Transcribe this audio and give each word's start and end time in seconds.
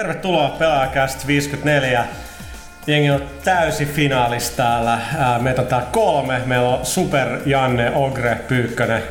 Tervetuloa 0.00 0.48
Pelaajakäst 0.48 1.26
54. 1.26 2.04
Jengi 2.86 3.10
on 3.10 3.22
täysi 3.44 3.86
finaalista 3.86 4.56
täällä. 4.56 4.98
Meitä 5.38 5.62
on 5.62 5.68
täällä 5.68 5.86
kolme. 5.92 6.40
Meillä 6.46 6.68
on 6.68 6.86
Super 6.86 7.38
Janne, 7.46 7.90
Ogre, 7.94 8.34
Pyykkönen. 8.34 9.02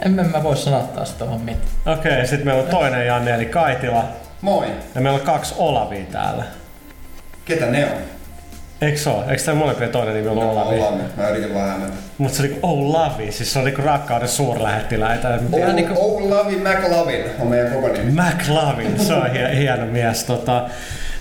En 0.00 0.12
mä 0.12 0.42
voi 0.42 0.56
sanoa 0.56 0.82
taas 0.82 1.12
tuohon 1.12 1.40
mitään. 1.40 1.66
Okei, 1.86 2.12
okay, 2.12 2.26
sitten 2.26 2.46
meillä 2.46 2.62
on 2.62 2.68
toinen 2.68 3.06
Janne 3.06 3.34
eli 3.34 3.46
Kaitila. 3.46 4.08
Moi. 4.40 4.66
Ja 4.94 5.00
meillä 5.00 5.18
on 5.18 5.26
kaksi 5.26 5.54
Olavia 5.58 6.04
täällä. 6.12 6.44
Ketä 7.44 7.66
ne 7.66 7.84
on? 7.84 8.13
Eikö 8.84 8.98
se 8.98 9.10
ole? 9.10 9.24
Eikö 9.30 9.42
tämä 9.44 9.58
molempien 9.58 9.90
toinen 9.90 10.14
nimi 10.14 10.28
ole 10.28 10.40
No, 10.44 10.50
Olavi? 10.50 10.78
Olavi. 10.78 11.02
Mä 11.16 11.28
yritin 11.28 11.54
vaan. 11.54 11.82
Mutta 12.18 12.36
se 12.36 12.42
on 12.42 12.48
niinku 12.48 12.66
Olavi, 12.68 13.32
siis 13.32 13.52
se 13.52 13.58
on 13.58 13.64
niinku 13.64 13.82
rakkauden 13.82 14.28
suurlähettiläitä. 14.28 15.38
Oh, 15.52 15.72
niinku- 15.74 16.16
Olavi 16.26 16.56
McLavin 16.56 17.24
on 17.40 17.46
meidän 17.46 17.72
koko 17.72 17.88
nimi. 17.88 18.12
McLavin, 18.22 19.00
se 19.00 19.14
on 19.14 19.26
hie- 19.26 19.56
hieno 19.60 19.86
mies. 19.86 20.24
Tota, 20.24 20.64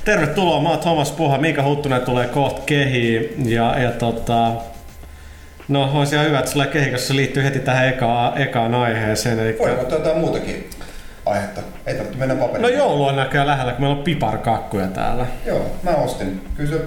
tervetuloa, 0.05 0.61
mä 0.61 0.69
oon 0.69 0.79
Thomas 0.79 1.11
Puha, 1.11 1.37
Miika 1.37 1.63
Huttunen 1.63 2.01
tulee 2.01 2.27
kohta 2.27 2.61
kehiin. 2.65 3.49
Ja, 3.49 3.79
ja 3.79 3.91
tota, 3.91 4.51
no 5.67 5.89
olisi 5.93 6.15
ihan 6.15 6.27
hyvä, 6.27 6.39
että 6.39 6.51
sulla 6.51 6.65
kehi, 6.65 6.91
koska 6.91 7.07
se 7.07 7.15
liittyy 7.15 7.43
heti 7.43 7.59
tähän 7.59 7.87
ekaan, 7.87 8.37
ekaan 8.41 8.75
aiheeseen. 8.75 9.39
Eli, 9.39 9.55
Voidaan 9.59 9.79
ottaa 9.79 9.97
jotain 9.97 10.17
muutakin 10.17 10.69
aihetta. 11.25 11.61
Ei 11.85 11.93
tarvitse 11.95 12.19
mennä 12.19 12.35
paperille. 12.35 12.71
no 12.71 12.77
joulu 12.77 13.05
on 13.05 13.15
näköjään 13.15 13.47
lähellä, 13.47 13.71
kun 13.71 13.81
meillä 13.81 13.97
on 13.97 14.03
piparkakkuja 14.03 14.87
täällä. 14.87 15.25
Joo, 15.45 15.65
mä 15.83 15.91
ostin. 15.91 16.41
Kyllä 16.57 16.69
se 16.77 16.81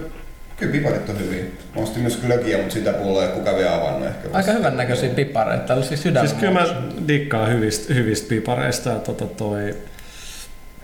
Kyllä 0.56 0.72
piparit 0.72 1.08
on 1.08 1.18
hyviä. 1.18 1.44
Mä 1.76 1.82
ostin 1.82 2.02
myös 2.02 2.16
glögiä, 2.16 2.58
mutta 2.58 2.74
sitä 2.74 2.92
pulloa 2.92 3.22
ei 3.22 3.28
kukaan 3.28 3.56
vielä 3.56 3.74
avannut 3.74 4.08
ehkä. 4.08 4.28
Aika 4.32 4.52
hyvän 4.52 4.76
näköisiä 4.76 5.10
pipareita, 5.10 5.64
tällaisia 5.64 5.96
sydämen. 5.96 6.28
Siis 6.28 6.40
kyllä 6.40 6.60
mä 6.60 6.66
dikkaan 7.08 7.50
hyvistä, 7.50 7.94
hyvistä 7.94 8.28
pipareista 8.28 8.90
ja 8.90 8.98
tota 8.98 9.26
toi... 9.26 9.74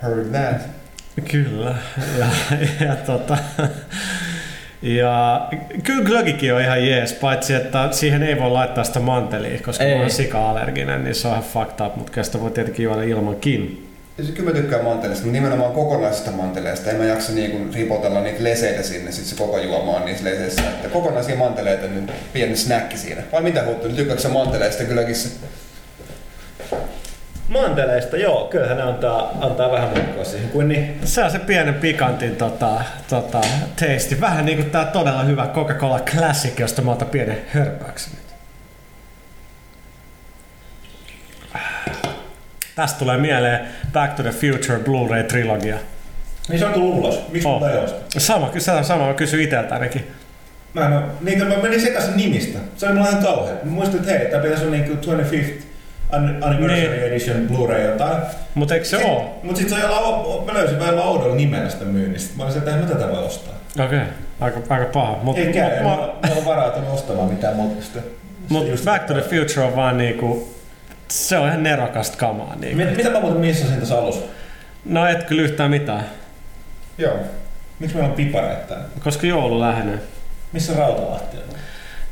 Heard 0.03 0.25
that. 0.25 0.63
Kyllä. 1.31 1.75
Ja, 2.19 2.27
ja 2.87 2.97
tota... 2.97 3.39
Ja 4.83 5.49
kyllä 5.85 6.05
glögikin 6.05 6.55
on 6.55 6.61
ihan 6.61 6.87
jees, 6.87 7.13
paitsi 7.13 7.55
että 7.55 7.89
siihen 7.91 8.23
ei 8.23 8.41
voi 8.41 8.51
laittaa 8.51 8.85
sitä 8.85 9.01
mantelia, 9.01 9.59
koska 9.59 9.85
Ei. 9.85 9.95
mä 9.95 10.01
oon 10.01 10.11
sika-allerginen, 10.11 11.05
niin 11.05 11.15
se 11.15 11.29
on 11.29 11.35
ihan 11.35 11.45
fucked 11.45 11.87
up, 11.87 11.97
mutta 11.97 12.13
kyllä 12.13 12.25
sitä 12.25 12.41
voi 12.41 12.51
tietenkin 12.51 12.85
juoda 12.85 13.03
ilmankin. 13.03 13.92
Ja 14.23 14.27
se 14.27 14.33
kyllä 14.33 14.51
mä 14.51 14.57
tykkään 14.57 14.85
manteleista, 14.85 15.27
mutta 15.27 15.41
nimenomaan 15.41 15.73
kokonaisesta 15.73 16.31
manteleista. 16.31 16.91
En 16.91 16.97
mä 16.97 17.05
jaksa 17.05 17.33
niinku 17.33 17.75
ripotella 17.75 18.21
niitä 18.21 18.45
leseitä 18.45 18.83
sinne, 18.83 19.13
sit 19.13 19.25
se 19.25 19.37
koko 19.37 19.59
juoma 19.59 19.97
on 19.97 20.05
niissä 20.05 20.25
leseissä. 20.25 20.63
Että 20.63 20.89
kokonaisia 20.89 21.37
manteleita, 21.37 21.87
niin 21.87 22.11
pieni 22.33 22.57
snäkki 22.57 22.99
siinä. 22.99 23.23
Vai 23.33 23.43
mitä 23.43 23.65
huuttu, 23.65 23.89
tykkääkö 23.89 24.23
sä 24.23 24.29
manteleista 24.29 24.85
kylläkissä? 24.85 25.29
Manteleista, 27.49 28.17
joo, 28.17 28.49
kyllähän 28.51 28.77
ne 28.77 28.83
antaa, 28.83 29.39
antaa 29.41 29.73
vähän 29.73 29.89
muokkaa 29.89 30.25
siihen 30.25 30.51
kuin 30.51 30.69
niin. 30.69 31.01
Se 31.05 31.25
on 31.25 31.31
se 31.31 31.39
pienen 31.39 31.75
pikantin 31.75 32.37
tota, 32.37 32.81
tota, 33.09 33.41
teisti. 33.77 34.21
Vähän 34.21 34.47
niin 34.47 34.59
kuin 34.59 34.71
tää 34.71 34.85
todella 34.85 35.23
hyvä 35.23 35.49
Coca-Cola 35.55 36.01
Classic, 36.01 36.61
josta 36.61 36.83
mä 36.83 36.93
otan 36.93 37.09
pienen 37.09 37.39
hörpäyksen 37.49 38.13
nyt. 38.13 38.33
Tästä 42.77 42.99
tulee 42.99 43.19
mieleen 43.19 43.61
Back 43.93 44.15
to 44.15 44.23
the 44.23 44.31
Future 44.33 44.79
Blu-ray-trilogia. 44.79 45.77
Niin 46.49 46.59
se 46.59 46.67
on 46.67 46.73
tullut 46.73 46.95
ulos. 46.95 47.23
Miksi 47.33 47.49
Oh. 47.49 47.63
ei? 47.69 48.21
Sama, 48.21 48.51
on 48.79 48.85
sama, 48.85 49.07
mä 49.07 49.15
kysyn 49.15 49.41
itseltänikin. 49.41 50.07
Mä, 50.75 50.87
en 50.87 50.93
oo- 50.93 51.03
niin, 51.21 51.47
mä 51.47 51.57
menin 51.63 51.81
sekaisin 51.81 52.17
nimistä. 52.17 52.59
Se 52.77 52.87
oli 52.87 52.95
mulla 52.95 53.09
ihan 53.09 53.23
kauhea. 53.23 53.55
Mä 53.65 53.71
muistin, 53.71 54.01
että 54.01 54.13
hei, 54.13 54.31
tää 54.31 54.41
pitäisi 54.41 54.65
olla 54.65 54.77
niinku 54.77 54.95
25th 55.11 55.63
an- 56.13 56.39
Anniversary 56.41 56.91
Niin. 56.91 57.03
Edition 57.03 57.47
Blu-ray 57.51 57.81
jotain. 57.81 58.23
Mutta 58.55 58.75
eikö 58.75 58.87
se 58.87 58.97
Sit- 58.97 59.07
oo? 59.07 59.41
Mut 59.43 59.57
sit 59.57 59.69
se 59.69 59.75
oli 59.75 59.83
jollain, 59.83 60.47
mä 60.47 60.55
löysin 60.55 60.79
vähän 60.79 60.99
oudolla 60.99 61.35
nimellä 61.35 61.71
sitä 61.71 61.85
myynnistä. 61.85 62.37
Mä 62.37 62.45
olisin, 62.45 62.63
että 62.63 62.77
mä 62.77 62.87
tätä 62.87 63.09
voi 63.11 63.25
ostaa. 63.25 63.55
Okei, 63.85 63.85
okay. 63.99 64.09
aika, 64.41 64.61
aika 64.69 64.87
paha. 64.93 65.19
Mut, 65.23 65.39
Ei 65.39 65.53
käy, 65.53 65.83
mut, 65.83 65.91
mä, 66.01 66.07
mut, 66.07 66.23
mä 66.29 66.35
oon 66.35 66.45
varautunut 66.45 66.91
ostamaan 66.95 67.29
mitään 67.29 67.57
muuta 67.57 67.83
mut 68.49 68.65
Back 68.85 69.05
to 69.07 69.15
the 69.15 69.23
Future 69.23 69.67
on 69.67 69.77
vaan 69.77 69.99
niinku... 69.99 70.55
Se 71.13 71.39
on 71.39 71.49
ihan 71.49 71.63
nerokasta 71.63 72.17
kamaa. 72.17 72.57
Niinku. 72.57 72.77
Mit, 72.85 72.97
mitä 72.97 73.11
mä 73.11 73.21
muuten 73.21 73.41
missasin 73.41 73.77
tässä 73.81 73.99
alussa? 73.99 74.23
No 74.85 75.07
et 75.07 75.25
kyllä 75.25 75.43
yhtään 75.43 75.71
mitään, 75.71 76.05
Joo. 76.99 77.17
Miksi 77.79 77.97
meillä 77.97 78.11
on 78.11 78.17
pipareita 78.17 78.63
täällä? 78.69 78.85
koska 79.05 79.27
joulu 79.27 79.61
lähenee. 79.61 79.99
Missä 80.53 80.73
Rautalahti 80.79 81.37
on? 81.37 81.43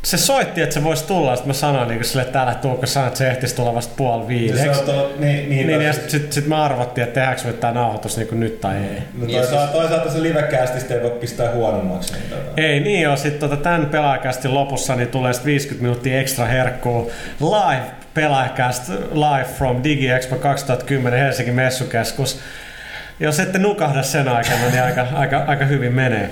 Se 0.04 0.16
soitti, 0.18 0.62
että 0.62 0.74
se 0.74 0.84
voisi 0.84 1.04
tulla, 1.04 1.36
sitten 1.36 1.48
mä 1.48 1.52
sanoin 1.52 1.88
niin 1.88 2.04
sille, 2.04 2.22
että 2.22 2.42
älä 2.42 2.54
tuu, 2.54 2.76
kun 2.76 2.86
sanoin, 2.86 3.06
että 3.08 3.18
se 3.18 3.28
ehtisi 3.30 3.54
tulla 3.56 3.74
vasta 3.74 3.94
puoli 3.96 4.22
Ja 4.22 4.28
viideksi. 4.28 4.62
se 4.64 4.70
on 4.70 4.76
tuolla, 4.86 5.08
niin, 5.18 5.50
niin, 5.50 5.66
Niin, 5.66 5.80
ja 5.82 5.92
siis- 5.92 5.96
sitten 6.10 6.20
sit, 6.22 6.32
sit 6.32 6.46
me 6.46 6.56
arvottiin, 6.56 7.02
että 7.06 7.14
tehdäänkö 7.14 7.42
me 7.44 7.52
tämä 7.52 7.72
nauhoitus 7.72 8.16
niin 8.16 8.40
nyt 8.40 8.60
tai 8.60 8.76
ei. 8.76 8.98
No 9.18 9.26
Niin, 9.26 9.38
toisaalta, 9.40 9.72
toisaalta 9.72 10.10
se 10.10 10.22
livecastista 10.22 10.94
ei 10.94 11.02
voi 11.02 11.10
pistää 11.10 11.50
huonommaksi. 11.52 12.12
Niin 12.12 12.24
tota. 12.30 12.42
Ei 12.56 12.80
niin 12.80 13.00
joo, 13.02 13.16
sitten 13.16 13.50
tota, 13.50 13.62
tämän 13.62 13.86
pelaajakästin 13.86 14.54
lopussa 14.54 14.96
niin 14.96 15.08
tulee 15.08 15.32
sit 15.32 15.44
50 15.44 15.82
minuuttia 15.82 16.20
ekstra 16.20 16.44
herkkuu. 16.44 17.12
Live 17.40 17.82
pelaajakäst, 18.14 18.88
live 19.12 19.44
from 19.44 19.84
DigiExpo 19.84 20.36
2010 20.36 21.18
Helsingin 21.20 21.54
messukeskus. 21.54 22.40
Jos 23.20 23.40
ette 23.40 23.58
nukahda 23.58 24.02
sen 24.02 24.28
aikana, 24.28 24.68
niin 24.70 24.82
aika, 24.82 25.06
aika, 25.14 25.44
aika 25.46 25.64
hyvin 25.64 25.92
menee. 25.92 26.30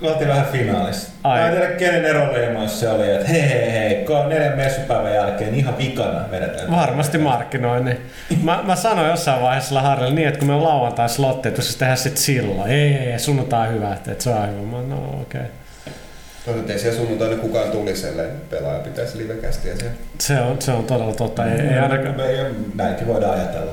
Me 0.00 0.08
oltiin 0.08 0.28
vähän 0.28 0.46
finaalissa. 0.52 1.12
Ai. 1.24 1.40
Mä 1.40 1.46
en 1.46 1.52
tiedä 1.52 1.66
kenen 1.66 2.04
eroleimoissa 2.04 2.80
se 2.80 2.88
oli, 2.88 3.10
että 3.10 3.28
hei 3.28 3.48
hei 3.48 3.72
hei, 3.72 4.04
kun 4.04 4.16
on 4.16 4.28
neljän 4.28 4.56
messupäivän 4.56 5.14
jälkeen 5.14 5.52
niin 5.52 5.60
ihan 5.60 5.78
vikana 5.78 6.30
vedetään. 6.30 6.70
Varmasti 6.70 7.18
markkinoinnin. 7.18 7.98
Mä, 8.42 8.60
mä 8.62 8.76
sanoin 8.76 9.08
jossain 9.08 9.42
vaiheessa 9.42 9.80
Harrelle 9.80 10.14
niin, 10.14 10.28
että 10.28 10.38
kun 10.38 10.48
me 10.48 10.54
on 10.54 10.64
lauantai 10.64 11.08
slotti, 11.08 11.48
että 11.48 11.62
se 11.62 11.78
tehdään 11.78 11.98
sit 11.98 12.16
silloin. 12.16 12.70
Ei, 12.70 12.94
ei, 12.94 13.12
ei 13.12 13.18
sunnuntai 13.18 13.68
hyvä, 13.68 13.92
että, 13.92 14.12
että 14.12 14.24
se 14.24 14.30
on 14.30 14.48
hyvä. 14.48 14.62
Mä, 14.62 14.82
no 14.88 15.20
okei. 15.20 15.40
Okay. 15.40 15.52
Toisaalta 16.46 16.72
ei 16.72 16.78
siellä 16.78 16.98
sunnuntaina 16.98 17.36
kukaan 17.36 17.70
tulisi, 17.70 18.06
ellei 18.08 18.28
pelaaja 18.50 18.78
pitäisi 18.78 19.18
livekästiä 19.18 19.76
siellä. 19.76 19.94
Se 20.18 20.40
on, 20.40 20.62
se 20.62 20.72
on 20.72 20.84
todella 20.84 21.14
totta. 21.14 21.46
Ei, 21.46 21.60
ei 21.60 21.78
ainakaan. 21.78 22.16
Me, 22.16 22.24
ei- 22.24 22.54
näinkin 22.74 23.06
voidaan 23.06 23.34
ajatella. 23.34 23.72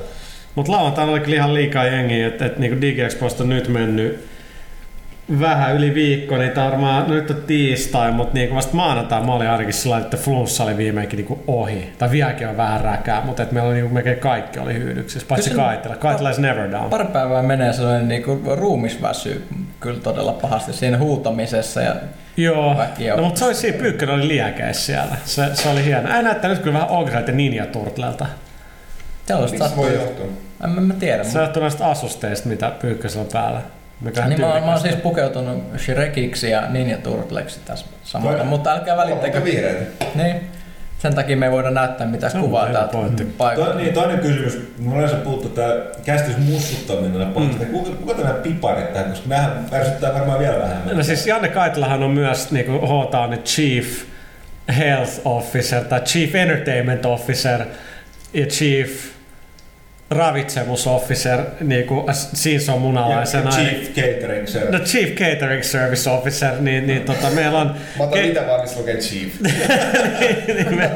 Mutta 0.54 0.72
lauantaina 0.72 1.12
oli 1.12 1.20
kyllä 1.20 1.36
ihan 1.36 1.54
liikaa 1.54 1.86
jengiä, 1.86 2.26
että 2.26 2.46
et, 2.46 2.58
niinku 2.58 2.80
DigiExposta 2.80 3.42
on 3.42 3.48
nyt 3.48 3.68
mennyt 3.68 4.28
vähän 5.40 5.76
yli 5.76 5.94
viikko, 5.94 6.36
niin 6.36 6.58
on 6.58 6.64
varmaan, 6.64 7.08
no 7.08 7.14
nyt 7.14 7.30
on 7.30 7.42
tiistai, 7.46 8.12
mutta 8.12 8.34
niinku 8.34 8.54
vasta 8.54 8.76
maanantai 8.76 9.24
mä 9.24 9.34
olin 9.34 9.48
ainakin 9.48 9.74
sillä 9.74 9.98
että 9.98 10.16
flunssa 10.16 10.64
oli 10.64 10.76
viimeinkin 10.76 11.16
niinku 11.16 11.42
ohi. 11.46 11.92
Tai 11.98 12.10
vieläkin 12.10 12.48
on 12.48 12.56
vähän 12.56 12.80
räkää, 12.80 13.22
mutta 13.24 13.42
et 13.42 13.52
meillä 13.52 13.68
oli 13.68 13.74
niinku 13.74 13.94
melkein 13.94 14.18
kaikki 14.18 14.58
oli 14.58 14.74
hyydyksissä, 14.74 15.28
paitsi 15.28 15.50
Kyllä 15.50 15.62
Kaitila. 15.62 15.96
Kaitila 15.96 16.30
is 16.30 16.38
never 16.38 16.70
down. 16.70 16.90
Pari 16.90 17.04
päivää 17.04 17.42
menee 17.42 17.72
sellainen 17.72 18.08
niinku 18.08 18.40
ruumisväsy 18.54 19.44
kyllä 19.80 20.00
todella 20.00 20.32
pahasti 20.32 20.72
siinä 20.72 20.98
huutamisessa 20.98 21.82
ja 21.82 21.94
Joo, 22.36 22.76
no, 23.16 23.22
mutta 23.22 23.38
se 23.38 23.44
oli 23.44 23.54
siinä 23.54 23.78
Pyykkönen 23.78 24.14
oli 24.14 24.28
liäkeis 24.28 24.86
siellä. 24.86 25.16
Se, 25.24 25.50
se 25.54 25.68
oli 25.68 25.84
hieno. 25.84 26.16
Ei 26.16 26.22
näyttänyt 26.22 26.58
kyllä 26.58 26.74
vähän 26.74 26.88
Ogreilta 26.88 27.30
ja 27.30 27.36
Ninja 27.36 27.66
Turtlelta. 27.66 28.26
se 29.68 29.76
voi 29.76 29.94
johtua? 29.94 30.26
En 30.64 30.70
mä, 30.70 30.80
mä 30.80 30.94
tiedä. 30.94 31.24
Se 31.24 31.38
johtuu 31.38 31.62
näistä 31.62 31.86
asusteista, 31.86 32.48
mitä 32.48 32.70
Pyykkösellä 32.80 33.22
on 33.22 33.28
päällä. 33.32 33.60
Mikä 34.00 34.22
on 34.22 34.28
Niin 34.28 34.40
mä, 34.40 34.46
mä 34.60 34.66
oon 34.66 34.80
siis 34.80 34.94
pukeutunut 34.94 35.64
Shrekiksi 35.76 36.50
ja 36.50 36.68
Ninja 36.68 36.98
Turtleksi 36.98 37.60
tässä 37.64 37.86
samalla, 38.04 38.38
Toi- 38.38 38.46
mutta 38.46 38.72
älkää 38.72 38.96
välittäkö. 38.96 39.44
Vihreitä? 39.44 40.04
Niin. 40.14 40.50
Sen 41.04 41.14
takia 41.14 41.36
me 41.36 41.46
ei 41.46 41.52
voida 41.52 41.70
näyttää 41.70 42.06
mitään 42.06 42.32
Se 42.32 42.38
on 42.38 42.44
kuvaa 42.44 42.66
täältä. 42.66 42.92
To, 43.54 43.74
niin, 43.74 43.94
toinen 43.94 44.18
kysymys. 44.18 44.72
Mulla 44.78 44.96
yleensä 44.96 45.16
puuttuu 45.16 45.50
tää 45.50 45.74
käsitys 46.04 46.36
mussuttaminen 46.38 47.28
mm. 47.28 47.66
Kuka, 47.72 47.90
kuka 47.90 48.14
tämä 48.14 48.34
piparit 48.34 48.92
tähän, 48.92 49.10
koska 49.10 49.28
näähän 49.28 49.66
ärsyttää 49.72 50.14
varmaan 50.14 50.38
vielä 50.38 50.58
vähemmän. 50.58 50.96
No 50.96 51.02
siis 51.02 51.26
Janne 51.26 51.48
Kaitilahan 51.48 52.02
on 52.02 52.10
myös 52.10 52.50
niin 52.50 52.66
kuin 52.66 52.80
hoitaa 52.80 53.26
nyt 53.26 53.44
Chief 53.44 53.86
Health 54.78 55.20
Officer 55.24 55.84
tai 55.84 56.00
Chief 56.00 56.34
Entertainment 56.34 57.06
Officer 57.06 57.60
ja 58.34 58.46
Chief 58.46 58.90
ravitsemusofficer, 60.10 61.40
niin 61.60 61.86
kuin 61.86 62.04
siinä 62.14 62.60
se 62.60 62.70
on 62.72 62.76
ja, 62.76 62.80
munalaisena. 62.80 63.50
Chief 63.50 63.94
Catering 63.94 64.46
Service. 64.46 64.78
No 64.78 64.84
Chief 64.84 65.10
Catering 65.10 65.62
Service 65.62 66.10
Officer, 66.10 66.60
niin, 66.60 66.86
niin 66.86 67.02
tota, 67.02 67.30
meillä 67.30 67.58
on... 67.58 67.74
Mä 67.98 68.04
otan 68.04 68.18
ke- 68.18 68.26
mitä 68.26 68.46
vaan, 68.46 68.60
missä 68.60 68.80
lukee 68.80 68.96
Chief. 68.96 69.32
niin 70.46 70.76
me, 70.76 70.90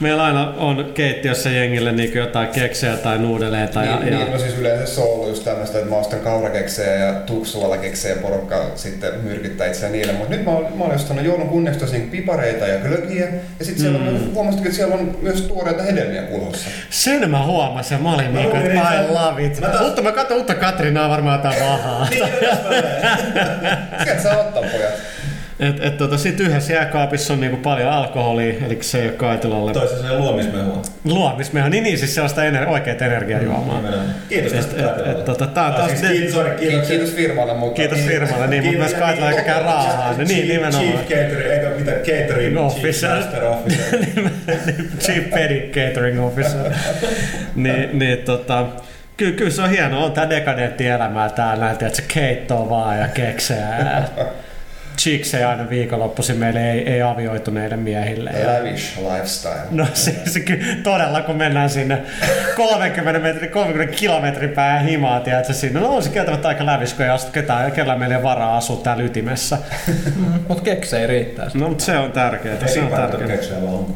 meillä 0.00 0.24
aina 0.24 0.54
on 0.56 0.90
keittiössä 0.94 1.50
jengille 1.50 1.92
niin 1.92 2.14
jotain 2.14 2.48
keksejä 2.48 2.96
tai 2.96 3.18
nuudeleita. 3.18 3.84
Ja, 3.84 3.96
niin, 3.96 4.12
ja, 4.12 4.18
niin, 4.18 4.32
no 4.32 4.38
siis 4.38 4.58
yleensä 4.58 4.94
se 4.94 5.00
on 5.00 5.08
ollut 5.08 5.28
just 5.28 5.44
tämmöistä, 5.44 5.78
että 5.78 5.90
mä 5.90 5.96
ostan 5.96 6.20
kaurakeksejä 6.20 6.94
ja 6.94 7.12
tuksuolakeksejä 7.12 8.14
ja 8.14 8.22
porukka 8.22 8.70
sitten 8.74 9.14
myrkyttää 9.22 9.66
itseään 9.66 9.92
niille. 9.92 10.12
Mutta 10.12 10.34
nyt 10.34 10.44
mä 10.44 10.50
oon, 10.50 10.78
mä 10.78 10.84
oon 10.84 10.94
ostanut 10.94 11.24
joulun 11.24 11.48
kunniaksi 11.48 11.80
tosiaan 11.80 12.10
pipareita 12.10 12.66
ja 12.66 12.78
glögiä. 12.78 13.28
Ja 13.58 13.64
sitten 13.64 13.82
siellä 13.82 13.98
on, 13.98 14.04
mm. 14.04 14.34
huomasitko, 14.34 14.66
että 14.66 14.76
siellä 14.76 14.94
on 14.94 15.18
myös 15.22 15.42
tuoreita 15.42 15.82
hedelmiä 15.82 16.22
kulhossa. 16.22 16.70
Sen 16.90 17.30
mä 17.30 17.46
huomasin, 17.46 17.94
ja 17.94 18.02
mä 18.10 18.14
olin 18.16 18.34
niin 18.34 18.48
luulin, 18.48 18.66
että 18.76 19.00
I 19.00 19.08
love 19.08 19.44
it. 19.46 19.60
Mä 19.60 19.68
taas- 19.68 19.80
Mutta 19.82 20.02
mä 20.02 20.12
katson 20.12 20.36
uutta 20.36 20.54
Katrinaa 20.54 21.08
varmaan 21.10 21.38
jotain 21.38 21.64
vahaa. 21.70 22.06
Niin, 22.10 22.20
jos 22.42 22.58
mä 22.62 22.68
menen. 22.70 23.78
Sieltä 24.04 24.22
saa 24.22 24.36
ottaa 24.38 24.62
pojat. 24.62 24.94
Et, 25.60 25.84
et, 25.84 25.96
tota, 25.96 26.18
sit 26.18 26.40
yhdessä 26.40 26.72
jääkaapissa 26.72 27.32
on 27.32 27.40
niinku 27.40 27.56
paljon 27.56 27.88
alkoholia, 27.90 28.54
eli 28.66 28.78
se 28.80 28.98
ei 28.98 29.08
ole 29.08 29.12
Kaitilalle. 29.16 29.72
Toisessa 29.72 30.08
se 30.08 30.16
luomismehua. 30.18 30.82
Luomismeha, 31.04 31.68
niin, 31.68 31.82
niin 31.84 31.98
siis 31.98 32.14
sellaista 32.14 32.42
ener- 32.44 32.68
oikeat 32.68 33.02
energiajuomaa. 33.02 33.76
Nimenomaan. 33.76 34.14
Kiitos 34.28 34.52
tästä 34.52 34.76
Et- 34.76 35.06
et- 35.06 35.24
tota, 35.24 35.46
tää 35.46 35.64
on 35.66 35.70
Ah, 35.72 35.76
taas 35.78 35.90
siis 35.90 36.12
kiitos, 36.12 36.34
sorry, 36.34 36.50
Kiitos, 36.50 36.68
kiitos. 36.70 36.88
kiitos 36.88 37.10
firmalle, 37.14 37.54
mutta... 37.54 37.74
Kiitos 37.76 37.98
firmalle, 37.98 38.46
niin, 38.46 38.64
mutta 38.64 38.78
myös 38.78 38.94
Kaitila 38.94 39.30
eikä 39.30 39.42
käy 39.42 39.62
raahaa. 39.62 40.12
Niin, 40.12 40.28
niin 40.28 40.48
nimenomaan. 40.48 40.84
Chief 40.84 41.08
catering, 41.08 41.50
eikä 41.52 41.68
mitä 41.78 41.90
catering, 41.92 42.58
Officer. 42.58 43.10
chief 43.10 43.24
master 43.24 43.44
officer. 43.44 43.98
Chief 45.04 45.30
Petty 45.30 45.80
Catering 45.80 46.24
Officer. 46.26 46.72
niin, 47.54 47.98
niin 47.98 48.18
tota, 48.18 48.66
kyllä, 49.16 49.32
kyllä 49.36 49.50
se 49.50 49.62
on 49.62 49.70
hienoa, 49.70 50.04
on 50.04 50.12
tää 50.12 50.30
dekadentti 50.30 50.86
elämää 50.86 51.28
täällä, 51.28 51.70
että 51.70 51.88
se 51.92 52.02
keittoa 52.14 52.68
vaan 52.70 52.98
ja 52.98 53.08
keksejä 53.08 53.66
ja 55.00 55.12
chiksejä 55.12 55.48
aina 55.48 55.70
viikonloppuisin 55.70 56.36
meille 56.36 56.72
ei, 56.72 56.88
ei 56.92 57.02
avioituneille 57.02 57.76
miehille. 57.76 58.30
Ja, 58.30 58.46
Lavish 58.58 58.98
lifestyle. 58.98 59.54
no 59.70 59.86
se, 59.94 60.14
se 60.26 60.40
kyllä, 60.40 60.64
todella 60.82 61.20
kun 61.22 61.36
mennään 61.36 61.70
sinne 61.70 62.02
30 62.56 63.20
metri, 63.20 63.48
30 63.48 63.96
kilometrin 63.96 64.50
päähän 64.50 64.86
himaa, 64.86 65.20
tiedätkö, 65.20 65.52
sinne. 65.52 65.80
No 65.80 65.94
on 65.96 66.02
se 66.02 66.10
kieltämättä 66.10 66.48
aika 66.48 66.66
lävis, 66.66 66.94
kun 66.94 67.04
ei 67.04 67.10
astu 67.10 67.32
ketään, 67.32 67.72
kellä 67.72 67.96
meillä 67.96 68.16
ei 68.16 68.22
varaa 68.22 68.56
asua 68.56 68.76
täällä 68.76 69.02
ytimessä. 69.04 69.58
Mutta 70.48 70.62
keksei 70.62 71.06
riittää. 71.06 71.50
No 71.54 71.68
mutta 71.68 71.84
se 71.84 71.96
on 71.98 72.12
tärkeää, 72.12 72.66
se 72.66 72.80
on 72.80 72.88
tärkeää. 72.90 73.28
keksiä 73.28 73.62
vaan 73.62 73.74
on. 73.74 73.94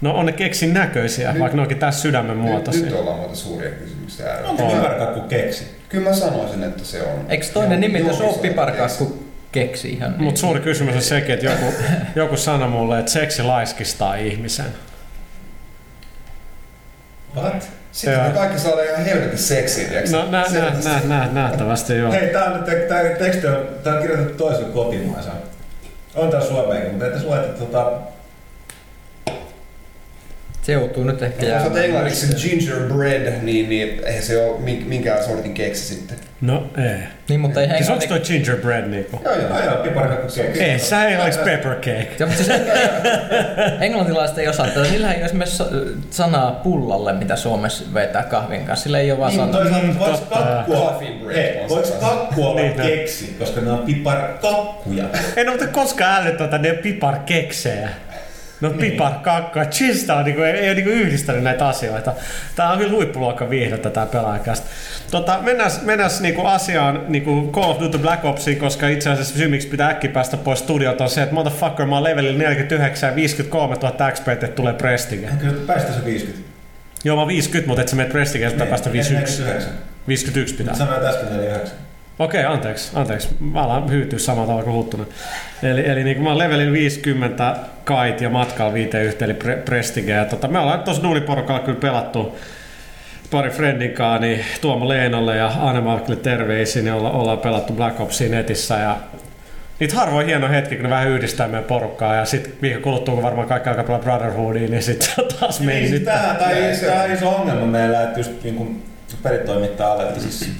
No 0.00 0.14
on 0.14 0.26
ne 0.26 0.32
keksin 0.32 0.74
näköisiä, 0.74 1.32
Nyt- 1.32 1.40
vaikka 1.40 1.56
ne 1.56 1.62
onkin 1.62 1.78
tässä 1.78 2.00
sydämen 2.00 2.36
Nyt, 2.36 2.46
muotoisia. 2.46 2.84
nyt 2.84 2.94
ollaan 2.94 3.18
muuta 3.18 3.34
suuria 3.34 3.70
kysymyksiä. 3.70 4.26
Onko 4.44 4.62
piparkakku 4.62 5.20
keksi? 5.20 5.66
Kyllä 5.88 6.08
mä 6.08 6.14
sanoisin, 6.14 6.62
että 6.62 6.84
se 6.84 7.02
on. 7.02 7.26
Eikö 7.28 7.46
toinen 7.54 7.80
nimitys 7.80 8.20
ole 8.20 8.38
piparkakku 8.42 9.21
keksi 9.52 9.88
ihan 9.92 10.10
niin? 10.12 10.22
Mutta 10.22 10.40
suuri 10.40 10.60
kysymys 10.60 10.94
on 10.94 11.02
sekin, 11.02 11.34
että 11.34 11.46
joku, 11.46 11.74
joku 12.22 12.36
sanoi 12.36 12.68
mulle, 12.68 12.98
että 12.98 13.12
seksi 13.12 13.42
laiskistaa 13.42 14.14
ihmisen. 14.14 14.66
What? 17.36 17.70
Sitten 17.92 18.14
Joo. 18.14 18.22
me 18.24 18.30
kaikki 18.30 18.58
saadaan 18.58 18.86
ihan 18.86 19.04
helvetin 19.04 19.38
seksiä? 19.38 19.88
No 20.12 20.30
nä, 20.30 20.48
Se- 20.48 20.60
nä, 20.60 20.72
nä, 20.84 21.00
nä, 21.04 21.28
nähtävästi 21.32 21.96
joo. 21.96 22.12
Hei, 22.12 22.28
tää, 22.28 22.44
on, 22.44 22.64
nyt- 22.64 22.88
tää 22.88 23.02
teksti 23.18 23.46
on, 23.46 23.66
tää 23.84 23.94
on 23.94 24.00
kirjoitettu 24.00 24.44
toisella 24.44 24.68
kotimaansa. 24.68 25.30
On 26.14 26.30
tää 26.30 26.40
suomeenkin, 26.40 26.90
mutta 26.90 27.06
että 27.06 27.22
lue, 27.26 27.40
että 27.40 27.58
tota... 27.58 27.92
Se 30.62 30.72
joutuu 30.72 31.04
nyt 31.04 31.22
ehkä 31.22 31.46
Jos 31.46 31.50
jäämään. 31.52 31.84
englanniksi 31.84 32.48
gingerbread, 32.48 33.32
niin, 33.42 33.68
niin 33.68 34.00
eihän 34.06 34.22
se 34.22 34.42
ole 34.44 34.58
mink- 34.58 34.84
minkään 34.84 35.24
sortin 35.24 35.54
keksi 35.54 35.94
sitten. 35.94 36.16
No 36.40 36.66
ei. 36.76 36.98
Niin, 37.28 37.40
mutta 37.40 37.60
ei 37.62 37.68
Siis 37.76 37.90
onko 37.90 38.06
toi 38.06 38.20
gingerbread 38.20 38.86
niinku? 38.86 39.20
Joo, 39.24 39.34
joo. 39.34 39.64
Joo, 39.64 39.76
piparkakku 39.82 40.26
keksi. 40.34 40.62
Ei, 40.64 40.78
sä 40.78 41.04
ei 41.04 41.16
olisi 41.16 41.38
pepper 41.38 41.74
cake. 41.74 42.08
Ja, 42.18 42.26
mutta 42.26 42.44
siis 42.44 42.58
englantilaiset 43.80 44.38
ei 44.38 44.48
osaa 44.48 44.66
tätä. 44.66 44.80
Niillä 44.82 45.10
ei 45.12 45.16
ole 45.16 45.24
esimerkiksi 45.24 45.56
sa- 45.56 45.68
sanaa 46.10 46.50
pullalle, 46.50 47.12
mitä 47.12 47.36
Suomessa 47.36 47.84
vetää 47.94 48.22
kahvin 48.22 48.64
kanssa. 48.64 48.82
Sillä 48.82 48.98
ei 48.98 49.10
ole 49.12 49.20
vaan 49.20 49.30
Niin, 49.32 49.40
sanaa. 49.40 49.60
Toisaalta 49.60 49.86
Mm, 49.86 49.98
voiko 49.98 50.10
on 51.62 51.68
voiko 51.68 51.86
se 51.88 51.94
kakku 52.00 52.46
olla 52.46 52.60
Niin, 52.60 52.72
keksi, 52.74 53.36
koska 53.38 53.60
ne 53.60 53.70
on 53.72 53.78
piparkakkuja. 53.78 55.04
En 55.36 55.48
ole 55.48 55.66
koskaan 55.72 56.22
älyttä 56.26 56.44
että 56.44 56.58
ne 56.58 56.72
pipar 56.72 57.16
keksejä. 57.26 57.88
No 58.62 58.70
pipar 58.70 59.12
kakkoa. 59.12 59.64
Chista 59.64 60.14
on 60.14 60.24
niinku, 60.24 60.42
ei, 60.42 60.52
ei 60.52 60.74
niinku 60.74 60.90
yhdistänyt 60.90 61.42
näitä 61.42 61.68
asioita. 61.68 62.12
Tää 62.56 62.70
on 62.70 62.78
kyllä 62.78 62.92
huippuluokka 62.92 63.50
viihdettä 63.50 63.90
tää 63.90 64.06
pelaajakästä. 64.06 64.66
Tota, 65.10 65.38
mennään, 65.42 65.70
mennään 65.82 66.10
niinku 66.20 66.46
asiaan 66.46 67.04
niinku 67.08 67.50
Call 67.52 67.70
of 67.70 67.80
Duty 67.80 67.98
Black 67.98 68.24
Opsiin, 68.24 68.58
koska 68.58 68.88
itse 68.88 69.10
asiassa 69.10 69.38
syy 69.38 69.48
miksi 69.48 69.68
pitää 69.68 69.88
äkki 69.88 70.08
päästä 70.08 70.36
pois 70.36 70.58
studiota 70.58 71.04
on 71.04 71.10
se, 71.10 71.22
että 71.22 71.34
motherfucker 71.34 71.86
mä 71.86 71.94
oon 71.94 72.04
levelillä 72.04 72.38
49 72.38 73.08
ja 73.08 73.16
53 73.16 73.76
000 73.82 74.10
XP, 74.10 74.28
että 74.28 74.48
tulee 74.48 74.72
Prestige. 74.72 75.28
Kyllä 75.38 75.66
päästä 75.66 75.92
se 75.92 76.04
50. 76.04 76.48
Joo, 77.04 77.16
mä 77.16 77.20
oon 77.20 77.28
50, 77.28 77.68
mutta 77.68 77.82
et 77.82 77.88
sä 77.88 77.96
menet 77.96 78.12
Prestige, 78.12 78.50
pitää 78.50 78.66
päästä 78.66 78.92
51. 78.92 79.42
49. 79.42 79.92
51 80.08 80.54
pitää. 80.54 80.74
Sanoit 80.74 81.04
äsken 81.04 81.28
49. 81.28 81.91
Okei, 82.18 82.44
anteeksi, 82.44 82.90
anteeksi. 82.94 83.28
Mä 83.40 83.62
alan 83.62 83.90
hyytyä 83.90 84.18
samalla 84.18 84.46
tavalla 84.46 84.64
kuin 84.64 84.76
Huttunen. 84.76 85.06
Eli, 85.62 85.88
eli 85.88 86.04
niin 86.04 86.16
kuin 86.16 86.24
mä 86.24 86.30
oon 86.30 86.38
levelin 86.38 86.72
50 86.72 87.56
kait 87.84 88.20
ja 88.20 88.30
matkalla 88.30 88.72
viiteen 88.72 89.04
yhteen, 89.04 89.30
eli 89.30 89.38
pre- 89.38 89.62
Prestige. 89.64 90.12
Ja 90.12 90.24
tota, 90.24 90.48
me 90.48 90.58
ollaan 90.58 90.82
tuossa 90.82 91.02
duuniporukalla 91.02 91.60
kyllä 91.60 91.80
pelattu 91.80 92.38
pari 93.30 93.50
friendin 93.50 93.92
kanssa, 93.92 94.20
niin 94.20 94.44
Tuomo 94.60 94.88
Leenolle 94.88 95.36
ja 95.36 95.52
Anne 95.60 95.80
Markille 95.80 96.16
terveisiin, 96.16 96.84
niin 96.84 96.94
olla, 96.94 97.10
ollaan 97.10 97.38
pelattu 97.38 97.72
Black 97.72 98.00
Opsia 98.00 98.28
netissä 98.28 98.78
ja 98.78 98.96
Niitä 99.80 99.96
harvoin 99.96 100.26
hieno 100.26 100.48
hetki, 100.48 100.74
kun 100.76 100.82
ne 100.82 100.90
vähän 100.90 101.08
yhdistää 101.08 101.48
meidän 101.48 101.64
porukkaa 101.64 102.14
ja 102.14 102.24
sitten 102.24 102.52
viikon 102.62 102.82
kuluttua, 102.82 103.14
kun 103.14 103.22
varmaan 103.22 103.48
kaikki 103.48 103.68
alkaa 103.68 103.84
pelaa 103.84 104.00
Brotherhoodia, 104.00 104.68
niin 104.68 104.82
sitten 104.82 105.08
taas 105.40 105.60
meni. 105.60 105.80
Niin, 105.80 105.98
se 105.98 106.04
tää 106.04 106.36
on. 106.94 107.10
on 107.10 107.16
iso 107.16 107.28
ongelma 107.28 107.66
meillä, 107.66 108.02
että 108.02 108.20
just 108.20 108.42
niin 108.42 108.54
kuin 108.54 108.84
pelitoimittajalle, 109.22 110.08
että 110.08 110.20
siis 110.20 110.52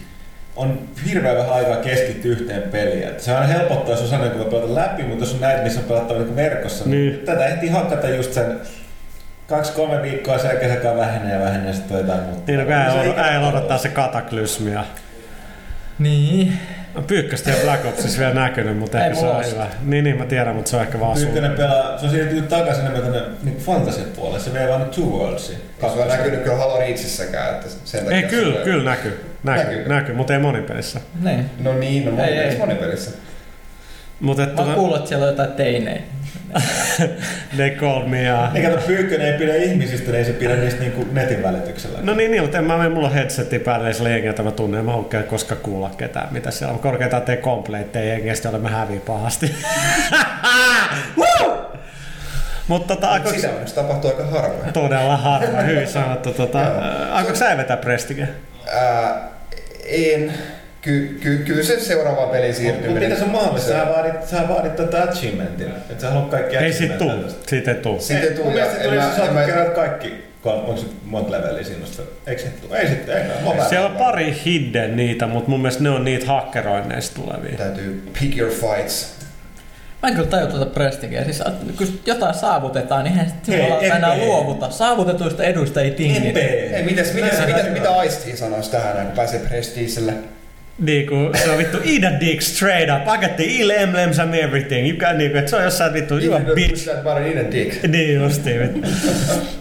on 0.56 0.88
hirveän 1.06 1.36
vähän 1.36 1.52
aikaa 1.52 1.76
keskittyä 1.76 2.32
yhteen 2.32 2.62
peliin. 2.62 3.02
Että 3.02 3.22
se 3.22 3.32
on 3.32 3.48
helpottaa, 3.48 3.90
jos 3.94 4.10
kun 4.10 4.38
voi 4.38 4.50
pelata 4.50 4.74
läpi, 4.74 5.02
mutta 5.02 5.24
jos 5.24 5.34
on 5.34 5.40
näitä, 5.40 5.62
missä 5.62 5.80
on 5.80 5.86
pelattava 5.86 6.18
niin 6.18 6.36
verkossa, 6.36 6.84
niin. 6.84 7.12
Niin. 7.12 7.26
tätä 7.26 7.46
ehtii 7.46 7.68
hakata 7.68 8.08
just 8.08 8.32
sen 8.32 8.60
kaksi-kolme 9.48 10.02
viikkoa 10.02 10.38
sen 10.38 10.48
jälkeen 10.48 10.82
se 10.82 10.96
vähenee 10.96 11.34
ja 11.34 11.40
vähenee 11.40 11.72
sitten 11.72 11.98
jotain 11.98 12.22
muuta. 12.22 12.42
Niin, 12.46 12.58
no, 12.58 13.04
kun 13.04 13.24
äijä 13.24 13.48
odottaa 13.48 13.78
se 13.78 13.88
kataklysmia. 13.88 14.84
Niin. 15.98 16.58
No, 16.94 17.02
Pyykköstä 17.02 17.50
ei 17.50 17.56
ole 17.56 17.64
Black 17.64 17.86
Opsissa 17.86 18.18
vielä 18.18 18.34
näkynyt, 18.34 18.78
mutta 18.78 18.98
Ei 18.98 19.04
ehkä 19.06 19.20
se 19.20 19.26
on 19.26 19.44
hyvä. 19.52 19.66
Niin, 19.82 20.04
niin 20.04 20.16
mä 20.18 20.24
tiedän, 20.26 20.54
mutta 20.54 20.70
se 20.70 20.76
on 20.76 20.82
ehkä 20.82 21.00
vaan 21.00 21.16
sun. 21.16 21.24
Pyykkönen 21.24 21.52
pelaa, 21.56 21.98
se 21.98 22.04
on 22.04 22.10
siirtynyt 22.10 22.48
takaisin 22.48 22.86
enemmän 22.86 23.02
tänne 23.12 23.28
niin 23.42 23.56
fantasian 23.56 24.06
puolelle. 24.16 24.40
Se 24.40 24.52
vei 24.52 24.68
vaan 24.68 24.84
Two 24.84 25.04
Worldsiin. 25.18 25.58
Ei 25.82 25.90
se 25.90 25.96
ole 25.96 26.06
näkynyt 26.16 26.42
kyllä 26.42 26.56
Halo 26.56 26.78
Reachissäkään, 26.78 27.54
että 27.54 27.66
sen 27.84 28.00
takia 28.04 28.16
Ei, 28.16 28.22
kyllä, 28.22 28.60
kyllä 28.64 28.90
näkyy. 28.90 29.24
Näkyy, 29.44 29.64
Näkyy. 29.64 29.88
näkyy, 29.88 30.14
mutta 30.14 30.32
ei 30.32 30.38
monipelissä. 30.38 31.00
Niin. 31.22 31.50
No 31.60 31.72
niin, 31.72 32.04
no 32.04 32.10
Ei, 32.10 32.16
monipelissä, 32.16 32.52
ei. 32.52 32.58
monipelissä. 32.58 33.10
Mutta 34.22 34.42
Mä 34.46 34.62
oon 34.62 34.74
kuullut, 34.74 34.96
että 34.96 35.08
siellä 35.08 35.24
on 35.26 35.30
jotain 35.32 35.52
teinejä. 35.52 36.00
they 37.56 37.70
me 38.06 38.32
uh... 38.34 38.52
Niin 38.52 38.70
kato, 38.70 38.86
Pyykkönen 38.86 39.32
ei 39.32 39.38
pidä 39.38 39.54
ihmisistä, 39.54 40.06
niin 40.06 40.18
ei 40.18 40.24
se 40.24 40.32
pidä 40.32 40.56
niistä 40.56 40.80
niinku 40.80 41.06
netin 41.12 41.42
välityksellä. 41.42 41.98
No 42.02 42.14
niin, 42.14 42.30
niin, 42.30 42.42
mutta 42.42 42.58
en 42.58 42.64
mä 42.64 42.76
mene, 42.76 42.88
mulla 42.88 43.08
on 43.08 43.14
headsetti 43.14 43.58
päällä, 43.58 43.88
ei 43.88 43.94
sillä 43.94 44.08
jengiä 44.08 44.34
mä 44.42 44.50
tunnen, 44.50 44.78
en 44.78 44.84
mä 44.84 44.94
oikein 44.94 45.24
koska 45.24 45.56
kuulla 45.56 45.90
ketään, 45.96 46.28
mitä 46.30 46.50
siellä 46.50 46.74
on. 46.74 46.80
Korkeintaan 46.80 47.22
tee 47.22 47.36
kompleitteja 47.36 48.12
jengiä, 48.12 48.34
sitten 48.34 48.50
olemme 48.50 48.68
häviä 48.70 49.00
pahasti. 49.06 49.54
Mutta 52.68 52.96
tota, 52.96 53.06
Mut 53.06 53.14
aikoinko- 53.16 53.40
Sitä 53.40 53.52
onneksi 53.52 53.74
tapahtuu 53.74 54.10
aika 54.10 54.24
harvoin. 54.24 54.72
todella 54.72 55.16
harva, 55.16 55.60
hyvin 55.60 55.88
sanottu. 55.98 56.32
Tota, 56.32 56.58
ää, 56.58 57.14
aikoinko 57.14 57.38
sä 57.38 57.56
vetää 57.56 57.76
Prestige? 57.76 58.28
Ää, 58.72 59.28
en. 59.84 60.32
Ky, 60.82 61.18
ky, 61.20 61.38
kyllä 61.38 61.62
se 61.62 61.80
seuraavaan 61.80 62.28
peliin 62.28 62.48
Mutta 62.48 62.62
siirtyminen. 62.62 63.02
mitä 63.02 63.16
se 63.16 63.24
on 63.24 63.30
mahdollista? 63.30 63.68
Sä 63.68 63.86
vaadit, 63.88 64.28
sä 64.28 64.48
vaadit 64.48 64.76
tätä 64.76 65.02
achievementin. 65.02 65.68
Että 65.68 66.00
sä 66.00 66.10
haluat 66.10 66.30
kaikki 66.30 66.56
Ei 66.56 66.72
sit 66.72 66.98
tuu, 66.98 67.10
siitä 67.46 67.70
ei 67.70 67.76
tuu. 67.76 68.00
Sitten 68.00 68.28
Ei, 68.30 68.34
tuu 68.34 68.44
mun 68.44 68.52
mielestä 68.52 68.82
tuli, 68.82 68.96
sä 68.96 69.16
saat 69.16 69.74
kaikki, 69.74 70.24
onko 70.44 70.76
se 70.76 70.86
monta 71.04 71.32
leveliä 71.32 71.64
sinusta? 71.64 72.02
Eikö 72.26 72.42
se 72.42 72.48
tuu? 72.48 72.74
Ei 72.74 72.88
sitten, 72.88 73.16
ei 73.16 73.22
oon 73.44 73.56
Siellä 73.68 73.88
on 73.88 73.96
pari 73.96 74.36
hidden 74.44 74.96
niitä, 74.96 75.26
mutta 75.26 75.50
mun 75.50 75.60
mielestä 75.60 75.82
ne 75.82 75.90
on 75.90 76.04
niitä 76.04 76.26
hakkeroinneista 76.26 77.22
tulevia. 77.22 77.56
Täytyy 77.56 78.10
pick 78.20 78.38
your 78.38 78.52
fights. 78.52 79.14
Mä 80.02 80.08
en 80.08 80.14
kyllä 80.14 80.28
tajua 80.28 80.50
tuota 80.50 80.66
prestigeä. 80.66 81.24
Siis 81.24 81.42
kun 81.78 82.00
jotain 82.06 82.34
saavutetaan, 82.34 83.04
niin 83.04 83.12
eihän 83.12 83.28
sitten 83.28 83.60
enää 83.96 84.18
luovuta. 84.18 84.70
Saavutetuista 84.70 85.44
eduista 85.44 85.80
ei 85.80 85.90
tingitä. 85.90 86.40
Ei, 86.40 86.82
mitäs, 86.82 87.14
mitäs, 87.14 87.46
mitä, 87.46 87.62
mitä 87.62 88.02
Ice-T 88.02 88.36
sanoisi 88.36 88.70
tähän, 88.70 89.06
kun 89.06 89.16
pääsee 89.16 89.40
Prestiiselle? 89.40 90.14
Niinku, 90.78 91.14
se 91.44 91.50
on 91.50 91.58
vittu 91.58 91.76
eat 91.84 92.14
a 92.14 92.20
dick 92.20 92.40
straight 92.42 92.90
up. 92.90 93.02
I 93.14 93.18
got 93.26 93.36
the 93.36 93.44
ill 93.44 93.70
emblems 93.70 94.18
and 94.18 94.34
everything. 94.34 94.88
You 94.88 94.98
got, 94.98 95.16
niinku, 95.16 95.38
et 95.38 95.48
se 95.48 95.56
on 95.56 95.64
jossain 95.64 95.92
vittu, 95.92 96.18
you 96.18 96.34
a 96.34 96.40
bitch. 96.54 96.84
that 96.84 97.26
in 97.26 97.38
a 97.46 97.50
dick. 97.52 97.86
Niin 97.88 98.14
justiin, 98.22 98.60
vittu. 98.60 98.88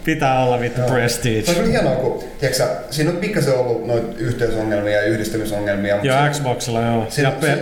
Pitää 0.06 0.44
olla 0.44 0.60
vittu 0.60 0.82
prestige. 0.82 1.42
Se 1.42 1.52
on 1.52 1.58
kyllä 1.58 1.70
hienoa, 1.72 1.96
kun 1.96 2.24
tiedätkö, 2.40 2.64
sä, 2.64 2.68
siinä 2.90 3.10
on 3.12 3.18
pikkasen 3.18 3.54
ollut 3.54 3.88
noita 3.88 4.18
yhteysongelmia 4.18 4.94
ja 5.02 5.02
yhdistymisongelmia. 5.08 6.00
Joo, 6.04 6.18
se- 6.26 6.30
Xboxilla 6.32 6.82
joo. 6.82 7.06
Se- 7.10 7.22
ja 7.22 7.32
se- 7.42 7.58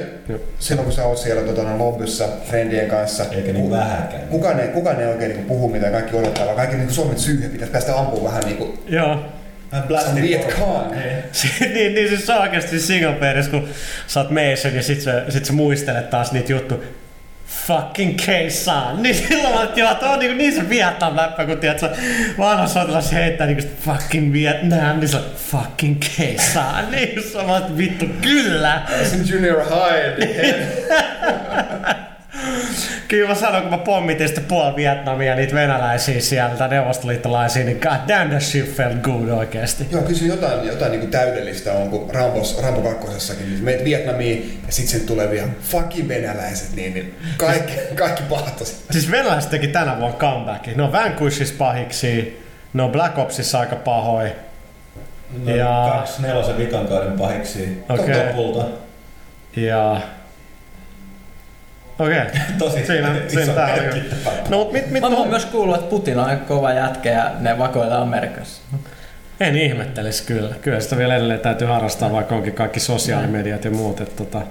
silloin 0.60 0.86
kun 0.86 0.94
sä 0.94 1.06
oot 1.06 1.18
siellä 1.18 1.42
tota, 1.42 1.78
lobbyssa 1.78 2.26
friendien 2.50 2.88
kanssa, 2.90 3.26
Eikä 3.32 3.52
niin 3.54 3.66
ku- 3.66 3.72
vähäkään. 3.72 4.22
kukaan 4.30 4.60
ei, 4.60 4.68
kukaan 4.68 5.02
ei 5.02 5.08
oikein 5.08 5.32
niin 5.32 5.46
puhu 5.46 5.70
mitään, 5.70 5.92
kaikki 5.94 6.16
odottaa, 6.16 6.46
vaan 6.46 6.56
kaikki 6.58 6.76
niin 6.78 6.92
sormet 6.92 7.18
syyhän, 7.18 7.52
pitäisi 7.52 7.72
päästä 7.72 7.96
ampumaan 8.00 8.26
vähän 8.26 8.44
niin 8.46 8.58
kuin 8.58 8.80
Joo. 8.88 9.20
On 9.74 9.84
blastin 9.84 10.24
Viet 10.24 10.48
Cong. 10.48 10.92
niin, 11.60 11.96
niin 11.96 12.10
siis 12.10 12.26
se 12.26 12.34
on 12.34 12.42
oikeasti 12.42 12.80
single 12.80 13.14
playerissa, 13.14 13.52
kun 13.52 13.70
sä 14.08 14.20
oot 14.20 14.30
Mason 14.30 14.76
ja 14.76 14.84
sit 14.84 15.02
sä, 15.02 15.24
sit 15.30 15.46
sä 15.46 15.54
muistelet 15.54 16.10
taas 16.10 16.32
niitä 16.32 16.52
juttuja. 16.52 16.80
Fucking 17.68 18.18
K-san. 18.18 18.98
Niin 19.04 19.16
silloin 19.16 19.56
mä 19.56 19.68
joo, 19.76 19.96
tuo 19.96 20.10
on 20.10 20.20
niin, 20.20 20.38
niin 20.38 20.54
se 20.54 20.70
Vietnam 20.70 21.16
läppä, 21.16 21.46
kun 21.46 21.58
tiedät, 21.58 21.80
sä 21.80 21.90
vanha 22.38 22.68
sotilas 22.68 23.12
heittää 23.12 23.48
niin 23.48 23.58
kuin 23.58 23.72
fucking 23.86 24.34
Vietnam, 24.34 25.00
niin 25.00 25.10
se 25.10 25.18
fucking 25.52 26.00
K-san. 26.00 26.92
Niin 26.92 27.10
vaan, 27.48 27.62
että 27.62 27.78
vittu, 27.78 28.06
kyllä. 28.22 28.82
Sim 29.04 29.24
Junior 29.26 29.60
High, 29.60 30.18
dickhead. 30.22 31.99
Kyllä 33.10 33.30
mä 33.30 33.36
sanon, 33.36 33.62
kun 33.62 33.72
mä 33.72 33.78
pommitin 33.78 34.28
sitten 34.28 34.44
puoli 34.46 34.76
Vietnamia 34.76 35.36
niitä 35.36 35.56
venäläisiä 35.56 36.20
sieltä, 36.22 36.68
neuvostoliittolaisia, 36.68 37.66
niin 37.66 37.78
god 37.82 38.08
damn 38.08 38.30
that 38.30 38.42
shit 38.42 38.76
felt 38.76 39.02
good 39.02 39.30
oikeesti. 39.30 39.88
Joo, 39.92 40.02
kyllä 40.02 40.20
se 40.20 40.26
jotain, 40.26 40.68
jotain 40.68 40.92
niin 40.92 41.00
kuin 41.00 41.12
täydellistä 41.12 41.74
on, 41.74 41.90
kun 41.90 42.10
Rambos, 42.14 42.62
Rambo 42.64 42.82
kakkosessakin, 42.82 43.50
niin 43.50 43.64
meet 43.64 43.84
Vietnamiin 43.84 44.62
ja 44.68 44.72
sitten 44.74 45.00
sen 45.00 45.08
tulee 45.08 45.30
vielä 45.32 45.48
fucking 45.62 46.08
venäläiset, 46.08 46.76
niin, 46.76 46.94
niin 46.94 47.16
kaikki, 47.38 47.74
kaikki 47.96 48.24
pahtoiset. 48.30 48.76
Siis 48.92 49.12
venäläiset 49.12 49.50
teki 49.50 49.68
tänä 49.68 49.98
vuonna 50.00 50.18
comebackin. 50.18 50.78
Ne 50.78 50.84
on 50.84 50.92
Vanquishissa 50.92 51.56
pahiksi, 51.58 52.44
ne 52.74 52.84
on 52.84 52.92
Black 52.92 53.18
Opsissa 53.18 53.60
aika 53.60 53.76
pahoin. 53.76 54.32
No, 55.46 55.56
Ja- 55.56 55.90
Kaksi 55.98 56.22
nelosen 56.22 56.58
vikan 56.58 56.88
kauden 56.88 57.12
pahiksi 57.12 57.84
Okei. 57.90 58.26
lopulta. 58.28 58.66
Ja... 59.56 60.02
Okei. 62.00 62.22
Okay. 62.22 62.32
Tosi 62.58 62.86
Siinä, 62.86 63.16
iso 63.28 63.30
siinä 63.30 63.54
tää 63.54 63.74
on. 63.74 64.42
No 64.50 64.58
mut 64.58 64.72
mit, 64.72 64.92
mit 64.92 65.02
Mä 65.02 65.08
oon 65.08 65.18
on? 65.18 65.28
myös 65.28 65.46
kuullut, 65.46 65.76
että 65.76 65.90
Putin 65.90 66.20
on 66.20 66.40
kova 66.40 66.74
jätkä 66.74 67.10
ja 67.10 67.32
ne 67.40 67.58
vakoilee 67.58 67.98
Amerikassa. 67.98 68.62
En 69.40 69.58
ihmettelisi 69.58 70.24
kyllä. 70.24 70.56
Kyllä 70.62 70.80
sitä 70.80 70.98
vielä 70.98 71.16
edelleen 71.16 71.40
täytyy 71.40 71.68
harrastaa, 71.68 72.12
vaikka 72.12 72.36
onkin 72.36 72.54
kaikki 72.54 72.80
sosiaalimediat 72.80 73.66
ja 73.66 73.72
muut. 73.72 74.02
Että 74.02 74.16
tota, 74.16 74.42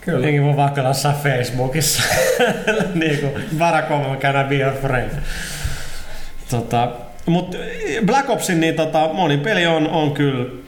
Kyllä. 0.00 0.26
Jengi 0.26 0.42
voi 0.42 0.56
vaikka 0.56 0.84
laittaa 0.84 1.20
Facebookissa. 1.22 2.02
niin 2.94 3.18
kuin 3.18 3.32
Barack 3.58 3.90
I 3.90 4.48
be 4.48 4.64
a 4.64 4.72
friend. 4.72 5.10
Tota, 6.50 6.92
mut 7.26 7.56
Black 8.06 8.30
Opsin 8.30 8.60
niin 8.60 8.74
tota, 8.74 9.08
monin 9.12 9.40
peli 9.40 9.66
on, 9.66 9.88
on 9.88 10.12
kyllä 10.12 10.61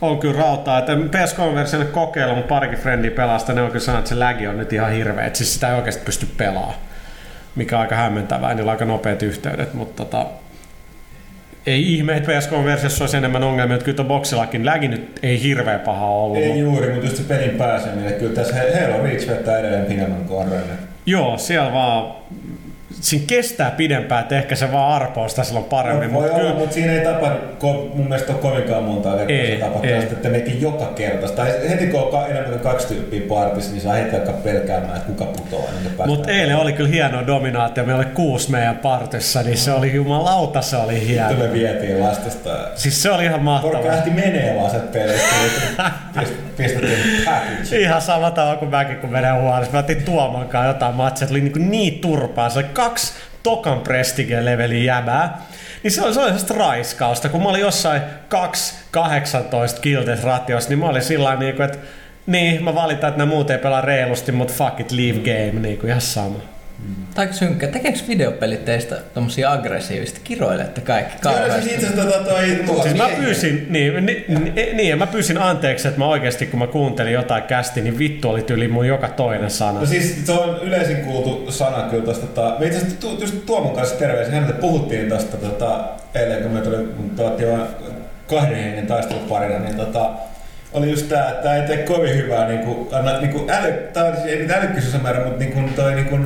on 0.00 0.18
kyllä 0.18 0.40
rautaa. 0.40 0.78
Että 0.78 0.92
PS3-version 0.92 1.86
kokeilu, 1.86 2.34
mutta 2.34 2.48
parikin 2.48 2.78
frendiä 2.78 3.10
pelasta, 3.10 3.52
ne 3.52 3.62
on 3.62 3.68
kyllä 3.68 3.84
sanonut, 3.84 4.04
että 4.04 4.08
se 4.08 4.18
lägi 4.18 4.46
on 4.46 4.58
nyt 4.58 4.72
ihan 4.72 4.92
hirveä. 4.92 5.26
Että 5.26 5.36
siis 5.36 5.54
sitä 5.54 5.68
ei 5.68 5.74
oikeasti 5.74 6.04
pysty 6.04 6.26
pelaamaan. 6.36 6.74
Mikä 7.56 7.76
on 7.76 7.82
aika 7.82 7.96
hämmentävää, 7.96 8.54
niillä 8.54 8.70
on 8.70 8.74
aika 8.74 8.84
nopeat 8.84 9.22
yhteydet, 9.22 9.74
mutta 9.74 10.04
tota, 10.04 10.26
ei 11.66 11.94
ihme, 11.94 12.16
että 12.16 12.32
PS3-versiossa 12.32 13.02
olisi 13.04 13.16
enemmän 13.16 13.42
ongelmia, 13.42 13.74
että 13.74 13.84
kyllä 13.84 13.96
tuon 13.96 14.08
boksillakin 14.08 14.66
lägi 14.66 14.88
nyt 14.88 15.18
ei 15.22 15.42
hirveän 15.42 15.80
paha 15.80 16.06
ollut. 16.06 16.38
Ei 16.38 16.58
juuri, 16.58 16.92
mutta 16.92 17.06
just 17.06 17.16
se 17.16 17.22
pelin 17.22 17.50
pääseminen. 17.50 18.14
Kyllä 18.14 18.34
tässä 18.34 18.54
Halo 18.54 19.02
Reach 19.02 19.28
vettää 19.28 19.58
edelleen 19.58 19.86
pidemmän 19.86 20.24
korren. 20.24 20.62
Joo, 21.06 21.38
siellä 21.38 21.72
vaan 21.72 22.14
siinä 23.00 23.24
kestää 23.28 23.70
pidempään, 23.70 24.22
että 24.22 24.36
ehkä 24.36 24.56
se 24.56 24.72
vaan 24.72 24.92
arpoo 24.92 25.28
sitä 25.28 25.44
silloin 25.44 25.64
paremmin. 25.64 26.12
No, 26.12 26.14
voi 26.14 26.22
mutta 26.22 26.34
olla, 26.34 26.44
kyllä, 26.48 26.58
mutta 26.60 26.74
siinä 26.74 26.92
ei 26.92 27.00
ko, 27.58 27.72
mun 27.94 28.08
mielestä 28.08 28.32
ole 28.32 28.40
kovinkaan 28.40 28.82
monta 28.82 29.08
kertaa 29.08 29.26
Ei, 29.36 29.56
se 29.56 29.64
tapahtuu, 29.64 29.90
ei. 29.90 29.98
että 29.98 30.28
mekin 30.28 30.62
joka 30.62 30.86
kerta. 30.86 31.28
Tai 31.28 31.52
heti 31.68 31.86
kun 31.86 32.00
on 32.00 32.24
enemmän 32.24 32.44
kuin 32.50 32.60
kaksi 32.60 32.86
tyyppiä 32.86 33.20
partissa, 33.28 33.70
niin 33.72 33.80
saa 33.82 33.92
heti 33.94 34.16
alkaa 34.16 34.34
pelkäämään, 34.34 34.96
että 34.96 35.06
kuka 35.12 35.24
putoaa. 35.24 35.70
Niin 35.82 36.06
mutta 36.06 36.30
eilen 36.30 36.56
oli 36.56 36.72
kyllä 36.72 36.88
hieno 36.90 37.26
dominaatio. 37.26 37.84
Meillä 37.84 38.00
oli 38.00 38.10
kuusi 38.14 38.50
meidän 38.50 38.76
partissa, 38.76 39.42
niin 39.42 39.56
se 39.58 39.72
oli 39.72 39.94
jumalauta, 39.94 40.62
se 40.62 40.76
oli 40.76 40.92
Sitten 40.94 41.08
hieno. 41.28 41.34
me 41.44 41.52
vietiin 41.52 42.00
lastasta. 42.02 42.50
Siis 42.74 43.02
se 43.02 43.10
oli 43.10 43.24
ihan 43.24 43.40
Porukka 43.40 43.62
mahtavaa. 43.68 43.86
lähti 43.96 44.10
menee 44.10 44.56
vaan 44.60 44.70
niin 44.72 46.26
pist- 46.28 46.46
Pistettiin 46.56 47.22
package. 47.24 47.78
Ihan 47.78 48.00
sama 48.02 48.30
tavalla 48.30 48.56
kuin 48.56 48.70
mäkin, 48.70 48.96
kun 48.96 49.10
menen 49.12 49.40
huolissa. 49.42 49.72
Mä 49.72 49.78
otin 49.78 50.02
Tuomankaan 50.02 50.66
jotain 50.66 50.94
matsia, 50.94 51.24
että 51.24 51.34
oli 51.34 51.40
niin, 51.40 51.70
niin 51.70 51.98
turpaa. 51.98 52.48
Se 52.50 52.58
oli 52.58 52.66
kaksi 52.88 53.12
tokan 53.42 53.80
prestige-levelin 53.80 54.84
jäbää. 54.84 55.38
Niin 55.82 55.92
se 55.92 56.02
oli 56.02 56.14
sellaista 56.14 56.54
raiskausta. 56.54 57.28
Kun 57.28 57.42
mä 57.42 57.48
olin 57.48 57.60
jossain 57.60 58.02
2.18 58.02 59.80
kiltes 59.80 60.22
ratiossa, 60.22 60.70
niin 60.70 60.78
mä 60.78 60.86
olin 60.86 61.02
sillä 61.02 61.36
niin 61.36 61.56
kuin, 61.56 61.64
että 61.64 61.78
niin, 62.26 62.64
mä 62.64 62.74
valitan, 62.74 63.08
että 63.08 63.18
nämä 63.18 63.32
muut 63.32 63.50
ei 63.50 63.58
pelaa 63.58 63.80
reilusti, 63.80 64.32
mutta 64.32 64.54
fuck 64.54 64.80
it, 64.80 64.92
leave 64.92 65.18
game, 65.18 65.60
niin 65.60 65.78
kuin 65.78 65.88
ihan 65.88 66.00
sama. 66.00 66.38
Tai 67.14 67.28
synkkä, 67.32 67.66
tekeekö 67.66 67.98
videopelit 68.08 68.64
teistä 68.64 68.96
tommosia 69.14 69.52
aggressiivista? 69.52 70.20
Kiroilette 70.24 70.80
kaikki 70.80 71.14
Joo, 71.24 71.34
kauheasti. 71.34 71.62
siis 71.62 71.74
itse 71.82 71.96
tota 71.96 72.18
toi... 72.18 72.58
Tuo- 72.66 72.82
Siis 72.82 72.94
mä 72.94 73.08
pyysin, 73.08 73.66
niin, 73.70 74.06
niin, 74.06 74.24
niin, 74.28 74.76
niin, 74.76 74.88
ja 74.88 74.96
mä 74.96 75.06
pyysin 75.06 75.38
anteeksi, 75.38 75.88
että 75.88 75.98
mä 76.00 76.06
oikeasti 76.06 76.46
kun 76.46 76.58
mä 76.58 76.66
kuuntelin 76.66 77.12
jotain 77.12 77.42
kästi, 77.42 77.80
niin 77.80 77.98
vittu 77.98 78.30
oli 78.30 78.42
tyyli 78.42 78.68
mun 78.68 78.86
joka 78.86 79.08
toinen 79.08 79.50
sana. 79.50 79.80
No 79.80 79.86
siis 79.86 80.26
se 80.26 80.32
on 80.32 80.58
yleisin 80.62 80.96
kuultu 80.96 81.52
sana 81.52 81.82
kyllä 81.82 82.04
tosta. 82.04 82.26
Tota, 82.26 82.56
me 82.58 82.66
itse 82.66 82.78
asiassa 82.78 83.00
tu, 83.00 83.16
just 83.20 83.46
Tuomon 83.46 83.76
kanssa 83.76 83.96
terveisiä, 83.96 84.34
hänelle 84.34 84.54
puhuttiin 84.60 85.08
tosta 85.08 85.36
tota, 85.36 85.84
eilen, 86.14 86.42
kun 86.42 86.52
me 86.52 86.60
tuli, 86.60 86.76
kun 86.76 87.10
pelattiin 87.16 87.50
vaan 87.50 87.68
kahden 88.26 88.56
hengen 88.56 88.86
taisteluparina, 88.86 89.58
niin 89.58 89.76
tota, 89.76 90.10
oli 90.72 90.90
just 90.90 91.08
tää, 91.08 91.28
että 91.30 91.42
tää 91.42 91.56
ei 91.56 91.66
tee 91.66 91.76
kovin 91.76 92.14
hyvää 92.16 92.48
niinku, 92.48 92.88
anna, 92.92 93.20
niinku 93.20 93.46
äly, 93.50 93.72
tää 93.92 94.04
on, 94.04 94.14
siis 94.14 94.26
ei 94.26 94.38
niitä 94.38 94.54
älykkyysosamäärä, 94.56 95.24
mutta 95.24 95.38
niinku 95.38 95.60
toi 95.76 95.94
niinku, 95.94 96.18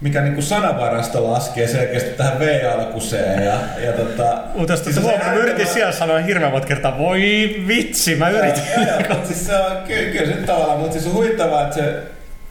mikä 0.00 0.20
niinku 0.20 0.42
sanavarasto 0.42 1.32
laskee 1.32 1.68
selkeästi 1.68 2.10
tähän 2.10 2.38
V-alkuseen 2.38 3.42
ja, 3.42 3.58
ja 3.86 3.92
tota... 3.92 4.38
Mutta 4.54 4.72
jos 4.72 4.84
siis 4.84 4.96
se 4.96 5.02
huomaa, 5.02 5.26
mä 5.26 5.34
yritin 5.34 5.66
siellä 5.66 5.92
sanoa 5.92 6.18
hirveän 6.18 6.52
monta 6.52 6.66
kertaa, 6.66 6.98
voi 6.98 7.20
vitsi, 7.68 8.14
mä 8.14 8.28
yritin. 8.28 8.62
Joo, 8.76 8.86
joo, 8.86 8.98
mutta 9.08 9.26
siis 9.26 9.46
se 9.46 9.56
on, 9.56 9.76
kyllä, 9.86 10.10
kyllä 10.12 10.26
se 10.26 10.32
tavallaan, 10.46 10.78
mutta 10.78 10.92
siis 10.92 11.06
on 11.06 11.12
huittavaa, 11.12 11.62
että 11.62 11.74
se, 11.74 12.02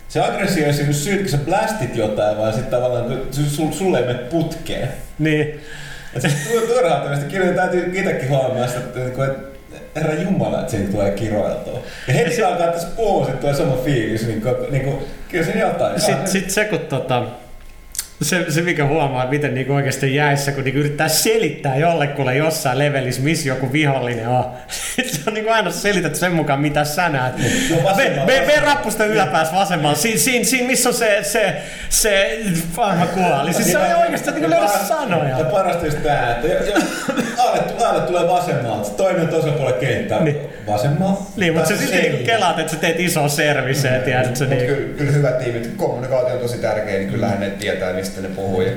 se 0.08 0.20
aggressio 0.22 0.66
ei 0.68 0.94
syyt, 0.94 1.22
kun 1.22 1.30
sä 1.30 1.38
blastit 1.38 1.96
jotain, 1.96 2.38
vaan 2.38 2.54
sitten 2.54 2.72
tavallaan 2.72 3.06
kun 3.06 3.28
sul, 3.32 3.72
sulle 3.72 4.00
ei 4.00 4.06
mene 4.06 4.20
putkeen. 4.20 4.90
niin. 5.20 5.62
Et 6.16 6.22
se 6.22 6.28
tu- 6.28 6.74
turhautumista 6.74 7.26
kirjoja 7.26 7.56
täytyy 7.56 7.92
itsekin 7.94 8.30
huomaa 8.30 8.66
että, 8.66 8.80
että, 8.80 9.06
että 9.26 9.55
herra 9.96 10.14
jumala, 10.14 10.60
että 10.60 10.72
siitä 10.72 10.92
tulee 10.92 11.12
kiroiltua. 11.12 11.80
Ja 12.08 12.14
heti 12.14 12.36
Ja 12.36 12.44
alkaa 12.44 12.68
tässä 12.68 12.88
puhua, 12.96 13.26
tulee 13.26 13.56
sama 13.56 13.76
fiilis, 13.76 14.28
niin, 14.28 14.42
kuin, 14.42 14.56
niin 14.70 14.84
kuin, 14.84 14.98
kyllä 15.30 15.46
se 15.46 15.60
jotain. 15.60 16.02
Sitten 16.02 16.28
sit 16.28 16.50
se, 16.50 16.66
kun 16.66 16.80
tota, 16.80 17.24
se, 18.22 18.52
se 18.52 18.62
mikä 18.62 18.86
huomaa, 18.86 19.24
että 19.24 19.36
miten 19.36 19.54
niinku 19.54 19.74
oikeasti 19.74 20.16
jäissä, 20.16 20.52
kun 20.52 20.64
niinku 20.64 20.80
yrittää 20.80 21.08
selittää 21.08 21.78
jollekulle 21.78 22.36
jossain 22.36 22.80
levelissä, 22.80 23.22
missä 23.22 23.50
joku 23.50 23.72
vihollinen 23.72 24.28
on. 24.28 24.46
Se 25.06 25.20
on 25.28 25.34
niinku 25.34 25.52
aina 25.52 25.72
selitetty 25.72 26.20
sen 26.20 26.32
mukaan, 26.32 26.60
mitä 26.60 26.84
sä 26.84 27.10
näet. 27.10 27.38
Me, 27.38 27.44
vasemmalla, 27.84 28.26
me, 28.26 28.40
me 28.40 28.46
vasemmalla. 28.46 28.74
rappusta 28.74 29.06
yläpäässä 29.06 29.56
vasemmalla. 29.56 29.96
Siinä, 29.96 30.20
siinä, 30.20 30.46
siinä 30.46 30.68
missä 30.68 30.90
on 30.90 30.96
se, 30.96 31.20
se, 31.24 31.56
se 31.90 32.40
vanha 32.78 33.06
kuoli. 33.06 33.54
Siis 33.54 33.72
se 33.72 33.78
on 33.78 33.96
oikeasti 33.96 34.32
niinku 34.32 34.50
löydä 34.50 34.68
sanoja. 34.68 35.40
Ja 35.40 35.46
parasta 35.46 35.86
just 35.86 36.04
tää, 36.04 36.32
että 36.32 36.48
aalle 37.86 38.02
tulee 38.02 38.28
vasemmalta, 38.28 38.90
toinen 38.90 39.28
toisella 39.28 39.58
puolella 39.58 39.80
kenttää. 39.80 40.24
Niin. 40.24 40.38
Vasemmalta. 40.68 41.22
Niin, 41.36 41.54
mutta 41.54 41.68
se 41.68 41.74
Tässä 41.74 41.88
silti 41.88 42.10
niinku 42.10 42.26
kelaat, 42.26 42.60
että 42.60 42.74
sä 42.74 42.80
teet 42.80 43.00
iso 43.00 43.30
service, 43.30 44.02
tiedät 44.06 44.36
sä 44.36 44.46
Mutta 44.46 44.56
niin. 44.56 44.76
kyllä, 44.76 44.98
kyllä 44.98 45.12
hyvät 45.12 45.40
tiimit, 45.40 45.72
kommunikaatio 45.78 46.34
on 46.34 46.42
tosi 46.42 46.58
tärkeä, 46.58 46.98
niin 46.98 47.10
kyllähän 47.10 47.40
ne 47.40 47.50
tietää, 47.50 47.94
mistä 48.06 48.22
ne 48.22 48.28
puhuu. 48.36 48.62
Ja 48.62 48.72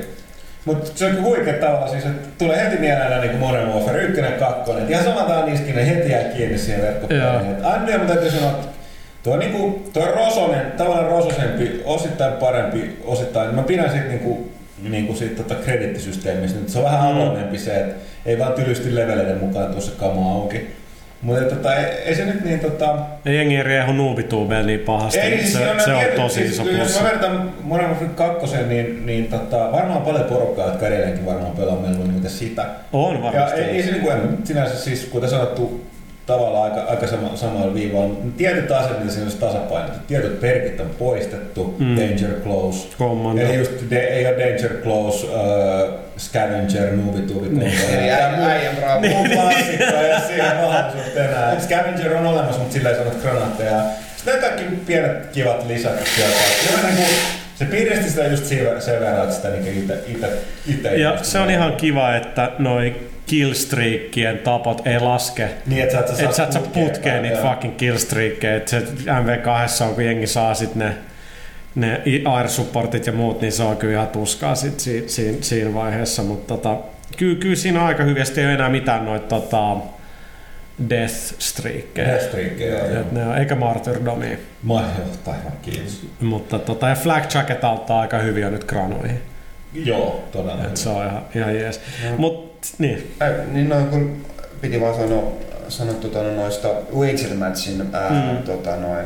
Mutta 0.65 0.91
se 0.95 1.05
on 1.05 1.23
huikea 1.23 1.53
tavalla 1.53 1.87
siis, 1.87 2.05
että 2.05 2.27
tulee 2.37 2.65
heti 2.65 2.77
mieleen 2.77 3.03
aina 3.03 3.21
niin 3.21 3.35
Modern 3.35 3.69
Warfare 3.69 4.03
1 4.03 4.21
ja 4.21 4.31
2. 4.31 4.71
Ihan 4.89 5.03
sama 5.03 5.21
tää 5.23 5.39
on 5.39 5.45
niiskin, 5.45 5.75
ne 5.75 5.87
heti 5.87 6.11
jää 6.11 6.23
kiinni 6.23 6.57
siihen 6.57 6.81
verkkopeliin. 6.81 7.51
Et 7.51 7.65
Aina 7.65 7.97
mä 7.97 8.05
täytyy 8.05 8.31
sanoa, 8.31 8.51
että 8.51 8.67
tuo, 9.23 9.33
on 9.33 9.39
niinku, 9.39 9.89
tuo 9.93 10.03
on 10.03 10.13
rosonen, 10.13 10.71
tavallaan 10.71 11.07
rososempi, 11.07 11.81
osittain 11.85 12.33
parempi, 12.33 12.97
osittain. 13.03 13.55
Mä 13.55 13.63
pidän 13.63 13.91
siitä 13.91 14.07
niinku, 14.07 14.51
niinku 14.89 15.15
siitä 15.15 15.43
tota 15.43 15.55
kredittisysteemistä. 15.55 16.59
Nyt 16.59 16.69
se 16.69 16.77
on 16.79 16.85
vähän 16.85 16.99
Mm. 17.15 17.21
avoimempi 17.21 17.57
se, 17.57 17.75
että 17.79 17.95
ei 18.25 18.39
vaan 18.39 18.53
tylysti 18.53 18.95
leveleiden 18.95 19.37
mukaan 19.37 19.71
tuossa 19.71 19.91
kama 19.99 20.31
auki. 20.31 20.75
Mutta 21.21 21.55
tota, 21.55 21.75
ei, 21.75 21.85
ei, 21.85 22.15
se 22.15 22.25
nyt 22.25 22.45
niin 22.45 22.59
tota, 22.59 22.95
Ei 23.25 23.35
jengi 23.35 23.63
riehu 23.63 23.91
noobitubeen 23.93 24.65
niin 24.67 24.79
pahasti. 24.79 25.19
ei, 25.19 25.39
siis 25.39 25.53
se, 25.53 25.69
on 25.69 25.79
se 25.81 25.93
on 25.93 25.99
tietyt- 26.01 26.15
tosi 26.15 26.35
siis, 26.39 26.51
iso 26.51 26.63
Jos 26.63 26.75
plussa. 26.77 27.01
mä 27.03 27.09
vertaan 27.09 27.51
Modern 27.63 27.89
Warfare 27.89 28.09
2, 28.15 28.57
niin, 28.67 29.05
niin 29.05 29.25
tota, 29.25 29.71
varmaan 29.71 30.01
paljon 30.01 30.23
porukkaa, 30.23 30.65
jotka 30.67 30.87
edelleenkin 30.87 31.25
varmaan 31.25 31.51
pelaa 31.51 31.75
mieluummin 31.75 32.29
sitä. 32.29 32.65
On 32.93 33.15
Ja 33.15 33.21
varmasti. 33.23 33.61
ei, 33.61 33.69
ei 33.69 33.83
se 33.83 33.91
niinku, 33.91 34.09
en- 34.09 34.37
sinänsä 34.43 34.75
siis, 34.75 35.05
kuten 35.05 35.29
sanottu, 35.29 35.85
tavallaan 36.33 36.71
aika, 36.71 36.89
aika 36.91 37.07
sama, 37.07 37.35
samalla 37.35 37.73
viivalla. 37.73 38.15
Tietyt 38.37 38.71
asiat, 38.71 38.99
mitä 38.99 39.11
siinä 39.11 39.25
olisi 39.25 39.37
tasapainotettu. 39.37 40.07
Tietyt 40.07 40.39
perkit 40.39 40.79
on 40.79 40.89
poistettu, 40.99 41.75
Mm. 41.79 41.95
Danger 41.97 42.31
Close. 42.43 42.87
Commando. 42.99 43.41
Eli 43.41 43.55
just 43.57 43.71
de, 43.89 43.99
ei 43.99 44.25
ole 44.27 44.35
Danger 44.37 44.73
Close, 44.83 45.27
uh, 45.27 45.93
Scavenger, 46.17 46.91
Nuubitubi, 46.95 47.49
Niin. 47.49 47.73
Eli 47.89 48.11
äijän, 48.11 48.75
bravo. 48.75 48.99
Muu 49.07 49.25
klassikko 49.33 49.95
ja 50.09 50.19
siihen 50.19 50.55
mahdollisuutta 50.55 51.23
enää. 51.23 51.59
Scavenger 51.59 52.15
on 52.15 52.25
olemassa, 52.25 52.59
mutta 52.59 52.73
sillä 52.73 52.89
ei 52.89 52.95
saanut 52.95 53.21
granaatteja. 53.21 53.81
Sitten 54.17 54.39
kaikki 54.39 54.63
pienet 54.85 55.25
kivat 55.31 55.67
lisät 55.67 56.07
sieltä. 56.15 56.87
Niinku, 56.87 57.03
se 57.55 57.65
piristi 57.65 58.09
sitä 58.09 58.23
just 58.27 58.45
sen 58.79 58.99
verran, 58.99 59.23
että 59.23 59.35
sitä 59.35 59.49
niinku 59.49 59.79
ite, 59.79 60.27
ite 60.67 60.95
Ja 60.97 61.17
se 61.21 61.39
on 61.39 61.49
ihan 61.51 61.73
kiva, 61.75 62.15
että 62.15 62.51
noi 62.59 62.95
killstreakien 63.29 64.37
tapot 64.37 64.87
ei 64.87 64.99
laske. 64.99 65.49
Niin, 65.65 65.83
että 65.83 65.95
sä 65.95 65.99
et 65.99 66.07
sä 66.07 66.23
Et 66.23 66.33
sä 66.33 66.43
et 66.43 66.51
saa 66.51 66.61
putkeen 66.61 66.85
putkeen 66.85 67.21
niitä 67.21 67.37
joo. 67.37 67.49
fucking 67.49 67.77
killstreakkeja. 67.77 68.55
Et 68.55 68.67
se 68.67 68.79
MV2 69.05 69.83
on, 69.83 69.95
kun 69.95 70.05
jengi 70.05 70.27
saa 70.27 70.53
sit 70.53 70.75
ne, 70.75 70.95
ne 71.75 72.01
air 72.25 72.49
supportit 72.49 73.07
ja 73.07 73.13
muut, 73.13 73.41
niin 73.41 73.51
se 73.51 73.63
on 73.63 73.77
kyllä 73.77 73.93
ihan 73.93 74.07
tuskaa 74.07 74.55
sit 74.55 74.79
si, 74.79 75.03
si, 75.07 75.37
siinä 75.41 75.73
vaiheessa. 75.73 76.23
Mutta 76.23 76.53
tota, 76.57 76.77
kyllä, 77.17 77.39
kyllä 77.39 77.55
siinä 77.55 77.81
on 77.81 77.87
aika 77.87 78.03
hyvästi 78.03 78.39
ei 78.39 78.45
ole 78.45 78.53
enää 78.53 78.69
mitään 78.69 79.05
noita 79.05 79.27
tota, 79.27 79.75
death 80.89 81.13
streakkejä. 81.39 82.07
Deathstreak, 82.07 82.59
joo. 82.59 82.77
joo. 82.77 83.01
Et 83.01 83.11
ne 83.11 83.27
on, 83.27 83.37
eikä 83.37 83.55
martyrdomia. 83.55 84.37
Mä 84.63 84.73
aivan 84.75 85.53
kiitos. 85.61 86.07
Mutta 86.19 86.59
tota, 86.59 86.87
ja 86.87 86.95
Flag 86.95 87.23
Jacket 87.33 87.63
auttaa 87.63 88.01
aika 88.01 88.17
hyvin 88.17 88.43
jo 88.43 88.49
nyt 88.49 88.63
granuihin. 88.63 89.21
Joo, 89.73 90.23
todella. 90.31 90.65
Et 90.65 90.77
se 90.77 90.89
on 90.89 91.05
ihan, 91.05 91.21
ihan 91.35 91.55
jees. 91.55 91.81
No. 92.09 92.17
Mut 92.17 92.48
niin, 92.77 93.11
Äh, 93.21 93.29
niin 93.51 93.69
noin 93.69 93.87
kun 93.87 94.25
piti 94.61 94.81
vaan 94.81 94.95
sanoa, 94.95 95.31
sanoa 95.69 95.93
tota, 95.93 96.23
no, 96.23 96.31
noista 96.35 96.67
Wager 96.95 97.33
Matchin 97.35 97.89
ää, 97.93 98.09
Mm. 98.33 98.43
tota, 98.43 98.75
noin 98.75 99.05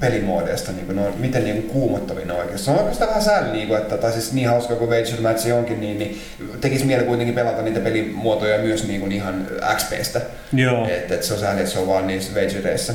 pelimoodeista, 0.00 0.72
niin 0.72 0.86
kuin, 0.86 0.96
no, 0.96 1.02
miten 1.18 1.44
niin 1.44 1.56
kuin 1.62 1.70
kuumottavia 1.72 2.26
ne 2.26 2.32
oikeasti. 2.32 2.64
Se 2.64 2.70
on 2.70 2.78
oikeastaan 2.78 3.08
vähän 3.08 3.22
sääli, 3.22 3.52
niin 3.52 3.68
kuin, 3.68 3.80
että, 3.80 3.96
tai 3.98 4.12
siis 4.12 4.32
niin 4.32 4.48
hauska 4.48 4.74
kuin 4.76 4.90
Wager 4.90 5.20
Match 5.20 5.52
onkin, 5.52 5.80
niin, 5.80 5.98
niin 5.98 6.20
tekisi 6.60 6.84
mieli 6.84 7.04
kuitenkin 7.04 7.34
pelata 7.34 7.62
niitä 7.62 7.80
pelimuotoja 7.80 8.58
myös 8.58 8.88
niin 8.88 9.00
kuin 9.00 9.12
ihan 9.12 9.46
XPstä. 9.76 10.20
joo. 10.52 10.88
Että 10.88 11.14
et 11.14 11.22
se 11.22 11.34
on 11.34 11.40
sääli, 11.40 11.60
että 11.60 11.72
se 11.72 11.78
on 11.78 11.86
vaan 11.86 12.06
niissä 12.06 12.40
Wagereissa. 12.40 12.92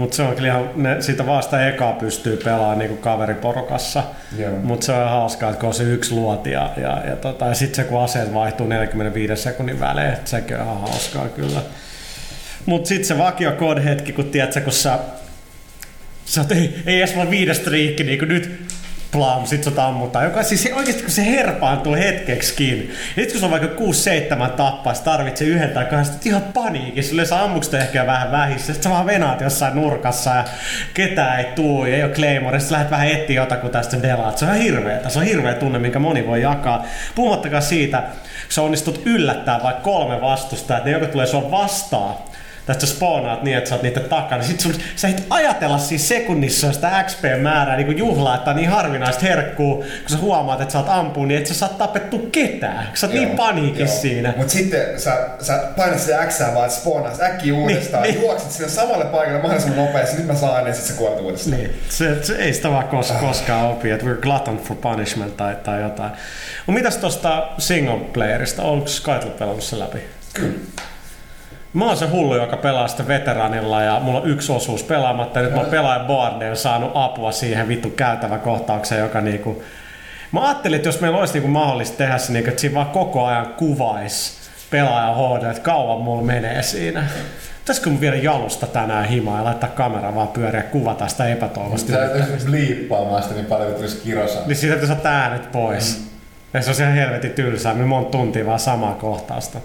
Mutta 0.00 0.16
se 0.16 0.22
on 0.22 0.34
kyllä 0.34 0.48
ihan, 0.48 0.70
ne, 0.76 1.02
sitä 1.02 1.26
vasta 1.26 1.68
ekaa 1.68 1.92
pystyy 1.92 2.36
pelaamaan 2.36 2.78
niinku 2.78 2.96
kaveriporukassa. 2.96 4.02
Mutta 4.62 4.86
se 4.86 4.92
on 4.92 5.10
hauskaa, 5.10 5.50
että 5.50 5.60
kun 5.60 5.66
on 5.68 5.74
se 5.74 5.82
yksi 5.82 6.14
luoti 6.14 6.50
ja, 6.50 6.70
ja, 6.76 7.02
ja, 7.08 7.16
tota, 7.16 7.46
ja 7.46 7.54
sitten 7.54 7.76
se 7.76 7.84
kun 7.84 8.02
aseet 8.02 8.34
vaihtuu 8.34 8.66
45 8.66 9.42
sekunnin 9.42 9.80
välein, 9.80 10.12
että 10.12 10.30
sekin 10.30 10.56
on 10.56 10.62
ihan 10.62 10.80
hauskaa 10.80 11.28
kyllä. 11.28 11.60
Mutta 12.66 12.88
sitten 12.88 13.04
se 13.04 13.18
vakio 13.18 13.52
hetki, 13.84 14.12
kun 14.12 14.24
tiedät 14.24 14.64
kun 14.64 14.72
sä, 14.72 14.98
sä 16.24 16.40
oot, 16.40 16.52
ei, 16.52 16.82
ei 16.86 16.98
edes 16.98 17.16
vaan 17.16 17.30
viides 17.30 17.56
striikki, 17.56 18.04
niin 18.04 18.18
kuin 18.18 18.28
nyt 18.28 18.60
plam, 19.12 19.46
sit 19.46 19.64
sut 19.64 19.78
ammutaan. 19.78 20.24
Joka 20.24 20.42
siis 20.42 20.62
se, 20.62 20.74
oikeasti 20.74 21.02
kun 21.02 21.10
se 21.10 21.26
herpaantuu 21.26 21.94
hetkeksikin. 21.94 22.94
Ja 23.16 23.22
sit 23.22 23.30
kun 23.30 23.40
se 23.40 23.44
on 23.44 23.50
vaikka 23.50 23.68
6-7 24.46 24.50
tappaa, 24.50 24.94
sä 24.94 25.02
tarvitsee 25.04 25.48
yhden 25.48 25.70
tai 25.70 25.84
kahden, 25.84 26.04
sit 26.04 26.26
ihan 26.26 26.42
paniikin. 26.42 27.04
Sulle 27.04 27.24
sä 27.24 27.42
ammukset 27.42 27.74
ehkä 27.74 28.06
vähän 28.06 28.32
vähissä. 28.32 28.74
Sit 28.74 28.82
sä 28.82 28.90
vaan 28.90 29.06
venaat 29.06 29.40
jossain 29.40 29.74
nurkassa 29.74 30.34
ja 30.34 30.44
ketään 30.94 31.38
ei 31.38 31.44
tuu 31.44 31.84
ei 31.84 32.02
ole 32.02 32.12
Claymore. 32.12 32.60
Sit 32.60 32.70
lähdet 32.70 32.90
vähän 32.90 33.08
etsiä 33.08 33.42
jotakuta 33.42 33.72
tästä 33.72 34.02
delaat. 34.02 34.38
Se 34.38 34.44
on 34.44 34.50
ihan 34.50 34.62
hirveetä. 34.62 35.08
Se 35.08 35.18
on 35.18 35.24
hirveä 35.24 35.54
tunne, 35.54 35.78
minkä 35.78 35.98
moni 35.98 36.26
voi 36.26 36.42
jakaa. 36.42 36.84
Puhumattakaan 37.14 37.62
siitä, 37.62 37.98
kun 38.00 38.08
sä 38.48 38.62
onnistut 38.62 39.02
yllättää 39.04 39.62
vaikka 39.62 39.82
kolme 39.82 40.20
vastusta, 40.20 40.76
että 40.76 40.88
ne 40.88 40.92
joko 40.92 41.06
tulee 41.06 41.26
sua 41.26 41.50
vastaan 41.50 42.14
tästä 42.66 42.86
spawnaat 42.86 43.42
niin, 43.42 43.56
että 43.58 43.68
sä 43.70 43.74
oot 43.74 43.82
niiden 43.82 44.04
takana. 44.04 44.36
niin 44.42 44.48
Sit 44.50 44.60
sun, 44.60 44.74
sä 44.96 45.08
et 45.08 45.26
ajatella 45.30 45.78
siis 45.78 46.08
sekunnissa 46.08 46.72
sitä 46.72 47.04
XP-määrää 47.06 47.76
niin 47.76 47.98
juhlaa, 47.98 48.34
että 48.34 48.50
on 48.50 48.56
niin 48.56 48.68
harvinaista 48.68 49.22
herkkuu, 49.26 49.74
kun 49.76 49.86
sä 50.08 50.16
huomaat, 50.16 50.60
että 50.60 50.72
sä 50.72 50.78
oot 50.78 50.88
ampuu, 50.88 51.24
niin 51.24 51.40
et 51.40 51.46
sä 51.46 51.54
saa 51.54 51.68
tapettu 51.68 52.18
ketään. 52.32 52.88
Sä 52.94 53.06
oot 53.06 53.14
niin 53.14 53.30
paniikissa 53.30 54.00
siinä. 54.00 54.34
Mutta 54.36 54.52
sitten 54.52 55.00
sä, 55.00 55.28
sä 55.40 55.62
painat 55.76 55.98
sitä 55.98 56.26
X 56.26 56.40
vaan, 56.40 56.66
että 56.66 56.80
spawnaas 56.80 57.20
äkkiä 57.20 57.54
uudestaan, 57.54 58.02
Niin, 58.02 58.12
niin, 58.12 58.20
niin. 58.20 58.28
juokset 58.30 58.50
sinne 58.50 58.68
samalle 58.68 59.04
paikalle 59.04 59.42
mahdollisimman 59.42 59.84
nopeasti, 59.86 60.16
nyt 60.16 60.26
mä 60.26 60.34
saan 60.34 60.66
ja 60.66 60.74
sitten 60.74 60.90
sä 60.92 60.98
kuolet 60.98 61.20
uudestaan. 61.20 61.56
Niin, 61.56 61.80
se, 61.88 62.24
se, 62.24 62.36
ei 62.36 62.52
sitä 62.54 62.70
vaan 62.70 62.88
kos, 62.88 63.12
koskaan 63.12 63.66
opi, 63.70 63.90
että 63.90 64.06
we're 64.06 64.20
glutton 64.20 64.58
for 64.58 64.76
punishment 64.76 65.36
tai, 65.36 65.56
tai 65.64 65.82
jotain. 65.82 66.10
Mutta 66.66 66.78
mitäs 66.78 66.96
tosta 66.96 67.48
single 67.58 67.98
playerista, 68.12 68.62
onko 68.62 68.86
Skytle 68.86 69.30
pelannut 69.38 69.64
sen 69.64 69.78
läpi? 69.78 69.98
Kyllä. 70.34 70.52
Mä 71.74 71.86
oon 71.86 71.96
se 71.96 72.06
hullu, 72.06 72.36
joka 72.36 72.56
pelaa 72.56 72.88
sitä 72.88 73.08
veteranilla 73.08 73.82
ja 73.82 74.00
mulla 74.00 74.20
on 74.20 74.30
yksi 74.30 74.52
osuus 74.52 74.82
pelaamatta 74.82 75.38
ja 75.38 75.44
nyt 75.44 75.54
mä 75.54 75.60
oon 75.60 75.70
pelaajan 75.70 76.06
boardeen 76.06 76.56
saanut 76.56 76.90
apua 76.94 77.32
siihen 77.32 77.68
vittu 77.68 77.90
käytäväkohtaukseen, 77.90 79.00
joka 79.00 79.20
niinku... 79.20 79.62
Mä 80.32 80.44
ajattelin, 80.44 80.76
että 80.76 80.88
jos 80.88 81.00
meillä 81.00 81.18
olisi 81.18 81.32
niinku 81.32 81.48
mahdollista 81.48 81.96
tehdä 81.96 82.18
se, 82.18 82.32
niinku, 82.32 82.50
että 82.50 82.60
siinä 82.60 82.74
vaan 82.74 82.86
koko 82.86 83.26
ajan 83.26 83.46
kuvais 83.46 84.40
pelaajan 84.70 85.16
HD, 85.16 85.50
että 85.50 85.62
kauan 85.62 86.00
mulla 86.00 86.22
menee 86.22 86.62
siinä. 86.62 87.04
Pitäisikö 87.58 87.90
mun 87.90 88.00
viedä 88.00 88.16
jalusta 88.16 88.66
tänään 88.66 89.04
himaan 89.04 89.38
ja 89.38 89.44
laittaa 89.44 89.68
kamera 89.68 90.14
vaan 90.14 90.28
pyöriä 90.28 90.62
kuvata 90.62 91.08
sitä 91.08 91.28
epätoivosti? 91.28 91.92
Sä 91.92 92.04
esimerkiksi 92.04 92.50
liippaamaan 92.50 93.22
sitä 93.22 93.34
niin 93.34 93.46
paljon, 93.46 93.68
kun 93.68 93.76
tulisi 93.76 94.00
kirosa. 94.04 94.38
Niin 94.46 94.56
siitä 94.56 94.76
täytyy 94.76 94.96
saada 94.96 95.10
äänet 95.10 95.52
pois. 95.52 95.98
Mm. 95.98 96.04
Ja 96.54 96.62
se 96.62 96.70
on 96.70 96.76
ihan 96.80 96.94
helvetin 96.94 97.30
tylsää, 97.30 97.74
me 97.74 97.86
monta 97.86 98.10
tuntia 98.10 98.46
vaan 98.46 98.58
samaa 98.58 98.94
kohtausta. 98.94 99.58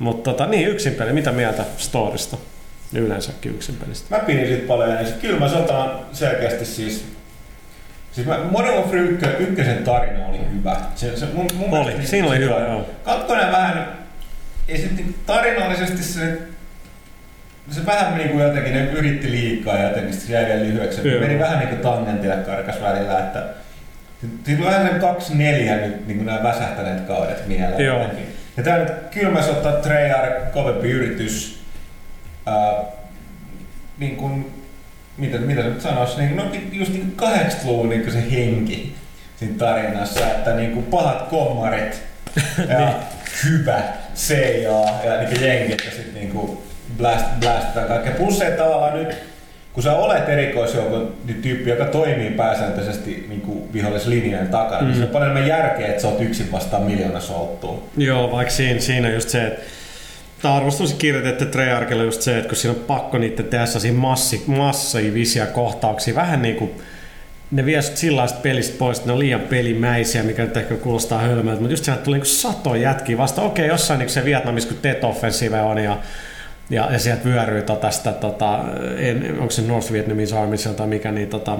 Mutta 0.00 0.30
tota, 0.30 0.46
niin, 0.46 0.68
yksin 0.68 0.94
peli. 0.94 1.12
Mitä 1.12 1.32
mieltä 1.32 1.64
storista? 1.76 2.36
Yleensäkin 2.94 3.52
yksin 3.54 3.74
pelistä. 3.74 4.16
Mä 4.16 4.22
pidin 4.22 4.46
siitä 4.46 4.66
paljon 4.66 4.96
ensin. 4.98 5.20
Kyllä 5.20 5.38
mä 5.38 5.48
sotaan 5.48 5.90
selkeästi 6.12 6.64
siis... 6.64 7.04
Siis 8.12 8.26
mä, 8.26 8.38
Modern 8.50 8.74
Warfare 8.74 9.00
1, 9.00 9.26
ykkösen 9.38 9.84
tarina 9.84 10.26
oli 10.26 10.38
hyvä. 10.54 10.76
Se, 10.94 11.16
se, 11.16 11.26
mun, 11.34 11.46
mun 11.54 11.78
Oli, 11.78 11.84
mielestä 11.84 12.10
siinä 12.10 12.28
oli 12.28 12.36
se- 12.36 12.42
hyvä, 12.44 12.58
joo. 12.58 12.88
Kakkonen 13.04 13.52
vähän... 13.52 13.88
Ei 14.68 14.78
se 14.78 14.86
niin 14.96 15.14
tarinallisesti 15.26 16.02
se... 16.02 16.38
Se 17.70 17.86
vähän 17.86 18.18
niin 18.18 18.30
kuin 18.30 18.44
jotenkin, 18.44 18.72
ne 18.74 18.90
yritti 18.90 19.30
liikaa 19.30 19.76
ja 19.76 19.88
jotenkin 19.88 20.14
se 20.14 20.32
jäi 20.32 20.46
vielä 20.46 20.60
lyhyeksi. 20.60 21.08
Joo. 21.08 21.20
Meni 21.20 21.38
vähän 21.38 21.58
niin 21.58 21.68
kuin 21.68 21.80
tangentille 21.80 22.36
karkas 22.36 22.80
välillä, 22.82 23.18
että... 23.18 23.44
Siinä 24.44 24.66
on 24.66 24.72
vähän 24.72 24.88
sen 24.88 25.00
kaksi 25.00 25.36
neljä 25.36 25.76
nyt 25.76 26.06
niin 26.06 26.16
kuin 26.16 26.26
nämä 26.26 26.42
väsähtäneet 26.42 27.00
kaudet 27.00 27.46
mieleen. 27.46 27.84
Joo. 27.84 28.02
jotenkin. 28.02 28.39
Ja 28.60 28.64
tää 28.64 28.78
nyt 28.78 28.92
kylmä 29.10 29.42
sota, 29.42 29.72
Treyarch, 29.72 30.52
kovempi 30.52 30.90
yritys. 30.90 31.60
Ää, 32.46 32.82
niin 33.98 34.16
kuin, 34.16 34.52
mitä, 35.16 35.38
mitä 35.38 35.62
nyt 35.62 35.80
sanoisi, 35.80 36.20
niin, 36.20 36.36
no, 36.36 36.44
just 36.72 36.92
niin 36.92 37.14
80-luvun 37.22 37.88
niin 37.88 38.12
se 38.12 38.30
henki 38.30 38.94
siinä 39.36 39.54
tarinassa, 39.58 40.26
että 40.26 40.54
niin 40.54 40.72
kuin 40.72 40.86
pahat 40.86 41.28
kommarit 41.28 42.02
ja 42.68 42.94
hyvä 43.44 43.82
CIA 44.14 44.84
ja 45.04 45.22
niin 45.22 45.42
jenkit 45.42 45.84
ja 45.84 45.90
sitten 45.90 46.14
niin 46.14 46.30
kuin 46.30 46.58
blast, 46.96 47.26
blastetaan 47.40 47.88
kaikkea. 47.88 48.14
Plus 48.14 48.38
se, 48.38 48.46
että 48.46 48.62
tavallaan 48.62 48.98
nyt, 48.98 49.16
kun 49.80 49.84
sä 49.84 49.96
olet 49.96 50.28
erikoisjoukon 50.28 51.14
niin 51.24 51.42
tyyppi, 51.42 51.70
joka 51.70 51.84
toimii 51.84 52.30
pääsääntöisesti 52.30 53.26
niin 53.28 53.40
kuin 53.40 53.72
vihollislinjojen 53.72 54.48
takana, 54.48 54.80
mm. 54.80 54.86
niin 54.86 54.96
se 54.96 55.02
on 55.02 55.08
paljon 55.08 55.30
enemmän 55.30 55.48
järkeä, 55.48 55.86
että 55.86 56.02
sä 56.02 56.08
oot 56.08 56.20
yksin 56.20 56.52
vastaan 56.52 56.82
miljoona 56.82 57.20
solttua. 57.20 57.82
Joo, 57.96 58.30
vaikka 58.30 58.54
siinä, 58.54 58.80
siinä 58.80 59.08
on 59.08 59.14
just 59.14 59.28
se, 59.28 59.46
että 59.46 59.62
Tämä 60.42 60.54
arvostus 60.54 60.94
kirjoitettu 60.94 61.44
Treyarchilla 61.44 62.02
just 62.02 62.22
se, 62.22 62.36
että 62.36 62.48
kun 62.48 62.56
siinä 62.56 62.78
on 62.78 62.84
pakko 62.84 63.18
niiden 63.18 63.44
tehdä 63.44 63.64
massi, 63.94 64.44
massiivisia 64.46 65.46
kohtauksia, 65.46 66.14
vähän 66.14 66.42
niin 66.42 66.56
kuin 66.56 66.70
ne 67.50 67.64
vie 67.64 67.82
sut 67.82 67.96
sellaista 67.96 68.40
pelistä 68.42 68.78
pois, 68.78 68.98
että 68.98 69.08
ne 69.08 69.12
on 69.12 69.18
liian 69.18 69.40
pelimäisiä, 69.40 70.22
mikä 70.22 70.44
nyt 70.44 70.56
ehkä 70.56 70.74
kuulostaa 70.74 71.18
hölmöltä, 71.18 71.60
mutta 71.60 71.72
just 71.72 71.84
sieltä 71.84 72.02
tulee 72.02 72.18
niin 72.18 72.26
satoja 72.26 72.82
jätkiä 72.82 73.18
vasta. 73.18 73.42
Okei, 73.42 73.66
jossain 73.66 73.98
niin 73.98 74.10
se 74.10 74.24
Vietnamissa, 74.24 74.68
kun 74.68 74.78
Tet 74.82 75.04
Offensive 75.04 75.60
on 75.60 75.78
ja 75.78 75.98
ja, 76.70 76.92
ja 76.92 76.98
sieltä 76.98 77.24
vyöryy 77.24 77.62
tota, 77.62 77.90
sitä, 77.90 78.12
tota, 78.12 78.60
en, 78.96 79.36
onko 79.38 79.50
se 79.50 79.62
North 79.62 79.92
Vietnamese 79.92 80.38
Army 80.38 80.56
tai 80.76 80.86
mikä, 80.86 81.12
niin, 81.12 81.28
tota, 81.28 81.58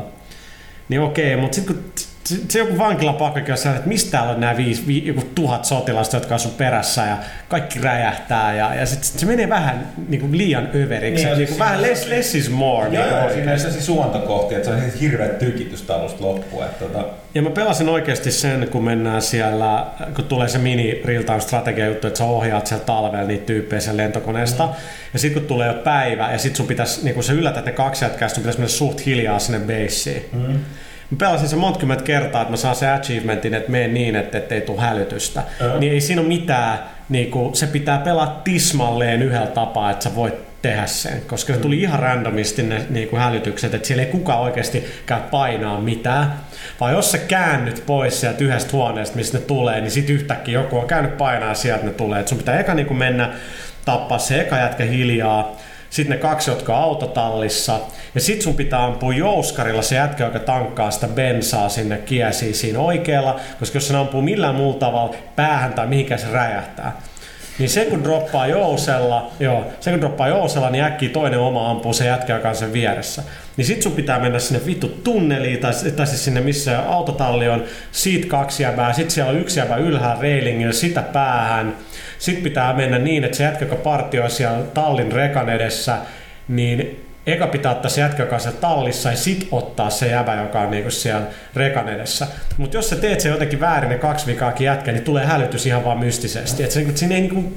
niin 0.89 1.01
okei, 1.01 1.37
mutta 1.37 1.55
sitten 1.55 1.75
kun 1.77 1.85
se, 2.25 2.37
se 2.49 2.59
joku 2.59 2.79
vankilapakkakin 2.79 3.53
on 3.53 3.59
sellainen, 3.59 3.79
että 3.79 3.89
mistä 3.89 4.11
täällä 4.11 4.33
on 4.33 4.41
nämä 4.41 4.57
viisi, 4.57 4.87
vi, 4.87 5.07
joku 5.07 5.23
tuhat 5.35 5.65
sotilasta, 5.65 6.17
jotka 6.17 6.35
on 6.35 6.41
sun 6.41 6.51
perässä 6.53 7.07
ja 7.07 7.19
kaikki 7.49 7.79
räjähtää 7.79 8.55
ja, 8.55 8.75
ja 8.75 8.87
sitten 8.87 9.05
sit 9.05 9.19
se 9.19 9.27
menee 9.27 9.49
vähän 9.49 9.87
niin 10.09 10.21
kuin 10.21 10.39
liian 10.39 10.69
överiksi. 10.75 11.25
Niin, 11.25 11.37
Niin, 11.39 11.47
siis 11.49 11.59
vähän 11.59 11.79
siinä- 11.79 11.91
less, 11.93 12.07
less 12.07 12.35
is 12.35 12.51
more. 12.51 12.89
Joo, 12.89 13.05
niin 13.05 13.17
joo, 13.17 13.31
siinä 13.31 13.53
on 13.53 13.59
sellaisia 13.59 13.83
suontakohtia, 13.83 14.57
että 14.59 14.71
se 14.71 14.75
on 14.77 14.81
siis 14.83 15.01
hirveä 15.01 15.29
tykitystä 15.29 15.95
alusta 15.95 16.25
loppuun. 16.25 16.65
Että, 16.65 16.85
tota, 16.85 17.05
Ja 17.35 17.43
mä 17.43 17.51
pelasin 17.51 17.89
oikeasti 17.89 18.31
sen, 18.31 18.69
kun 18.73 18.85
mennään 18.85 19.23
siellä, 19.23 19.87
kun 20.17 20.25
tulee 20.25 20.49
se 20.49 20.59
mini 20.59 21.01
real 21.05 21.23
time 21.23 21.41
strategia 21.41 21.87
juttu, 21.87 22.07
että 22.07 22.19
sä 22.19 22.25
ohjaat 22.25 22.67
siellä 22.67 22.85
talvella 22.85 23.27
niitä 23.27 23.47
tyyppejä 23.47 23.81
sen 23.81 23.97
lentokoneesta. 23.97 24.67
Mm. 24.67 24.73
Ja 25.13 25.19
sitten 25.19 25.43
kun 25.43 25.49
tulee 25.49 25.67
jo 25.69 25.75
päivä, 25.75 26.33
ja 26.33 26.39
sitten 26.39 26.57
sun 26.57 26.67
pitäisi, 26.67 27.05
niin 27.05 27.15
kun 27.15 27.25
sä 27.25 27.33
yllätät 27.33 27.65
ne 27.65 27.73
kaksi 27.73 28.05
jätkää, 28.05 28.29
sun 28.29 28.37
pitäisi 28.43 28.59
mennä 28.59 28.69
suht 28.69 29.07
hiljaa 29.07 29.39
sinne 29.39 29.59
baseen. 29.59 30.23
Mm. 30.33 30.59
Mä 31.11 31.17
pelasin 31.19 31.49
sen 31.49 31.59
monta 31.59 31.79
kymmentä 31.79 32.05
kertaa, 32.05 32.43
että 32.43 32.51
mä 32.51 32.57
saan 32.57 32.77
se 32.77 32.91
achievementin, 32.91 33.55
että 33.55 33.71
mene 33.71 33.89
niin, 33.89 34.17
että 34.17 34.39
ettei 34.39 34.61
tule 34.61 34.81
hälytystä. 34.81 35.43
Joo. 35.61 35.79
Niin 35.79 35.93
ei 35.93 36.01
siinä 36.01 36.21
ole 36.21 36.29
mitään, 36.29 36.79
niin 37.09 37.31
kuin, 37.31 37.55
se 37.55 37.67
pitää 37.67 37.99
pelata 37.99 38.33
tismalleen 38.45 39.23
yhdellä 39.23 39.47
tapaa, 39.47 39.91
että 39.91 40.05
sä 40.05 40.15
voit 40.15 40.35
tehdä 40.63 40.87
sen, 40.87 41.23
koska 41.27 41.55
se 41.55 41.59
tuli 41.61 41.81
ihan 41.81 41.99
randomisti 41.99 42.63
ne 42.63 42.83
niin 42.91 43.09
kuin 43.09 43.21
hälytykset, 43.21 43.75
että 43.75 43.89
siellä 43.89 44.05
ei 44.05 44.11
kukaan 44.11 44.41
oikeasti 44.41 44.85
käy 45.07 45.21
painaa 45.31 45.81
mitään, 45.81 46.35
vaan 46.81 46.93
jos 46.93 47.13
sä 47.13 47.19
käännyt 47.19 47.83
pois 47.87 48.21
sieltä 48.21 48.45
yhdestä 48.45 48.73
huoneesta, 48.73 49.17
mistä 49.17 49.39
ne 49.39 49.45
tulee, 49.45 49.81
niin 49.81 49.91
sit 49.91 50.11
yhtäkkiä 50.11 50.61
joku 50.61 50.79
on 50.79 50.87
käynyt 50.87 51.19
painaa 51.19 51.55
sieltä 51.55 51.85
ne 51.85 51.93
tulee, 51.93 52.21
että 52.21 52.29
sun 52.29 52.39
pitää 52.39 52.61
eka 52.61 52.75
niin 52.75 52.87
kuin 52.87 52.99
mennä 52.99 53.33
tappaa 53.85 54.19
se 54.19 54.41
eka 54.41 54.59
jätkä 54.59 54.85
hiljaa, 54.85 55.57
sitten 55.91 56.17
ne 56.17 56.23
kaksi, 56.23 56.51
jotka 56.51 56.77
on 56.77 56.83
autotallissa. 56.83 57.81
Ja 58.15 58.21
sit 58.21 58.43
sun 58.43 58.55
pitää 58.55 58.85
ampua 58.85 59.15
jouskarilla 59.15 59.83
se 59.83 59.95
jätkä, 59.95 60.25
joka 60.25 60.39
tankkaa 60.39 60.91
sitä 60.91 61.09
bensaa 61.09 61.69
sinne 61.69 61.99
kiesiin 61.99 62.55
siinä 62.55 62.79
oikealla. 62.79 63.41
Koska 63.59 63.77
jos 63.77 63.89
se 63.89 63.97
ampuu 63.97 64.23
millään 64.23 64.55
muulla 64.55 64.79
tavalla 64.79 65.15
päähän 65.37 65.73
tai 65.73 65.87
mihinkään 65.87 66.21
se 66.21 66.27
räjähtää. 66.33 67.01
Niin 67.59 67.71
se 67.71 67.85
kun 67.85 68.05
droppaa 68.05 68.47
jousella, 68.47 69.31
joo, 69.41 69.67
se 69.81 69.91
kun 69.91 70.01
droppaa 70.01 70.29
jousella, 70.29 70.71
niin 70.71 70.85
äkkiä 70.85 71.09
toinen 71.09 71.39
oma 71.39 71.71
ampuu 71.71 71.93
se 71.93 72.07
jätkä, 72.07 72.35
joka 72.35 72.49
on 72.49 72.57
sen 72.57 72.73
vieressä. 72.73 73.23
Niin 73.61 73.67
sit 73.67 73.83
sun 73.83 73.93
pitää 73.93 74.19
mennä 74.19 74.39
sinne 74.39 74.67
vittu 74.67 74.89
tunneliin, 74.89 75.59
tai, 75.59 75.73
tai 75.97 76.07
siis 76.07 76.25
sinne 76.25 76.41
missä 76.41 76.79
autotalli 76.79 77.49
on, 77.49 77.65
siitä 77.93 78.27
kaksi 78.27 78.63
jäbää, 78.63 78.93
sit 78.93 79.11
siellä 79.11 79.31
on 79.31 79.39
yksi 79.39 79.61
jäbä 79.61 79.77
ylhäällä 79.77 80.23
reilingillä, 80.23 80.73
sitä 80.73 81.03
päähän. 81.03 81.77
Sitten 82.19 82.45
pitää 82.45 82.75
mennä 82.75 82.99
niin, 82.99 83.25
että 83.25 83.37
se 83.37 83.45
jätkä, 83.45 83.65
joka 83.65 83.77
partioi 83.77 84.31
siellä 84.31 84.63
tallin 84.63 85.13
rekan 85.13 85.49
edessä, 85.49 85.99
niin 86.49 87.05
eka 87.27 87.47
pitää 87.47 87.73
ottaa 87.73 87.91
se 87.91 88.01
jätkä, 88.01 88.23
joka 88.23 88.35
on 88.35 88.41
siellä 88.41 88.61
tallissa, 88.61 89.11
ja 89.11 89.17
sit 89.17 89.49
ottaa 89.51 89.91
se 89.91 90.09
jäbä, 90.09 90.35
joka 90.35 90.61
on 90.61 90.71
niinku 90.71 90.91
siellä 90.91 91.27
rekan 91.55 91.89
edessä. 91.89 92.27
Mutta 92.57 92.77
jos 92.77 92.91
sä 92.91 92.97
teet 92.97 93.21
se 93.21 93.29
jotenkin 93.29 93.61
väärin 93.61 93.91
ne 93.91 93.99
kaksi 93.99 94.27
vikaakin 94.27 94.65
jätkä, 94.65 94.93
niin 94.93 95.05
tulee 95.05 95.27
hälytys 95.27 95.67
ihan 95.67 95.85
vaan 95.85 95.99
mystisesti. 95.99 96.63
Et 96.63 96.71
se, 96.71 96.87
siinä 96.95 97.15
ei 97.15 97.21
niinku, 97.21 97.53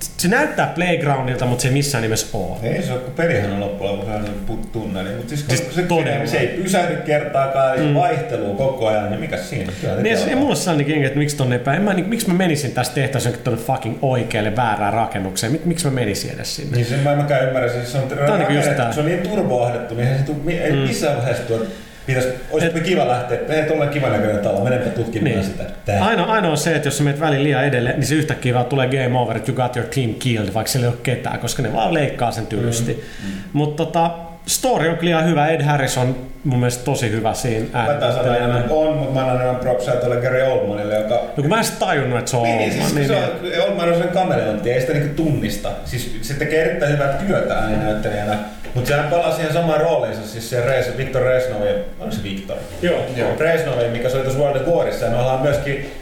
se 0.00 0.28
näyttää 0.28 0.66
playgroundilta, 0.66 1.46
mutta 1.46 1.62
se 1.62 1.68
ei 1.68 1.74
missään 1.74 2.02
nimessä 2.02 2.26
ole. 2.32 2.56
Ei 2.62 2.82
se 2.82 2.92
ole, 2.92 3.00
kun 3.00 3.12
pelihän 3.12 3.52
on 3.52 3.60
loppujen 3.60 3.94
lopuksi 3.94 4.32
put 4.46 4.72
tunneli. 4.72 5.08
Mutta 5.16 5.28
siis, 5.28 5.44
Siis 5.48 5.74
se, 5.74 5.82
todella. 5.82 6.26
se, 6.26 6.38
ei 6.38 6.46
pysähdy 6.46 6.96
kertaakaan, 6.96 7.80
mm. 7.80 7.94
vaihtelua 7.94 8.56
koko 8.56 8.86
ajan, 8.86 9.10
niin 9.10 9.20
mikä 9.20 9.36
siinä? 9.36 9.72
Niin, 10.02 10.18
se, 10.18 10.28
ei 10.28 10.34
mulla 10.34 10.48
ole 10.48 10.56
sellainen 10.56 11.04
että 11.04 11.18
miksi 11.18 11.36
tonne 11.36 11.58
päin. 11.58 11.76
En 11.76 11.82
Mä, 11.82 11.94
niin, 11.94 12.08
miksi 12.08 12.28
mä 12.28 12.34
menisin 12.34 12.72
tästä 12.72 12.94
tehtäisiin 12.94 13.30
jonkin 13.30 13.44
tuonne 13.44 13.64
fucking 13.64 13.98
oikealle 14.02 14.56
väärään 14.56 14.92
rakennukseen? 14.92 15.52
Mik, 15.52 15.64
miksi 15.64 15.84
mä 15.84 15.90
menisin 15.90 16.34
edes 16.34 16.56
sinne? 16.56 16.76
Niin 16.76 16.86
sen 16.86 17.00
mä 17.00 17.12
en 17.12 17.18
mäkään 17.18 17.46
ymmärrä, 17.46 17.68
siis 17.68 17.92
se 17.92 17.98
on, 17.98 18.04
on 18.32 18.38
niinku 18.38 18.54
se 18.92 19.00
on 19.00 19.06
niin 19.06 19.20
turboahdettu, 19.20 19.94
niin 19.94 20.04
eihän 20.08 20.18
se 20.18 20.24
tuu, 20.24 20.42
ei 20.48 20.72
mm. 20.72 20.78
missään 20.78 21.16
vaiheessa 21.16 21.44
tuo, 21.44 21.66
pitäisi, 22.06 22.28
olisi 22.50 22.66
Et- 22.66 22.80
kiva 22.82 23.08
lähteä, 23.08 23.38
ei 23.48 23.62
tuolla 23.62 23.86
kiva 23.86 24.08
näköinen 24.08 24.38
talo, 24.38 24.64
menepä 24.64 24.90
tutkimaan 24.90 25.24
Niin. 25.34 25.44
sitä. 25.44 25.64
Tää. 25.84 26.04
Ainoa, 26.04 26.26
ainoa 26.26 26.50
on 26.50 26.56
se, 26.56 26.74
että 26.76 26.86
jos 26.86 26.98
sä 26.98 27.04
menet 27.04 27.20
välillä 27.20 27.42
liian 27.44 27.64
edelle, 27.64 27.92
niin 27.92 28.06
se 28.06 28.14
yhtäkkiä 28.14 28.54
vaan 28.54 28.66
tulee 28.66 28.86
game 28.86 29.18
over, 29.18 29.36
että 29.36 29.52
you 29.52 29.56
got 29.62 29.76
your 29.76 29.88
team 29.94 30.14
killed, 30.14 30.54
vaikka 30.54 30.72
siellä 30.72 30.86
ei 30.86 30.92
ole 30.92 30.98
ketään, 31.02 31.38
koska 31.38 31.62
ne 31.62 31.72
vaan 31.72 31.94
leikkaa 31.94 32.32
sen 32.32 32.46
tylysti. 32.46 33.04
Mm. 33.24 33.30
Mutta 33.52 33.84
tota, 33.86 34.10
story 34.46 34.88
on 34.88 34.96
kyllä 34.96 35.22
hyvä. 35.22 35.48
Ed 35.48 35.62
Harris 35.62 35.98
on 35.98 36.16
mun 36.44 36.58
mielestä 36.58 36.84
tosi 36.84 37.10
hyvä 37.10 37.34
siinä 37.34 37.66
Mä 37.72 37.78
äänittelijänä. 37.78 38.58
että 38.60 38.74
on, 38.74 38.96
mutta 38.96 39.14
mä 39.14 39.20
annan 39.20 39.36
enemmän 39.36 39.56
propsia 39.56 39.92
tuolle 39.92 40.16
Gary 40.16 40.42
Oldmanille, 40.42 40.94
joka 40.94 41.14
No 41.14 41.20
kun 41.36 41.48
mä 41.48 41.58
en 41.58 41.64
tajunnut, 41.78 42.18
että 42.18 42.30
se 42.30 42.36
on 42.36 42.42
Niin, 42.42 42.58
Oldman. 42.58 42.72
siis 42.80 42.94
Niin, 42.94 43.06
se 43.06 43.14
niin. 43.42 43.60
on, 43.62 43.68
Oldman 43.68 43.88
on 43.88 43.98
sen 43.98 44.08
kameleontti, 44.08 44.70
ei 44.72 44.80
sitä 44.80 44.92
niinku 44.92 45.14
tunnista. 45.22 45.68
Siis 45.84 46.18
se 46.22 46.34
tekee 46.34 46.64
erittäin 46.64 46.92
hyvää 46.92 47.12
työtä 47.12 47.54
ääninäyttelijänä, 47.54 48.38
mutta 48.74 48.88
sehän 48.88 49.10
palaa 49.10 49.34
siihen 49.34 49.52
samaan 49.52 49.80
rooliinsa, 49.80 50.26
siis 50.28 50.50
se 50.50 50.60
Reis, 50.66 50.96
Victor 50.96 51.22
Reisnovin, 51.22 51.74
onko 52.00 52.12
se 52.14 52.22
Victor? 52.22 52.56
Joo. 52.82 53.00
Joo. 53.16 53.28
Reisnovin, 53.38 53.90
mikä 53.90 54.08
se 54.08 54.16
oli 54.16 54.24
tuossa 54.24 54.40
World 54.42 54.60
of 54.60 54.68
Warissa, 54.74 55.04
ja 55.04 55.10
me 55.10 55.16
ollaan 55.18 55.42
myöskin, 55.42 55.92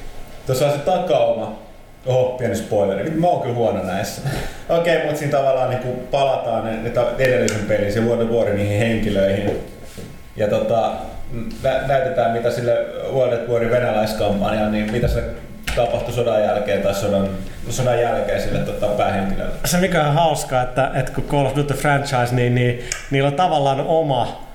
tuossa 0.47 0.67
on 0.67 0.73
se 0.73 0.79
takauma, 0.79 1.59
Oho, 2.07 2.37
pieni 2.39 2.57
spoileri. 2.57 3.11
Mä 3.11 3.27
oon 3.27 3.43
kyllä 3.43 3.55
huono 3.55 3.83
näissä. 3.83 4.23
Okei, 4.69 4.95
okay, 4.97 5.07
mutta 5.07 5.19
siinä 5.19 5.39
tavallaan 5.39 5.71
niin 5.71 6.07
palataan 6.11 6.65
ne, 6.65 6.73
ne 6.73 6.91
edellisen 7.19 7.67
pelin, 7.69 7.93
se 7.93 8.01
of 8.01 8.31
War 8.31 8.49
niihin 8.49 8.79
henkilöihin. 8.79 9.51
Ja 10.37 10.49
tota, 10.49 10.93
nä- 11.63 11.87
näytetään 11.87 12.33
mitä 12.33 12.51
sille 12.51 12.77
World 13.13 13.33
of 13.33 13.49
Warin 13.49 13.71
venäläiskampanjaan, 13.71 14.73
niin 14.73 14.93
mitä 14.93 15.09
se 15.09 15.25
tapahtui 15.77 16.15
sodan 16.15 16.43
jälkeen 16.43 16.83
tai 16.83 16.95
sodan, 16.95 17.29
sodan 17.69 18.01
jälkeen 18.01 18.43
sille 18.43 18.59
tota, 18.59 18.87
päähenkilölle. 18.87 19.53
se 19.65 19.79
mikä 19.79 20.05
on 20.05 20.15
hauska, 20.15 20.63
että, 20.63 20.91
että 20.95 21.13
kun 21.13 21.25
Call 21.25 21.47
of 21.47 21.57
Duty 21.57 21.75
franchise, 21.75 22.35
niin, 22.35 22.55
niin 22.55 22.85
niillä 23.11 23.29
on 23.29 23.35
tavallaan 23.35 23.81
oma 23.81 24.51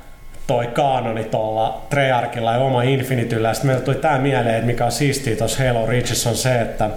toi 0.47 0.67
kaanoni 0.67 1.23
tuolla 1.23 1.81
Treyarchilla 1.89 2.53
ja 2.53 2.60
oma 2.60 2.84
Infinityllä. 2.84 3.47
Ja 3.47 3.53
sitten 3.53 3.67
meillä 3.67 3.86
tuli 3.86 3.95
tää 3.95 4.19
mieleen, 4.19 4.55
että 4.55 4.65
mikä 4.65 4.86
on 4.86 4.91
siistiä 4.91 5.36
tuossa 5.36 5.63
Halo 5.63 5.86
Reachissa 5.86 6.29
on 6.29 6.36
se, 6.36 6.62
että 6.62 6.89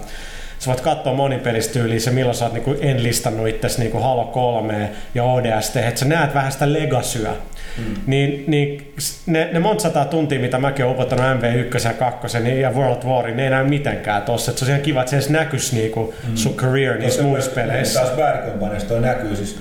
sä 0.59 0.67
voit 0.67 0.81
katsoa 0.81 1.13
monipelistyyliä 1.13 1.99
se, 1.99 2.11
milloin 2.11 2.37
sä 2.37 2.45
oot 2.45 2.53
niinku 2.53 2.75
enlistannut 2.81 3.47
itsesi 3.47 3.79
niinku 3.79 3.99
Halo 3.99 4.25
3 4.25 4.89
ja 5.15 5.23
ODST, 5.23 5.75
että 5.75 5.99
sä 5.99 6.05
näet 6.05 6.33
vähän 6.33 6.51
sitä 6.51 6.73
legasyä. 6.73 7.31
Mm. 7.77 7.95
Niin, 8.07 8.43
niin 8.47 8.93
ne, 9.25 9.49
ne 9.53 9.59
monta 9.59 9.83
sataa 9.83 10.05
tuntia, 10.05 10.39
mitä 10.39 10.57
mäkin 10.57 10.85
olen 10.85 10.95
opettanut 10.95 11.25
MV1 11.25 11.87
ja 11.87 11.93
2 11.93 12.39
niin- 12.39 12.61
ja 12.61 12.71
World 12.71 13.03
War, 13.05 13.25
niin 13.25 13.37
ne 13.37 13.43
ei 13.43 13.49
näy 13.49 13.63
mitenkään 13.63 14.21
tossa. 14.21 14.51
Et 14.51 14.57
se 14.57 14.65
on 14.65 14.69
ihan 14.69 14.81
kiva, 14.81 14.99
että 14.99 15.09
se 15.09 15.15
edes 15.15 15.29
näkyisi 15.29 15.75
niinku 15.75 16.13
mm. 16.27 16.35
sun 16.35 16.53
career 16.53 16.97
niissä 16.97 17.23
muissa 17.23 17.51
peleissä. 17.51 17.99
Taas 17.99 18.15
Bad 18.15 18.49
Companyssa 18.49 18.87
toi 18.87 19.01
näkyy, 19.01 19.35
siis 19.35 19.59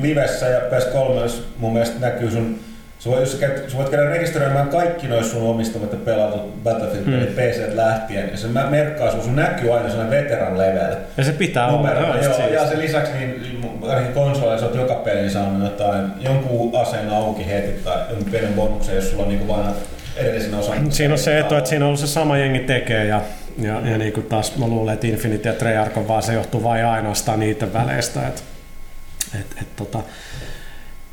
livessä 0.00 0.46
ja 0.46 0.60
PS3 0.60 1.32
mun 1.58 1.72
mielestä 1.72 2.00
näkyy 2.00 2.30
sun 2.30 2.58
Voit, 3.06 3.20
jos 3.20 3.32
sä, 3.32 3.38
käyt, 3.38 3.70
sä 3.70 3.76
voit 3.76 3.88
käydä 3.88 4.10
rekisteröimään 4.10 4.68
kaikki 4.68 5.08
noissa 5.08 5.32
sun 5.32 5.42
omistamat 5.50 5.92
ja 5.92 5.98
pelatut 6.04 6.62
Battlefield-pelit 6.62 7.26
Hmm. 7.28 7.36
PC 7.36 7.74
lähtien, 7.74 8.30
ja 8.30 8.36
se 8.36 8.48
merkkaa 8.70 9.10
sun, 9.10 9.22
sun 9.22 9.36
näkyy 9.36 9.74
aina 9.74 9.88
sellainen 9.88 10.22
veteran 10.22 10.58
level. 10.58 10.96
Ja 11.16 11.24
se 11.24 11.32
pitää 11.32 11.66
olla. 11.66 11.76
Numero, 11.76 12.00
joo, 12.00 12.14
joo, 12.14 12.22
ja 12.22 12.34
siistiä. 12.34 12.66
sen 12.66 12.78
lisäksi 12.78 13.12
niin 13.12 13.60
ainakin 13.82 14.12
konsoleilla 14.12 14.58
sä 14.58 14.66
oot 14.66 14.74
joka 14.74 14.94
pelin 14.94 15.30
saanut 15.30 15.62
jotain, 15.62 16.06
jonkun 16.20 16.80
aseen 16.80 17.10
auki 17.10 17.46
heti 17.46 17.72
tai 17.84 17.98
jonkun 18.08 18.30
pienen 18.30 18.52
bonuksen, 18.54 18.96
jos 18.96 19.10
sulla 19.10 19.22
on 19.22 19.28
niinku 19.28 19.48
vaan 19.48 19.74
edellisen 20.16 20.54
osan. 20.54 20.92
Siinä 20.92 21.14
on 21.14 21.18
se 21.18 21.38
etu, 21.38 21.54
että 21.54 21.70
siinä 21.70 21.84
on 21.84 21.86
ollut 21.86 22.00
se 22.00 22.06
sama 22.06 22.38
jengi 22.38 22.58
tekee 22.58 23.04
ja, 23.04 23.20
ja, 23.58 23.80
ja 23.90 23.98
niin 23.98 24.12
kuin 24.12 24.26
taas 24.26 24.56
mä 24.56 24.66
luulen, 24.66 24.94
että 24.94 25.06
Infinity 25.06 25.48
ja 25.48 25.54
Treyarch 25.54 25.98
on 25.98 26.08
vaan 26.08 26.22
se 26.22 26.32
johtuu 26.34 26.62
vain 26.62 26.86
ainoastaan 26.86 27.40
niiden 27.40 27.72
väleistä. 27.72 28.26
Et, 28.28 28.44
et, 29.40 29.46
et, 29.60 29.76
tota, 29.76 29.98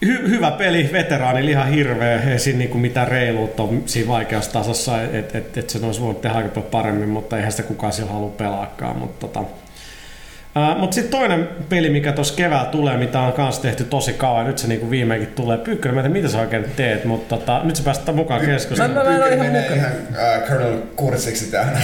hy, 0.07 0.29
hyvä 0.29 0.51
peli, 0.51 0.89
veteraani 0.93 1.51
ihan 1.51 1.67
hirveä, 1.67 2.21
ei 2.21 2.39
siinä 2.39 2.59
niinku 2.59 2.77
mitään 2.77 3.07
reiluutta 3.07 3.63
ole 3.63 3.71
siinä 3.85 4.07
vaikeassa 4.07 4.53
tasossa, 4.53 5.01
että 5.01 5.37
et, 5.37 5.57
et 5.57 5.69
sen 5.69 5.83
olisi 5.83 6.01
voinut 6.01 6.21
tehdä 6.21 6.37
aika 6.37 6.49
paljon 6.49 6.71
paremmin, 6.71 7.09
mutta 7.09 7.37
eihän 7.37 7.51
sitä 7.51 7.63
kukaan 7.67 7.93
sillä 7.93 8.11
halua 8.11 8.29
pelaakaan. 8.37 8.97
Mutta 8.97 9.27
tota, 9.27 9.43
Uh, 10.55 10.79
mutta 10.79 10.95
sitten 10.95 11.19
toinen 11.19 11.49
peli, 11.69 11.89
mikä 11.89 12.11
tuossa 12.11 12.33
keväällä 12.35 12.71
tulee, 12.71 12.97
mitä 12.97 13.19
on 13.21 13.33
kanssa 13.33 13.61
tehty 13.61 13.83
tosi 13.83 14.13
kauan, 14.13 14.45
nyt 14.47 14.57
se 14.57 14.67
niinku 14.67 14.89
viimeinkin 14.89 15.29
tulee. 15.35 15.57
Pyykkönen, 15.57 15.95
mä 15.95 16.01
en 16.01 16.03
tiedä, 16.03 16.21
mitä 16.21 16.27
sä 16.33 16.39
oikein 16.39 16.65
teet, 16.75 17.05
mutta 17.05 17.37
tota, 17.37 17.61
nyt 17.63 17.75
sä 17.75 17.83
pääset 17.83 18.15
mukaan 18.15 18.41
keskusteluun. 18.45 18.97
Mä- 18.97 19.03
mä 19.03 19.15
en 19.15 19.23
ole 19.23 19.29
Pyykkönen 19.29 19.53
ihan 19.53 19.53
menee 19.53 19.69
mukana. 19.69 19.93
ihan 20.15 20.33
äh, 20.33 20.49
Colonel 20.49 20.77
Kursiksi 20.95 21.51
tähän. 21.51 21.77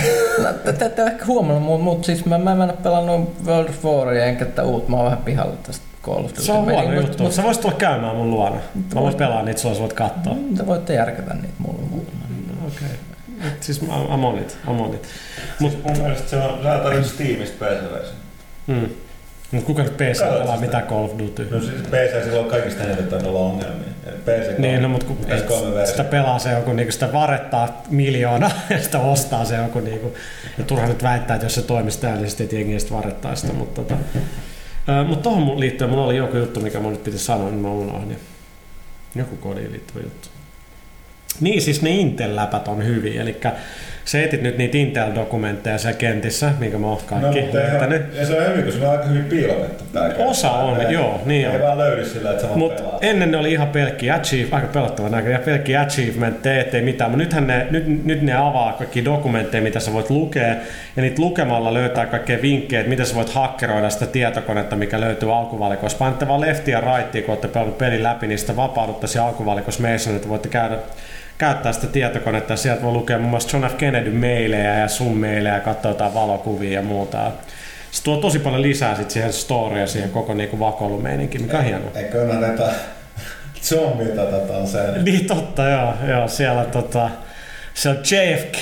No, 0.43 0.49
ette 0.85 1.03
ehkä 1.03 1.25
huomannut, 1.25 1.63
mutta 1.63 1.83
mut 1.83 2.05
siis 2.05 2.25
mä, 2.25 2.37
mä 2.37 2.51
en 2.51 2.61
ole 2.61 2.73
pelannut 2.83 3.45
World 3.45 3.69
of 3.69 3.85
Waria 3.85 4.25
enkä 4.25 4.45
tätä 4.45 4.63
uutta, 4.63 4.89
mä 4.91 4.97
oon 4.97 5.05
vähän 5.05 5.19
pihalla 5.25 5.55
tästä 5.63 5.88
Call 6.09 6.25
of 6.25 6.31
Duty. 6.31 6.41
Se 6.41 6.51
on 6.51 6.65
huono 6.65 6.93
juttu. 6.93 7.23
mut- 7.23 7.31
Sä 7.33 7.43
voisit 7.43 7.61
tulla 7.61 7.75
käymään 7.75 8.15
mun 8.15 8.29
luona. 8.29 8.55
Mä 8.95 9.01
voin 9.01 9.15
pelaa 9.15 9.43
niitä, 9.43 9.61
sulla 9.61 9.75
sä 9.75 9.81
voit 9.81 9.93
katsoa. 9.93 10.33
Mm, 10.33 10.57
Te 10.57 10.65
voitte 10.65 10.93
järkätä 10.93 11.33
niitä 11.33 11.53
mulle. 11.57 11.79
Okei. 12.67 12.87
Okay. 13.37 13.51
Siis 13.61 13.81
mä, 13.81 13.93
I'm 13.93 14.25
on 14.25 14.39
it, 14.39 14.57
I'm 14.67 14.81
on 14.81 14.93
it. 14.93 15.07
Mut 15.59 15.83
mun 15.83 15.97
mielestä 15.97 16.29
se 16.29 16.37
on, 16.37 16.59
sä 16.63 16.79
tarvitset 16.83 17.13
Steamista 17.13 17.65
PC-versio. 17.65 18.13
Mm. 18.67 18.89
Mut 19.51 19.63
kuka 19.63 19.83
nyt 19.83 19.97
PC 19.97 20.19
pelaa 20.19 20.57
mitään 20.57 20.83
Call 20.87 21.03
of 21.05 21.11
Duty? 21.19 21.47
No 21.51 21.59
siis 21.59 21.71
PC 21.81 22.23
silloin 22.23 22.45
kaikista 22.49 22.83
eniten 22.83 23.07
tainnut 23.07 23.29
olla 23.35 23.39
ongelmia. 23.39 23.89
PC 24.25 24.57
Niin, 24.57 24.81
no, 24.81 24.89
mutta 24.89 25.05
kun 25.05 25.17
et, 25.27 25.45
S3 25.49 25.85
sitä 25.87 26.03
pelaa 26.03 26.39
se 26.39 26.51
joku, 26.51 26.73
niinku 26.73 26.91
sitä 26.91 27.13
varettaa 27.13 27.81
miljoona 27.89 28.51
ja 28.69 28.81
sitä 28.83 28.99
ostaa 28.99 29.45
se 29.45 29.55
joku 29.55 29.79
niinku, 29.79 30.13
ja 30.57 30.63
turha 30.63 30.87
nyt 30.87 31.03
väittää, 31.03 31.35
että 31.35 31.45
jos 31.45 31.55
se 31.55 31.61
toimisi 31.61 31.99
täydellisesti, 31.99 32.43
että 32.43 32.55
jengi 32.55 32.73
ei 32.73 32.79
sitä 32.79 32.95
varettaa 32.95 33.35
sitä, 33.35 33.53
mutta 33.53 33.81
tota, 33.81 33.95
mutta 35.07 35.23
tohon 35.23 35.43
mun 35.43 35.59
liittyen 35.59 35.89
mulla 35.89 36.05
oli 36.05 36.17
joku 36.17 36.37
juttu, 36.37 36.59
mikä 36.59 36.79
mun 36.79 36.91
nyt 36.91 37.03
piti 37.03 37.17
sanoa, 37.17 37.49
niin 37.49 37.59
mä 37.59 37.71
unohdin. 37.71 38.19
Joku 39.15 39.35
kodiin 39.35 39.71
liittyvä 39.71 39.99
juttu. 39.99 40.29
Niin, 41.39 41.61
siis 41.61 41.81
ne 41.81 41.89
Intel-läpät 41.89 42.67
on 42.67 42.85
hyviä, 42.85 43.21
eli 43.21 43.37
sä 44.11 44.23
etit 44.23 44.41
nyt 44.41 44.57
niitä 44.57 44.77
Intel-dokumentteja 44.77 45.77
siellä 45.77 45.97
kentissä, 45.97 46.51
minkä 46.59 46.77
mä 46.77 46.87
oon 46.87 46.97
No, 46.97 47.19
kaikki 47.21 47.41
mutta 47.41 47.61
eihän, 47.61 47.79
löytänyt. 47.79 48.15
ja 48.15 48.25
se 48.25 48.39
on 48.41 48.47
hyvin, 48.47 48.63
kun 48.63 48.73
se 48.73 48.85
on 48.85 48.91
aika 48.91 49.03
hyvin 49.03 49.23
piilotettu 49.25 49.83
Osa 50.17 50.51
on, 50.51 50.81
Ei- 50.81 50.93
joo, 50.93 51.21
niin 51.25 51.49
Ei 51.49 51.55
on. 51.55 51.61
vaan 51.61 51.77
löydy 51.77 52.05
sillä, 52.05 52.31
että 52.31 52.41
sä 52.43 52.47
pelaat. 52.77 53.03
ennen 53.03 53.31
ne 53.31 53.37
oli 53.37 53.51
ihan 53.51 53.67
pelkkiä 53.67 54.15
achieve, 54.15 54.47
aika 54.51 54.67
pelottava 54.67 55.09
näköjään, 55.09 55.43
pelkkiä 55.43 55.81
achievementteja, 55.81 56.61
ettei 56.61 56.81
mitään. 56.81 57.11
Mutta 57.11 57.23
nythän 57.23 57.47
ne, 57.47 57.67
nyt, 57.71 58.05
nyt 58.05 58.21
ne 58.21 58.33
avaa 58.33 58.73
kaikki 58.73 59.05
dokumentteja, 59.05 59.61
mitä 59.63 59.79
sä 59.79 59.93
voit 59.93 60.09
lukea, 60.09 60.47
ja 60.95 61.01
niitä 61.01 61.21
lukemalla 61.21 61.73
löytää 61.73 62.05
kaikkea 62.05 62.41
vinkkejä, 62.41 62.79
että 62.79 62.89
miten 62.89 63.05
sä 63.05 63.15
voit 63.15 63.29
hakkeroida 63.29 63.89
sitä 63.89 64.05
tietokonetta, 64.05 64.75
mikä 64.75 64.99
löytyy 64.99 65.37
alkuvalikossa. 65.37 65.97
Painatte 65.97 66.27
vaan 66.27 66.41
leftiä 66.41 66.77
ja 66.79 66.97
rightia, 66.97 67.21
kun 67.21 67.29
olette 67.41 67.73
pelin 67.77 68.03
läpi, 68.03 68.27
niin 68.27 68.39
sitä 68.39 68.55
vapaudutte 68.55 69.07
siellä 69.07 69.27
alkuvalikossa 69.27 69.81
meissä, 69.81 70.15
että 70.15 70.29
voitte 70.29 70.49
käydä 70.49 70.75
käyttää 71.39 71.73
sitä 71.73 71.87
tietokonetta 71.87 72.53
ja 72.53 72.57
sieltä 72.57 72.81
voi 72.81 72.91
lukea 72.91 73.17
muun 73.17 73.29
muassa 73.29 73.57
John 73.57 73.69
F. 73.69 73.77
Kennedy 73.77 74.11
meilejä 74.11 74.79
ja 74.79 74.87
sun 74.87 75.17
meilejä 75.17 75.55
ja 75.55 75.61
katsoa 75.61 75.91
jotain 75.91 76.13
valokuvia 76.13 76.73
ja 76.73 76.81
muuta. 76.81 77.31
Se 77.91 78.03
tuo 78.03 78.17
tosi 78.17 78.39
paljon 78.39 78.61
lisää 78.61 78.95
sit 78.95 79.11
siihen 79.11 79.33
storya, 79.33 79.87
siihen 79.87 80.09
koko 80.09 80.33
niinku 80.33 80.59
vakoilumeininkiin, 80.59 81.41
mikä 81.41 81.57
on 81.57 81.63
hienoa. 81.63 81.91
Eikö 81.95 82.21
ole 82.21 82.33
näitä 82.33 82.63
zombita 83.61 84.25
tätä 84.25 84.53
on 84.53 84.67
se. 84.67 84.79
Niin 85.03 85.25
totta, 85.25 85.69
joo. 85.69 85.93
joo 86.07 86.27
siellä 86.27 86.65
tota, 86.65 87.09
se 87.73 87.89
on 87.89 87.95
JFK, 87.95 88.61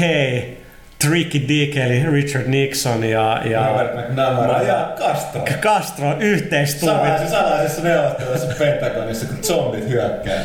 Tricky 1.01 1.47
Dick 1.47 1.77
eli 1.77 2.05
Richard 2.11 2.47
Nixon 2.47 3.03
ja, 3.03 3.41
ja 3.45 3.67
Robert 3.67 3.97
McNamara 3.97 4.61
ja 4.61 4.93
Castro. 4.99 5.41
Castro 5.61 6.17
yhteistuumit. 6.19 6.97
Salaisessa, 6.97 7.37
salaisessa 7.37 7.81
neuvottelussa 7.83 8.47
Pentagonissa, 8.59 9.25
kun 9.25 9.43
zombit 9.43 9.89
hyökkää. 9.89 10.41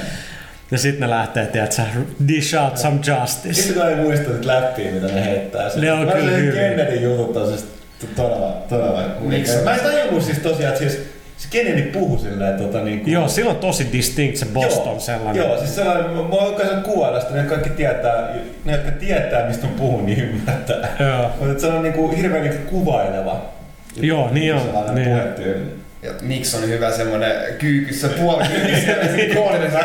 Ja 0.72 0.78
sitten 0.78 1.00
ne 1.00 1.10
lähtee, 1.10 1.46
tiedätkö, 1.46 1.82
dish 2.28 2.62
out 2.62 2.78
some 2.78 3.00
justice. 3.06 3.62
Sitten 3.62 3.88
ei 3.88 3.96
muista 3.96 4.30
niitä 4.30 4.46
läppiä, 4.46 4.90
mitä 4.92 5.06
ne 5.06 5.24
heittää. 5.24 5.70
Ne 5.76 5.92
on 5.92 6.06
Mä 6.06 6.12
kyllä 6.12 6.30
hyviä. 6.30 6.62
Kennedyn 6.62 7.02
jutut 7.02 7.36
on 7.36 7.48
siis 7.48 7.66
todella, 8.16 8.56
todella 8.68 9.02
Miksi? 9.20 9.56
Mä 9.64 9.74
en 9.74 9.80
tajunnut 9.80 10.22
siis 10.22 10.38
tosiaan, 10.38 10.74
että 10.74 10.78
siis 10.78 11.02
se 11.36 11.48
Kennedy 11.50 11.82
puhui 11.82 12.18
silleen, 12.18 12.58
tota 12.58 12.80
niinku... 12.80 13.10
Joo, 13.10 13.28
silloin 13.28 13.56
tosi 13.56 13.88
distinct 13.92 14.36
se 14.36 14.46
Boston 14.46 14.86
joo, 14.86 15.00
sellainen. 15.00 15.42
Joo, 15.42 15.58
siis 15.58 15.74
sellainen, 15.74 16.10
mä 16.10 16.22
mä 16.22 16.36
oikein 16.36 16.82
kuvailla 16.82 17.20
sitä, 17.20 17.34
ne 17.34 17.42
kaikki 17.42 17.70
tietää, 17.70 18.34
ne 18.64 18.72
jotka 18.72 18.90
tietää 18.90 19.48
mistä 19.48 19.66
mä 19.66 19.72
puhun, 19.78 20.06
niin 20.06 20.18
ymmärtää. 20.18 20.96
Joo. 21.00 21.30
Mutta 21.40 21.60
se 21.60 21.66
on 21.66 21.82
niinku 21.82 22.08
hirveän 22.08 22.42
niinku 22.42 22.70
kuvaileva. 22.70 23.42
Joo, 23.96 24.30
niin 24.30 24.54
on. 24.54 24.94
Niin. 24.94 25.08
puhetyyli. 25.08 25.81
Ja 26.02 26.12
miksi 26.22 26.56
on 26.56 26.68
hyvä 26.68 26.90
semmonen 26.90 27.32
kyykyssä, 27.58 28.08
puolikyykyssä, 28.08 28.90
ja 28.90 29.08
sitten 29.08 29.36
koolinen 29.36 29.70
saa 29.72 29.82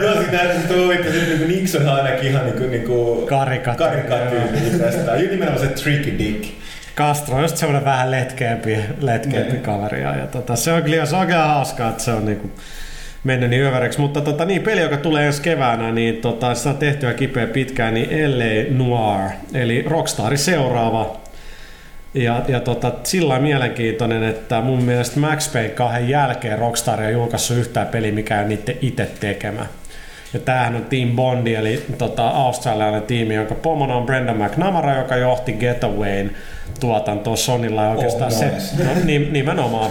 Joo, 0.00 0.12
siinä 0.14 0.32
näyttää 0.32 0.58
sitten 0.58 0.84
huvitti, 0.84 1.08
että 1.08 1.20
niinku 1.20 1.46
Nixon 1.46 1.88
on 1.88 1.94
ainakin 1.94 2.30
ihan 2.30 2.44
niinku, 2.44 2.66
niinku 2.66 3.26
karikatyyli 3.28 4.78
tästä. 4.78 5.16
Ja 5.16 5.30
nimenomaan 5.30 5.60
se 5.60 5.66
tricky 5.66 6.18
dick. 6.18 6.44
Castro 6.96 7.36
on 7.36 7.42
just 7.42 7.56
semmoinen 7.56 7.84
vähän 7.84 8.10
letkeämpi, 8.10 8.78
letkeämpi 9.00 9.52
Niin. 9.52 9.62
kaveri. 9.62 10.02
Ja, 10.02 10.14
tota, 10.30 10.56
se 10.56 10.72
on 10.72 10.82
kyllä 10.82 11.06
se 11.06 11.16
on 11.16 11.26
kyllä 11.26 11.44
hauskaa, 11.46 11.90
että 11.90 12.02
se 12.02 12.12
on 12.12 12.24
niinku 12.24 12.50
mennyt 13.24 13.50
niin 13.50 13.64
överiksi. 13.66 14.00
Mutta 14.00 14.20
tota, 14.20 14.44
niin, 14.44 14.62
peli, 14.62 14.80
joka 14.80 14.96
tulee 14.96 15.26
ensi 15.26 15.42
keväänä, 15.42 15.92
niin 15.92 16.16
tota, 16.16 16.54
sitä 16.54 16.70
on 16.70 16.76
tehtyä 16.76 17.14
kipeä 17.14 17.46
pitkään, 17.46 17.94
niin 17.94 18.38
LA 18.38 18.76
Noir, 18.86 19.30
eli 19.54 19.84
Rockstarin 19.88 20.38
seuraava. 20.38 21.23
Ja, 22.14 22.42
ja 22.48 22.60
tota, 22.60 22.92
sillä 23.04 23.38
mielenkiintoinen, 23.38 24.22
että 24.22 24.60
mun 24.60 24.82
mielestä 24.82 25.20
Max 25.20 25.52
Payne 25.52 25.68
kahden 25.68 26.08
jälkeen 26.08 26.58
Rockstar 26.58 27.02
ei 27.02 27.12
julkaissut 27.12 27.56
yhtään 27.56 27.86
peliä, 27.86 28.12
mikä 28.12 28.40
on 28.40 28.48
niiden 28.48 28.76
itse 28.80 29.10
tekemä. 29.20 29.66
Ja 30.34 30.40
tämähän 30.40 30.76
on 30.76 30.84
Team 30.84 31.08
Bondi, 31.10 31.54
eli 31.54 31.84
tota, 31.98 32.28
australialainen 32.28 33.02
tiimi, 33.02 33.34
jonka 33.34 33.54
pomona 33.54 33.94
on 33.96 34.06
Brendan 34.06 34.36
McNamara, 34.42 34.96
joka 34.98 35.16
johti 35.16 35.52
Getawayn 35.52 36.30
tuotantoa 36.80 37.36
Sonilla. 37.36 37.82
Ja 37.82 37.88
oikeastaan 37.90 38.32
Oh, 38.32 38.38
se, 38.38 38.44
nice. 38.46 38.84
no, 38.84 38.90
ni- 39.04 39.28
nimenomaan. 39.30 39.90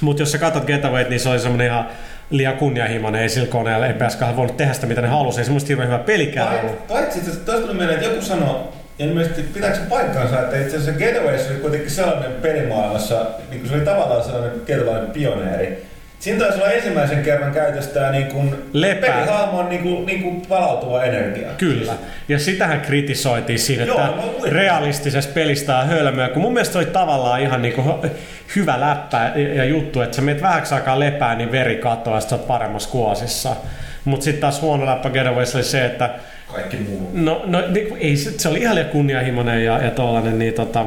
Mutta 0.00 0.22
jos 0.22 0.32
sä 0.32 0.38
katsot 0.38 0.64
Getawayt, 0.64 1.08
niin 1.08 1.20
se 1.20 1.28
oli 1.28 1.38
semmoinen 1.40 1.66
ihan 1.66 1.86
liian 2.30 2.56
kunnianhimoinen, 2.56 3.22
ei 3.22 3.28
sillä 3.28 3.48
koneella, 3.48 3.86
ei 3.86 3.92
PS2 3.92 4.36
voinut 4.36 4.56
tehdä 4.56 4.72
sitä, 4.72 4.86
mitä 4.86 5.00
ne 5.00 5.08
halusi, 5.08 5.38
ei 5.40 5.44
semmoista 5.44 5.68
hirveän 5.68 5.88
hyvä 5.88 5.98
pelikään 5.98 6.60
ollut. 6.60 6.86
Paitsi 6.86 7.20
toista 7.20 7.66
tuli 7.66 7.74
mieleen, 7.74 7.98
että 7.98 8.10
joku 8.10 8.22
sanoi, 8.22 8.56
ilmeisesti 8.98 9.42
pitääkö 9.42 9.76
se 9.76 9.82
paikkaansa, 9.88 10.40
että 10.40 10.56
itse 10.60 10.76
asiassa 10.76 10.98
Getaways 10.98 11.50
oli 11.50 11.58
kuitenkin 11.58 11.90
sellainen 11.90 12.32
pelimaailmassa, 12.32 13.26
niin 13.50 13.60
kuin 13.60 13.68
se 13.70 13.74
oli 13.76 13.84
tavallaan 13.84 14.24
sellainen 14.24 14.60
tietynlainen 14.60 15.10
pioneeri. 15.10 15.86
Siinä 16.18 16.38
taisi 16.38 16.58
olla 16.58 16.70
ensimmäisen 16.70 17.22
kerran 17.22 17.52
käytössä 17.52 17.90
tämä 17.94 18.10
niin 18.10 18.26
kuin 18.26 18.54
Lepää. 18.72 19.10
pelihahmon 19.14 19.68
niin 19.68 19.82
kuin, 19.82 20.06
niin 20.06 20.22
kuin 20.22 20.42
palautuva 20.48 21.02
energia. 21.04 21.48
Kyllä. 21.58 21.92
Ja 22.28 22.38
sitähän 22.38 22.80
kritisoitiin 22.80 23.58
siinä, 23.58 23.84
Joo, 23.84 24.00
että 24.00 24.16
muistan. 24.16 24.52
realistisessa 24.52 25.30
pelistä 25.34 25.78
on 25.78 25.86
hölmöä, 25.86 26.28
kun 26.28 26.42
mun 26.42 26.52
mielestä 26.52 26.72
se 26.72 26.78
oli 26.78 26.86
tavallaan 26.86 27.40
ihan 27.40 27.62
niinku 27.62 27.80
hy- 28.04 28.08
hyvä 28.56 28.80
läppä 28.80 29.32
ja 29.54 29.64
juttu, 29.64 30.00
että 30.00 30.16
sä 30.16 30.22
meet 30.22 30.42
vähäksi 30.42 30.74
aikaa 30.74 31.00
lepää, 31.00 31.34
niin 31.34 31.52
veri 31.52 31.76
katoaa, 31.76 32.20
sit 32.20 32.30
sä 32.30 32.36
oot 32.36 32.46
paremmassa 32.46 32.90
kuosissa. 32.90 33.56
Mutta 34.04 34.24
sitten 34.24 34.40
taas 34.40 34.62
huono 34.62 34.86
läppä 34.86 35.10
Getaways 35.10 35.54
oli 35.54 35.64
se, 35.64 35.84
että 35.84 36.10
Kaikki 36.52 36.76
muu. 36.76 37.10
No, 37.12 37.42
no 37.46 37.62
niinku, 37.68 37.96
ei, 38.00 38.16
se, 38.16 38.48
oli 38.48 38.60
ihan 38.60 38.74
liian 38.74 38.90
kunnianhimoinen 38.90 39.64
ja, 39.64 39.84
ja 39.84 39.90
tollanen, 39.90 40.38
niin 40.38 40.54
tota, 40.54 40.86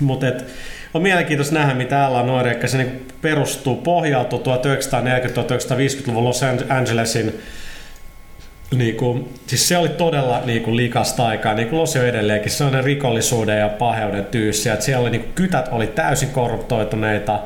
mutta 0.00 0.28
et, 0.28 0.44
on 0.94 1.02
mielenkiintoista 1.02 1.54
nähdä, 1.54 1.74
mitä 1.74 2.06
Ella 2.06 2.22
Noirekka 2.22 2.66
se 2.66 2.78
niinku 2.78 3.14
perustuu, 3.22 3.76
pohjautuu 3.76 4.38
1940-1950-luvun 4.38 6.24
Los 6.24 6.42
Angelesin 6.68 7.42
Niinku, 8.74 9.28
siis 9.46 9.68
se 9.68 9.76
oli 9.76 9.88
todella 9.88 10.42
niinku 10.44 10.76
likasta 10.76 11.26
aikaa, 11.26 11.54
niin 11.54 11.68
kuin 11.68 11.80
Losi 11.80 11.98
on 11.98 12.06
edelleenkin, 12.06 12.50
sellainen 12.50 12.84
rikollisuuden 12.84 13.58
ja 13.58 13.68
paheuden 13.68 14.24
tyyssiä, 14.24 14.72
että 14.72 14.84
siellä 14.84 15.02
oli 15.02 15.10
niinku, 15.10 15.28
kytät 15.34 15.68
oli 15.70 15.86
täysin 15.86 16.28
korruptoituneita 16.28 17.40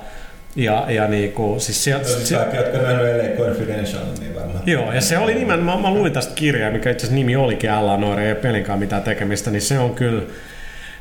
ja, 0.56 0.86
ja 0.88 1.08
niinku, 1.08 1.56
siis 1.58 1.84
Siis 1.84 2.28
siellä, 2.28 2.44
kaikki, 2.44 2.56
jotka 2.56 2.78
nähnyt 2.78 3.06
LA 3.06 3.44
Confidential, 3.44 4.04
niin 4.20 4.34
varmaan. 4.34 4.62
Joo, 4.66 4.92
ja 4.92 5.00
se 5.00 5.18
oli 5.18 5.34
nimenomaan, 5.34 5.80
mä 5.80 5.90
luin 5.90 6.12
tästä 6.12 6.34
kirjaa, 6.34 6.70
mikä 6.70 6.90
itse 6.90 7.06
asiassa 7.06 7.14
nimi 7.14 7.36
olikin 7.36 7.70
Ella 7.70 7.96
Noire, 7.96 8.24
ei 8.24 8.32
ole 8.32 8.40
pelinkaan 8.40 8.78
mitään 8.78 9.02
tekemistä, 9.02 9.50
niin 9.50 9.62
se 9.62 9.78
on 9.78 9.94
kyllä, 9.94 10.22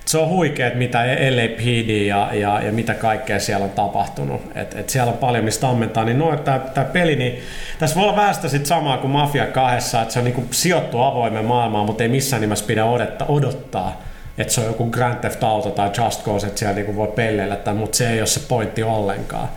se 0.06 0.18
on 0.18 0.30
huikeet, 0.30 0.76
mitä 0.76 1.00
LAPD 1.36 2.06
ja, 2.06 2.30
ja, 2.34 2.62
ja 2.62 2.72
mitä 2.72 2.94
kaikkea 2.94 3.40
siellä 3.40 3.64
on 3.64 3.72
tapahtunut. 3.72 4.42
Et, 4.56 4.76
et 4.76 4.90
siellä 4.90 5.12
on 5.12 5.18
paljon 5.18 5.46
mistä 5.46 5.70
ammentaa. 5.70 6.06
Niin 6.06 6.20
no, 6.20 6.38
tämä, 6.38 6.60
tämä 6.60 6.86
peli, 6.86 7.16
niin 7.16 7.40
tässä 7.80 7.96
voi 7.96 8.04
olla 8.04 8.16
vähän 8.16 8.36
sitä 8.36 8.50
sit 8.50 8.66
samaa 8.66 8.98
kuin 8.98 9.12
Mafia 9.12 9.46
kahdessa, 9.46 10.02
että 10.02 10.14
se 10.14 10.20
on 10.20 10.26
niinku 10.26 10.46
sijoittu 10.52 11.02
avoimen 11.02 11.46
maailmaan, 11.46 11.86
mutta 11.86 12.04
ei 12.04 12.10
missään 12.10 12.42
nimessä 12.42 12.66
pidä 12.66 12.86
odottaa, 12.86 13.28
odottaa 13.28 14.09
että 14.40 14.54
se 14.54 14.62
on 14.62 14.68
joku 14.68 14.86
Grand 14.86 15.20
Theft 15.20 15.44
Auto 15.44 15.70
tai 15.70 15.92
Just 15.98 16.24
Cause, 16.24 16.48
että 16.48 16.60
siellä 16.60 16.76
niinku 16.76 16.96
voi 16.96 17.08
pelleillä, 17.08 17.56
tai, 17.56 17.74
mutta 17.74 17.98
se 17.98 18.10
ei 18.10 18.20
ole 18.20 18.28
se 18.28 18.40
pointti 18.48 18.84
ollenkaan. 18.84 19.50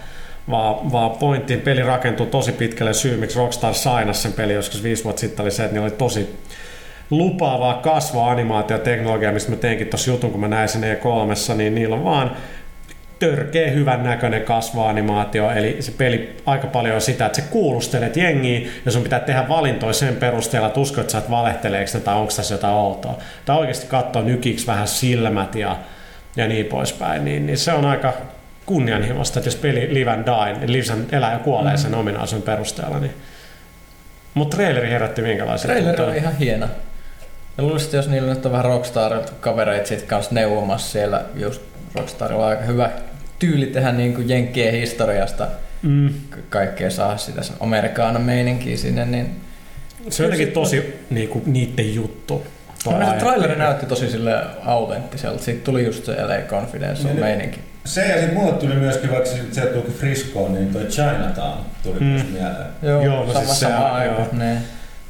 Vaan, 0.50 0.92
vaan 0.92 1.10
pointti, 1.10 1.56
peli 1.56 1.82
rakentuu 1.82 2.26
tosi 2.26 2.52
pitkälle 2.52 2.94
syy, 2.94 3.16
miksi 3.16 3.38
Rockstar 3.38 3.74
sainas 3.74 4.22
sen 4.22 4.32
peli 4.32 4.52
joskus 4.52 4.82
viisi 4.82 5.04
vuotta 5.04 5.20
sitten, 5.20 5.42
oli 5.42 5.50
se, 5.50 5.62
että 5.62 5.74
niillä 5.74 5.86
oli 5.86 5.96
tosi 5.96 6.36
lupaavaa 7.10 7.74
kasvaa 7.74 8.30
animaatioteknologiaa, 8.30 9.32
mistä 9.32 9.50
mä 9.50 9.56
teinkin 9.56 9.86
tuossa 9.86 10.10
jutun, 10.10 10.30
kun 10.30 10.40
mä 10.40 10.48
näin 10.48 10.68
sen 10.68 10.82
E3, 10.82 11.54
niin 11.54 11.74
niillä 11.74 11.96
on 11.96 12.04
vaan 12.04 12.36
törkeä 13.26 13.70
hyvän 13.70 14.02
näköinen 14.02 14.42
kasvoanimaatio, 14.42 15.50
eli 15.50 15.76
se 15.80 15.92
peli 15.92 16.36
aika 16.46 16.66
paljon 16.66 16.94
on 16.94 17.00
sitä, 17.00 17.26
että 17.26 17.42
sä 17.42 17.48
kuulustelet 17.50 18.16
jengiä 18.16 18.60
ja 18.84 18.90
sun 18.90 19.02
pitää 19.02 19.20
tehdä 19.20 19.48
valintoja 19.48 19.92
sen 19.92 20.16
perusteella, 20.16 20.68
että 20.68 20.80
uskot 20.80 21.10
sä, 21.10 21.18
että 21.18 21.30
valehteleeko 21.30 21.98
tai 22.04 22.14
onko 22.14 22.32
tässä 22.36 22.54
jotain 22.54 22.74
outoa. 22.74 23.18
Tai 23.44 23.58
oikeasti 23.58 23.86
katsoa 23.86 24.22
nykiksi 24.22 24.66
vähän 24.66 24.88
silmät 24.88 25.54
ja, 25.54 25.76
ja 26.36 26.48
niin 26.48 26.66
poispäin, 26.66 27.24
niin, 27.24 27.46
niin 27.46 27.58
se 27.58 27.72
on 27.72 27.84
aika 27.84 28.12
kunnianhimoista, 28.66 29.38
että 29.38 29.48
jos 29.48 29.56
peli 29.56 29.94
live 29.94 30.10
and 30.10 30.24
die, 30.24 30.64
eli 30.64 30.72
live 30.72 30.92
and 30.92 31.12
elää 31.12 31.32
ja 31.32 31.38
kuolee 31.38 31.76
sen 31.76 31.94
ominaisuuden 31.94 32.46
perusteella, 32.46 32.98
niin 32.98 33.14
mutta 34.34 34.56
traileri 34.56 34.90
herätti 34.90 35.22
minkälaisia 35.22 35.70
Trailer 35.70 35.96
tunteita? 35.96 36.10
on 36.10 36.16
ihan 36.16 36.36
hieno. 36.36 36.66
Ja 37.58 37.64
luulisin, 37.64 37.86
että 37.86 37.96
jos 37.96 38.08
niillä 38.08 38.34
nyt 38.34 38.46
on 38.46 38.52
vähän 38.52 38.64
Rockstar-kavereita 38.64 39.86
sit 39.86 40.02
kanssa 40.02 40.34
neuvomassa 40.34 40.92
siellä, 40.92 41.22
just 41.34 41.62
Rockstarilla 41.94 42.44
on 42.44 42.50
aika 42.50 42.62
hyvä 42.62 42.90
tyyli 43.46 43.66
tehdä 43.66 43.92
niin 43.92 44.14
kuin 44.14 44.28
Jenkkien 44.28 44.74
historiasta 44.74 45.48
Mm. 45.82 46.08
ka- 46.30 46.36
kaikkea 46.50 46.90
saa 46.90 47.16
sitä 47.16 47.40
amerikaanan 47.60 48.22
meininkiä 48.22 48.76
sinne, 48.76 49.04
niin 49.04 49.40
Se 50.08 50.22
on 50.22 50.26
jotenkin 50.30 50.52
tosi 50.54 50.94
niinku, 51.10 51.42
niitten 51.46 51.94
juttu. 51.94 52.46
toi 52.84 52.92
Mun 52.94 53.04
se 53.04 53.16
traileri 53.18 53.56
näytti 53.58 53.86
tosi 53.86 54.10
sille 54.10 54.34
autenttiselta. 54.64 55.42
Siitä 55.42 55.64
tuli 55.64 55.84
just 55.84 56.04
se 56.04 56.12
LA 56.24 56.34
Confidential 56.48 57.08
Niin, 57.08 57.20
meininki. 57.20 57.60
Se 57.84 58.06
ja 58.08 58.18
sitten 58.18 58.34
mulle 58.34 58.52
tuli 58.52 58.74
myöskin, 58.74 59.10
vaikka 59.10 59.28
se 59.30 59.36
sieltä 59.52 59.72
tuli 59.72 59.94
Friscoon, 59.98 60.54
niin 60.54 60.72
toi 60.72 60.84
Chinatown 60.84 61.58
tuli 61.82 62.00
Mm. 62.00 62.06
myös 62.06 62.22
mieleen. 62.32 62.66
Joo, 62.82 63.02
Joo, 63.04 63.24
no 63.26 63.32
sama, 63.32 63.44
siis 63.44 63.58
se 63.60 63.66
sama 63.66 63.84
on, 63.86 63.90
aika. 63.92 64.14
joo. 64.14 64.26
Ne. 64.32 64.56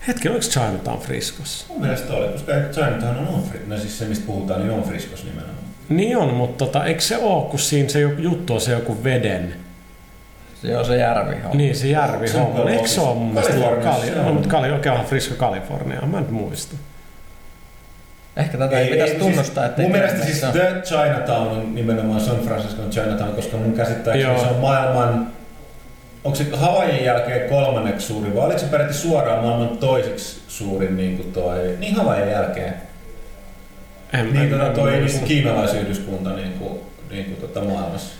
Hetki, 0.08 0.28
oliko 0.28 0.42
Chinatown 0.44 0.98
Friskossa? 1.00 1.66
Mun 1.68 1.80
mielestä 1.80 2.12
oli, 2.12 2.28
koska 2.28 2.52
Chinatown 2.72 3.16
on 3.18 3.28
on 3.28 3.42
Frisco. 3.42 3.68
No 3.68 3.78
siis 3.78 3.98
se, 3.98 4.04
mistä 4.04 4.26
puhutaan, 4.26 4.60
niin 4.60 4.72
on 4.72 4.82
Friscos 4.82 5.24
nimenomaan. 5.24 5.61
Niin 5.88 6.16
on, 6.16 6.34
mutta 6.34 6.64
tota, 6.64 6.84
eikö 6.84 7.00
se 7.00 7.16
ole, 7.16 7.50
kun 7.50 7.58
siinä 7.58 7.88
se 7.88 8.00
joku 8.00 8.20
juttu 8.20 8.54
on 8.54 8.60
se 8.60 8.72
joku 8.72 9.04
veden? 9.04 9.54
Joo, 10.62 10.84
se 10.84 10.96
järvi 10.96 11.36
on. 11.44 11.56
Niin, 11.56 11.76
se 11.76 11.88
järvi 11.88 12.28
Se 12.28 12.36
on 12.36 12.52
homma. 12.52 12.70
Eikö 12.70 12.88
se 12.88 13.00
ole 13.00 13.14
mun 13.14 13.34
mielestä 13.34 13.52
Kaliforniassa 13.52 14.00
Kali, 14.00 14.06
se 14.06 14.18
on. 14.20 14.26
no, 14.26 14.32
mutta 14.32 14.48
Kali, 14.48 14.70
oikein 14.70 14.90
onhan 14.90 15.06
Frisco 15.06 15.34
Kalifornia, 15.34 16.00
mä 16.00 16.18
en 16.18 16.32
muista. 16.32 16.76
Ehkä 18.36 18.58
tätä 18.58 18.78
ei, 18.78 18.90
pitäisi 18.90 19.14
tunnustaa, 19.14 19.66
että 19.66 19.76
siis, 19.76 19.88
Mun 19.88 19.98
mielestä 19.98 20.24
siis 20.24 20.40
The 20.40 20.82
Chinatown 20.84 21.48
on 21.48 21.74
nimenomaan 21.74 22.20
San 22.20 22.38
Franciscon 22.38 22.90
Chinatown, 22.90 23.34
koska 23.34 23.56
mun 23.56 23.72
käsittääkseni 23.72 24.22
Joo. 24.22 24.38
se 24.38 24.46
on 24.46 24.56
maailman 24.56 25.32
Onko 26.24 26.36
se 26.36 26.46
Havaijin 26.52 27.04
jälkeen 27.04 27.48
kolmanneksi 27.48 28.06
suurin 28.06 28.34
vai 28.34 28.44
oliko 28.44 28.58
se 28.58 28.66
periaatteessa 28.66 29.08
suoraan 29.08 29.44
maailman 29.44 29.78
toiseksi 29.78 30.40
suurin 30.48 30.96
niin 30.96 31.16
kuin 31.16 31.32
toi, 31.32 31.76
niin 31.78 31.94
Havaijin 31.94 32.30
jälkeen? 32.30 32.74
En, 34.12 34.32
Niin 34.32 34.50
tota, 34.50 34.64
toi 34.68 34.90
niin 34.92 35.10
kuin 35.12 35.24
kiinalaisyhdyskunta 35.24 36.30
niin 36.36 36.52
kuin, 36.52 36.80
niin 37.10 37.24
kuin 37.24 37.36
tota 37.36 37.60
maailmassa. 37.60 38.14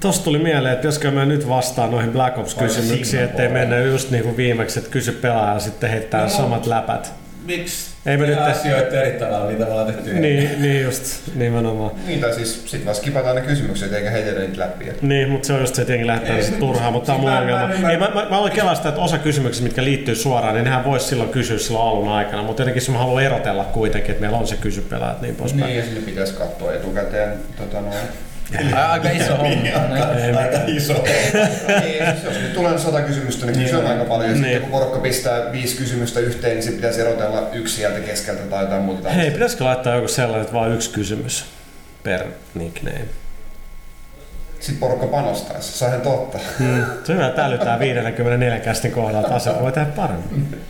Tosta 0.00 0.24
tuli 0.24 0.38
mieleen, 0.38 0.74
että 0.74 0.86
josko 0.86 1.10
mä 1.10 1.24
nyt 1.24 1.48
vastaan 1.48 1.90
noihin 1.90 2.12
Black 2.12 2.38
Ops-kysymyksiin, 2.38 3.22
ettei 3.22 3.48
mennä 3.48 3.78
just 3.78 4.10
niin 4.10 4.22
kuin 4.24 4.36
viimeksi, 4.36 4.78
että 4.78 4.90
kysy 4.90 5.12
pelaajalla 5.12 5.60
sitten 5.60 5.90
heittää 5.90 6.22
No. 6.22 6.28
samat 6.28 6.66
läpät. 6.66 7.12
Miksi 7.46 7.89
Ei 8.06 8.16
me 8.16 8.26
nyt- 8.26 8.38
asioita 8.38 8.96
eri 9.02 9.18
tavalla, 9.18 9.46
niitä 9.50 9.66
vaan 9.66 9.86
tehty 9.86 10.14
Niin, 10.14 10.62
niin 10.62 10.82
just, 10.82 11.34
nimenomaan. 11.34 11.90
Niin, 12.06 12.20
tai 12.20 12.34
siis 12.34 12.62
sit 12.70 12.84
vaan 12.84 12.96
skipataan 12.96 13.36
ne 13.36 13.42
kysymykset 13.42 13.92
eikä 13.92 14.10
heitellä 14.10 14.40
niitä 14.40 14.60
läpi. 14.60 14.84
Niin, 15.02 15.28
mutta 15.30 15.46
se 15.46 15.52
on 15.52 15.60
just 15.60 15.74
se, 15.74 15.82
että 15.82 15.92
jengi 15.92 16.06
lähtee 16.06 16.36
Ei, 16.36 16.42
sitten 16.42 16.60
turhaan, 16.60 16.92
mutta 16.92 17.06
tämä 17.06 17.14
on 17.16 17.20
mun 17.20 17.30
mä- 17.30 17.38
ongelma. 17.40 17.68
mä. 17.82 17.90
Ei, 17.90 17.96
mä, 17.96 18.08
mä, 18.14 18.26
mä 18.30 18.38
aloin 18.38 18.52
kelaa 18.52 18.74
sitä, 18.74 18.88
että 18.88 19.00
osa 19.00 19.18
kysymyksistä, 19.18 19.64
mitkä 19.64 19.84
liittyy 19.84 20.14
suoraan, 20.14 20.54
niin 20.54 20.64
nehän 20.64 20.84
voisi 20.84 21.06
silloin 21.06 21.30
kysyä 21.30 21.58
silloin 21.58 21.88
alun 21.88 22.08
aikana, 22.08 22.42
mutta 22.42 22.62
jotenkin 22.62 22.82
se 22.82 22.92
mä 22.92 22.98
haluan 22.98 23.22
erotella 23.24 23.64
kuitenkin, 23.64 24.10
että 24.10 24.20
meillä 24.20 24.38
on 24.38 24.46
se 24.46 24.56
kysy 24.56 24.80
pelaajat 24.80 25.20
niin 25.22 25.36
poispäin. 25.36 25.66
Niin, 25.66 25.78
ja 25.78 25.84
sinne 25.84 26.00
pitäisi 26.00 26.34
katsoa 26.34 26.74
etukäteen 26.74 27.32
tota 27.56 27.80
noin. 27.80 27.96
Ai, 28.58 28.82
aika 28.82 29.10
iso 29.10 29.36
homma. 29.36 29.68
Aika 30.40 30.58
iso. 30.66 30.92
niin, 30.92 32.04
siis 32.12 32.24
jos 32.24 32.34
nyt 32.42 32.54
tulee 32.54 32.78
sata 32.78 33.00
kysymystä, 33.00 33.46
niin 33.46 33.68
se 33.68 33.76
on 33.76 33.86
aika 33.86 34.04
paljon. 34.04 34.28
Ja 34.30 34.34
Niin. 34.34 34.44
sitten 34.44 34.60
kun 34.60 34.70
porukka 34.70 34.98
pistää 34.98 35.52
viisi 35.52 35.76
kysymystä 35.76 36.20
yhteen, 36.20 36.52
niin 36.54 36.62
sitten 36.62 36.76
pitäisi 36.80 37.00
erotella 37.00 37.48
yksi 37.52 37.74
sieltä 37.76 38.00
keskeltä 38.00 38.42
tai 38.42 38.64
jotain 38.64 38.82
muuta. 38.82 39.08
Hei, 39.08 39.14
tällaista. 39.14 39.32
pitäisikö 39.34 39.64
laittaa 39.64 39.94
joku 39.94 40.08
sellainen, 40.08 40.40
että 40.42 40.52
vaan 40.54 40.72
yksi 40.72 40.90
kysymys 40.90 41.44
per 42.02 42.24
nickname? 42.54 43.00
sit 44.60 44.80
porukka 44.80 45.06
panostaisi. 45.06 45.78
Se 45.78 45.84
on 45.84 45.90
ihan 45.90 46.02
totta. 46.02 46.38
Mm. 46.58 46.84
Se 47.04 47.12
on 47.12 47.18
hyvä, 47.18 47.26
että 47.28 47.44
älytään 47.44 47.80
54 47.80 48.58
kästin 48.60 48.92
kohdalla, 48.92 49.28
asiat 49.28 49.62
voi 49.62 49.72
tehdä 49.72 49.86
paremmin. 49.96 50.60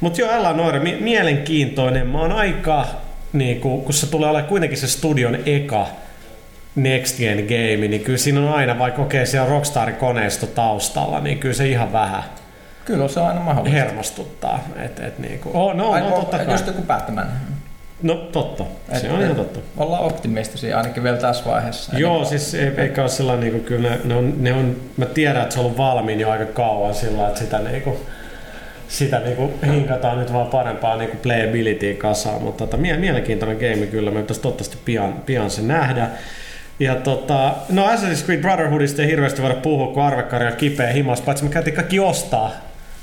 Mutta 0.00 0.20
joo, 0.20 0.30
Ella 0.32 0.52
Noire, 0.52 0.78
mi- 0.80 0.98
mielenkiintoinen. 1.00 2.06
Mä 2.06 2.20
oon 2.20 2.32
aika, 2.32 2.86
niin 3.32 3.60
kun, 3.60 3.84
kun 3.84 3.94
se 3.94 4.06
tulee 4.06 4.30
olemaan 4.30 4.48
kuitenkin 4.48 4.78
se 4.78 4.86
studion 4.88 5.38
eka 5.46 5.86
Next 6.74 7.18
Gen 7.18 7.36
game, 7.38 7.88
niin 7.88 8.00
kyllä 8.00 8.18
siinä 8.18 8.40
on 8.40 8.48
aina, 8.54 8.78
vaikka 8.78 9.02
okei, 9.02 9.18
okay, 9.20 9.26
siellä 9.26 9.44
on 9.46 9.50
Rockstarin 9.52 9.96
koneisto 9.96 10.46
taustalla, 10.46 11.20
niin 11.20 11.38
kyllä 11.38 11.54
se 11.54 11.68
ihan 11.68 11.92
vähän 11.92 12.22
Kyllä 12.84 13.08
se 13.08 13.20
on 13.20 13.26
aina 13.26 13.40
mahdollista. 13.40 13.78
hermostuttaa. 13.78 14.64
Et, 14.84 15.00
et 15.00 15.18
niinku, 15.18 15.50
oh, 15.54 15.74
no, 15.74 15.92
Ai, 15.92 16.00
no, 16.00 16.10
totta 16.10 16.38
kai. 16.38 16.54
Just 16.54 16.66
joku 16.66 16.82
Batman. 16.82 17.26
No 18.02 18.14
totta, 18.14 18.64
se 19.00 19.06
Et- 19.06 19.12
on 19.12 19.22
ihan 19.22 19.36
totta. 19.36 19.60
Ollaan 19.76 20.02
optimistisia 20.02 20.76
ainakin 20.78 21.02
vielä 21.02 21.16
tässä 21.16 21.44
vaiheessa. 21.44 21.98
Joo, 21.98 22.16
kuin- 22.16 22.26
siis 22.26 22.54
ei, 22.54 22.72
eikä 22.76 23.00
ole 23.00 23.08
sellainen, 23.10 23.40
niin 23.40 23.52
kuin, 23.52 23.64
kyllä 23.64 23.88
ne, 23.90 23.98
ne, 24.04 24.14
on, 24.14 24.34
ne 24.38 24.52
on, 24.52 24.76
mä 24.96 25.06
tiedän, 25.06 25.42
että 25.42 25.54
se 25.54 25.60
on 25.60 25.64
ollut 25.66 25.78
valmiin 25.78 26.20
jo 26.20 26.30
aika 26.30 26.44
kauan 26.44 26.94
sillä, 26.94 27.28
että 27.28 27.40
sitä, 27.40 27.58
niin 27.58 27.82
kuin, 27.82 27.96
sitä 28.88 29.18
niin 29.20 29.36
kuin, 29.36 29.52
hinkataan 29.72 30.18
nyt 30.18 30.32
vaan 30.32 30.46
parempaa 30.46 30.96
niin 30.96 31.10
playabilityä 31.22 31.94
kasaan, 31.94 32.42
mutta 32.42 32.66
tota, 32.66 32.76
mie- 32.76 32.96
mielenkiintoinen 32.96 33.56
game 33.56 33.86
kyllä, 33.86 34.10
me 34.10 34.20
pitäisi 34.20 34.40
toivottavasti 34.40 34.78
pian, 34.84 35.12
pian 35.26 35.50
se 35.50 35.62
nähdä. 35.62 36.08
Ja 36.82 36.94
tota, 36.94 37.54
no 37.68 37.86
Assassin's 37.86 38.24
Creed 38.24 38.40
Brotherhoodista 38.40 39.02
ei 39.02 39.08
hirveästi 39.08 39.42
voida 39.42 39.54
puhua, 39.54 39.94
kun 39.94 40.02
arvekkari 40.02 40.46
on 40.46 40.52
kipeä 40.52 40.92
himas, 40.92 41.20
paitsi 41.20 41.44
me 41.44 41.50
käytiin 41.50 41.76
kaikki 41.76 42.00
ostaa 42.00 42.50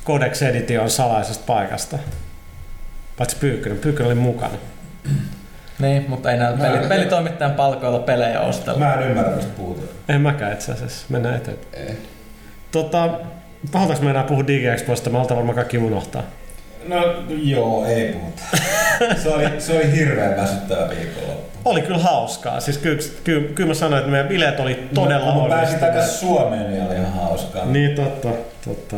Codex 0.06 0.42
Edition 0.42 0.90
salaisesta 0.90 1.44
paikasta. 1.48 1.98
Paitsi 3.18 3.36
Pyykkönen, 3.36 3.78
Pyykkönen 3.78 4.08
oli 4.12 4.20
mukana. 4.20 4.54
Niin, 5.80 6.06
mutta 6.08 6.32
ei 6.32 6.38
näillä 6.38 6.58
Mä- 6.58 6.64
peli, 6.64 6.88
pelitoimittajan 6.88 7.52
palkoilla 7.54 8.00
pelejä 8.00 8.42
ostella. 8.42 8.80
Mä 8.80 8.94
en 8.94 9.10
ymmärrä, 9.10 9.36
mistä 9.36 9.52
puhutaan. 9.58 9.88
En 10.10 10.22
mäkään 10.22 10.54
itse 10.54 10.72
asiassa, 10.72 11.06
mennään 11.10 11.36
eteenpäin. 11.36 11.88
Eh. 11.88 11.98
Tota, 12.72 13.10
pahoitaks 13.72 14.02
me 14.02 14.10
enää 14.10 14.24
puhu 14.24 14.48
DigiExposta, 14.48 15.10
me 15.10 15.18
oltaan 15.18 15.36
varmaan 15.36 15.56
kaikki 15.56 15.78
unohtaa. 15.78 16.24
No 16.88 17.16
joo, 17.42 17.86
ei 17.86 18.14
puhuta. 18.14 18.42
Se 19.24 19.30
oli, 19.30 19.46
se 19.62 19.74
oli 19.78 19.92
hirveän 19.92 20.38
väsyttävä 20.38 20.90
viikonloppu. 20.90 21.60
Oli 21.66 21.82
kyllä 21.82 21.98
hauskaa. 21.98 22.60
Siis 22.60 22.78
kyllä, 22.78 23.02
kyllä, 23.24 23.48
kyllä 23.54 23.68
mä 23.68 23.74
sanoin, 23.74 24.00
että 24.00 24.12
meidän 24.12 24.28
bileet 24.28 24.60
oli 24.60 24.90
todella 24.94 25.32
Kun 25.32 25.44
mä 25.44 25.50
pääsin 25.50 25.80
takaisin 25.80 26.18
Suomeen, 26.18 26.72
niin 26.72 26.84
oli 26.84 26.96
ihan 26.96 27.14
hauskaa. 27.14 27.66
Niin, 27.66 27.96
totta. 27.96 28.30
totta. 28.66 28.96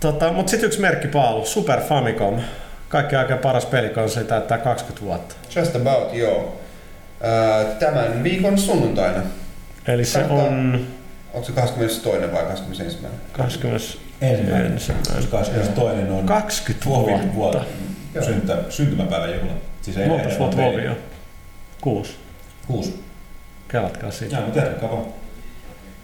Tota, 0.00 0.32
mutta 0.32 0.50
sitten 0.50 0.66
yksi 0.66 0.80
merkkipaalu, 0.80 1.46
Super 1.46 1.80
Famicom. 1.80 2.40
Kaikki 2.88 3.16
aika 3.16 3.36
paras 3.36 3.66
pelikonsoli 3.66 4.24
täyttää 4.24 4.58
20 4.58 5.06
vuotta. 5.06 5.34
Just 5.56 5.76
about, 5.76 6.14
joo. 6.14 6.58
Tämän 7.78 8.22
viikon 8.22 8.58
sunnuntaina. 8.58 9.20
Eli 9.88 10.04
se 10.04 10.18
Kannattaa- 10.18 10.46
on 10.46 10.86
Onko 11.34 11.46
se 11.46 11.52
22. 11.52 12.32
vai 12.32 12.44
21. 12.44 12.98
20 13.32 13.86
Ensimmäinen. 14.20 14.72
ensimmäinen. 14.72 15.28
22 15.30 16.12
on 16.12 16.26
20 16.26 16.88
Vovin 16.90 17.34
vuotta. 17.34 17.64
vuotta. 18.14 18.24
Syntä, 18.32 18.58
syntymäpäivän 18.68 19.34
juhla. 19.34 19.52
Siis 19.82 19.96
ei 19.96 20.08
Montas 20.08 20.38
vuotta 20.38 20.56
Vovi 20.56 20.88
on? 20.88 20.96
Kuusi. 21.80 22.16
Kuusi. 22.66 23.04
Kelatkaa 23.68 24.10
siitä. 24.10 24.36
Joo, 24.36 24.44
mutta 24.44 24.62
vaan. 24.82 25.06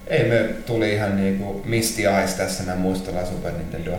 Ei 0.06 0.28
me 0.28 0.48
tuli 0.66 0.92
ihan 0.92 1.16
niinku 1.16 1.62
Misty 1.64 2.02
Eyes 2.02 2.34
tässä, 2.34 2.62
nämä 2.64 2.78
muistellaan 2.78 3.26
Super 3.26 3.52
Nintendoa. 3.52 3.98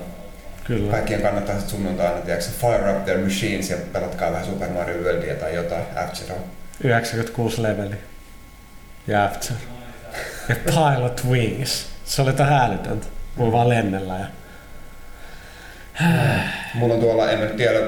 Kyllä. 0.64 0.92
Kaikkien 0.92 1.22
kannattaa 1.22 1.56
sitten 1.56 1.76
sunnuntaina, 1.76 2.22
tiedätkö, 2.22 2.50
fire 2.62 2.92
up 2.92 3.06
their 3.06 3.20
machines 3.20 3.70
ja 3.70 3.78
pelatkaa 3.94 4.32
vähän 4.32 4.46
Super 4.46 4.70
Mario 4.70 5.04
Worldia 5.04 5.36
tai 5.36 5.56
jotain, 5.56 5.84
f 5.84 6.20
96 6.84 7.62
leveli. 7.62 7.96
Ja 9.08 9.26
After. 9.26 9.56
Pilot 10.56 11.22
Wings. 11.30 11.86
Se 12.06 12.22
oli 12.22 12.34
tähän 12.34 12.72
älytöntä. 12.72 13.08
Voi 13.38 13.52
vaan 13.52 13.70
lennellä 13.70 14.14
ja... 14.14 14.26
Mulla 16.74 16.94
on 16.94 17.00
tuolla, 17.00 17.32
en 17.32 17.40
nyt 17.40 17.58
tiedä, 17.58 17.80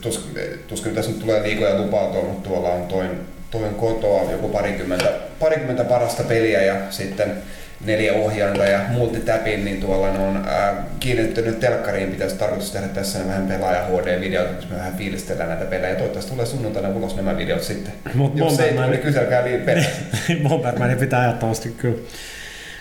tuskin, 0.00 0.42
tuskin 0.68 0.94
tässä 0.94 1.10
nyt 1.10 1.20
tulee 1.20 1.42
liikoja 1.42 1.78
lupautua, 1.78 2.22
mutta 2.22 2.48
tuolla 2.48 2.68
on 2.68 2.86
toin, 2.86 3.10
toin 3.50 3.74
kotoa 3.74 4.32
joku 4.32 4.48
parikymmentä, 4.48 5.12
parikymmentä 5.38 5.84
parasta 5.84 6.22
peliä 6.22 6.62
ja 6.62 6.74
sitten 6.90 7.42
neljä 7.84 8.12
ohjainta 8.12 8.64
ja 8.64 8.80
multitapin, 8.88 9.64
niin 9.64 9.80
tuolla 9.80 10.12
ne 10.12 10.18
on 10.18 10.36
ää, 10.48 10.84
kiinnittynyt 11.00 11.60
telkkariin. 11.60 12.10
Pitäisi 12.10 12.36
tarkoitus 12.36 12.70
tehdä 12.72 12.88
tässä 12.88 13.18
vähän 13.26 13.46
pelaaja 13.46 13.84
HD-videot, 13.84 14.54
missä 14.56 14.70
me 14.70 14.76
vähän 14.76 14.94
fiilistellään 14.94 15.48
näitä 15.48 15.64
pelejä. 15.64 15.94
Toivottavasti 15.94 16.30
tulee 16.30 16.46
sunnuntaina 16.46 16.88
ulos 16.88 17.16
nämä 17.16 17.36
videot 17.36 17.62
sitten. 17.62 17.92
Mut 18.14 18.36
Jos 18.36 18.60
ei 18.60 18.72
niin 18.72 18.98
kyselkää 18.98 19.44
liin 19.44 19.60
perässä. 19.60 19.90
Bombermani 20.48 20.96
pitää 20.96 21.24
ehdottomasti 21.24 21.68
kyllä, 21.68 21.98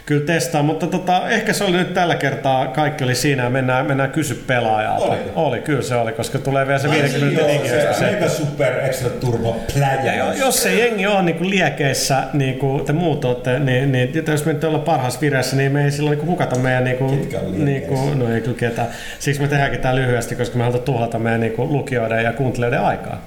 kyllä 0.07 0.25
testaa, 0.25 0.63
mutta 0.63 0.87
tota, 0.87 1.29
ehkä 1.29 1.53
se 1.53 1.63
oli 1.63 1.77
nyt 1.77 1.93
tällä 1.93 2.15
kertaa, 2.15 2.67
kaikki 2.67 3.03
oli 3.03 3.15
siinä 3.15 3.43
ja 3.43 3.49
mennään, 3.49 3.85
mennään 3.85 4.11
kysy 4.11 4.43
pelaajalta. 4.47 5.05
Oli. 5.05 5.19
oli, 5.35 5.59
kyllä 5.59 5.81
se 5.81 5.95
oli, 5.95 6.11
koska 6.11 6.39
tulee 6.39 6.67
vielä 6.67 6.79
se 6.79 6.89
50 6.89 7.41
Joo, 7.41 7.47
minuutin 7.47 7.95
se 7.95 8.05
Mega 8.05 8.29
Super 8.29 8.79
Extra 8.85 9.09
Turbo 9.09 9.55
Pläjä. 9.73 10.15
jo- 10.15 10.33
jos 10.33 10.63
se 10.63 10.75
jengi 10.75 11.07
on 11.07 11.25
niin 11.25 11.49
liekeissä, 11.49 12.23
niin 12.33 12.59
kuin 12.59 12.85
te 12.85 12.93
muut 12.93 13.25
olette, 13.25 13.59
niin, 13.59 13.91
niin 13.91 14.23
jos 14.27 14.45
me 14.45 14.53
nyt 14.53 14.63
ollaan 14.63 14.83
parhaassa 14.83 15.21
vireessä, 15.21 15.55
niin 15.55 15.71
me 15.71 15.83
ei 15.83 15.91
silloin 15.91 16.17
niin 16.17 16.27
hukata 16.27 16.55
meidän... 16.55 16.83
Niin 16.83 16.97
kuin, 16.97 17.29
niin 17.57 17.81
kuin, 17.81 18.19
no 18.19 18.33
ei 18.33 18.41
kyllä 18.41 18.57
ketään. 18.57 18.87
Siksi 19.19 19.41
me 19.41 19.47
tehdäänkin 19.47 19.79
tämä 19.79 19.95
lyhyesti, 19.95 20.35
koska 20.35 20.57
me 20.57 20.63
halutaan 20.63 20.83
tuhlata 20.83 21.19
meidän 21.19 21.41
niin 21.41 21.53
kuin, 21.53 21.73
lukijoiden 21.73 22.23
ja 22.23 22.33
kuuntelijoiden 22.33 22.81
aikaa. 22.81 23.21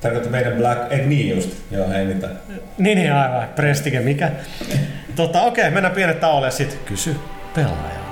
Tarkoittaa 0.00 0.32
meidän 0.32 0.52
Black... 0.52 0.92
Ei 0.92 1.06
niin 1.06 1.36
just. 1.36 1.50
Joo, 1.70 1.92
ei 1.92 2.04
mitään. 2.04 2.32
Niin, 2.78 2.98
niin 2.98 3.12
aivan. 3.12 3.48
Prestige 3.56 4.00
mikä. 4.00 4.30
Tota, 5.18 5.42
okei, 5.42 5.70
mennään 5.70 5.94
pienet 5.94 6.20
tauolle 6.20 6.46
ja 6.46 6.50
sitten 6.50 6.78
kysy 6.84 7.16
pelaajalta. 7.54 8.07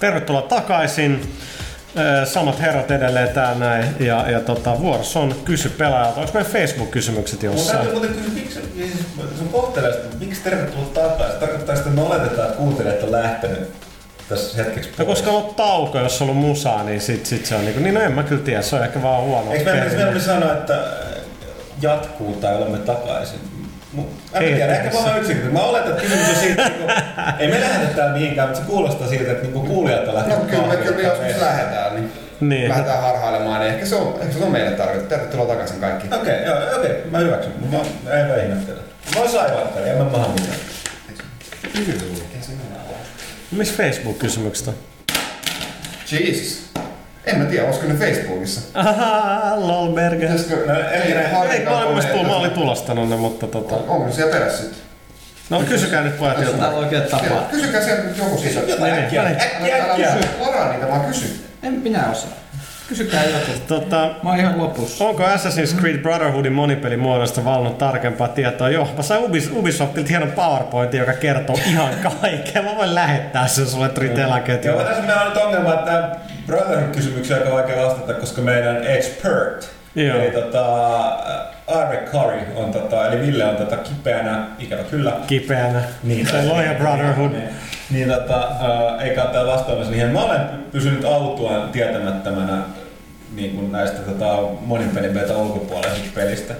Tervetuloa 0.00 0.42
takaisin. 0.42 1.36
Samat 2.24 2.60
herrat 2.60 2.90
edelleen 2.90 3.28
täällä 3.28 3.58
näin. 3.58 3.86
Ja, 4.00 4.30
ja 4.30 4.40
tota, 4.40 4.80
vuorossa 4.80 5.20
on 5.20 5.34
kysy 5.44 5.68
pelaajalta. 5.68 6.20
Onko 6.20 6.32
meidän 6.34 6.52
Facebook-kysymykset 6.52 7.42
jossain? 7.42 7.78
täytyy 7.78 7.92
muuten 7.92 8.14
kysyä, 8.14 8.34
miksi 8.34 9.38
sun 9.38 9.48
kohtelee, 9.48 9.92
sitä, 9.92 10.06
miksi 10.18 10.42
tervetuloa 10.42 10.86
takaisin? 10.94 11.40
Tarkoittaa 11.40 11.76
sitä, 11.76 11.88
että 11.88 12.00
me 12.00 12.06
oletetaan, 12.06 12.48
että 12.48 12.58
kuuntelijat 12.58 13.02
on 13.02 13.12
lähtenyt 13.12 13.72
tässä 14.28 14.56
hetkeksi 14.64 14.90
No 14.98 15.04
koska 15.04 15.30
on 15.30 15.36
ollut 15.36 15.56
tauko, 15.56 15.98
jos 15.98 16.22
on 16.22 16.30
ollut 16.30 16.42
musaa, 16.42 16.84
niin 16.84 17.00
sit, 17.00 17.26
sit 17.26 17.46
se 17.46 17.54
on 17.54 17.64
niinku, 17.64 17.80
niin 17.80 17.94
no 17.94 18.00
en 18.00 18.12
mä 18.12 18.22
kyllä 18.22 18.42
tiedä, 18.42 18.62
se 18.62 18.76
on 18.76 18.84
ehkä 18.84 19.02
vaan 19.02 19.22
huono. 19.22 19.52
Eikö 19.52 19.64
perinne. 19.64 19.90
pitäisi 19.90 20.26
sanoa, 20.26 20.52
että 20.52 20.82
jatkuu 21.82 22.32
tai 22.32 22.56
olemme 22.56 22.78
takaisin? 22.78 23.49
Mu- 23.96 24.00
En 24.32 24.42
Ei, 24.42 24.54
tiedä, 24.54 24.72
ehkä 24.76 24.92
vaan 24.98 25.18
yksinkertaisesti. 25.18 25.52
Mä 25.52 25.62
oletan, 25.62 25.90
että 25.90 26.02
kysymys 26.02 26.28
on 26.28 26.34
siitä, 26.34 26.66
että 26.66 26.78
niinku, 26.78 26.92
ei 27.38 27.48
me 27.48 27.60
lähdetä 27.60 27.94
täällä 27.94 28.12
mihinkään, 28.12 28.48
mutta 28.48 28.62
se 28.64 28.70
kuulostaa 28.70 29.08
siltä, 29.08 29.30
että 29.32 29.42
niinku 29.42 29.60
kuulijat 29.60 30.00
on 30.00 30.06
No 30.08 30.14
lähtenyt 30.14 30.46
kyllä 30.50 30.66
me 30.66 30.76
kyllä 30.76 31.00
joskus 31.08 31.40
lähdetään, 31.42 31.94
niin, 31.94 32.12
Niin. 32.40 32.68
lähdetään 32.68 33.02
harhailemaan, 33.02 33.60
niin 33.60 33.74
ehkä 33.74 33.86
se 33.86 33.94
on, 33.94 34.18
ehkä 34.22 34.38
se 34.38 34.44
on 34.44 34.50
meille 34.52 34.70
tarkoitettu. 34.70 35.08
Tervetuloa 35.08 35.46
takaisin 35.46 35.80
kaikki. 35.80 36.14
Okei, 36.14 36.44
joo, 36.44 36.56
okei, 36.78 37.02
mä 37.10 37.18
hyväksyn. 37.18 37.52
Mä, 37.70 37.78
ei 38.16 38.24
mä 38.24 38.36
ihmettele. 38.42 38.78
Mä 39.14 39.20
oon 39.20 39.30
saivatteli, 39.30 39.88
en 39.88 39.96
mä 39.98 40.04
maha 40.04 40.28
mitään. 40.28 40.56
Missä 43.50 43.74
Facebook-kysymykset 43.76 44.68
on? 44.68 44.74
Jesus. 46.10 46.70
En 47.30 47.38
mä 47.38 47.44
tiedä, 47.44 47.64
olisiko 47.66 47.86
ne 47.86 47.94
Facebookissa. 47.94 48.60
Ahaa, 48.74 49.52
lolberger. 49.60 50.20
Pitäisikö 50.20 50.56
No, 50.66 50.80
ei, 50.80 51.00
Ei, 51.00 51.32
mä 51.32 51.38
olin, 51.40 51.62
mä, 51.62 51.76
olin, 51.78 51.94
koneita- 52.08 52.26
mä 52.26 52.36
olin 52.36 52.50
tulostanut 52.50 53.08
ne, 53.08 53.16
mutta 53.16 53.46
tota... 53.46 53.74
Onko 53.76 54.06
ne 54.06 54.12
siellä 54.12 54.32
perässä 54.32 54.58
sitten? 54.62 54.78
No 55.50 55.60
kysykää 55.68 56.02
nyt 56.02 56.18
pojat 56.18 56.38
jotain. 56.38 56.58
Täällä 56.60 56.76
on 56.78 56.84
oikein 56.84 57.02
tapaa. 57.02 57.42
Kysykää 57.50 57.80
sieltä 57.82 58.02
nyt 58.02 58.18
joku 58.18 58.38
siitä. 58.38 58.60
Jotain 58.60 58.94
äkkiä, 58.94 59.22
äkkiä, 59.22 59.84
Älä 59.84 59.92
äkkiä. 59.92 60.14
varaa 60.46 60.72
niitä, 60.72 60.88
vaan 60.88 61.00
kysy. 61.00 61.44
En 61.62 61.72
minä 61.72 62.10
osaa. 62.10 62.30
Kysykää 62.88 63.24
joku. 63.24 63.52
Tota, 63.68 64.10
Mä 64.22 64.30
oon 64.30 64.38
ihan 64.40 64.58
lopussa. 64.58 65.04
Onko 65.04 65.22
Assassin's 65.22 65.80
Creed 65.80 65.98
Brotherhoodin 65.98 66.52
monipelimuodosta 66.52 67.44
valannut 67.44 67.78
tarkempaa 67.78 68.28
tietoa? 68.28 68.68
Joo, 68.70 68.88
mä 68.96 69.02
sain 69.02 69.24
Ubis, 69.24 69.50
Ubisoftilta 69.56 70.08
hienon 70.08 70.32
PowerPointin, 70.32 71.00
joka 71.00 71.12
kertoo 71.12 71.56
ihan 71.66 71.94
kaikkea. 72.20 72.62
Mä 72.62 72.76
voin 72.76 72.94
lähettää 72.94 73.46
sen 73.48 73.66
sulle 73.66 73.88
Tritellan 73.88 74.42
Joo, 74.64 74.82
tässä 74.84 75.02
meillä 75.02 75.22
on 75.22 75.28
nyt 75.28 75.36
ongelma, 75.36 75.74
että 75.74 76.10
Brotherhood-kysymykseen 76.46 77.40
on 77.40 77.46
aika 77.46 77.56
vaikea 77.56 77.86
vastata, 77.86 78.14
koska 78.14 78.42
meidän 78.42 78.84
expert 78.84 79.70
Joo. 79.94 80.18
Eli 80.18 80.30
tota, 80.30 80.96
Arve 81.66 81.96
Curry 82.12 82.40
on 82.54 82.72
tota, 82.72 83.08
eli 83.08 83.26
Ville 83.26 83.44
on 83.44 83.56
tota 83.56 83.76
kipeänä, 83.76 84.46
ikävä 84.58 84.82
kyllä. 84.82 85.12
Kipeänä. 85.26 85.82
Niin, 86.02 86.26
Se 86.26 86.42
Lawyer 86.42 86.74
Brotherhood. 86.74 87.30
Niin, 87.30 87.48
niin 87.90 88.08
tota, 88.08 88.48
äh, 88.48 89.06
eikä 89.06 89.24
ottaa 89.24 89.46
vastaamassa 89.46 89.92
niihin. 89.92 90.10
Mä 90.10 90.24
olen 90.24 90.40
pysynyt 90.72 91.04
autuaan 91.04 91.68
tietämättömänä 91.68 92.62
niin 93.34 93.54
kuin 93.54 93.72
näistä 93.72 93.98
tota, 93.98 94.38
monin 94.60 94.88
pelin 94.88 95.12
beta 95.12 95.38
ulkopuolisesta 95.38 96.08
pelistä. 96.14 96.54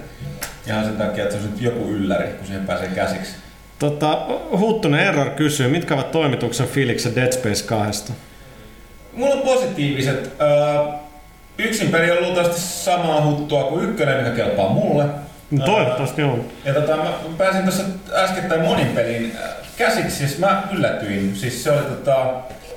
Ihan 0.67 0.85
sen 0.85 0.97
takia, 0.97 1.25
että 1.25 1.37
se 1.37 1.43
on 1.43 1.51
nyt 1.51 1.61
joku 1.61 1.89
ylläri, 1.89 2.29
kun 2.29 2.47
siihen 2.47 2.67
pääsee 2.67 2.89
käsiksi. 2.89 3.35
Tota, 3.79 4.19
Huttunen 4.59 5.01
Error 5.01 5.31
kysyy, 5.31 5.69
mitkä 5.69 5.95
ovat 5.95 6.11
toimituksen 6.11 6.69
fiilikset 6.69 7.17
Dead 7.17 7.33
Space 7.33 7.65
2? 7.67 8.13
Mulla 9.21 9.35
on 9.35 9.43
positiiviset. 9.43 10.33
Äh, 10.43 10.95
yksin 11.59 11.89
peli 11.89 12.11
on 12.11 12.23
luultavasti 12.23 12.61
samaa 12.61 13.25
huttua 13.25 13.65
kuin 13.65 13.85
ykkönen, 13.85 14.17
mikä 14.17 14.37
kelpaa 14.37 14.69
mulle. 14.69 15.05
No, 15.51 15.65
toivottavasti 15.65 16.23
on. 16.23 16.45
Ja 16.65 16.75
tota, 16.75 16.97
mä 16.97 17.13
pääsin 17.39 17.63
tuossa 17.63 17.83
äskettäin 18.13 18.61
monin 18.61 18.87
peliin 18.87 19.37
äh, 19.45 19.51
käsiksi, 19.77 20.17
siis 20.17 20.39
mä 20.39 20.63
yllätyin. 20.73 21.37
Siis 21.37 21.65
se 21.65 21.71
oli 21.71 21.83
tota, 21.83 22.27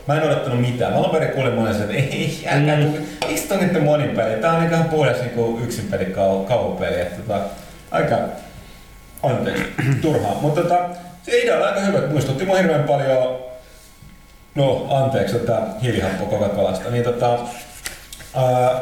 mä 0.08 0.16
en 0.16 0.24
odottanut 0.24 0.62
mitään. 0.62 0.94
Mä 0.94 1.00
alun 1.00 1.10
perin 1.10 1.32
kuulin 1.32 1.54
monen 1.54 1.82
että 1.82 1.94
ei, 1.94 2.48
älkää 2.48 2.76
mm. 2.76 2.94
miksi 3.28 3.54
on 3.54 3.60
nyt 3.60 3.84
monin 3.84 4.10
peli? 4.10 4.42
Tää 4.42 4.54
on 4.54 4.64
ihan 4.64 4.90
puhdas 4.90 5.22
niinku 5.22 5.60
yksin 5.64 5.88
peli 5.92 6.06
kau, 6.06 6.46
kaupeli. 6.46 7.02
Että 7.02 7.22
tota, 7.22 7.40
aika, 7.92 8.16
anteeksi, 9.24 9.64
turhaa. 10.02 10.38
Mutta 10.42 10.62
tota, 10.62 10.90
se 11.24 11.40
idea 11.40 11.58
on 11.58 11.64
aika 11.64 11.80
hyvä, 11.80 12.08
muistutti 12.08 12.46
mua 12.46 12.58
hirveän 12.58 12.84
paljon, 12.84 13.53
no 14.56 14.88
anteeksi, 14.90 15.36
hiilihappo 15.82 16.26
Coca-Colasta. 16.26 16.90
Niin 16.90 17.04
tota, 17.04 17.40
ää, 18.36 18.82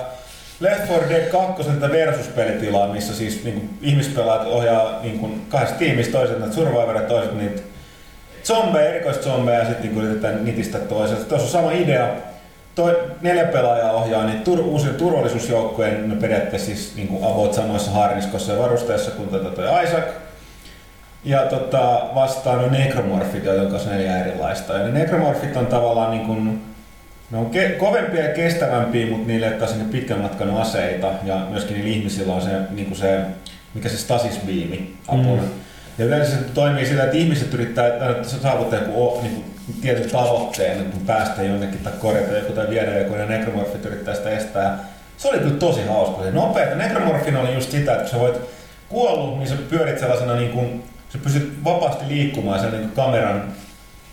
Left 0.59 0.89
4 0.89 1.09
Dead 1.09 1.29
2 1.29 1.63
tätä 1.63 1.91
versus-pelitilaa, 1.91 2.87
missä 2.87 3.15
siis 3.15 3.43
niin 3.43 3.55
kuin, 3.55 3.69
ihmispelaajat 3.81 4.47
ohjaa 4.47 4.99
niin 5.01 5.19
kuin, 5.19 5.45
kahdesta 5.49 5.77
tiimistä, 5.77 6.11
toiset 6.11 6.39
näitä 6.39 6.55
survivoreita, 6.55 7.07
toiset 7.07 7.37
niitä 7.37 7.61
zombeja, 8.43 8.89
erikoiszombeja 8.89 9.59
ja 9.59 9.65
sitten 9.65 9.95
niin 9.95 10.05
yritetään 10.05 10.45
nitistä 10.45 10.79
toiselta. 10.79 11.23
Tuossa 11.23 11.45
on 11.45 11.51
sama 11.51 11.71
idea. 11.71 12.07
Toi 12.75 12.99
neljä 13.21 13.45
pelaajaa 13.45 13.91
ohjaa 13.91 14.25
niin 14.25 14.41
tur, 14.41 14.59
uusien 14.59 14.95
turvallisuusjoukkojen 14.95 16.09
no 16.09 16.15
periaatteessa 16.15 16.65
siis 16.65 16.93
niin 16.95 17.07
kuin 17.07 17.23
about 17.23 17.53
samoissa 17.53 17.91
harniskossa 17.91 18.51
ja 18.51 18.59
varusteissa 18.59 19.11
kuin 19.11 19.29
toi 19.29 19.83
Isaac. 19.83 20.05
Ja 21.23 21.39
tota, 21.39 22.01
vastaan 22.15 22.59
on 22.59 22.71
nekromorfit, 22.71 23.43
joiden 23.45 23.71
kanssa 23.71 23.89
neljä 23.89 24.19
erilaista. 24.19 24.73
Ja 24.73 24.87
ne 24.87 24.99
nekromorfit 24.99 25.57
on 25.57 25.67
tavallaan 25.67 26.11
niin 26.11 26.25
kuin, 26.25 26.61
ne 27.31 27.37
on 27.37 27.51
ke- 27.53 27.79
kovempia 27.79 28.25
ja 28.25 28.33
kestävämpiä, 28.33 29.07
mutta 29.07 29.27
niille 29.27 29.47
ei 29.47 29.53
ole 29.53 29.91
pitkän 29.91 30.19
matkan 30.19 30.57
aseita. 30.57 31.07
Ja 31.23 31.35
myöskin 31.49 31.75
niillä 31.75 31.89
ihmisillä 31.89 32.33
on 32.33 32.41
se, 32.41 32.51
niin 32.69 32.85
kuin 32.85 32.97
se 32.97 33.19
mikä 33.73 33.89
se 33.89 33.97
stasisbiimi 33.97 34.95
apuna. 35.07 35.41
Mm. 35.41 35.49
Ja 35.97 36.05
yleensä 36.05 36.31
se 36.31 36.43
toimii 36.53 36.85
sillä, 36.85 37.03
että 37.03 37.17
ihmiset 37.17 37.53
yrittää 37.53 37.87
että 37.87 38.23
saavuttaa 38.23 38.79
joku 38.79 39.19
niin 39.21 39.35
kuin, 39.35 39.45
tietyn 39.81 40.11
tavoitteen, 40.11 40.85
kun 40.85 41.05
päästä 41.05 41.43
jonnekin 41.43 41.79
tai 41.79 41.93
korjata 41.99 42.37
joku 42.37 42.53
tai 42.53 42.69
viedä 42.69 42.99
joku, 42.99 43.15
ja 43.15 43.25
nekromorfit 43.25 43.85
yrittää 43.85 44.15
sitä 44.15 44.29
estää. 44.29 44.79
Se 45.17 45.27
oli 45.27 45.39
kyllä 45.39 45.59
tosi 45.59 45.87
hauska. 45.87 46.23
Se 46.23 46.31
nopea. 46.31 46.75
Nekromorfina 46.75 47.39
oli 47.39 47.53
just 47.53 47.71
sitä, 47.71 47.91
että 47.91 48.03
kun 48.03 48.11
sä 48.11 48.19
voit 48.19 48.41
kuollut, 48.89 49.37
niin 49.37 49.47
sä 49.47 49.55
pyörit 49.69 49.99
sellaisena, 49.99 50.35
niin 50.35 50.51
kuin, 50.51 50.83
sä 51.11 51.17
pystyt 51.23 51.63
vapaasti 51.63 52.05
liikkumaan 52.07 52.59
sen 52.59 52.71
niin 52.71 52.81
kuin 52.81 52.91
kameran 52.91 53.43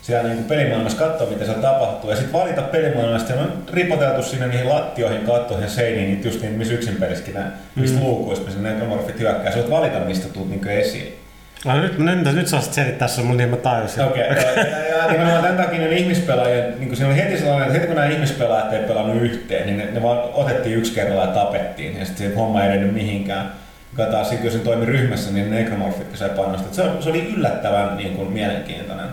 siellä 0.01 0.29
niin 0.29 0.43
pelimaailmassa 0.43 0.97
katsoa, 0.97 1.29
mitä 1.29 1.45
siellä 1.45 1.61
tapahtuu. 1.61 2.09
Ja 2.09 2.15
sitten 2.15 2.33
valita 2.33 2.61
pelimaailmasta, 2.61 3.33
on 3.33 3.63
ripoteltu 3.73 4.23
sinne 4.23 4.47
niihin 4.47 4.69
lattioihin, 4.69 5.21
kattoihin 5.21 5.63
ja 5.63 5.69
seiniin, 5.69 6.09
niitä 6.09 6.27
just 6.27 6.41
niin, 6.41 6.53
missä 6.53 6.73
yksin 6.73 6.95
pelissäkin 6.95 7.33
nämä, 7.33 7.51
mistä 7.75 7.97
mm. 7.97 8.03
luukuista, 8.03 8.45
missä 8.45 8.61
nekromorfit 8.61 9.19
hyökkää. 9.19 9.51
Sä 9.51 9.57
voit 9.57 9.69
valita, 9.69 9.99
mistä 9.99 10.29
tulet 10.29 10.49
niin 10.49 10.67
esiin. 10.67 11.19
No, 11.65 11.81
nyt, 11.81 11.97
nyt, 11.97 12.35
nyt 12.35 12.47
sä 12.47 12.61
selittää 12.61 13.07
se 13.07 13.21
mun 13.21 13.37
niin 13.37 13.49
mä 13.49 13.57
tajusin. 13.57 14.03
Okei, 14.03 14.31
okay. 14.31 14.43
ja, 14.55 14.67
ja, 14.67 14.97
ja 14.97 15.07
nimenomaan 15.11 15.43
tämän 15.43 15.57
takia 15.57 15.79
ne 15.79 15.95
ihmispelaajat, 15.95 16.79
niin 16.79 16.95
siinä 16.95 17.09
oli 17.09 17.21
heti 17.21 17.37
sellainen, 17.37 17.61
että 17.61 17.73
heti 17.73 17.87
kun 17.87 17.95
nämä 17.95 18.07
ihmispelaajat 18.07 18.73
ei 18.73 18.83
pelannut 18.83 19.21
yhteen, 19.21 19.65
niin 19.65 19.77
ne, 19.77 19.91
ne 19.91 20.01
vaan 20.03 20.19
otettiin 20.33 20.77
yksi 20.77 20.93
kerralla 20.93 21.25
ja 21.25 21.31
tapettiin, 21.31 21.99
ja 21.99 22.05
sitten 22.05 22.29
se 22.29 22.35
homma 22.35 22.63
ei 22.63 22.69
edennyt 22.69 22.93
mihinkään. 22.93 23.51
Joka 23.97 24.11
taas 24.11 24.29
se 24.29 24.59
toimi 24.63 24.85
ryhmässä, 24.85 25.31
niin 25.31 25.49
ne 25.49 25.55
nekromorfit 25.55 26.07
se. 26.13 26.29
Se, 26.71 26.83
se 26.99 27.09
oli 27.09 27.33
yllättävän 27.35 27.97
niin 27.97 28.15
kuin, 28.15 28.31
mielenkiintoinen. 28.31 29.07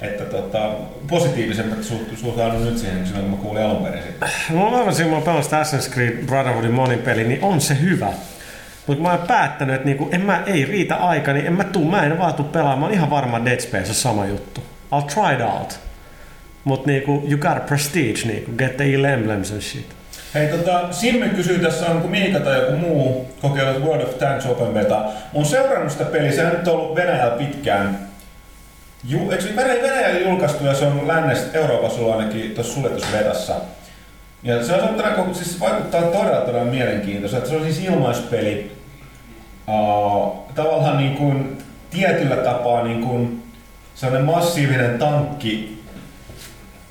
Että 0.00 0.24
tota, 0.24 0.70
positiivisemmat 1.08 1.78
suhtaudun 2.16 2.64
nyt 2.64 2.78
siihen, 2.78 3.06
silloin 3.06 3.24
kun 3.24 3.38
mä 3.38 3.42
kuulin 3.42 3.62
alun 3.62 3.84
perin 3.84 4.02
sitten. 4.02 4.28
Mulla 4.50 4.66
on 4.66 4.74
aivan 4.74 4.94
siinä, 4.94 5.20
kun 5.20 5.34
Assassin's 5.34 5.92
Creed 5.92 6.26
Brotherhoodin 6.26 6.72
monin 6.72 6.98
peli, 6.98 7.24
niin 7.24 7.44
on 7.44 7.60
se 7.60 7.80
hyvä. 7.80 8.12
Mutta 8.86 9.02
mä 9.02 9.10
oon 9.10 9.26
päättänyt, 9.26 9.74
että 9.74 9.86
niinku, 9.86 10.08
en 10.12 10.20
mä, 10.20 10.42
ei 10.46 10.64
riitä 10.64 10.96
aika, 10.96 11.32
niin 11.32 11.46
en 11.46 11.52
mä 11.52 11.64
tuu, 11.64 11.90
mä 11.90 12.02
en 12.02 12.18
vaan 12.18 12.34
tuu 12.34 12.46
pelaamaan. 12.46 12.78
Mä 12.78 12.86
oon 12.86 12.94
ihan 12.94 13.10
varma 13.10 13.44
Dead 13.44 13.60
Space 13.60 13.88
on 13.88 13.94
sama 13.94 14.26
juttu. 14.26 14.62
I'll 14.94 15.14
try 15.14 15.34
it 15.34 15.40
out. 15.40 15.80
Mut 16.64 16.86
niinku, 16.86 17.22
you 17.28 17.38
got 17.38 17.66
prestige, 17.66 18.26
niinku, 18.26 18.52
get 18.52 18.76
the 18.76 18.84
emblems 19.12 19.52
and 19.52 19.60
shit. 19.60 19.97
Hei, 20.34 20.48
tota, 20.48 20.92
Simme 20.92 21.28
kysyy 21.28 21.58
tässä, 21.58 21.86
onko 21.86 22.08
Miika 22.08 22.40
tai 22.40 22.60
joku 22.60 22.72
muu 22.72 23.30
kokeillut 23.42 23.82
World 23.82 24.02
of 24.02 24.18
Tanks 24.18 24.46
Open 24.46 24.74
Beta. 24.74 25.04
Mun 25.32 25.44
seurannut 25.44 25.92
sitä 25.92 26.04
peliä, 26.04 26.32
se 26.32 26.46
on 26.46 26.52
nyt 26.52 26.68
ollut 26.68 26.96
Venäjällä 26.96 27.36
pitkään. 27.36 27.98
Ju, 29.04 29.30
eikö 29.30 29.44
Venäjällä 29.56 30.20
julkaistu 30.20 30.64
ja 30.64 30.74
se 30.74 30.86
on 30.86 31.08
lännestä 31.08 31.58
Euroopassa 31.58 32.00
ollut 32.00 32.14
ainakin 32.14 32.50
tuossa 32.50 32.74
suljetusvetassa. 32.74 33.54
Ja 34.42 34.64
se 34.64 34.72
on 34.72 34.80
semmoinen, 34.80 35.34
siis 35.34 35.60
vaikuttaa 35.60 36.02
todella 36.02 36.40
todella 36.40 36.64
mielenkiintoiselta. 36.64 37.48
Se 37.48 37.56
on 37.56 37.62
siis 37.62 37.84
ilmaispeli. 37.84 38.72
Uh, 39.68 40.36
tavallaan 40.54 40.98
niin 40.98 41.16
kuin, 41.16 41.58
tietyllä 41.90 42.36
tapaa 42.36 42.84
niin 42.84 43.00
kuin, 43.02 43.42
sellainen 43.94 44.26
massiivinen 44.26 44.98
tankki. 44.98 45.77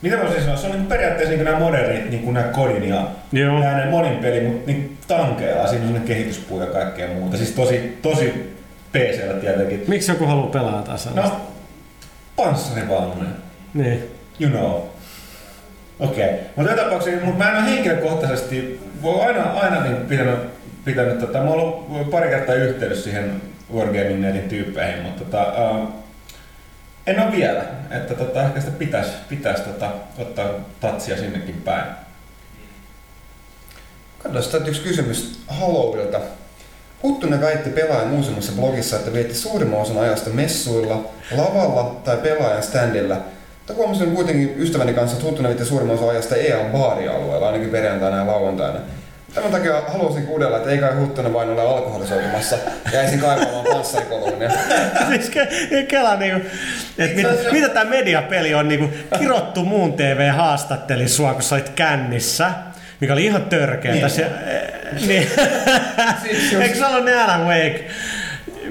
Mitä 0.02 0.18
mä 0.18 0.24
sanoa? 0.40 0.58
Se 0.58 0.68
on 0.68 0.74
niin 0.74 0.86
periaatteessa 0.86 1.36
niin 1.36 1.46
nämä 1.46 1.60
modernit, 1.60 2.10
niin 2.10 2.24
kuin 2.24 2.34
nämä 2.34 2.48
kodin 2.48 2.90
ja 2.90 3.08
Joo. 3.32 3.60
nämä 3.60 3.86
monin 3.92 4.18
peli, 4.18 4.42
mutta 4.42 4.72
niin 4.72 4.98
tankeja. 5.08 5.54
Siinä 5.54 5.64
on 5.64 5.70
sellainen 5.70 6.02
kehityspuu 6.02 6.62
ja 6.62 6.68
kaikkea 6.68 7.08
muuta. 7.08 7.38
Siis 7.38 7.52
tosi, 7.52 7.98
tosi 8.02 8.56
pc 8.92 9.42
tietenkin. 9.42 9.84
Miksi 9.88 10.12
joku 10.12 10.26
haluaa 10.26 10.48
pelata 10.48 10.82
taas 10.82 11.10
No, 11.16 11.42
panssarivaunuja. 12.36 13.30
Niin. 13.74 14.04
You 14.40 14.50
know. 14.52 14.82
Okei. 16.00 16.26
Okay. 16.26 16.38
Mutta 16.56 16.72
joka 16.72 16.84
tapauksessa, 16.84 17.26
mutta 17.26 17.44
mä 17.44 17.52
en 17.52 17.58
ole 17.58 17.72
henkilökohtaisesti, 17.72 18.80
voi 19.02 19.22
aina, 19.22 19.44
aina 19.44 19.84
niin 19.84 19.96
pitänyt, 19.96 20.40
pitänyt 20.86 21.20
tota, 21.20 21.40
mä 21.40 21.50
oon 21.50 21.60
ollut 21.60 22.12
pari 22.12 22.30
kertaa 22.30 22.56
yhteydessä 22.56 23.04
siihen 23.04 23.42
Wargaming 23.76 24.22
Netin 24.22 24.50
tyyppeihin, 24.50 25.04
mutta 25.04 25.24
tota, 25.24 25.72
uh, 25.72 25.90
en 27.08 27.20
ole 27.20 27.32
vielä. 27.32 27.64
Että 27.92 28.14
tota, 28.14 28.44
ehkä 28.44 28.60
sitä 28.60 28.72
pitäisi, 28.72 29.12
pitäisi 29.30 29.64
tota, 29.64 29.92
ottaa 30.18 30.48
tatsia 30.80 31.18
sinnekin 31.18 31.62
päin. 31.66 31.86
Katsotaan 34.24 34.70
yksi 34.70 34.82
kysymys 34.82 35.40
Hallowilta. 35.48 36.20
Huttunen 37.04 37.42
väitti 37.42 37.70
pelaajan 37.70 38.12
uusimmassa 38.12 38.52
blogissa, 38.52 38.96
että 38.96 39.14
vietti 39.14 39.34
suurimman 39.34 39.80
osan 39.80 39.98
ajasta 39.98 40.30
messuilla, 40.30 41.10
lavalla 41.32 42.02
tai 42.04 42.18
pelaajan 42.18 42.64
standilla– 42.64 43.18
mutta 43.68 43.82
huomasin 43.82 44.16
kuitenkin 44.16 44.56
ystäväni 44.58 44.94
kanssa, 44.94 45.18
että 45.18 45.30
Huttunen 45.30 45.66
suurimman 45.66 45.96
osa 45.96 46.10
ajasta 46.10 46.36
EAN 46.36 46.72
baarialueella, 46.72 47.48
ainakin 47.48 47.70
perjantaina 47.70 48.18
ja 48.18 48.28
lauantaina. 48.28 48.80
Tämän 49.38 49.52
takia 49.52 49.82
haluaisin 49.88 50.28
kuudella, 50.28 50.58
että 50.58 50.70
ei 50.70 50.78
kai 50.78 50.96
Huttunen 50.96 51.34
vain 51.34 51.50
ole 51.50 51.62
alkoholisoitumassa 51.62 52.58
ja 52.86 52.92
jäisin 52.94 53.20
kaipaamaan 53.20 53.66
panssarikolumnia. 53.74 54.50
siis 55.10 55.30
ke- 55.30 55.84
kela 55.88 56.16
niinku, 56.16 56.48
että 56.98 57.16
mit, 57.16 57.52
mitä 57.52 57.70
tämä 57.70 57.90
mediapeli 57.90 58.54
on 58.54 58.68
niinku, 58.68 58.90
kirottu 59.20 59.66
muun 59.66 59.94
TV 59.94 60.30
haastatteli 60.32 61.08
sua, 61.08 61.34
kun 61.34 61.44
sä 61.44 61.56
olit 61.56 61.70
kännissä 61.70 62.52
mikä 63.00 63.14
oli 63.14 63.26
ihan 63.26 63.46
törkeetä. 63.46 64.08
Niin. 64.08 65.08
niin. 65.08 65.30
siis 66.24 66.54
Eikö 66.62 66.76
se 66.76 66.86
ollut 66.86 67.06
ne 67.06 67.24
Alan 67.24 67.48
Wake 67.48 67.86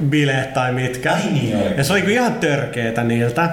bileet 0.03 0.55
tai 0.55 0.73
mitkä? 0.73 1.12
Ai 1.12 1.21
niin 1.33 1.77
Ja 1.77 1.85
se 1.85 1.93
oli 1.93 2.12
ihan 2.12 2.35
törkeetä 2.35 3.05
niiltä. 3.05 3.49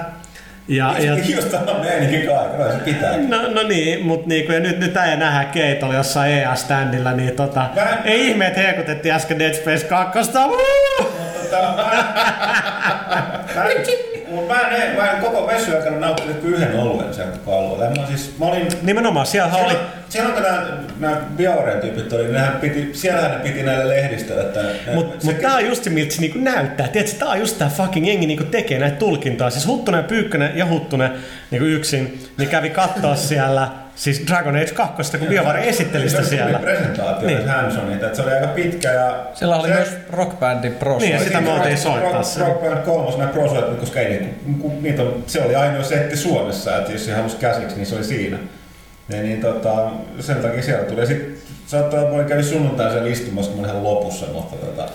Ja, 0.68 0.94
ja, 0.98 1.18
just 1.34 1.50
tämä 1.50 1.78
meininkin 1.82 2.26
kaikilla, 2.26 2.72
se 2.72 2.78
pitää. 2.78 3.16
No, 3.28 3.48
no 3.48 3.62
niin, 3.62 4.06
mutta 4.06 4.28
niinku, 4.28 4.52
ja 4.52 4.60
nyt, 4.60 4.78
nyt 4.78 4.96
ei 4.96 5.16
nähdä 5.16 5.44
Keitolla 5.44 5.94
jossain 5.94 6.32
EA-standilla, 6.32 7.12
niin 7.12 7.36
tota, 7.36 7.66
Vähän... 7.76 7.98
ei 8.04 8.28
ihme, 8.28 8.46
että 8.46 8.60
hekutettiin 8.60 9.14
äsken 9.14 9.38
Dead 9.38 9.54
Space 9.54 9.86
2. 9.86 10.18
Tota, 10.18 10.48
Mutta 11.42 11.56
mä 14.48 14.60
en, 14.60 14.96
mä 14.96 15.10
en 15.10 15.20
koko 15.20 15.46
aikana 15.46 15.98
nauttinut 15.98 16.36
kuin 16.36 16.54
yhden 16.54 16.80
oluen 16.80 17.14
sieltä 17.14 17.38
alueella. 17.46 18.00
Mä 18.00 18.06
siis, 18.06 18.38
mä 18.38 18.46
olin, 18.46 18.68
Nimenomaan, 18.82 19.26
siellä 19.26 19.56
oli... 19.56 19.74
Siellä 20.08 20.30
kun 20.30 20.42
nämä, 20.42 20.66
nämä 21.00 21.16
Biauren 21.36 21.80
tyypit 21.80 22.12
oli, 22.12 22.32
nehän 22.32 22.56
piti, 22.60 22.90
siellähän 22.92 23.30
ne 23.30 23.38
piti 23.38 23.62
näille 23.62 23.96
lehdistöille. 23.96 24.42
Että 24.42 24.60
Mutta 24.94 25.26
mut 25.26 25.40
tää 25.40 25.54
on 25.54 25.66
just 25.66 25.84
se, 25.84 25.90
miltä 25.90 26.14
se 26.14 26.20
niinku 26.20 26.38
näyttää. 26.38 26.88
Tiedätkö, 26.88 27.16
tää 27.18 27.28
on 27.28 27.38
just 27.38 27.58
tää 27.58 27.68
fucking 27.68 28.06
jengi 28.06 28.26
niinku 28.26 28.44
tekee 28.44 28.78
näitä 28.78 28.96
tulkintaa. 28.96 29.50
Siis 29.50 29.66
Huttunen 29.66 30.04
Pyykkönen 30.04 30.58
ja 30.58 30.66
Huttunen 30.66 31.10
niinku 31.50 31.66
yksin, 31.66 32.28
niin 32.38 32.48
kävi 32.48 32.70
katsoa 32.70 33.16
siellä 33.16 33.68
Siis 33.94 34.22
Dragon 34.26 34.56
Age 34.56 34.74
2, 34.74 35.18
kun 35.18 35.28
BioWare 35.28 35.68
esitteli 35.68 36.08
sitä 36.08 36.22
siellä. 36.22 36.58
presentaatio 36.58 37.26
Niin. 37.26 37.38
niin. 37.38 37.48
Hansonilta, 37.48 38.06
että 38.06 38.16
se 38.16 38.22
oli 38.22 38.32
aika 38.32 38.46
pitkä 38.46 38.92
ja... 38.92 39.26
Siellä 39.34 39.56
oli 39.56 39.68
se, 39.68 39.74
myös 39.74 39.88
Rock 40.10 40.40
Bandi 40.40 40.70
Pro. 40.70 40.98
Niin, 40.98 41.20
sitä 41.20 41.40
me 41.40 41.52
oltiin 41.52 41.76
Rock- 41.76 41.80
soittaa 41.80 42.12
Rock. 42.12 42.38
Rock 42.38 42.60
Band 42.60 42.84
3 42.84 43.18
nämä 43.18 43.30
pro 43.30 43.74
koska 43.80 44.00
ei, 44.00 44.08
niin, 44.08 44.58
kun 44.60 44.82
niitä 44.82 45.02
on, 45.02 45.24
se 45.26 45.42
oli 45.42 45.54
ainoa 45.54 45.82
setti 45.82 46.16
Suomessa, 46.16 46.76
että 46.76 46.92
jos 46.92 47.04
se 47.04 47.14
halusi 47.14 47.36
käsiksi, 47.36 47.76
niin 47.76 47.86
se 47.86 47.94
oli 47.94 48.04
siinä. 48.04 48.38
Ja 49.08 49.22
niin 49.22 49.40
tota, 49.40 49.90
sen 50.20 50.36
takia 50.36 50.62
siellä 50.62 50.84
tuli. 50.84 51.00
Ja 51.00 51.06
sit 51.06 51.44
saattaa, 51.66 52.02
että 52.02 52.16
mä 52.16 52.24
kävin 52.24 52.44
sunnuntain 52.44 52.92
siellä 52.92 53.08
istumassa, 53.08 53.52
kun 53.52 53.60
mä 53.60 53.66
olin 53.66 53.76
ihan 53.76 53.94
lopussa, 53.94 54.26
mutta 54.32 54.56
tota, 54.56 54.88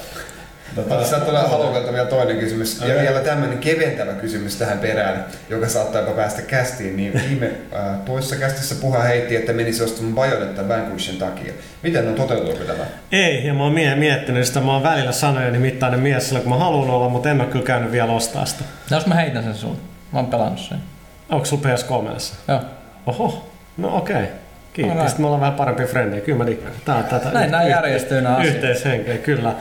tota, 0.76 1.06
Saattaa 1.06 1.30
olla 1.30 1.48
halukalta 1.50 1.94
vielä 1.94 2.06
toinen 2.06 2.38
kysymys. 2.38 2.80
Ja 2.80 2.86
Okei. 2.86 3.02
vielä 3.02 3.20
tämmöinen 3.20 3.58
keventävä 3.58 4.14
kysymys 4.14 4.56
tähän 4.56 4.80
perään, 4.80 5.26
joka 5.50 5.68
saattaa 5.68 6.02
jopa 6.02 6.14
päästä 6.14 6.42
kästiin. 6.42 6.98
Niin 6.98 7.22
viime 7.30 7.46
äh, 7.76 8.00
toisessa 8.06 8.36
kästissä 8.36 8.76
puha 8.82 9.00
heitti, 9.00 9.36
että 9.36 9.54
menisi 9.54 9.84
ostamaan 9.84 10.16
Bayonetta 10.16 10.68
Vanquishin 10.68 11.18
takia. 11.18 11.54
Miten 11.84 12.08
on 12.08 12.16
toteutuuko 12.16 12.64
tämä? 12.64 12.84
Ei, 13.12 13.48
ja 13.48 13.54
mä 13.54 13.64
oon 13.64 13.74
mie- 13.74 13.96
miettinyt 13.96 14.46
sitä, 14.46 14.60
mä 14.60 14.74
oon 14.74 14.84
välillä 14.84 15.12
sanojeni 15.12 15.58
mittainen 15.60 16.00
mies 16.00 16.26
silloin, 16.26 16.44
kun 16.44 16.54
mä 16.54 16.60
haluan 16.60 16.90
olla, 16.90 17.10
mutta 17.10 17.30
en 17.30 17.38
mä 17.38 17.46
kyllä 17.46 17.66
käynyt 17.66 17.92
vielä 17.92 18.12
ostaa 18.12 18.46
sitä. 18.46 18.64
No, 18.92 18.98
jos 18.98 19.06
mä 19.06 19.16
heitän 19.16 19.44
sen 19.44 19.56
sun. 19.56 19.78
Mä 20.14 20.20
oon 20.20 20.28
pelannut 20.28 20.60
sen. 20.60 20.78
Onko 21.30 21.46
sulla 21.46 21.64
PS3? 21.64 22.34
Joo. 22.48 22.62
Oho, 23.06 23.50
no 23.78 23.98
okei. 23.98 24.24
Kiitos. 24.74 24.92
Alright. 24.92 25.10
Sitten 25.10 25.24
me 25.24 25.28
ollaan 25.28 25.42
vähän 25.42 25.54
parempia 25.54 25.88
frendejä. 25.88 26.22
Kyllä 26.22 26.44
mä. 26.44 26.52
Tää 26.86 26.96
on 26.96 27.04
tätä 27.04 27.32
Näin 27.32 27.52
nää 27.52 27.68
järjestyy 27.68 28.22
nää 28.22 28.36
asiat. 28.36 28.56
Yhteishenkeä, 28.56 29.18
kyllä. 29.18 29.54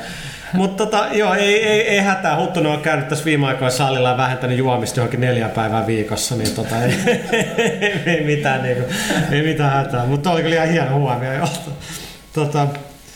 Mutta 0.52 0.86
tota, 0.86 1.06
joo, 1.12 1.34
ei, 1.34 1.64
ei, 1.64 1.88
ei 1.88 2.00
hätää. 2.00 2.36
Huttunen 2.40 2.72
on 2.72 2.80
käynyt 2.80 3.08
tässä 3.08 3.24
viime 3.24 3.46
aikoina 3.46 3.70
salilla 3.70 4.08
ja 4.08 4.16
vähentänyt 4.16 4.58
juomista 4.58 5.00
johonkin 5.00 5.20
neljä 5.20 5.48
päivää 5.48 5.86
viikossa, 5.86 6.36
niin 6.36 6.54
tota, 6.54 6.84
ei, 6.84 6.94
ei, 8.06 8.24
mitään, 8.24 8.62
niinku, 8.62 8.84
ei 9.30 9.42
mitään 9.42 9.72
hätää. 9.72 10.06
Mutta 10.06 10.30
oli 10.30 10.42
kyllä 10.42 10.56
ihan 10.56 10.68
hieno 10.68 10.98
huomio. 10.98 11.32
Joo. 11.32 11.48
Tota, 12.32 12.66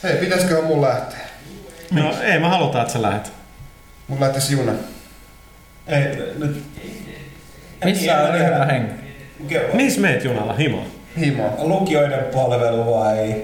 Hei, 0.03 0.17
pitäisiköhän 0.17 0.65
mun 0.65 0.83
lähteä? 0.83 1.19
no, 1.91 2.15
ei 2.23 2.39
mä 2.39 2.49
haluta, 2.49 2.81
että 2.81 2.93
sä 2.93 3.03
lähet. 3.03 3.33
Mun 4.09 4.21
lähtisi 4.21 4.53
juna. 4.53 4.73
ei, 5.87 6.05
nyt... 6.39 6.63
Missä 7.85 8.23
on 8.23 8.35
ryhmä 8.35 8.65
henki? 8.65 8.95
Missä 9.73 10.01
meet 10.01 10.25
junalla? 10.25 10.53
Himo. 10.53 10.87
Himo. 11.21 11.55
Lukioiden 11.59 12.25
palvelu 12.35 12.95
vai 12.95 13.43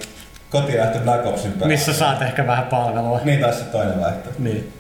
kotilähtö 0.50 0.98
Black 0.98 1.26
Opsin 1.26 1.52
päällä? 1.52 1.66
Missä 1.66 1.92
saat 1.92 2.22
ehkä 2.22 2.46
vähän 2.46 2.64
palvelua. 2.64 3.20
Niin 3.24 3.40
taas 3.40 3.58
se 3.58 3.64
toinen 3.64 4.00
vaihtoehto. 4.00 4.42
Niin. 4.42 4.72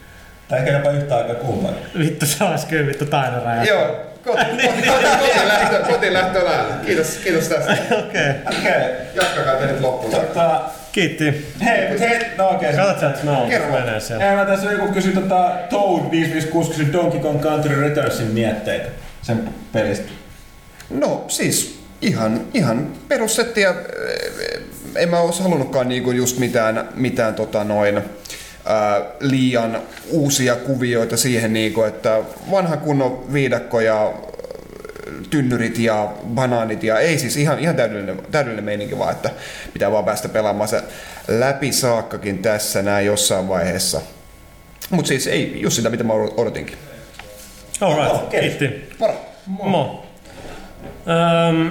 Tai 0.48 0.58
ehkä 0.58 0.70
jopa 0.70 0.90
yhtä 0.90 1.16
aikaa 1.16 1.34
kumpani. 1.34 1.76
Vittu, 1.98 2.26
se 2.26 2.44
olisi 2.44 2.66
kyllä 2.66 2.86
vittu 2.86 3.06
taineraja. 3.06 3.64
Joo, 3.64 3.96
koti, 4.24 4.44
koti, 4.66 4.88
koti, 5.18 5.48
lähtö, 5.48 5.78
koti 5.92 6.12
lähtö 6.12 6.44
lähellä. 6.44 6.74
Kiitos, 6.86 7.06
kiitos 7.06 7.48
tästä. 7.48 7.72
Okei. 7.72 7.98
Okei, 7.98 8.30
okay. 8.46 8.90
Jatkakaa 9.14 9.54
te 9.54 9.66
nyt 9.66 9.80
loppuun. 9.80 10.12
tota... 10.12 10.60
Kiitti. 10.92 11.46
Hei, 11.64 11.90
mut 11.90 12.00
hei, 12.00 12.20
no 12.36 12.48
okei. 12.48 12.70
Okay, 12.70 12.86
Katsot 12.86 13.22
no, 13.22 13.46
Kerro. 13.48 13.72
menee 13.72 14.00
siellä. 14.00 14.30
Ei, 14.30 14.36
mä 14.36 14.44
tässä 14.44 14.72
joku 14.72 14.92
kysyi 14.92 15.12
tota 15.12 15.50
Toad 15.70 16.10
556 16.10 16.70
kysyi 16.70 16.92
Donkey 16.92 17.20
Kong 17.20 17.42
Country 17.42 17.80
Returnsin 17.80 18.26
mietteitä 18.26 18.88
sen 19.22 19.48
pelistä. 19.72 20.12
No 20.90 21.24
siis 21.28 21.80
ihan, 22.02 22.40
ihan 22.54 22.92
perussetti 23.08 23.60
ja 23.60 23.70
eh, 23.70 24.60
en 24.96 25.08
mä 25.08 25.20
olisi 25.20 25.42
halunnutkaan 25.42 25.88
niinku 25.88 26.10
just 26.10 26.38
mitään, 26.38 26.88
mitään 26.94 27.34
tota 27.34 27.64
noin, 27.64 28.00
ää, 28.64 29.00
liian 29.20 29.82
uusia 30.10 30.56
kuvioita 30.56 31.16
siihen, 31.16 31.52
niinku, 31.52 31.82
että 31.82 32.20
vanha 32.50 32.76
kunnon 32.76 33.32
viidakko 33.32 33.80
ja 33.80 34.12
tynnyrit 35.30 35.78
ja 35.78 36.12
banaanit 36.26 36.82
ja 36.82 36.98
ei 36.98 37.18
siis 37.18 37.36
ihan, 37.36 37.58
ihan 37.58 37.76
täydellinen, 37.76 38.22
täydellinen 38.30 38.64
meininki 38.64 38.98
vaan, 38.98 39.12
että 39.12 39.30
pitää 39.72 39.92
vaan 39.92 40.04
päästä 40.04 40.28
pelaamaan 40.28 40.68
se 40.68 40.82
läpi 41.28 41.72
saakkakin 41.72 42.38
tässä 42.38 42.82
näin 42.82 43.06
jossain 43.06 43.48
vaiheessa. 43.48 44.00
Mutta 44.90 45.08
siis 45.08 45.26
ei 45.26 45.60
just 45.60 45.76
sitä, 45.76 45.90
mitä 45.90 46.04
mä 46.04 46.12
odotinkin. 46.12 46.76
Alright, 47.80 48.12
Oh, 48.12 48.28
kiitti. 48.28 48.90
Moro! 48.98 49.14
Mo. 49.46 50.06
Öm, 51.48 51.70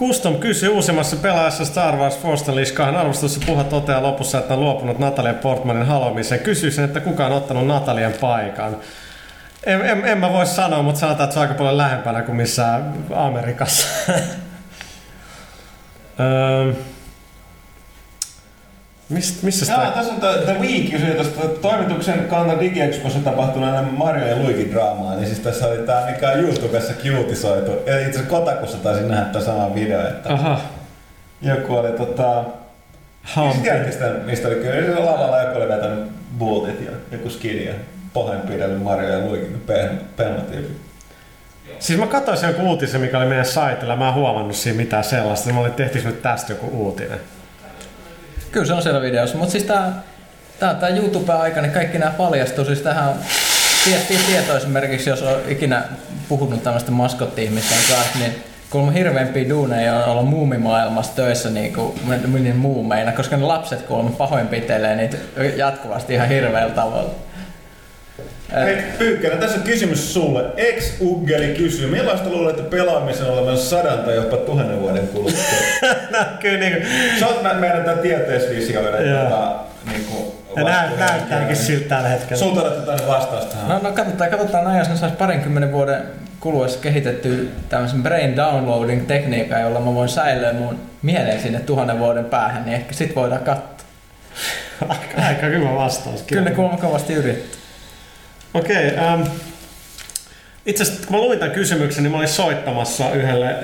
Custom 0.00 0.36
kysyy 0.36 0.68
uusimmassa 0.68 1.16
pelaajassa 1.16 1.64
Star 1.64 1.96
Wars 1.96 2.18
Force 2.18 2.50
Unleashed 2.50 2.76
2 2.76 2.96
arvostelussa 2.96 3.40
puha 3.46 3.64
toteaa 3.64 4.02
lopussa, 4.02 4.38
että 4.38 4.54
on 4.54 4.60
luopunut 4.60 4.98
Natalia 4.98 5.34
Portmanin 5.34 5.86
haluamiseen. 5.86 6.40
Kysyisin, 6.40 6.84
että 6.84 7.00
kuka 7.00 7.26
on 7.26 7.32
ottanut 7.32 7.66
Natalian 7.66 8.12
paikan. 8.20 8.76
En, 9.64 9.80
en, 9.80 10.06
en 10.06 10.18
mä 10.18 10.32
voi 10.32 10.46
sanoa, 10.46 10.82
mutta 10.82 11.00
sanotaan, 11.00 11.24
että 11.24 11.34
se 11.34 11.40
on 11.40 11.42
aika 11.42 11.54
paljon 11.54 11.78
lähempänä 11.78 12.22
kuin 12.22 12.36
missään 12.36 12.94
Amerikassa. 13.14 13.88
Öm, 16.20 16.76
Mist, 19.10 19.42
missä 19.42 19.72
Jaa, 19.72 19.80
sitä... 19.80 19.96
tässä 19.96 20.12
on 20.12 20.20
The, 20.20 20.44
The 20.44 20.60
Week 20.60 20.90
kysyi 20.90 21.14
tuosta 21.14 21.48
toimituksen 21.48 22.28
kannalta 22.28 22.60
DigiExpossa 22.60 23.18
tapahtuneena 23.18 23.82
Mario 23.82 24.26
ja 24.26 24.36
Luigi 24.36 24.70
draamaa, 24.72 25.14
niin 25.14 25.26
siis 25.26 25.38
tässä 25.38 25.66
oli 25.66 25.78
tää, 25.78 26.10
mikä 26.10 26.30
on 26.30 26.40
YouTubessa 26.40 26.92
kiutisoitu. 26.92 27.70
Ja 27.70 27.98
itse 27.98 28.10
asiassa 28.10 28.30
Kotakussa 28.30 28.78
taisin 28.78 29.08
nähdä 29.08 29.24
tämän 29.24 29.42
saman 29.42 29.74
video, 29.74 30.08
että 30.08 30.32
Aha. 30.32 30.60
joku 31.42 31.74
oli 31.74 31.92
tota... 31.92 32.44
Hampi. 33.22 33.68
Sitä, 33.90 34.06
mistä 34.24 34.48
oli 34.48 34.56
kyllä? 34.56 35.04
Lavalla 35.04 35.42
joku 35.42 35.58
oli 35.58 35.68
vetänyt 35.68 36.08
bultit 36.38 36.86
ja 36.86 36.92
joku 37.12 37.30
skidi 37.30 37.64
ja 37.64 37.74
pahoinpidellyt 38.14 38.82
Mario 38.82 39.08
ja 39.08 39.18
Luigi 39.18 39.46
pehmotyyppi. 40.16 40.80
Siis 41.78 41.98
mä 41.98 42.06
katsoin 42.06 42.38
sen 42.38 42.48
joku 42.48 42.62
uutisen, 42.62 43.00
mikä 43.00 43.18
oli 43.18 43.26
meidän 43.26 43.46
saitilla. 43.46 43.96
Mä 43.96 44.08
en 44.08 44.14
huomannut 44.14 44.56
siinä 44.56 44.76
mitään 44.76 45.04
sellaista. 45.04 45.52
Mä 45.52 45.60
olin, 45.60 45.72
tehtiinkö 45.72 46.10
nyt 46.10 46.22
tästä 46.22 46.52
joku 46.52 46.66
uutinen. 46.66 47.20
Kyllä 48.52 48.66
se 48.66 48.72
on 48.72 48.82
siellä 48.82 49.00
videossa, 49.00 49.36
mutta 49.36 49.52
siis 49.52 49.64
tää, 49.64 49.92
tää, 50.58 50.74
tää 50.74 50.88
YouTube-aika, 50.88 51.60
niin 51.60 51.72
kaikki 51.72 51.98
nämä 51.98 52.10
paljastuu. 52.10 52.64
Siis 52.64 52.80
tähän 52.80 53.08
on 53.08 53.14
tie- 53.84 54.18
tieto 54.26 54.56
esimerkiksi, 54.56 55.10
jos 55.10 55.22
on 55.22 55.40
ikinä 55.48 55.82
puhunut 56.28 56.62
tämmöistä 56.62 56.90
maskottiihmisten 56.90 57.78
kanssa, 57.88 58.18
niin 58.18 58.44
kuulemma 58.70 58.92
hirveämpiä 58.92 59.48
duuneja 59.48 59.96
on 59.96 60.04
olla 60.04 60.22
muumimaailmassa 60.22 61.16
töissä 61.16 61.50
niin 61.50 61.74
kuin 61.74 61.94
niin 62.32 62.56
muumeina, 62.56 63.12
koska 63.12 63.36
ne 63.36 63.42
lapset 63.42 63.82
kuulemma 63.82 64.10
pahoinpitelee 64.10 64.96
niitä 64.96 65.16
jatkuvasti 65.56 66.14
ihan 66.14 66.28
hirveällä 66.28 66.74
tavalla. 66.74 67.10
Hei 68.54 68.76
Pyykkönen, 68.98 69.38
tässä 69.38 69.56
on 69.56 69.62
kysymys 69.62 70.14
sulle. 70.14 70.44
Ex-Uggeli 70.56 71.54
kysyy, 71.54 71.86
millaista 71.86 72.28
luulet, 72.28 72.58
että 72.58 72.70
pelaamisen 72.70 73.26
olevan 73.26 73.58
sadan 73.58 73.98
tai 73.98 74.14
jopa 74.14 74.36
tuhannen 74.36 74.80
vuoden 74.80 75.08
kuluttua? 75.08 75.42
No, 76.10 76.18
kyllä 76.40 76.58
niin 76.58 76.86
Sä 77.20 77.26
oot 77.26 77.60
meidän 77.60 77.84
tämän 77.84 77.98
tieteisvisioiden 77.98 79.14
tota, 79.24 79.54
niinku, 79.92 80.34
ja 80.56 80.64
nää, 80.64 80.90
näyttääkin 80.98 81.56
siltä 81.56 81.88
tällä 81.88 82.08
hetkellä. 82.08 82.36
Sulta 82.36 82.62
odotetaan 82.62 82.98
vastausta. 83.06 83.56
No, 83.68 83.78
no 83.82 83.92
katsotaan, 83.92 84.30
katsotaan 84.30 84.66
ajan, 84.66 84.78
jos 84.78 84.88
ne 84.88 84.96
sais 84.96 85.12
parinkymmenen 85.12 85.72
vuoden 85.72 86.02
kuluessa 86.40 86.78
kehitettyä 86.78 87.38
tämmöisen 87.68 88.02
brain 88.02 88.36
downloading 88.36 89.06
tekniikan, 89.06 89.60
jolla 89.60 89.80
mä 89.80 89.94
voin 89.94 90.08
säilyä 90.08 90.52
mun 90.52 90.78
mielen 91.02 91.40
sinne 91.40 91.60
tuhannen 91.60 91.98
vuoden 91.98 92.24
päähän, 92.24 92.64
niin 92.64 92.74
ehkä 92.74 92.94
sit 92.94 93.16
voidaan 93.16 93.44
katsoa. 93.44 93.86
Aika, 94.88 95.26
aika 95.26 95.46
hyvä 95.46 95.74
vastaus. 95.74 96.22
Kyllä 96.22 96.42
ne 96.42 96.50
kuulemma 96.50 96.78
kovasti 96.78 97.14
yrittää. 97.14 97.59
Okei. 98.54 98.88
Okay, 98.88 99.14
um, 99.14 99.26
itse 100.66 100.82
asiassa 100.82 101.06
kun 101.06 101.16
mä 101.16 101.22
luin 101.22 101.38
tämän 101.38 101.54
kysymyksen, 101.54 102.02
niin 102.02 102.10
mä 102.10 102.16
olin 102.16 102.28
soittamassa 102.28 103.12
yhdelle, 103.12 103.56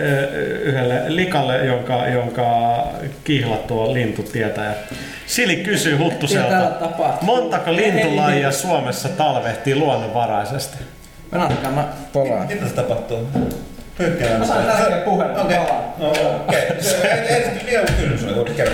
yhdelle 0.63 1.03
likalle, 1.07 1.67
jonka, 1.67 2.07
jonka 2.07 2.79
kihlattu 3.25 3.95
lintu 3.95 4.23
tietää. 4.23 4.75
Sili 5.27 5.57
kysyy 5.57 5.97
Huttuselta, 5.97 6.49
täällä 6.49 6.71
tapahtuu? 6.71 7.27
montako 7.37 7.77
lintulajia 7.77 8.53
Suomessa 8.53 9.09
talvehtii 9.09 9.75
luonnonvaraisesti? 9.75 10.77
Venätkään 11.33 11.75
mä 11.75 11.89
polaan. 12.13 12.47
Mitä 12.47 12.69
se 12.69 12.75
tapahtuu? 12.75 13.29
Pyykkönen. 13.99 14.39
Mä 14.39 14.47
sain 14.47 14.67
tärkeä 14.67 14.97
puhelun, 15.01 15.39
Okei. 15.39 15.57
palaan. 15.59 15.85
No, 15.99 16.11
okei. 16.11 16.83
Se- 16.83 17.27
Ensin 17.29 17.67
vielä 17.67 17.87
kysymys 17.87 18.53
kerro 18.57 18.73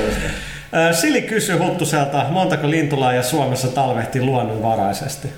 Sili 0.93 1.23
kysyy 1.23 1.57
Huttuselta, 1.57 2.27
montako 2.29 2.71
lintulajia 2.71 3.23
Suomessa 3.23 3.69
talvehtii 3.69 4.23
luonnonvaraisesti? 4.23 5.29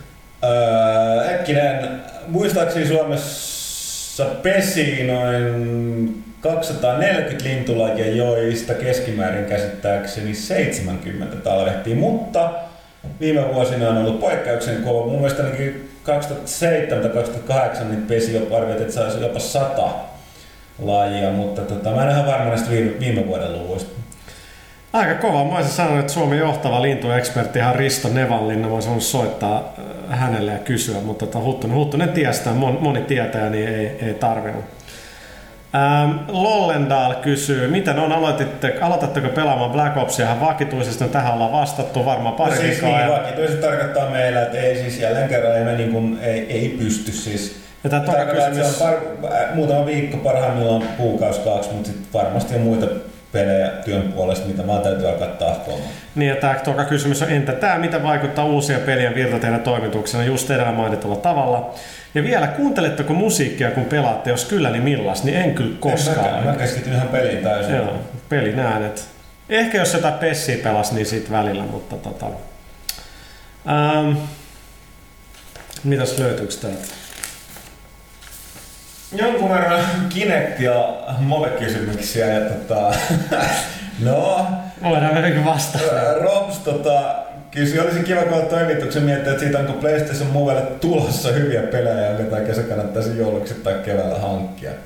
Öö, 0.44 1.34
äkkinen, 1.34 2.02
muistaakseni 2.28 2.86
Suomessa 2.86 4.24
pesi 4.24 5.04
noin 5.04 6.24
240 6.40 7.44
lintulajia, 7.44 8.16
joista 8.16 8.74
keskimäärin 8.74 9.44
käsittääkseni 9.44 10.34
70 10.34 11.36
talvehtii, 11.36 11.94
mutta 11.94 12.50
viime 13.20 13.54
vuosina 13.54 13.88
on 13.88 13.96
ollut 13.96 14.20
poikkeuksen 14.20 14.82
kova. 14.82 15.06
Mun 15.06 15.16
mielestä 15.16 15.44
ainakin 15.44 15.90
2007 16.02 17.02
tai 17.02 17.10
2008 17.10 17.90
niin 17.90 18.02
pesi 18.02 18.34
jopa 18.34 18.56
arvioitiin, 18.56 18.88
että 18.88 18.94
saisi 18.94 19.20
jopa 19.20 19.38
100 19.38 19.88
lajia, 20.78 21.30
mutta 21.30 21.62
tota, 21.62 21.90
mä 21.90 22.04
en 22.04 22.10
ihan 22.10 22.26
varma 22.26 22.48
näistä 22.48 22.70
viime, 22.70 23.00
viime 23.00 23.26
vuoden 23.26 23.52
luvuista. 23.52 24.03
Aika 24.94 25.14
kova. 25.14 25.44
Mä 25.44 25.56
olisin 25.56 25.72
sanonut, 25.72 26.00
että 26.00 26.12
Suomen 26.12 26.38
johtava 26.38 26.82
lintuekspertti 26.82 27.58
ihan 27.58 27.74
Risto 27.74 28.08
Nevanlinna. 28.08 28.68
Mä 28.68 28.74
olisin 28.74 29.00
soittaa 29.00 29.74
äh, 30.10 30.18
hänelle 30.18 30.52
ja 30.52 30.58
kysyä, 30.58 31.00
mutta 31.00 31.26
tota, 31.26 31.44
Huttunen, 31.44 31.76
Huttunen 31.76 32.08
tiestää, 32.08 32.52
mon, 32.52 32.78
moni 32.80 33.00
tietää, 33.02 33.50
niin 33.50 33.68
ei, 33.68 33.96
ei 34.02 34.14
tarvinnut. 34.14 34.64
Ähm, 35.74 36.10
Lollendal 36.28 37.14
kysyy, 37.14 37.68
miten 37.68 37.98
on, 37.98 38.12
aloititte, 38.12 38.74
aloitatteko 38.80 39.28
pelaamaan 39.28 39.70
Black 39.70 39.96
Opsia 39.96 40.24
ihan 40.24 40.40
vakituisesti? 40.40 41.04
No, 41.04 41.10
tähän 41.10 41.34
ollaan 41.34 41.52
vastattu 41.52 42.04
varmaan 42.04 42.34
pari 42.34 42.54
No 42.54 42.60
siis 42.60 42.82
niin, 42.82 43.00
ja- 43.00 43.10
vakituisesti 43.10 43.62
tarkoittaa 43.62 44.10
meillä, 44.10 44.42
että 44.42 44.58
ei 44.58 44.76
siis 44.76 44.98
jälleen 45.00 45.28
kerran 45.28 45.56
ei, 45.56 45.64
me 45.64 45.72
niin 45.72 45.92
kuin, 45.92 46.18
ei, 46.22 46.52
ei 46.52 46.68
pysty 46.78 47.12
siis. 47.12 47.60
Ja 47.84 47.90
Tarkoittaa, 47.90 48.22
että 48.22 48.50
kysymys, 48.50 48.78
par, 48.78 48.94
äh, 48.94 49.54
muutama 49.54 49.86
viikko 49.86 50.16
parhaimmillaan 50.16 50.82
kuukausi 50.96 51.40
kaksi, 51.40 51.70
mutta 51.72 51.86
sitten 51.90 52.06
varmasti 52.14 52.54
on 52.54 52.60
muita 52.60 52.86
pelejä 53.34 53.68
työn 53.68 54.12
puolesta, 54.12 54.46
mitä 54.46 54.62
mä 54.62 54.78
täytyy 54.78 55.08
alkaa 55.08 55.28
tahkoamaan. 55.28 55.88
niin, 56.14 56.28
ja 56.28 56.36
tää 56.36 56.54
toka 56.54 56.84
kysymys 56.84 57.22
on, 57.22 57.30
entä 57.30 57.52
tämä, 57.52 57.78
mitä 57.78 58.02
vaikuttaa 58.02 58.44
uusien 58.44 58.80
pelien 58.80 59.14
virta 59.14 59.38
teidän 59.38 59.60
toimituksena 59.60 60.24
just 60.24 60.50
edellä 60.50 60.72
mainitulla 60.72 61.16
tavalla? 61.16 61.74
Ja 62.14 62.22
vielä, 62.22 62.46
kuunteletteko 62.46 63.12
musiikkia 63.14 63.70
kun 63.70 63.84
pelaatte? 63.84 64.30
Jos 64.30 64.44
kyllä, 64.44 64.70
niin 64.70 64.82
millas? 64.82 65.24
Niin 65.24 65.36
en 65.36 65.54
kyllä 65.54 65.70
En 65.70 65.76
koskaan. 65.76 66.16
mäkään, 66.26 66.46
Mä 66.46 66.52
keskityn 66.52 66.92
ihan 66.92 67.08
peliin 67.08 67.42
täysin. 67.44 67.74
Joo, 67.76 67.98
pelin 68.28 68.58
äänet. 68.58 69.08
Ehkä 69.48 69.78
jos 69.78 69.94
jotain 69.94 70.14
pessiä 70.14 70.56
pelas, 70.62 70.92
niin 70.92 71.06
sit 71.06 71.30
välillä, 71.30 71.62
mutta 71.62 71.96
tota... 71.96 72.26
Ähm, 73.68 74.16
mitäs 75.84 76.18
löytyykö 76.18 76.54
täältä? 76.60 76.84
Jonkun 79.14 79.50
verran 79.50 79.84
Kinect 80.08 80.60
ja 80.60 80.94
Move-kysymyksiä 81.18 82.26
ja 82.26 82.50
tota, 82.50 82.94
no, 84.04 84.46
Voidaan 84.82 85.14
mennä 85.14 85.44
vasta. 85.44 85.78
Ää, 85.94 86.14
Robs 86.14 86.58
tota, 86.58 87.14
kysyi, 87.50 87.80
olisi 87.80 88.00
kiva 88.00 88.22
kun 88.22 88.46
toimituksen 88.46 89.02
miettiä, 89.02 89.32
että 89.32 89.44
siitä 89.44 89.58
onko 89.58 89.72
PlayStation 89.72 90.30
Movelle 90.30 90.62
tulossa 90.62 91.32
hyviä 91.32 91.62
pelejä, 91.62 92.10
jonka 92.10 92.36
takia 92.36 92.54
se 92.54 92.62
kannattaisi 92.62 93.18
jouluksi 93.18 93.54
tai 93.54 93.74
keväällä 93.84 94.18
hankkia. 94.18 94.70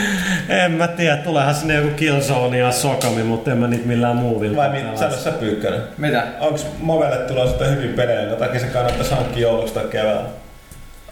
En 0.50 0.72
mä 0.72 0.88
tiedä, 0.88 1.16
tuleehan 1.16 1.54
sinne 1.54 1.74
joku 1.74 1.88
Killzone 1.96 2.58
ja 2.58 2.72
Sokami, 2.72 3.22
mutta 3.22 3.52
en 3.52 3.58
mä 3.58 3.66
niitä 3.66 3.86
millään 3.86 4.16
muuvilla. 4.16 4.56
Vai 4.56 4.70
mit, 4.70 4.98
sano 4.98 5.16
sä 5.16 5.30
Pyykkönen. 5.30 5.80
Mitä? 5.98 6.26
Onko 6.40 6.60
Movelle 6.78 7.16
tulossa 7.16 7.64
hyviä 7.64 7.96
pelejä, 7.96 8.20
jonka 8.20 8.36
takia 8.36 8.60
se 8.60 8.66
kannattaisi 8.66 9.14
hankkia 9.14 9.42
jouluksi 9.42 9.74
tai 9.74 9.84
keväällä? 9.84 10.22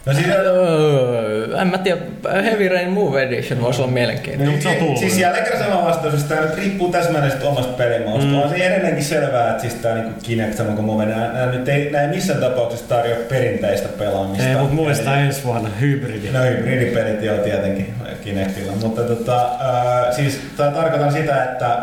No 0.05 0.13
siis, 0.13 0.27
Öö, 0.27 1.61
en 1.61 1.67
mä 1.67 1.77
tiedä, 1.77 1.97
Heavy 2.43 2.69
Rain 2.69 2.89
Move 2.89 3.23
Edition 3.23 3.61
voisi 3.61 3.81
olla 3.81 3.91
mielenkiintoinen. 3.91 4.49
mutta 4.49 4.63
se 4.63 4.69
on 4.69 4.75
tullut. 4.75 4.97
Siis 4.97 5.17
jälleen 5.17 5.43
kerran 5.43 5.63
sama 5.63 5.85
vastaus, 5.85 6.13
että 6.13 6.35
tämä 6.35 6.41
nyt 6.41 6.57
riippuu 6.57 6.91
täsmälleen 6.91 7.43
omasta 7.43 7.73
pelimausta. 7.73 8.25
Mm. 8.25 8.41
On 8.41 8.49
se 8.49 8.55
edelleenkin 8.55 9.03
selvää, 9.03 9.49
että 9.49 9.61
siis 9.61 9.73
tämä 9.73 9.95
niinku 9.95 10.19
Kinect 10.23 10.57
samoin 10.57 10.75
kuin 10.75 10.85
Move, 10.85 11.05
nämä, 11.05 11.33
nämä, 11.33 11.51
nyt 11.51 11.69
ei, 11.69 11.91
nämä 11.91 12.07
missään 12.07 12.39
tapauksessa 12.39 12.89
tarjoa 12.89 13.17
perinteistä 13.29 13.87
pelaamista. 13.97 14.49
Ei, 14.49 14.55
mutta 14.55 14.75
mun 14.75 14.85
mielestä 14.85 15.19
ensi 15.19 15.43
vuonna 15.43 15.69
hybridi. 15.81 16.29
No 16.31 16.39
hybridipelit 16.43 17.23
joo 17.23 17.37
tietenkin 17.37 17.93
Kinectilla, 18.23 18.71
mutta 18.71 19.01
tota, 19.01 19.45
äh, 19.45 20.15
siis 20.15 20.41
tää 20.57 20.71
tarkoitan 20.71 21.11
sitä, 21.11 21.43
että 21.43 21.77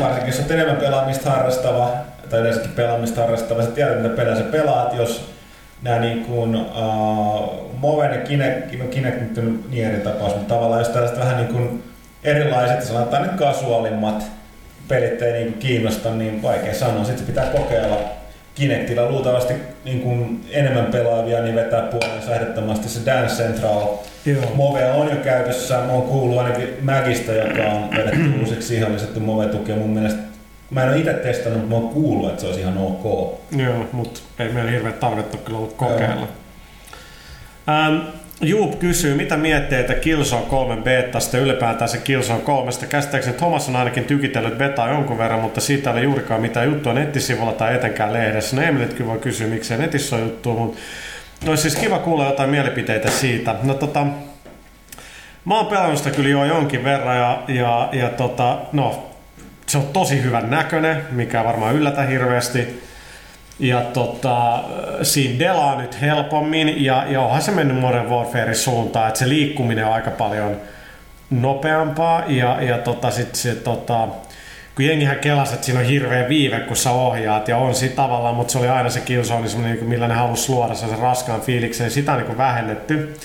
varsinkin 0.00 0.26
jos 0.28 0.38
olet 0.38 0.50
enemmän 0.50 0.76
pelaamista 0.76 1.30
harrastava, 1.30 1.90
tai 2.30 2.40
yleensäkin 2.40 2.70
pelaamista 2.70 3.20
harrastava, 3.20 3.62
sä 3.62 3.70
tiedät 3.70 4.02
mitä 4.02 4.16
pelejä 4.16 4.36
sä 4.36 4.42
pelaat, 4.42 4.94
jos 4.96 5.33
nämä 5.84 5.98
niin 5.98 6.24
kuin, 6.24 6.56
uh, 6.56 7.78
Moven 7.80 8.10
ja 8.14 8.20
Kinect, 8.20 8.78
no 8.78 8.84
Kinect 8.84 9.20
nyt 9.20 9.38
on 9.38 9.64
niin 9.70 9.88
eri 9.88 10.00
tapaus, 10.00 10.34
mutta 10.34 10.54
tavallaan 10.54 10.80
jos 10.80 10.88
tällaiset 10.88 11.18
vähän 11.18 11.36
niin 11.36 11.48
kuin 11.48 11.82
erilaiset, 12.24 12.82
sanotaan 12.82 13.22
nyt 13.22 13.32
kasuaalimmat 13.32 14.24
pelit 14.88 15.22
ei 15.22 15.32
niin 15.32 15.52
kiinnosta, 15.52 16.10
niin 16.10 16.42
vaikea 16.42 16.74
sanoa. 16.74 17.04
Sitten 17.04 17.18
se 17.18 17.24
pitää 17.24 17.46
kokeilla. 17.46 17.98
Kinectilla 18.54 19.10
luultavasti 19.10 19.54
niin 19.84 20.00
kuin 20.00 20.44
enemmän 20.50 20.86
pelaavia, 20.86 21.42
niin 21.42 21.54
vetää 21.54 21.82
puolensa 21.82 22.34
ehdottomasti 22.34 22.88
se 22.88 23.06
Dance 23.06 23.34
Central. 23.34 23.88
Joo. 24.26 24.52
Move 24.54 24.92
on 24.92 25.08
jo 25.10 25.16
käytössä, 25.16 25.78
mä 25.78 25.92
oon 25.92 26.02
kuullut 26.02 26.38
ainakin 26.38 26.68
Magista, 26.82 27.32
joka 27.32 27.62
on 27.62 27.90
vedetty 27.90 28.40
uusiksi, 28.40 28.68
siihen 28.68 28.86
on 28.86 28.94
lisätty 28.94 29.20
Move-tukea 29.20 29.76
mun 29.76 29.90
mielestä. 29.90 30.33
Mä 30.70 30.82
en 30.82 30.88
ole 30.88 30.98
itse 30.98 31.12
testannut, 31.12 31.60
mutta 31.60 31.76
mä 31.76 31.82
oon 31.82 31.94
kuullut, 31.94 32.28
että 32.28 32.40
se 32.40 32.46
olisi 32.46 32.60
ihan 32.60 32.78
ok. 32.78 33.34
Joo, 33.56 33.86
mutta 33.92 34.20
ei 34.38 34.48
meillä 34.48 34.70
hirveä 34.70 34.92
tarvetta 34.92 35.36
kyllä 35.36 35.58
ollut 35.58 35.72
kokeilla. 35.72 36.28
Ähm, 37.68 37.96
Juup 38.40 38.78
kysyy, 38.78 39.14
mitä 39.14 39.36
mietteitä 39.36 39.94
Killzone 39.94 40.46
3 40.46 40.76
betasta 40.76 41.38
ylipäätään 41.38 41.88
se 41.88 41.98
Killzone 41.98 42.40
3. 42.40 42.70
Käsittääkseni 42.88 43.36
Thomas 43.36 43.68
on 43.68 43.76
ainakin 43.76 44.04
tykitellyt 44.04 44.58
betaa 44.58 44.88
jonkun 44.88 45.18
verran, 45.18 45.40
mutta 45.40 45.60
siitä 45.60 45.90
ei 45.90 45.96
ole 45.96 46.02
juurikaan 46.02 46.40
mitään 46.40 46.66
juttua 46.66 46.92
nettisivulla 46.92 47.52
tai 47.52 47.74
etenkään 47.74 48.12
lehdessä. 48.12 48.56
No 48.56 48.62
Emilitkin 48.62 49.06
voi 49.06 49.18
kysyä, 49.18 49.46
miksei 49.46 49.78
netissä 49.78 50.16
ole 50.16 50.24
juttua, 50.24 50.54
mutta 50.54 50.78
olisi 51.46 51.62
siis 51.62 51.76
kiva 51.76 51.98
kuulla 51.98 52.26
jotain 52.26 52.50
mielipiteitä 52.50 53.10
siitä. 53.10 53.54
No 53.62 53.74
tota, 53.74 54.06
mä 55.44 55.56
oon 55.56 55.66
pelannut 55.66 55.98
sitä 55.98 56.10
kyllä 56.10 56.28
jo 56.28 56.44
jonkin 56.44 56.84
verran 56.84 57.16
ja, 57.16 57.42
ja, 57.48 57.88
ja 57.92 58.08
tota, 58.08 58.58
no, 58.72 59.13
se 59.66 59.78
on 59.78 59.86
tosi 59.92 60.22
hyvän 60.22 60.50
näköinen, 60.50 61.02
mikä 61.10 61.44
varmaan 61.44 61.74
yllätä 61.74 62.02
hirveästi. 62.02 62.82
Ja 63.58 63.80
tota, 63.80 64.64
siinä 65.02 65.38
delaa 65.38 65.80
nyt 65.80 66.00
helpommin 66.00 66.84
ja, 66.84 67.04
ja 67.08 67.20
onhan 67.20 67.42
se 67.42 67.50
mennyt 67.50 67.80
Modern 67.80 68.10
Warfarein 68.10 68.56
suuntaan, 68.56 69.08
että 69.08 69.18
se 69.18 69.28
liikkuminen 69.28 69.86
on 69.86 69.92
aika 69.92 70.10
paljon 70.10 70.56
nopeampaa 71.30 72.22
ja, 72.26 72.62
ja 72.62 72.78
tota, 72.78 73.10
sit 73.10 73.34
se, 73.34 73.54
tota, 73.54 74.08
kun 74.74 74.84
jengihän 74.84 75.18
kelasi, 75.18 75.54
että 75.54 75.66
siinä 75.66 75.80
on 75.80 75.86
hirveä 75.86 76.28
viive, 76.28 76.60
kun 76.60 76.76
sä 76.76 76.90
ohjaat 76.90 77.48
ja 77.48 77.56
on 77.56 77.74
siinä 77.74 77.94
tavallaan, 77.94 78.34
mutta 78.34 78.52
se 78.52 78.58
oli 78.58 78.68
aina 78.68 78.90
se 78.90 79.02
semmoinen, 79.24 79.76
niin 79.76 79.88
millä 79.88 80.08
ne 80.08 80.14
halusi 80.14 80.52
luoda 80.52 80.74
sen 80.74 80.98
raskaan 80.98 81.40
fiiliksen, 81.40 81.90
sitä 81.90 82.12
on 82.12 82.22
niin 82.22 82.38
vähennetty. 82.38 83.16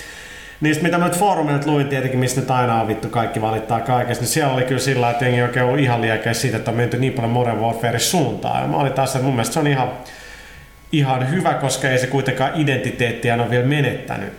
Niistä 0.60 0.82
mitä 0.82 0.98
mä 0.98 1.04
nyt 1.04 1.18
foorumilta 1.18 1.70
luin 1.70 1.88
tietenkin, 1.88 2.20
mistä 2.20 2.40
nyt 2.40 2.50
aina 2.50 2.80
on 2.80 2.88
vittu 2.88 3.08
kaikki 3.08 3.42
valittaa 3.42 3.80
kaikesta, 3.80 4.22
niin 4.22 4.32
siellä 4.32 4.54
oli 4.54 4.62
kyllä 4.62 4.80
sillä, 4.80 5.10
että 5.10 5.24
jengi 5.24 5.42
oikein 5.42 5.64
ollut 5.64 5.80
ihan 5.80 6.00
liekeissä 6.00 6.40
siitä, 6.40 6.56
että 6.56 6.70
on 6.70 6.76
menty 6.76 6.96
niin 6.96 7.12
paljon 7.12 7.32
Modern 7.32 7.60
Warfarein 7.60 8.00
suuntaan. 8.00 8.62
Ja 8.62 8.68
mä 8.68 8.76
olin 8.76 8.92
taas, 8.92 9.14
että 9.14 9.24
mun 9.24 9.34
mielestä 9.34 9.54
se 9.54 9.60
on 9.60 9.66
ihan, 9.66 9.88
ihan 10.92 11.30
hyvä, 11.30 11.54
koska 11.54 11.88
ei 11.88 11.98
se 11.98 12.06
kuitenkaan 12.06 12.52
identiteettiä 12.54 13.34
ole 13.34 13.50
vielä 13.50 13.66
menettänyt. 13.66 14.32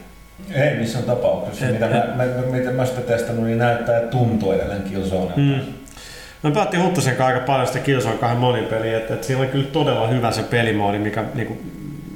Ei 0.53 0.76
missään 0.76 1.03
tapauksessa. 1.03 1.65
Et- 1.65 1.74
mitä, 1.74 1.88
mä, 1.88 2.03
mä, 2.15 2.26
mitä 2.51 2.72
mä 2.72 2.86
sitä 2.86 3.01
testannut, 3.01 3.45
niin 3.45 3.57
näyttää 3.57 3.95
ja 3.95 4.07
tuntuu 4.07 4.51
edelleen 4.51 4.84
Killzone. 4.84 5.32
Mm. 5.36 5.59
Me 6.43 6.51
pelattiin 6.51 6.84
Huttusen 6.84 7.22
aika 7.22 7.39
paljon 7.39 7.67
sitä 7.67 7.80
Killzone 7.80 8.17
kahden 8.17 8.38
monin 8.38 8.65
peliä, 8.65 8.97
että, 8.97 9.13
että 9.13 9.28
siinä 9.28 9.41
oli 9.41 9.47
kyllä 9.47 9.67
todella 9.72 10.07
hyvä 10.07 10.32
se 10.32 10.43
pelimoodi, 10.43 10.99
mikä 10.99 11.24
niinku, 11.34 11.61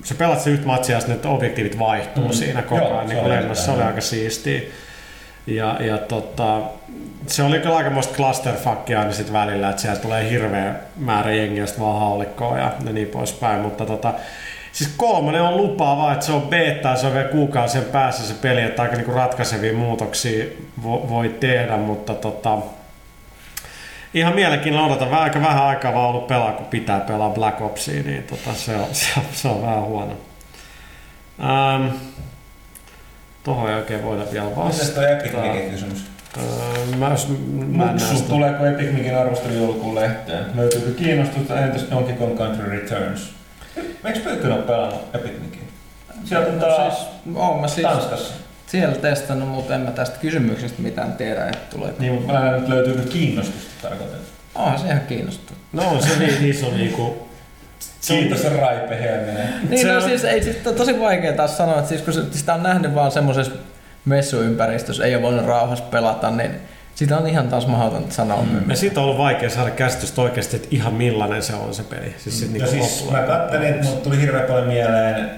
sä 0.06 0.16
pelat 0.16 0.42
se 0.42 0.50
yhtä 0.50 0.68
matsia 0.68 0.98
ja 0.98 1.08
ne 1.08 1.30
objektiivit 1.30 1.80
vaihtuu 1.80 2.28
mm. 2.28 2.34
Siinä 2.34 2.62
koko 2.62 2.98
ajan 2.98 3.10
niin 3.10 3.30
lennossa. 3.30 3.66
Se 3.66 3.72
oli 3.72 3.82
aika 3.82 4.02
siistiä. 4.02 4.62
Ja, 5.48 5.78
ja 5.80 5.98
tota, 5.98 6.62
se 7.28 7.44
oli 7.44 7.60
kyllä 7.60 7.78
aikamoista 7.78 8.16
clusterfuckia 8.16 9.00
aina 9.00 9.12
sit 9.12 9.34
välillä, 9.34 9.70
että 9.70 9.82
siellä 9.82 10.00
tulee 10.00 10.30
hirveä 10.30 10.76
määrä 10.98 11.32
jengiä 11.32 11.66
sit 11.66 11.80
vaan 11.80 12.00
haulikkoa 12.00 12.58
ja, 12.58 12.74
ja 12.86 12.94
niin 12.94 13.08
poispäin. 13.08 13.62
Mutta 13.62 13.86
tota, 13.86 14.14
siis 14.72 14.94
kolmonen 14.98 15.42
on 15.42 15.58
lupaava, 15.58 16.14
että 16.14 16.26
se 16.26 16.32
on 16.32 16.42
beta 16.42 16.96
se 16.96 17.08
on 17.08 17.14
vielä 17.14 17.28
kuukausien 17.28 17.84
päässä 17.84 18.28
se 18.28 18.34
peli, 18.34 18.62
että 18.62 18.82
aika 18.82 18.96
niinku 18.96 19.12
ratkaisevia 19.12 19.74
muutoksia 19.74 20.46
vo, 20.84 21.10
voi 21.10 21.30
tehdä, 21.30 21.78
mutta 21.78 22.14
tota, 22.14 22.58
ihan 24.16 24.36
mielenkiinnolla 24.36 24.88
odotan. 24.88 25.12
Vähän, 25.12 25.24
aika 25.24 25.42
vähän 25.42 25.64
aikaa 25.64 25.94
vaan 25.94 26.10
ollut 26.10 26.28
pelaa, 26.28 26.52
kun 26.52 26.66
pitää 26.66 27.00
pelaa 27.00 27.30
Black 27.30 27.62
Opsia, 27.62 28.04
niin 28.04 28.24
tota, 28.24 28.54
se, 28.54 28.76
on, 28.76 28.88
se, 28.96 29.08
on, 29.18 29.24
se 29.34 29.48
on 29.48 29.62
vähän 29.62 29.82
huono. 29.84 30.14
Ähm, 31.40 31.88
Tuohon 33.44 33.70
ei 33.70 33.76
oikein 33.76 34.04
voida 34.04 34.24
vielä 34.32 34.46
Mitäs 34.46 34.58
vastata. 34.58 34.92
toi 34.94 35.12
Epic 35.12 35.34
Micin 35.34 35.70
kysymys? 35.72 36.06
Öö, 36.38 36.96
mä, 36.98 37.10
jos, 37.10 37.28
mä 37.68 37.86
Muksu, 37.86 38.24
tuleeko 38.30 38.66
Epic 38.66 38.92
Micin 38.92 39.18
arvostelu 39.18 39.54
joulukuun 39.54 39.96
lehteen? 39.96 40.46
Löytyykö 40.56 40.92
kiinnostusta 40.92 41.60
entäs 41.60 41.86
Donkey 41.92 42.16
Kong 42.16 42.38
Country 42.38 42.70
Returns? 42.70 43.30
Eikö 44.06 44.20
Pyykkönen 44.20 44.58
ole 44.58 44.66
pelannut 44.66 45.02
Epic 45.16 45.32
Micin? 45.32 45.68
Sieltä 46.26 46.48
on 46.50 46.60
No, 46.60 46.66
taas 46.68 46.98
siis, 46.98 47.62
mä 47.62 47.68
siis 47.68 47.88
Tanskassa. 47.88 48.34
Siellä 48.76 48.96
testannut, 48.96 49.50
mutta 49.50 49.76
en 49.76 49.82
mä 49.82 49.92
tästä 49.92 50.18
kysymyksestä 50.22 50.82
mitään 50.82 51.14
tiedä, 51.14 51.46
että 51.46 51.76
tulee. 51.78 51.94
Niin, 52.00 52.14
mutta 52.14 52.34
mä 52.34 52.40
näen, 52.40 52.56
että 52.56 52.70
löytyykö 52.70 53.02
kiinnostusta 53.10 53.70
tarkoitan. 53.82 54.20
Onhan 54.56 54.80
se 54.80 54.88
ihan 54.88 55.00
kiinnostava. 55.08 55.58
No 55.74 55.90
on 55.90 56.04
se 56.04 56.20
niin 56.20 56.46
iso 56.50 56.72
niinku... 56.78 57.28
Se 58.02 58.14
on- 58.14 58.20
Kiitos 58.20 58.44
Raipe 58.44 59.00
Helminen. 59.02 59.50
Niin, 59.70 59.82
Se 59.82 59.88
no 59.88 59.96
on- 59.96 60.02
siis 60.04 60.24
ei 60.24 60.44
siis 60.44 60.56
tosi 60.58 61.00
vaikea 61.00 61.34
taas 61.34 61.58
sanoa, 61.58 61.76
että 61.78 61.90
siis 61.90 62.02
kun 62.02 62.14
se- 62.14 62.22
sitä 62.32 62.54
on 62.54 62.64
nähnyt 62.64 62.96
vaan 62.96 63.12
semmoisessa 63.12 63.52
messuympäristössä, 64.06 65.04
ei 65.06 65.16
ole 65.16 65.24
voinut 65.24 65.46
rauhassa 65.46 65.84
pelata, 65.86 66.32
niin 66.32 66.52
sitä 66.96 67.18
on 67.18 67.28
ihan 67.28 67.48
taas 67.50 67.68
mahdotonta 67.68 68.14
sanoa. 68.14 68.42
Mm. 68.42 68.70
Ja 68.70 68.76
siitä 68.76 69.00
on 69.00 69.04
ollut 69.04 69.18
vaikea 69.18 69.50
saada 69.50 69.70
käsitystä 69.72 70.22
oikeasti, 70.22 70.56
että 70.56 70.68
ihan 70.72 70.94
millainen 70.94 71.44
se 71.44 71.54
on 71.56 71.74
se 71.74 71.84
peli. 71.84 72.16
Siis 72.18 72.40
sit 72.40 72.48
Ja 72.48 72.54
niinku 72.54 72.70
siis 72.88 73.12
mä 73.12 73.20
kattelin, 73.20 73.68
että 73.68 73.84
mulle 73.86 74.02
tuli 74.02 74.22
hirveän 74.22 74.48
paljon 74.48 74.68
mieleen 74.68 75.30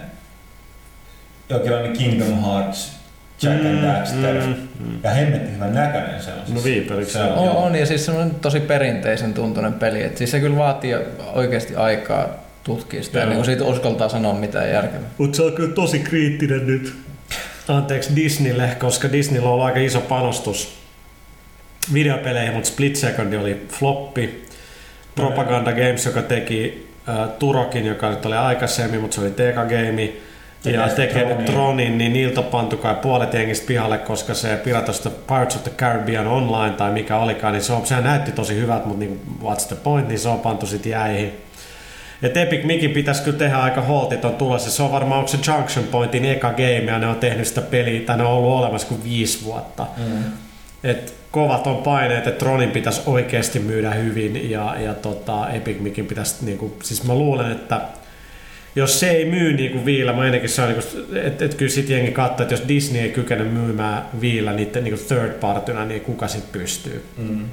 jonkinlainen 1.50 1.94
Kingdom 1.94 2.44
Hearts, 2.44 2.97
Jack 3.42 3.66
and 3.66 3.84
Daxter. 3.84 4.42
mm, 4.42 4.68
mm. 4.80 5.00
Ja 5.04 5.10
hemmetti 5.10 5.52
hyvän 5.54 5.74
näköinen 5.74 6.22
se 6.22 6.32
on. 6.32 6.56
No 6.56 6.64
viipelikö 6.64 7.12
se 7.12 7.20
on? 7.24 7.32
On, 7.34 7.50
on, 7.50 7.76
ja 7.76 7.86
siis 7.86 8.06
semmoinen 8.06 8.36
tosi 8.36 8.60
perinteisen 8.60 9.34
tuntunen 9.34 9.74
peli. 9.74 10.04
Et 10.04 10.18
siis 10.18 10.32
se 10.32 10.40
kyllä 10.40 10.58
vaatii 10.58 10.96
oikeasti 11.34 11.76
aikaa 11.76 12.30
tutkia 12.64 13.04
sitä, 13.04 13.22
ennen 13.22 13.38
kuin 13.38 13.46
siitä 13.46 13.64
uskaltaa 13.64 14.10
sanoa 14.10 14.34
mitään 14.34 14.70
järkevää. 14.70 15.10
Mutta 15.18 15.36
se 15.36 15.44
on 15.44 15.54
kyllä 15.54 15.74
tosi 15.74 16.00
kriittinen 16.00 16.68
nyt. 16.68 16.96
Anteeksi 17.68 18.16
Disneylle, 18.16 18.70
koska 18.80 19.12
Disneyllä 19.12 19.50
on 19.50 19.66
aika 19.66 19.80
iso 19.80 20.02
panostus 20.02 20.78
videopeleihin, 21.94 22.54
mutta 22.54 22.70
Split 22.70 22.96
Second 22.96 23.34
oli 23.34 23.66
floppi. 23.70 24.46
Propaganda 25.16 25.72
Games, 25.72 26.06
joka 26.06 26.22
teki 26.22 26.88
äh, 27.10 27.30
Turokin, 27.40 27.86
joka 27.86 28.10
nyt 28.10 28.26
oli 28.26 28.36
aikaisemmin, 28.36 29.02
mutta 29.02 29.16
se 29.16 29.22
oli 29.22 29.32
Teka 29.32 29.66
Game. 29.66 30.10
Ja 30.66 30.88
Tekee 30.88 31.36
Tronin. 31.46 31.98
Niin 31.98 32.14
niiltä 32.14 32.42
pantu 32.42 32.78
kai 32.78 32.96
puolet 32.96 33.34
jengistä 33.34 33.68
pihalle, 33.68 33.98
koska 33.98 34.34
se 34.34 34.48
the, 34.48 35.10
Pirates 35.28 35.56
of 35.56 35.64
the 35.64 35.72
Caribbean 35.78 36.28
Online 36.28 36.76
tai 36.76 36.92
mikä 36.92 37.18
olikaan, 37.18 37.54
niin 37.54 37.64
se, 37.64 37.74
on, 37.74 37.86
sehän 37.86 38.04
näytti 38.04 38.32
tosi 38.32 38.56
hyvältä, 38.56 38.88
mutta 38.88 39.00
niin, 39.00 39.22
what's 39.44 39.68
the 39.68 39.76
point, 39.76 40.08
niin 40.08 40.20
se 40.20 40.30
on 40.30 40.40
pantu 40.40 40.66
sitten 40.66 40.90
jäihin. 40.90 41.34
Et 42.24 42.38
Epic 42.38 42.64
Micin 42.64 42.92
pitäisi 42.92 43.24
kyllä 43.24 43.38
tehdä 43.38 43.58
aika 43.58 43.82
holtiton 43.82 44.36
tulos, 44.36 44.66
ja 44.66 44.72
se 44.72 44.84
on 44.84 44.92
varmaan, 44.92 45.20
onko 45.20 45.28
se 45.28 45.38
Junction 45.48 45.86
Pointin 45.86 46.26
eka 46.26 46.50
game, 46.52 46.84
ja 46.92 47.00
ne 47.00 47.08
on 47.08 47.16
tehnyt 47.16 47.48
sitä 47.48 47.62
peliä, 47.62 48.02
tai 48.02 48.18
ne 48.18 48.24
on 48.24 48.32
ollut 48.32 48.60
olemassa 48.60 48.88
kuin 48.88 49.04
viisi 49.04 49.46
vuotta. 49.46 49.88
Mm. 49.98 50.24
Et 50.84 51.14
kovat 51.32 51.68
on 51.68 51.78
paineet, 51.78 52.28
että 52.28 52.40
Tronin 52.40 52.72
pitäisi 52.72 53.02
oikeasti 53.06 53.60
myydä 53.60 53.92
hyvin, 53.92 54.52
ja, 54.52 54.76
ja 54.80 54.94
tota, 54.94 55.50
Epic 55.50 55.80
Micin 55.80 56.06
pitäisi, 56.06 56.46
niinku, 56.46 56.78
siis 56.84 57.04
mä 57.04 57.14
luulen, 57.14 57.52
että 57.52 57.82
jos 58.78 59.00
se 59.00 59.10
ei 59.10 59.26
myy 59.26 59.54
niin 59.54 59.72
kuin 59.72 59.86
viillä, 59.86 60.14
mä 60.14 60.22
se 60.46 60.62
on, 60.62 60.70
niin 60.70 60.80
että, 61.26 61.46
että 61.46 61.58
kyllä 61.58 61.72
sit 61.72 61.90
jengi 61.90 62.12
katsoo, 62.12 62.44
että 62.44 62.54
jos 62.54 62.68
Disney 62.68 63.02
ei 63.02 63.10
kykene 63.10 63.44
myymään 63.44 64.06
viillä 64.22 64.54
niiden 64.54 64.84
niin 64.84 64.96
kuin 64.98 65.08
third 65.08 65.34
partynä, 65.34 65.86
niin 65.86 66.02
kuka 66.02 66.28
sitten 66.28 66.62
pystyy. 66.62 67.06
Mm. 67.18 67.46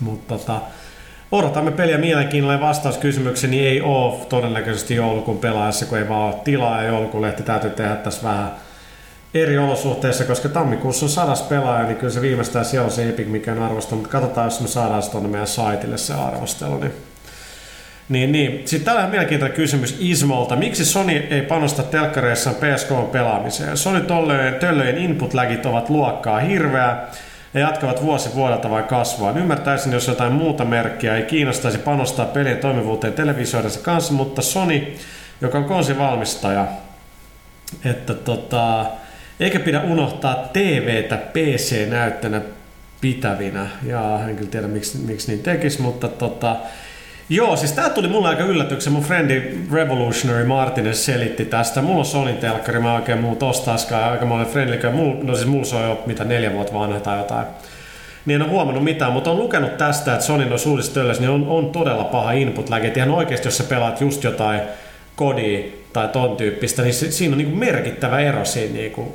Mutta 0.00 0.38
tota, 0.38 0.60
odotamme 1.32 1.70
peliä 1.70 1.98
mielenkiinnolla 1.98 2.54
ja 2.54 2.60
vastauskysymykseni 2.60 3.66
ei 3.66 3.80
ole 3.80 4.26
todennäköisesti 4.28 4.94
joulukuun 4.94 5.38
pelaajassa, 5.38 5.86
kun 5.86 5.98
ei 5.98 6.08
vaan 6.08 6.34
ole 6.34 6.42
tilaa 6.44 6.82
ja 6.82 6.88
joulukuun 6.88 7.22
lehti 7.22 7.42
täytyy 7.42 7.70
tehdä 7.70 7.96
tässä 7.96 8.22
vähän 8.22 8.50
eri 9.34 9.58
olosuhteissa, 9.58 10.24
koska 10.24 10.48
tammikuussa 10.48 11.06
on 11.06 11.10
sadas 11.10 11.42
pelaaja, 11.42 11.86
niin 11.86 11.96
kyllä 11.96 12.12
se 12.12 12.20
viimeistään 12.20 12.64
siellä 12.64 12.84
on 12.84 12.92
se 12.92 13.08
Epic, 13.08 13.28
mikä 13.28 13.52
on 13.52 13.62
arvostelu, 13.62 14.00
mutta 14.00 14.12
katsotaan, 14.12 14.46
jos 14.46 14.60
me 14.60 14.68
saadaan 14.68 15.02
se 15.02 15.10
tuonne 15.10 15.28
meidän 15.28 15.46
saitille 15.46 15.98
se 15.98 16.14
arvostelu, 16.14 16.78
niin 16.78 16.92
niin, 18.10 18.32
niin. 18.32 18.62
Sitten 18.64 18.84
täällä 18.84 19.04
on 19.04 19.10
mielenkiintoinen 19.10 19.56
kysymys 19.56 19.96
Ismolta. 20.00 20.56
Miksi 20.56 20.84
Sony 20.84 21.12
ei 21.12 21.42
panosta 21.42 21.82
telkkareissaan 21.82 22.56
PS3-pelaamiseen? 22.56 23.76
Sony 23.76 24.00
tolleen, 24.00 24.54
töllöjen 24.54 24.98
input-lagit 24.98 25.66
ovat 25.66 25.90
luokkaa 25.90 26.38
hirveää 26.38 27.10
ja 27.54 27.60
jatkavat 27.60 28.02
vuosi 28.02 28.34
vuodelta 28.34 28.70
vain 28.70 28.84
kasvua. 28.84 29.32
Ymmärtäisin, 29.32 29.92
jos 29.92 30.08
jotain 30.08 30.32
muuta 30.32 30.64
merkkiä 30.64 31.16
ei 31.16 31.22
kiinnostaisi 31.22 31.78
panostaa 31.78 32.26
pelien 32.26 32.58
toimivuuteen 32.58 33.12
televisioidensa 33.12 33.80
kanssa, 33.80 34.12
mutta 34.12 34.42
Sony, 34.42 34.94
joka 35.40 35.58
on 35.58 35.64
konsivalmistaja, 35.64 36.66
että 37.84 38.14
tota, 38.14 38.86
eikä 39.40 39.60
pidä 39.60 39.80
unohtaa 39.80 40.48
TVtä 40.52 41.16
PC-näyttönä 41.16 42.40
pitävinä. 43.00 43.68
Ja 43.86 44.20
en 44.28 44.36
kyllä 44.36 44.50
tiedä, 44.50 44.68
miksi, 44.68 44.98
miksi 44.98 45.32
niin 45.32 45.42
tekisi, 45.42 45.82
mutta 45.82 46.08
tota, 46.08 46.56
Joo, 47.32 47.56
siis 47.56 47.72
tää 47.72 47.90
tuli 47.90 48.08
mulle 48.08 48.28
aika 48.28 48.44
yllätyksen. 48.44 48.92
Mun 48.92 49.02
frendi 49.02 49.42
Revolutionary 49.72 50.44
Martinez 50.44 50.96
selitti 50.98 51.44
tästä. 51.44 51.82
Mulla 51.82 51.98
on 51.98 52.04
Sonin 52.04 52.36
telkkari, 52.36 52.80
mä 52.80 52.94
oikein 52.94 53.20
muuta 53.20 53.46
ostaiskaan. 53.46 54.12
Aika 54.12 54.26
monen 54.26 54.46
friendly, 54.46 54.90
mulla, 54.92 55.24
no 55.24 55.34
siis 55.34 55.46
mulla 55.46 55.64
se 55.64 55.76
on 55.76 55.82
jo 55.82 56.02
mitä 56.06 56.24
neljä 56.24 56.52
vuotta 56.52 56.72
vanha 56.72 57.00
tai 57.00 57.18
jotain. 57.18 57.46
Niin 58.26 58.34
en 58.34 58.42
ole 58.42 58.50
huomannut 58.50 58.84
mitään, 58.84 59.12
mutta 59.12 59.30
on 59.30 59.36
lukenut 59.36 59.76
tästä, 59.76 60.12
että 60.12 60.26
Sonin 60.26 60.48
noissa 60.48 60.70
uudissa 60.70 60.94
töllöissä 60.94 61.22
niin 61.22 61.30
on, 61.30 61.46
on, 61.48 61.70
todella 61.70 62.04
paha 62.04 62.32
input 62.32 62.70
lag. 62.70 62.84
Et 62.84 62.96
ihan 62.96 63.10
oikeasti, 63.10 63.46
jos 63.46 63.56
sä 63.56 63.64
pelaat 63.64 64.00
just 64.00 64.24
jotain 64.24 64.60
kodia 65.16 65.60
tai 65.92 66.08
ton 66.08 66.36
tyyppistä, 66.36 66.82
niin 66.82 66.94
si- 66.94 67.12
siinä 67.12 67.34
on 67.34 67.38
niin 67.38 67.58
merkittävä 67.58 68.20
ero 68.20 68.44
siinä, 68.44 68.74
niin 68.74 68.92
kuin, 68.92 69.08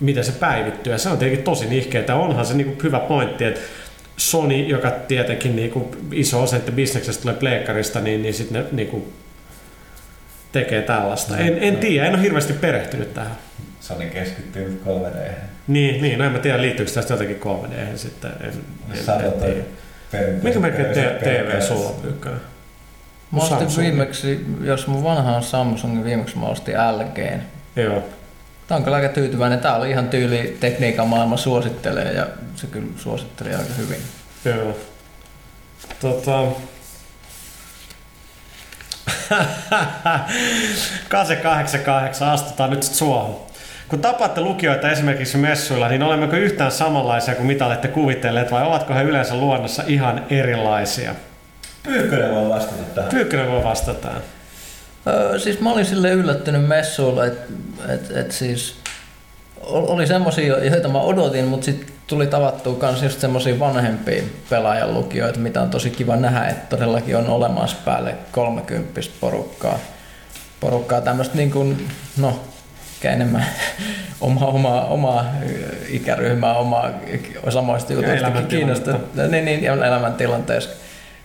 miten 0.00 0.24
se 0.24 0.32
päivittyy. 0.32 0.92
Ja 0.92 0.98
se 0.98 1.08
on 1.08 1.18
tietenkin 1.18 1.44
tosi 1.44 1.66
nihkeetä. 1.66 2.14
Onhan 2.14 2.46
se 2.46 2.54
niin 2.54 2.78
hyvä 2.82 3.00
pointti, 3.00 3.44
että 3.44 3.60
Sony, 4.20 4.62
joka 4.62 4.90
tietenkin 4.90 5.56
niin 5.56 5.70
kuin 5.70 5.88
iso 6.12 6.42
osa 6.42 6.56
että 6.56 6.72
bisneksestä 6.72 7.22
tulee 7.22 7.36
pleikkarista, 7.36 8.00
niin, 8.00 8.22
niin 8.22 8.34
sitten 8.34 8.62
ne 8.62 8.68
niin 8.72 8.88
kuin 8.88 9.12
tekee 10.52 10.82
tällaista. 10.82 11.38
En, 11.38 11.58
en 11.60 11.76
tiedä, 11.76 12.06
en 12.06 12.14
ole 12.14 12.22
hirveästi 12.22 12.52
perehtynyt 12.52 13.14
tähän. 13.14 13.36
Sony 13.80 14.06
keskittyy 14.06 14.68
nyt 14.68 14.80
3 14.84 15.08
d 15.08 15.34
Niin, 15.66 16.02
niin 16.02 16.18
no 16.18 16.24
en 16.24 16.32
mä 16.32 16.38
tiedä 16.38 16.62
liittyykö 16.62 16.92
tästä 16.92 17.14
jotenkin 17.14 17.40
3D 17.40 17.96
sitten. 17.96 18.30
En, 18.40 18.52
en, 18.92 19.24
en 19.24 19.32
tiedä. 19.32 20.32
Minkä 20.42 20.60
merkki 20.60 20.82
TV 21.22 21.60
sulla 21.60 21.88
on 21.88 21.94
Pyykkönen? 22.02 22.40
Mä 23.32 23.38
ostin 23.38 23.82
viimeksi, 23.82 24.46
jos 24.60 24.86
mun 24.86 25.04
vanha 25.04 25.36
on 25.36 25.42
Samsung, 25.42 25.94
niin 25.94 26.04
viimeksi 26.04 26.38
mä 26.38 26.46
ostin 26.46 26.74
LGn. 26.74 27.40
Joo. 27.76 28.08
Tää 28.70 28.76
on 28.76 28.84
kyllä 28.84 28.96
aika 28.96 29.08
tyytyväinen. 29.08 29.60
Tää 29.60 29.76
oli 29.76 29.90
ihan 29.90 30.08
tyyli 30.08 30.56
tekniikan 30.60 31.08
maailma 31.08 31.36
suosittelee 31.36 32.12
ja 32.12 32.26
se 32.56 32.66
kyllä 32.66 32.86
suositteli 32.96 33.54
aika 33.54 33.74
hyvin. 33.78 34.00
Joo. 34.44 34.76
Tota... 36.00 36.42
Kase 41.08 41.36
88, 41.36 42.28
astutaan 42.28 42.70
nyt 42.70 42.82
sit 42.82 42.94
suohon. 42.94 43.40
Kun 43.88 44.00
tapaatte 44.00 44.40
lukijoita 44.40 44.90
esimerkiksi 44.90 45.38
messuilla, 45.38 45.88
niin 45.88 46.02
olemmeko 46.02 46.36
yhtään 46.36 46.72
samanlaisia 46.72 47.34
kuin 47.34 47.46
mitä 47.46 47.66
olette 47.66 47.88
kuvitelleet, 47.88 48.50
vai 48.50 48.66
ovatko 48.66 48.94
he 48.94 49.02
yleensä 49.02 49.34
luonnossa 49.34 49.82
ihan 49.86 50.26
erilaisia? 50.30 51.14
Pyykkönen 51.82 52.34
voi 52.34 52.48
vastata 52.48 52.82
tähän. 52.94 53.10
Pyykkönen 53.10 53.50
voi 53.50 53.64
vastata. 53.64 54.08
Öö, 55.06 55.38
siis 55.38 55.60
mä 55.60 55.72
olin 55.72 55.86
sille 55.86 56.10
yllättynyt 56.10 56.68
messuilla, 56.68 57.26
että 57.26 57.52
et, 57.88 58.16
et 58.16 58.32
siis 58.32 58.74
ol- 59.60 59.86
oli 59.88 60.06
semmosia, 60.06 60.64
joita 60.64 60.88
mä 60.88 61.00
odotin, 61.00 61.44
mutta 61.44 61.64
sitten 61.64 61.88
tuli 62.06 62.26
tavattua 62.26 62.74
kans 62.74 63.02
just 63.02 63.20
semmosia 63.20 63.58
vanhempia 63.58 64.22
pelaajan 64.50 64.94
lukijoita, 64.94 65.38
mitä 65.38 65.62
on 65.62 65.70
tosi 65.70 65.90
kiva 65.90 66.16
nähdä, 66.16 66.44
että 66.44 66.76
todellakin 66.76 67.16
on 67.16 67.28
olemassa 67.28 67.76
päälle 67.84 68.14
30 68.32 69.00
porukkaa. 69.20 69.78
Porukkaa 70.60 71.00
tämmöistä 71.00 71.36
niin 71.36 71.50
kuin, 71.50 71.88
no, 72.16 72.40
ehkä 72.94 73.10
enemmän 73.10 73.46
oma, 74.20 74.46
oma, 74.46 74.80
oma 74.84 75.24
ikäryhmää, 75.88 76.54
omaa 76.54 76.90
samoista 77.48 77.92
jutuista 77.92 78.30
kiinnostaa. 78.48 78.98
Niin, 79.30 79.44
niin, 79.44 79.64
elämäntilanteessa 79.64 80.70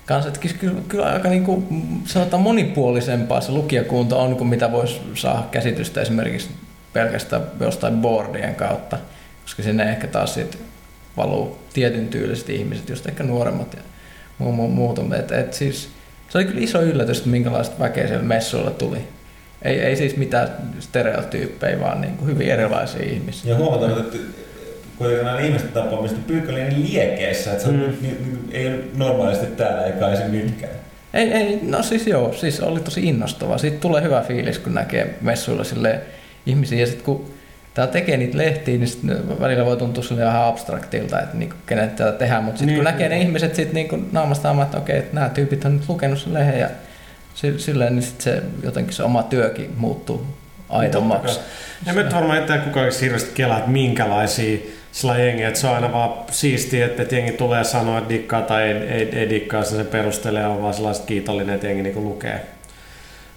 kanssa. 0.06 0.28
Että 0.30 0.58
kyllä, 0.60 0.82
kyllä 0.88 1.06
aika 1.06 1.30
niin 1.30 1.43
kuin, 1.43 1.68
sanotaan 2.06 2.43
monipuolisempaa 2.43 3.41
se 3.41 3.51
lukijakunta 3.51 4.16
on 4.16 4.36
kuin 4.36 4.47
mitä 4.47 4.72
voisi 4.72 5.01
saada 5.14 5.43
käsitystä 5.51 6.01
esimerkiksi 6.01 6.49
pelkästään 6.93 7.43
jostain 7.60 7.97
boardien 7.97 8.56
kautta, 8.56 8.97
koska 9.41 9.64
sinne 9.64 9.89
ehkä 9.89 10.08
taas 10.08 10.34
sit 10.34 10.58
valuu 11.18 11.58
tietyn 11.74 12.08
tyyliset 12.08 12.49
ihmiset, 12.49 12.89
just 12.89 13.08
ehkä 13.08 13.24
nuoremmat 13.24 13.74
ja 13.74 13.82
muu, 14.38 14.51
muu, 14.51 14.68
muuta. 14.68 15.01
Et, 15.20 15.32
et 15.32 15.53
siis, 15.53 15.89
se 16.30 16.38
oli 16.38 16.45
kyllä 16.45 16.62
iso 16.62 16.82
yllätys, 16.82 17.18
että 17.18 17.30
minkälaista 17.30 17.80
väkeä 17.80 18.08
siellä 18.08 18.24
messuilla 18.24 18.72
tuli. 18.72 18.97
Ei, 19.62 19.80
ei 19.80 19.95
siis 19.95 20.18
mitään 20.18 20.49
stereotyyppejä, 20.80 21.80
vaan 21.80 22.01
niin 22.01 22.18
kuin 22.18 22.28
hyvin 22.28 22.47
erilaisia 22.47 23.03
ihmisiä. 23.03 23.51
Ja 23.51 23.58
huomataan, 23.58 23.99
että 23.99 24.18
kuitenkin 24.97 25.25
nämä 25.25 25.39
ihmisten 25.39 25.71
tapaamista 25.71 26.19
Pyykkä 26.27 26.51
oli 26.51 26.63
niin 26.63 26.83
liekeissä, 26.93 27.51
että 27.51 27.63
se 27.63 27.71
Mm. 27.71 27.77
mm. 27.77 27.83
niin, 28.01 28.01
niin, 28.01 28.39
ei 28.51 28.67
ole 28.67 28.79
normaalisti 28.95 29.45
täällä 29.45 29.83
eikä 29.85 29.99
kai 29.99 30.17
se 30.17 30.27
nytkään. 30.27 30.73
Ei, 31.13 31.31
ei, 31.33 31.59
no 31.63 31.83
siis 31.83 32.07
joo, 32.07 32.33
siis 32.33 32.59
oli 32.59 32.79
tosi 32.79 33.03
innostavaa. 33.07 33.57
Siitä 33.57 33.77
tulee 33.79 34.01
hyvä 34.01 34.21
fiilis, 34.21 34.59
kun 34.59 34.73
näkee 34.73 35.15
messuilla 35.21 35.63
sille 35.63 35.99
ihmisiä. 36.45 36.79
Ja 36.79 36.85
sitten 36.87 37.05
kun 37.05 37.25
tää 37.73 37.87
tekee 37.87 38.17
niitä 38.17 38.37
lehtiä, 38.37 38.77
niin 38.77 38.87
sit 38.87 39.03
ne 39.03 39.15
välillä 39.39 39.65
voi 39.65 39.77
tuntua 39.77 40.03
sille 40.03 40.21
ihan 40.21 40.45
abstraktilta, 40.47 41.19
että 41.21 41.37
niinku, 41.37 41.55
kenet 41.65 41.95
tätä 41.95 42.11
tehdään. 42.11 42.43
Mutta 42.43 42.57
sitten 42.59 42.67
Niin. 42.67 42.77
kun 42.77 42.83
näkee 42.91 43.09
ne 43.09 43.17
ihmiset 43.21 43.55
sit 43.55 43.73
niinku 43.73 43.99
naamasta 44.11 44.47
naamaan, 44.47 44.65
että 44.65 44.77
okei, 44.77 44.97
että 44.97 45.15
nämä 45.15 45.29
tyypit 45.29 45.65
on 45.65 45.75
nyt 45.75 45.89
lukenut 45.89 46.19
sen 46.19 46.33
lehden 46.33 46.59
ja 46.59 46.69
si- 47.35 47.59
silleen, 47.59 47.95
niin 47.95 48.03
sit 48.03 48.21
se, 48.21 48.41
jotenkin 48.63 48.93
se 48.93 49.03
oma 49.03 49.23
työkin 49.23 49.73
muuttuu 49.77 50.25
aidommaksi. 50.69 51.39
Ja 51.85 51.93
nyt 51.93 52.13
varmaan 52.13 52.37
ettei 52.39 52.57
kukaan 52.59 52.91
hirveästi 53.01 53.31
kelaa, 53.33 53.57
että 53.57 53.69
minkälaisia 53.69 54.57
sillä 54.95 55.17
jengiä, 55.17 55.47
että 55.47 55.59
se 55.59 55.67
on 55.67 55.75
aina 55.75 55.91
vaan 55.91 56.13
siistiä, 56.31 56.85
että, 56.85 57.15
jengi 57.15 57.31
tulee 57.31 57.63
sanoa, 57.63 57.97
että 57.97 58.09
dikkaa 58.09 58.41
tai 58.41 58.63
ei, 58.63 58.73
ei, 58.73 59.09
ei 59.19 59.29
dikkaa, 59.29 59.63
se, 59.63 59.83
perustelee 59.83 60.45
on 60.45 60.61
vaan 60.61 60.73
sellaiset 60.73 61.05
kiitollinen, 61.05 61.55
että 61.55 61.67
jengi 61.67 61.83
niinku 61.83 62.03
lukee, 62.03 62.45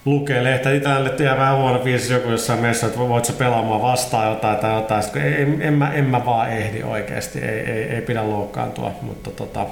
lukee 0.05 0.45
lehteä. 0.45 0.73
Itse 0.73 1.25
jää 1.25 1.39
vähän 1.39 1.57
huono 1.57 1.79
fiilis 1.79 2.11
joku 2.11 2.31
jossain 2.31 2.61
messa, 2.61 2.87
että 2.87 2.99
voit 2.99 3.25
sä 3.25 3.33
pelaamaan 3.33 3.83
vastaan 3.83 4.29
jotain 4.29 4.59
tai 4.59 4.75
jotain, 4.75 5.03
Sitten, 5.03 5.23
ei, 5.23 5.43
en, 5.43 5.63
en, 5.63 5.75
mä, 5.75 5.93
en 5.93 6.05
mä 6.05 6.25
vaan 6.25 6.51
ehdi 6.51 6.83
oikeasti, 6.83 7.39
ei, 7.39 7.61
ei, 7.61 7.83
ei 7.83 8.01
pidä 8.01 8.31
loukkaantua, 8.31 8.93
mutta 9.03 9.31
tota, 9.31 9.67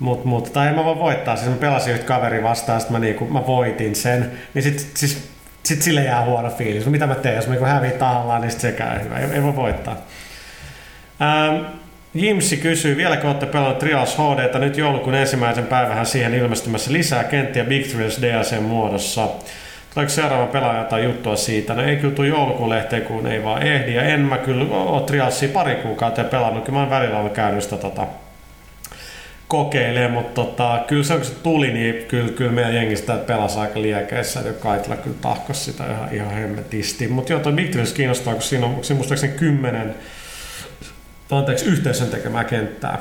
Mut, 0.00 0.24
mut, 0.24 0.52
tai 0.52 0.68
en 0.68 0.74
mä 0.74 0.84
voi 0.84 0.98
voittaa, 0.98 1.36
siis 1.36 1.50
mä 1.50 1.56
pelasin 1.56 1.94
yhtä 1.94 2.06
kaveri 2.06 2.42
vastaan, 2.42 2.80
sit 2.80 2.90
mä, 2.90 2.98
niinku, 2.98 3.24
mä 3.24 3.46
voitin 3.46 3.94
sen, 3.94 4.32
niin 4.54 4.62
sit, 4.62 4.90
siis, 4.94 5.28
sit 5.62 5.82
sille 5.82 6.04
jää 6.04 6.24
huono 6.24 6.50
fiilis. 6.50 6.86
Mitä 6.86 7.06
mä 7.06 7.14
teen, 7.14 7.36
jos 7.36 7.46
mä 7.46 7.52
niinku 7.52 7.66
häviin 7.66 7.92
tahallaan, 7.92 8.40
niin 8.40 8.50
sit 8.50 8.60
se 8.60 8.72
käy 8.72 9.04
hyvä, 9.04 9.18
ei, 9.18 9.28
ei 9.32 9.42
voi 9.42 9.56
voittaa. 9.56 9.96
Ähm, 11.22 11.64
Jimsi 12.14 12.56
kysyy, 12.56 12.96
vieläkö 12.96 13.26
olette 13.26 13.46
pelannut 13.46 13.78
Trials 13.78 14.16
HD, 14.16 14.58
nyt 14.58 14.76
joulukuun 14.76 15.14
ensimmäisen 15.14 15.66
päivän 15.66 16.06
siihen 16.06 16.34
ilmestymässä 16.34 16.92
lisää 16.92 17.24
kenttiä 17.24 17.64
Big 17.64 17.86
Thrills 17.86 18.22
DLC 18.22 18.60
muodossa. 18.60 19.28
Tuleeko 19.94 20.10
seuraava 20.10 20.46
pelaaja 20.46 20.84
tai 20.84 21.04
juttua 21.04 21.36
siitä? 21.36 21.74
No 21.74 21.82
ei 21.82 21.96
kyllä 21.96 22.14
tule 22.14 22.28
joulukuun 22.28 22.68
lehteen, 22.68 23.02
kun 23.02 23.26
ei 23.26 23.44
vaan 23.44 23.62
ehdi. 23.62 23.94
Ja 23.94 24.02
en 24.02 24.20
mä 24.20 24.38
kyllä 24.38 24.74
ole 24.74 25.02
Trialsia 25.02 25.48
pari 25.48 25.74
kuukautta 25.74 26.24
pelannut. 26.24 26.64
Kyllä 26.64 26.76
mä 26.76 26.80
oon 26.80 26.90
välillä 26.90 27.18
ollut 27.18 27.32
käynyt 27.32 27.64
sitä 27.64 27.76
tota, 27.76 28.06
kokeilee, 29.48 30.08
mutta 30.08 30.34
tota, 30.34 30.84
kyllä 30.86 31.04
se, 31.04 31.14
kun 31.14 31.24
se 31.24 31.34
tuli, 31.34 31.72
niin 31.72 32.04
kyllä, 32.08 32.28
kyllä 32.28 32.52
meidän 32.52 32.74
jengistä 32.74 33.16
pelasi 33.16 33.58
aika 33.58 33.82
liekeissä, 33.82 34.40
että 34.40 34.62
Kaitla 34.62 34.96
kyllä 34.96 35.16
tahkos 35.20 35.64
sitä 35.64 35.84
ihan, 35.90 36.08
ihan 36.12 36.30
hemmetisti. 36.30 37.08
Mutta 37.08 37.32
joo, 37.32 37.40
toi 37.40 37.52
Big 37.52 37.70
Thrills 37.70 37.92
kiinnostaa, 37.92 38.34
kun 38.34 38.42
siinä 38.42 38.66
on, 38.66 38.78
siinä 38.82 38.96
muistaakseni 38.96 39.32
kymmenen, 39.32 39.94
anteeksi, 41.30 41.64
yhteisön 41.64 42.08
tekemää 42.08 42.44
kenttää. 42.44 42.98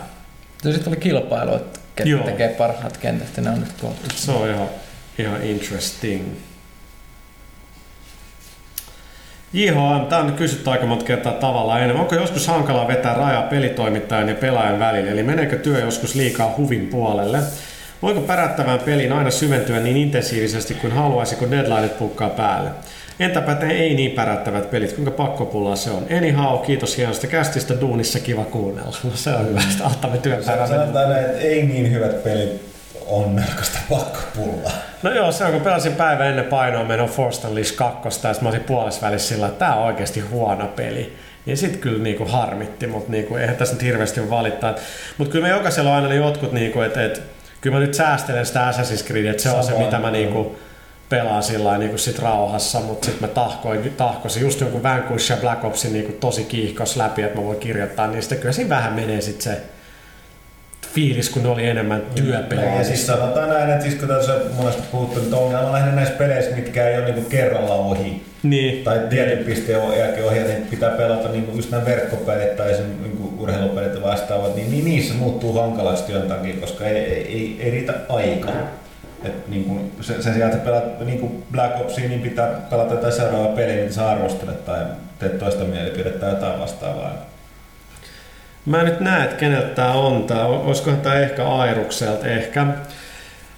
Ja 0.64 0.72
sitten 0.74 0.94
oli 0.94 0.98
kilpailu, 0.98 1.56
että 1.56 1.80
ketkä 1.96 2.10
Joo. 2.10 2.24
tekee 2.24 2.50
parhaat 2.50 2.98
kentät, 2.98 3.38
ja 3.38 3.44
ne 3.44 3.50
on 3.50 3.60
nyt 3.60 3.74
koottu. 3.82 4.16
Se 4.16 4.32
on 4.32 4.50
ihan, 4.50 4.68
ihan 5.18 5.44
interesting. 5.44 6.24
JHM, 9.54 10.06
tämä 10.10 10.22
on 10.22 10.34
kysytty 10.34 10.70
aika 10.70 10.86
monta 10.86 11.06
kertaa 11.06 11.34
tavallaan 11.34 11.82
enemmän. 11.82 12.02
Onko 12.02 12.16
joskus 12.16 12.48
hankalaa 12.48 12.88
vetää 12.88 13.14
rajaa 13.14 13.42
pelitoimittajan 13.42 14.30
ja 14.30 14.36
pelaajan 14.36 14.80
välillä? 14.80 15.12
Eli 15.12 15.24
meneekö 15.24 15.58
työ 15.58 15.80
joskus 15.80 16.16
liikaa 16.16 16.54
huvin 16.58 16.88
puolelle? 16.88 17.40
Voiko 18.02 18.22
pärättävään 18.22 18.80
peliin 18.80 19.14
aina 19.14 19.32
syventyä 19.32 19.80
niin 19.80 19.98
intensiivisesti 19.98 20.74
kuin 20.74 20.94
haluaisi, 20.94 21.36
kun 21.36 21.52
deadlineit 21.52 21.98
pukkaa 21.98 22.30
päälle? 22.30 22.70
Entäpä 23.20 23.56
te 23.56 23.68
ei 23.68 23.94
niin 23.94 24.12
pärättävät 24.12 24.72
pelit, 24.72 24.94
kuinka 24.94 25.12
pakkopullaa 25.12 25.76
se 25.76 25.90
on? 25.90 26.06
Anyhow, 26.18 26.66
kiitos 26.66 26.98
hienosta 26.98 27.28
kästistä, 27.28 27.82
duunissa 27.82 28.20
kiva 28.20 28.44
kuunnella. 28.44 28.98
No 29.04 29.12
se 29.14 29.30
on 29.30 29.50
hyvä, 29.50 29.62
sitä 29.72 29.84
ottamme 29.86 30.18
työpäivän. 30.18 30.68
Sanotaan 30.68 31.10
näin, 31.10 31.26
että 31.26 31.40
ei 31.40 31.64
niin 31.66 31.92
hyvät 31.92 32.24
pelit 32.24 32.76
on 33.08 33.30
melkoista 33.30 33.80
pakkopullaa. 33.90 34.72
No 35.04 35.12
joo, 35.12 35.32
se 35.32 35.46
on 35.46 35.52
kun 35.52 35.62
pelasin 35.62 35.96
päivä 35.96 36.26
ennen 36.26 36.46
painoa 36.46 36.84
menon 36.84 37.10
Force 37.10 37.48
Unleashed 37.48 37.76
2, 37.76 38.06
ja 38.06 38.12
sitten 38.12 38.36
mä 38.42 38.50
olisin 38.50 38.64
puolessa 38.64 39.18
sillä, 39.18 39.48
että 39.48 39.60
tää 39.60 39.76
on 39.76 39.86
oikeasti 39.86 40.20
huono 40.20 40.68
peli. 40.68 41.14
Niin 41.46 41.58
sit 41.58 41.78
kyllä 41.78 42.04
niinku 42.04 42.26
harmitti, 42.26 42.88
mutta 42.88 43.12
niinku, 43.12 43.36
eihän 43.36 43.56
tässä 43.56 43.76
nyt 43.76 43.84
hirveästi 43.84 44.30
valittaa. 44.30 44.76
Mutta 45.18 45.32
kyllä 45.32 45.48
me 45.48 45.50
jokaisella 45.50 45.90
on 45.90 45.96
aina 45.96 46.14
jotkut, 46.14 46.52
niinku, 46.52 46.82
että 46.82 47.06
et, 47.06 47.22
kyllä 47.62 47.76
mä 47.76 47.80
nyt 47.80 47.94
säästelen 47.94 48.46
sitä 48.46 48.72
Assassin's 48.72 49.08
Creed, 49.08 49.26
että 49.26 49.44
se 49.44 49.50
on 49.50 49.64
se, 49.64 49.68
Samoin. 49.70 49.86
mitä 49.86 50.00
mä 50.00 50.12
niinku, 50.12 50.58
pelaan 51.10 51.44
sillä 51.44 51.78
niinku 51.78 51.98
sit 51.98 52.20
rauhassa, 52.20 52.80
mutta 52.80 53.06
sitten 53.06 53.30
mä 53.30 53.34
tahkoin, 53.34 53.94
tahkoisin 53.98 54.42
just 54.42 54.62
jonkun 54.62 54.84
Vanquish 54.84 55.32
ja 55.32 55.38
Black 55.38 55.64
Opsin 55.64 55.94
niinku 55.94 56.12
tosi 56.12 56.44
kiihkos 56.44 56.98
läpi, 56.98 57.22
että 57.22 57.40
mä 57.40 57.46
voin 57.46 57.60
kirjoittaa 57.60 58.08
niistä. 58.08 58.36
Kyllä 58.36 58.54
siinä 58.54 58.70
vähän 58.70 58.94
menee 58.94 59.22
sit 59.22 59.42
se 59.42 59.62
fiilis, 60.94 61.30
kun 61.30 61.44
ne 61.44 61.50
oli 61.50 61.68
enemmän 61.68 62.02
työpelaamista. 62.16 62.80
Ja 62.80 62.84
siis 62.84 63.08
sanotaan 63.08 63.50
näin, 63.50 63.70
että 63.70 63.84
siis 63.84 63.96
kun 63.96 64.08
tässä 64.08 64.34
on 64.34 64.42
monesti 64.58 64.82
puhuttu, 64.92 65.20
että 65.20 65.38
ongelma 65.38 65.66
on 65.66 65.72
lähinnä 65.74 65.96
näissä 65.96 66.14
peleissä, 66.14 66.56
mitkä 66.56 66.90
ei 66.90 66.98
ole 66.98 67.06
niinku 67.06 67.30
kerralla 67.30 67.74
ohi. 67.74 68.24
Niin. 68.44 68.84
Tai 68.84 69.00
tietyn 69.10 69.46
pisteen 69.46 69.98
jälkeen 69.98 70.26
ohi, 70.26 70.40
niin 70.40 70.68
pitää 70.70 70.90
pelata 70.90 71.30
niinku 71.30 71.56
just 71.56 71.72
nämä 71.72 71.86
verkkopelit 71.86 72.56
tai 72.56 72.76
sen 72.76 73.02
niinku 73.02 73.34
urheilupelit 73.44 73.94
ja 73.94 74.02
vastaavat, 74.02 74.56
niin, 74.56 74.72
niin 74.72 74.86
niissä 74.86 75.14
muuttuu 75.14 75.54
hankalaksi 75.54 76.04
työn 76.04 76.28
takia, 76.28 76.56
koska 76.62 76.86
ei, 76.86 76.98
ei, 76.98 77.28
ei, 77.28 77.58
ei 77.60 77.72
riitä 77.72 77.94
aikaa. 78.10 78.54
Et 79.26 79.48
niin 79.48 79.64
kun 79.64 79.92
sen, 80.02 80.24
sen 80.24 80.34
sijaan, 80.34 80.52
että 80.52 80.66
pelaat 80.66 81.06
niin 81.06 81.20
kuin 81.20 81.44
Black 81.52 81.82
Opsia, 81.82 82.10
niin 82.10 82.22
pitää 82.22 82.48
pelata 82.70 82.94
jotain 82.94 83.14
seuraavaa 83.14 83.56
peliä, 83.56 83.82
mitä 83.82 83.94
sä 83.94 84.10
arvostelet 84.10 84.66
tai 84.66 84.86
teet 85.20 85.40
toista 85.40 85.64
mielipidettä 85.64 86.20
tai 86.20 86.30
jotain 86.30 86.60
vastaavaa. 86.60 87.14
Mä 88.66 88.80
en 88.80 88.86
nyt 88.86 89.00
näe, 89.00 89.24
että 89.24 89.36
keneltä 89.36 89.68
tämä 89.68 89.92
on. 89.92 90.24
Tää, 90.24 90.46
olisikohan 90.46 91.02
tämä 91.02 91.16
ehkä 91.16 91.48
Airukselta 91.48 92.28
ehkä. 92.28 92.68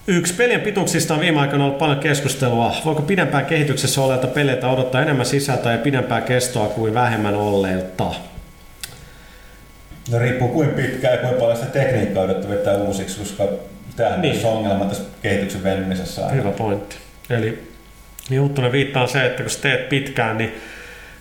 Yksi 0.07 0.33
pelien 0.33 0.61
pituuksista 0.61 1.13
on 1.13 1.19
viime 1.19 1.39
aikoina 1.39 1.65
ollut 1.65 1.77
paljon 1.77 1.99
keskustelua. 1.99 2.75
Voiko 2.85 3.01
pidempään 3.01 3.45
kehityksessä 3.45 4.01
olleilta 4.01 4.27
peleiltä 4.27 4.67
odottaa 4.67 5.01
enemmän 5.01 5.25
sisältöä 5.25 5.71
ja 5.71 5.77
pidempää 5.77 6.21
kestoa 6.21 6.67
kuin 6.67 6.93
vähemmän 6.93 7.35
olleilta? 7.35 8.13
No 10.11 10.19
riippuu 10.19 10.47
kuin 10.47 10.69
pitkään 10.69 11.13
ja 11.13 11.19
kuinka 11.19 11.39
paljon 11.39 11.57
sitä 11.57 11.71
tekniikkaa 11.71 12.27
vetää 12.27 12.75
uusiksi, 12.75 13.19
koska 13.19 13.43
tämähän 13.97 14.21
Niin. 14.21 14.35
niin. 14.35 14.45
on 14.45 14.53
ongelma 14.53 14.85
tässä 14.85 15.03
kehityksen 15.21 15.63
venymisessä. 15.63 16.21
aina. 16.21 16.35
Hyvä 16.35 16.51
pointti. 16.51 16.95
Eli 17.29 17.67
niin 18.29 18.41
Huttunen 18.41 18.71
viittaa 18.71 19.07
se, 19.07 19.25
että 19.25 19.43
kun 19.43 19.49
sä 19.49 19.61
teet 19.61 19.89
pitkään, 19.89 20.37
niin 20.37 20.55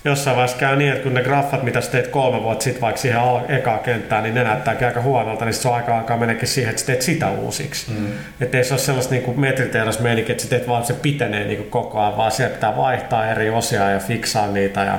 jossain 0.05 0.37
vaiheessa 0.37 0.59
käy 0.59 0.77
niin, 0.77 0.91
että 0.93 1.03
kun 1.03 1.15
ne 1.15 1.23
graffat, 1.23 1.63
mitä 1.63 1.81
sä 1.81 1.91
teet 1.91 2.09
kolme 2.09 2.43
vuotta 2.43 2.63
sitten 2.63 2.81
vaikka 2.81 3.01
siihen 3.01 3.21
ekaan 3.49 3.79
kenttään, 3.81 4.23
niin 4.23 4.35
ne 4.35 4.45
näyttääkin 4.45 4.87
aika 4.87 5.03
huonolta, 5.03 5.45
niin 5.45 5.55
se 5.55 5.69
on 5.69 5.75
aika 5.75 5.99
alkaa 5.99 6.17
meneekin 6.17 6.49
siihen, 6.49 6.71
että 6.71 6.81
sä 6.81 6.87
teet 6.87 7.03
sitä 7.03 7.31
uusiksi. 7.31 7.91
Mm. 7.91 8.07
Että 8.41 8.59
ei 8.59 8.65
se 8.65 8.75
ole 8.75 8.81
sellaista 8.81 9.15
niin 9.15 9.41
metriteeras 9.41 10.01
meininki, 10.01 10.33
että 10.33 10.45
sä 10.45 10.51
teet 10.51 10.69
vaan, 10.69 10.85
se 10.85 10.93
pitenee 10.95 11.45
niin 11.45 11.71
koko 11.71 12.01
ajan, 12.01 12.17
vaan 12.17 12.31
siellä 12.33 12.55
pitää 12.55 12.77
vaihtaa 12.77 13.31
eri 13.31 13.51
osia 13.51 13.91
ja 13.91 13.99
fiksaa 13.99 14.47
niitä. 14.47 14.85
Ja... 14.85 14.99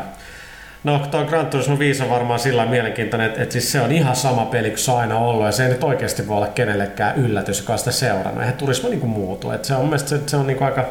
No 0.84 1.00
tuo 1.00 1.26
Gran 1.26 1.48
Turismo 1.48 1.80
5 1.80 2.04
on 2.04 2.10
varmaan 2.10 2.40
sillä 2.40 2.66
mielenkiintoinen, 2.66 3.28
että, 3.28 3.44
että 3.44 3.54
siis 3.54 3.72
se 3.72 3.82
on 3.82 3.92
ihan 3.92 4.16
sama 4.16 4.46
peli 4.46 4.70
kuin 4.70 4.80
se 4.80 4.92
on 4.92 5.00
aina 5.00 5.18
ollut 5.18 5.46
ja 5.46 5.52
se 5.52 5.64
ei 5.64 5.70
nyt 5.70 5.84
oikeasti 5.84 6.28
voi 6.28 6.38
olla 6.38 6.48
kenellekään 6.48 7.16
yllätys, 7.16 7.60
joka 7.60 7.74
on 7.74 7.80
sitä 7.80 7.92
seurannut. 7.92 8.42
Eihän 8.42 8.58
turismo 8.58 8.90
niin 8.90 9.00
kuin 9.00 9.10
muutu. 9.10 9.52
Että 9.52 9.68
se 9.68 9.76
on 9.76 9.86
mun 9.86 10.00
se, 10.00 10.20
se 10.28 10.38
on 10.38 10.48
niin 10.48 10.58
kuin 10.58 10.66
aika 10.66 10.86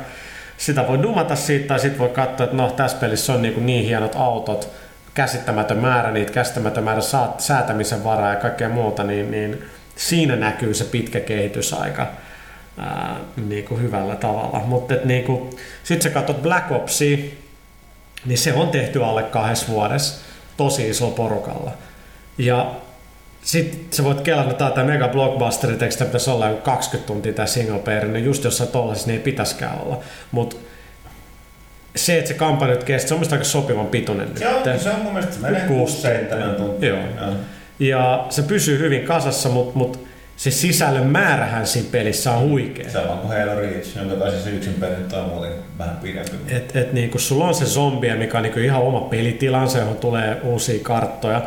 sitä 0.57 0.89
voi 0.89 1.03
dumata 1.03 1.37
siitä 1.37 1.69
tai 1.69 1.81
sitten 1.81 1.99
voi 1.99 2.09
katsoa, 2.09 2.45
että 2.45 2.57
no 2.57 2.71
tässä 2.71 2.97
pelissä 2.97 3.33
on 3.33 3.43
niin, 3.43 3.67
niin 3.67 3.85
hienot 3.85 4.17
autot, 4.17 4.69
käsittämätön 5.15 5.79
määrä 5.79 6.11
niitä, 6.11 6.33
käsittämätön 6.33 6.85
määrä 6.85 7.01
saat, 7.01 7.41
säätämisen 7.41 8.05
varaa 8.05 8.31
ja 8.31 8.41
kaikkea 8.41 8.69
muuta, 8.69 9.05
niin, 9.05 9.31
niin 9.31 9.65
siinä 9.97 10.37
näkyy 10.37 10.75
se 10.75 10.85
pitkä 10.85 11.21
kehitysaika 11.21 12.07
ää, 12.79 13.17
niin 13.49 13.65
kuin 13.65 13.83
hyvällä 13.83 14.17
tavalla. 14.17 14.63
Mutta 14.67 14.95
niin 15.05 15.51
sitten 15.85 16.03
sä 16.03 16.15
katsot 16.15 16.43
Black 16.43 16.73
Opsia, 16.73 17.19
niin 18.27 18.39
se 18.39 18.53
on 18.53 18.69
tehty 18.69 19.05
alle 19.05 19.23
kahdessa 19.23 19.69
vuodessa 19.69 20.21
tosi 20.57 20.89
isolla 20.89 21.15
porukalla. 21.15 21.71
Ja 22.39 22.75
sitten 23.43 23.81
sä 23.91 24.05
voit 24.05 24.21
kelata, 24.21 24.51
että 24.51 24.71
tämä 24.71 24.87
mega 24.87 25.09
blockbuster, 25.09 25.71
että 25.71 25.91
sitä 25.91 26.05
pitäisi 26.05 26.31
olla 26.31 26.49
joku 26.49 26.63
20 26.63 27.07
tuntia 27.07 27.33
tämä 27.33 27.47
single 27.47 27.79
player, 27.79 28.09
niin 28.09 28.25
just 28.25 28.45
jossain 28.45 28.71
tollasissa 28.71 29.09
niin 29.09 29.19
ei 29.19 29.25
pitäisikään 29.25 29.81
olla. 29.81 30.01
Mutta 30.33 30.57
se, 31.97 32.19
että 32.19 32.29
se 32.29 32.35
kampanja 32.35 32.75
nyt 32.75 32.85
kestää, 32.85 33.09
se 33.09 33.15
on 33.15 33.21
mielestäni 33.21 33.39
aika 33.39 33.51
sopivan 33.51 33.87
pituinen 33.87 34.29
nyt. 34.29 34.39
Se 34.39 34.49
on, 34.49 34.81
se 34.81 34.91
on 34.91 35.01
mun 35.01 35.13
mielestä, 35.13 35.35
se 35.35 35.41
menee 35.41 35.69
Kuusi, 35.69 36.09
6-7 36.09 36.57
tuntia. 36.57 36.89
Joo. 36.89 37.35
Ja 37.79 38.27
se 38.31 38.43
pysyy 38.43 38.79
hyvin 38.79 39.05
kasassa, 39.05 39.49
mutta 39.49 39.79
mut 39.79 40.06
se 40.37 40.51
sisällön 40.51 41.07
määrähän 41.07 41.67
siinä 41.67 41.89
pelissä 41.93 42.33
on 42.33 42.49
huikea. 42.49 42.91
Sama 42.91 43.17
kuin 43.17 43.39
Halo 43.39 43.61
Reach, 43.61 43.97
jonka 43.97 44.15
taisi 44.15 44.43
se 44.43 44.51
yksin 44.51 44.75
peli 44.75 44.95
on 45.13 45.29
muuten 45.29 45.53
vähän 45.79 45.97
pidempi. 45.97 46.31
Et, 46.49 46.77
et 46.77 46.93
niin 46.93 47.11
kun 47.11 47.21
sulla 47.21 47.49
on 47.49 47.55
se 47.55 47.65
zombie, 47.65 48.17
mikä 48.17 48.39
on 48.39 48.43
niin 48.43 48.65
ihan 48.65 48.83
oma 48.83 49.01
pelitilansa, 49.01 49.79
johon 49.79 49.97
tulee 49.97 50.37
uusia 50.43 50.79
karttoja. 50.83 51.43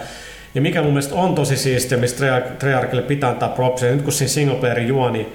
Ja 0.56 0.62
mikä 0.62 0.82
mun 0.82 0.92
mielestä 0.92 1.16
on 1.16 1.36
tosi 1.36 1.58
siistiä, 1.58 1.98
mistä 1.98 2.26
Treyarch- 2.26 2.56
Treyarchille 2.60 3.02
pitää 3.02 3.30
antaa 3.30 3.50
propsia, 3.50 3.92
nyt 3.92 4.02
kun 4.02 4.14
siinä 4.14 4.30
single 4.30 4.56
playerin 4.56 4.88
juoni, 4.88 5.18
niin 5.18 5.34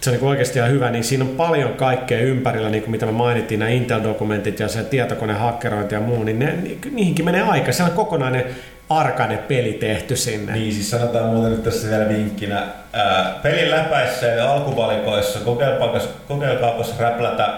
se 0.00 0.10
on 0.10 0.16
niin 0.16 0.24
oikeasti 0.26 0.58
ihan 0.58 0.70
hyvä, 0.70 0.90
niin 0.90 1.04
siinä 1.04 1.24
on 1.24 1.30
paljon 1.30 1.74
kaikkea 1.74 2.18
ympärillä, 2.20 2.70
niin 2.70 2.82
kuin 2.82 2.90
mitä 2.90 3.06
me 3.06 3.12
mainittiin, 3.12 3.60
nämä 3.60 3.70
Intel-dokumentit 3.70 4.60
ja 4.60 4.68
se 4.68 4.82
tietokonehakkerointi 4.84 5.94
ja 5.94 6.00
muu, 6.00 6.22
niin 6.22 6.38
ne, 6.38 6.54
ni- 6.62 6.78
niihinkin 6.90 7.24
menee 7.24 7.42
aika. 7.42 7.72
Se 7.72 7.82
on 7.82 7.90
kokonainen 7.90 8.44
arcade-peli 8.90 9.72
tehty 9.72 10.16
sinne. 10.16 10.52
Niin, 10.52 10.72
siis 10.72 10.90
sanotaan 10.90 11.24
muuten 11.24 11.50
nyt 11.50 11.62
tässä 11.62 11.88
vielä 11.88 12.08
vinkkinä. 12.08 12.66
Ää, 12.92 13.38
pelin 13.42 13.70
läpäissä 13.70 14.26
ja 14.26 14.52
alkuvalikoissa 14.52 15.38
kokeilkaapas, 15.38 16.08
kokeilkaapas 16.28 16.98
räplätä 16.98 17.48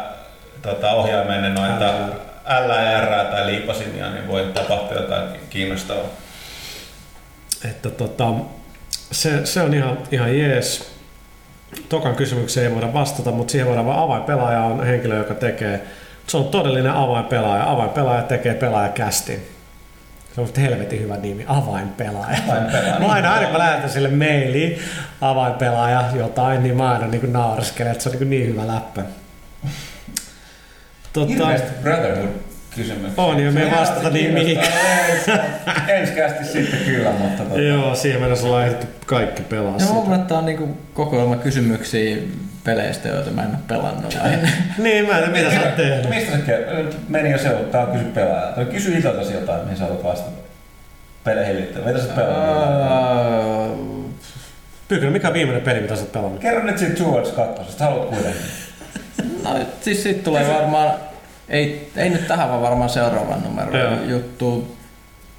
tota, 0.63 0.91
ohjaimenne 0.91 1.49
noita 1.49 1.95
L 2.67 2.71
ja 2.71 3.01
R 3.01 3.31
tai 3.31 3.47
liipasimia, 3.47 4.11
niin 4.11 4.29
voi 4.29 4.51
tapahtua 4.55 4.97
jotain 4.97 5.29
kiinnostavaa. 5.51 6.05
Että 7.71 7.91
tota, 7.91 8.25
se, 9.13 9.47
se 9.47 9.63
on 9.63 9.75
ihan, 9.75 9.99
ihan 10.11 10.39
jees. 10.39 10.93
Tokan 11.89 12.17
kysymykseen 12.17 12.67
ei 12.67 12.75
voida 12.75 12.93
vastata, 12.93 13.31
mutta 13.31 13.53
siihen 13.53 13.67
voidaan 13.67 13.87
vaan 13.87 13.99
avainpelaaja 13.99 14.61
on 14.61 14.87
henkilö, 14.87 15.17
joka 15.17 15.35
tekee, 15.35 15.87
se 16.27 16.37
on 16.37 16.45
todellinen 16.49 16.93
avainpelaaja. 16.93 17.71
Avainpelaaja 17.71 18.23
tekee 18.23 18.55
pelaajakästin. 18.55 19.52
Se 20.35 20.41
on 20.41 20.49
helvetin 20.57 21.01
hyvä 21.01 21.17
nimi, 21.17 21.45
avainpelaaja. 21.49 22.39
Avainpelaaja, 22.49 23.01
Mä 23.01 23.07
aina, 23.07 23.33
aina 23.35 23.45
kun 23.45 23.53
mä 23.53 23.59
lähetän 23.59 23.91
sille 23.91 24.09
mailiin 24.09 24.79
avainpelaaja 25.21 26.05
jotain, 26.15 26.63
niin 26.63 26.77
mä 26.77 26.91
aina 26.91 27.07
niin 27.07 27.33
nauraskelen, 27.33 27.93
että 27.93 28.05
se 28.05 28.11
on 28.11 28.17
niin, 28.19 28.31
niin 28.31 28.47
hyvä 28.47 28.67
läppä. 28.67 29.03
Tota, 31.13 31.27
Hirveästi 31.27 31.73
Brotherhood 31.83 32.29
kysymyksiä. 32.75 33.25
On, 33.25 33.41
ja 33.41 33.53
me 33.53 33.63
ei 33.63 33.71
vastata 33.71 34.11
niin 34.11 34.35
mihinkään. 34.35 34.73
Ensi 35.89 36.13
kästi 36.13 36.45
sitten 36.45 36.79
kyllä, 36.87 37.11
mutta 37.11 37.43
tota, 37.43 37.61
joo, 37.61 37.95
siihen 37.95 38.21
mennessä 38.21 38.47
ollaan 38.47 38.65
ehditty 38.65 38.87
kaikki 39.07 39.43
pelaa 39.43 39.77
luulen, 39.91 40.15
että 40.15 40.29
tää 40.29 40.39
on 40.39 40.47
niinku 40.47 40.77
kokoelma 40.95 41.37
kysymyksiä 41.37 42.17
peleistä, 42.65 43.09
joita 43.09 43.31
mä 43.31 43.43
en 43.43 43.49
ole 43.49 43.59
pelannut. 43.69 44.19
vai? 44.23 44.31
Niin, 44.79 45.07
mä 45.07 45.19
en 45.19 45.33
tiedä, 45.33 45.49
mitä 45.49 45.61
sä 45.61 45.67
oot 45.67 45.77
tehnyt. 45.77 46.09
Mistä 46.09 46.37
se? 46.47 46.67
Meni 47.09 47.31
jo 47.31 47.39
se, 47.39 47.49
tää 47.49 47.87
on 47.87 47.93
kysy 47.93 48.05
pelaajalta. 48.05 48.65
Kysy 48.65 48.97
itseltäsi 48.99 49.35
jotain, 49.35 49.61
mihin 49.63 49.77
sä 49.77 49.85
haluat 49.85 50.05
vastata. 50.05 50.37
peleihin 51.25 51.57
liittyen? 51.57 51.87
Mitä 51.87 51.99
sä 51.99 52.05
oot 52.07 52.15
pelannut? 52.15 54.13
Pyykkönen, 54.89 55.13
mikä 55.13 55.29
on 55.29 55.35
viimeinen 55.35 55.63
peli, 55.65 55.81
mitä 55.81 55.97
sä 55.97 56.03
oot 56.03 56.13
pelannut? 56.13 56.41
Kerro 56.41 56.63
nyt 56.63 56.79
siitä 56.79 56.95
Towards 57.05 57.31
2, 57.31 57.79
haluat 57.79 58.09
kuitenkin. 58.09 58.43
No 59.45 59.51
siis 59.81 60.03
sit 60.03 60.25
tulee 60.25 60.49
varmaan, 60.55 60.91
ei, 61.49 61.91
ei 61.97 62.11
nyt 62.11 62.27
tähän 62.29 62.49
vaan 62.49 62.63
varmaan 62.63 62.91
seuraavan 62.91 63.43
numeron 63.43 63.81
Joo. 63.81 63.95
juttu. 64.07 64.77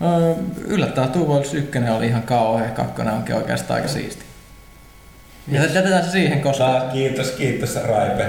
Öö, 0.01 0.33
Yllättävää 0.67 1.07
Two 1.09 1.25
Worlds 1.25 1.53
1 1.53 1.71
oli 1.97 2.07
ihan 2.07 2.23
kauhea, 2.23 2.69
kakkonen 2.69 3.13
onkin 3.13 3.35
oikeastaan 3.35 3.75
aika 3.79 3.87
siisti. 3.93 4.25
Ja 5.47 5.65
jätetään 5.65 6.05
se 6.05 6.11
siihen, 6.11 6.41
koska... 6.41 6.65
Taas 6.65 6.93
kiitos, 6.93 7.31
kiitos 7.31 7.75
Raipe. 7.75 8.25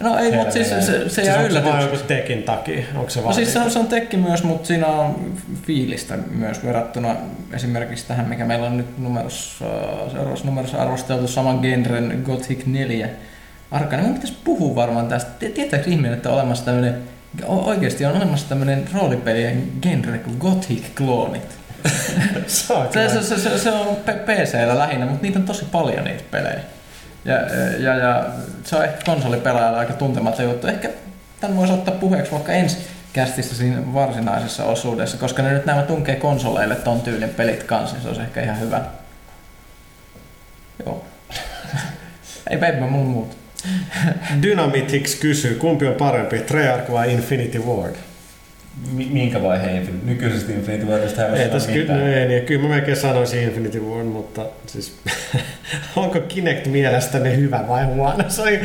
No 0.00 0.18
ei, 0.18 0.32
mutta 0.32 0.52
siis 0.52 0.68
se, 0.68 0.82
se, 0.82 0.92
se 0.92 1.08
Siis 1.08 1.26
jää 1.26 1.38
onko 1.38 1.54
se 1.54 1.82
joku 1.82 1.96
tekin 1.96 2.42
takia? 2.42 2.84
Onko 2.94 3.10
se 3.10 3.20
No 3.20 3.32
siis 3.32 3.52
se 3.52 3.58
on, 3.58 3.70
se 3.70 3.78
on 3.78 3.86
tekki 3.86 4.16
myös, 4.16 4.44
mutta 4.44 4.66
siinä 4.66 4.86
on 4.86 5.32
fiilistä 5.62 6.16
myös 6.30 6.64
verrattuna 6.64 7.16
esimerkiksi 7.52 8.06
tähän, 8.08 8.28
mikä 8.28 8.44
meillä 8.44 8.66
on 8.66 8.76
nyt 8.76 8.98
numerossa, 8.98 9.64
seuraavassa 10.12 10.44
numerossa 10.44 10.82
arvosteltu 10.82 11.28
saman 11.28 11.58
genren 11.58 12.22
Gothic 12.24 12.66
4 12.66 13.08
Arkane. 13.70 14.02
Mun 14.02 14.14
pitäisi 14.14 14.36
puhua 14.44 14.74
varmaan 14.74 15.08
tästä. 15.08 15.30
Tie- 15.38 15.50
Tietääkö 15.50 15.90
ihminen, 15.90 16.12
että 16.12 16.28
on 16.28 16.34
olemassa 16.34 16.64
tämmöinen, 16.64 16.94
oikeasti 17.46 18.04
on 18.04 18.16
olemassa 18.16 18.48
tämmöinen 18.48 18.88
roolipelien 18.94 19.62
genre 19.82 20.18
kuin 20.18 20.36
Gothic-kloonit. 20.38 21.58
Se 22.46 22.72
on 22.72 22.88
Se, 22.92 23.22
se, 23.22 23.38
se, 23.38 23.58
se, 23.58 23.70
on 23.70 23.96
PCllä 23.96 24.78
lähinnä, 24.78 25.06
mutta 25.06 25.22
niitä 25.22 25.38
on 25.38 25.44
tosi 25.44 25.64
paljon 25.64 26.04
niitä 26.04 26.22
pelejä. 26.30 26.60
Ja, 27.24 27.34
ja, 27.78 27.94
ja 27.94 28.26
se 28.64 28.76
on 28.76 28.84
ehkä 28.84 28.98
konsolipelaajalle 29.06 29.78
aika 29.78 29.92
tuntematon 29.92 30.44
juttu. 30.44 30.66
Ehkä 30.66 30.88
tämän 31.40 31.56
voisi 31.56 31.72
ottaa 31.72 31.94
puheeksi 31.94 32.32
vaikka 32.32 32.52
ensi 32.52 32.78
kästissä 33.12 33.56
siinä 33.56 33.94
varsinaisessa 33.94 34.64
osuudessa, 34.64 35.16
koska 35.16 35.42
ne 35.42 35.52
nyt 35.52 35.66
nämä 35.66 35.82
tunkee 35.82 36.16
konsoleille 36.16 36.74
ton 36.74 37.00
tyylin 37.00 37.28
pelit 37.28 37.62
kanssa, 37.62 37.96
niin 37.96 38.02
se 38.02 38.08
olisi 38.08 38.22
ehkä 38.22 38.42
ihan 38.42 38.60
hyvä. 38.60 38.80
Joo. 40.86 41.04
Ei 42.50 42.58
peipä 42.58 42.86
mun 42.86 43.06
muuta. 43.06 43.36
Dynamitix 44.42 45.20
kysyy, 45.20 45.54
kumpi 45.54 45.86
on 45.86 45.94
parempi, 45.94 46.38
Treyarch 46.38 46.92
vai 46.92 47.12
Infinity 47.12 47.58
Ward? 47.58 47.96
Mi- 48.92 49.08
minkä 49.12 49.42
vaiheen 49.42 49.82
Infin- 49.86 50.04
nykyisestä 50.06 50.52
Infinity 50.52 50.86
Wardista 50.86 51.26
ei 51.26 51.42
Ei 51.42 51.48
tässä 51.48 51.72
kyllä, 51.72 51.94
no 51.94 52.06
ei, 52.06 52.28
niin, 52.28 52.44
kyllä 52.46 52.62
mä 52.62 52.68
melkein 52.68 52.96
sanoisin 52.96 53.42
Infinity 53.42 53.80
Ward, 53.80 54.04
mutta 54.06 54.42
siis 54.66 54.96
onko 55.96 56.20
Kinect 56.20 56.66
mielestäni 56.66 57.36
hyvä 57.36 57.64
vai 57.68 57.84
huono? 57.84 58.24
Se 58.28 58.42
oli, 58.42 58.60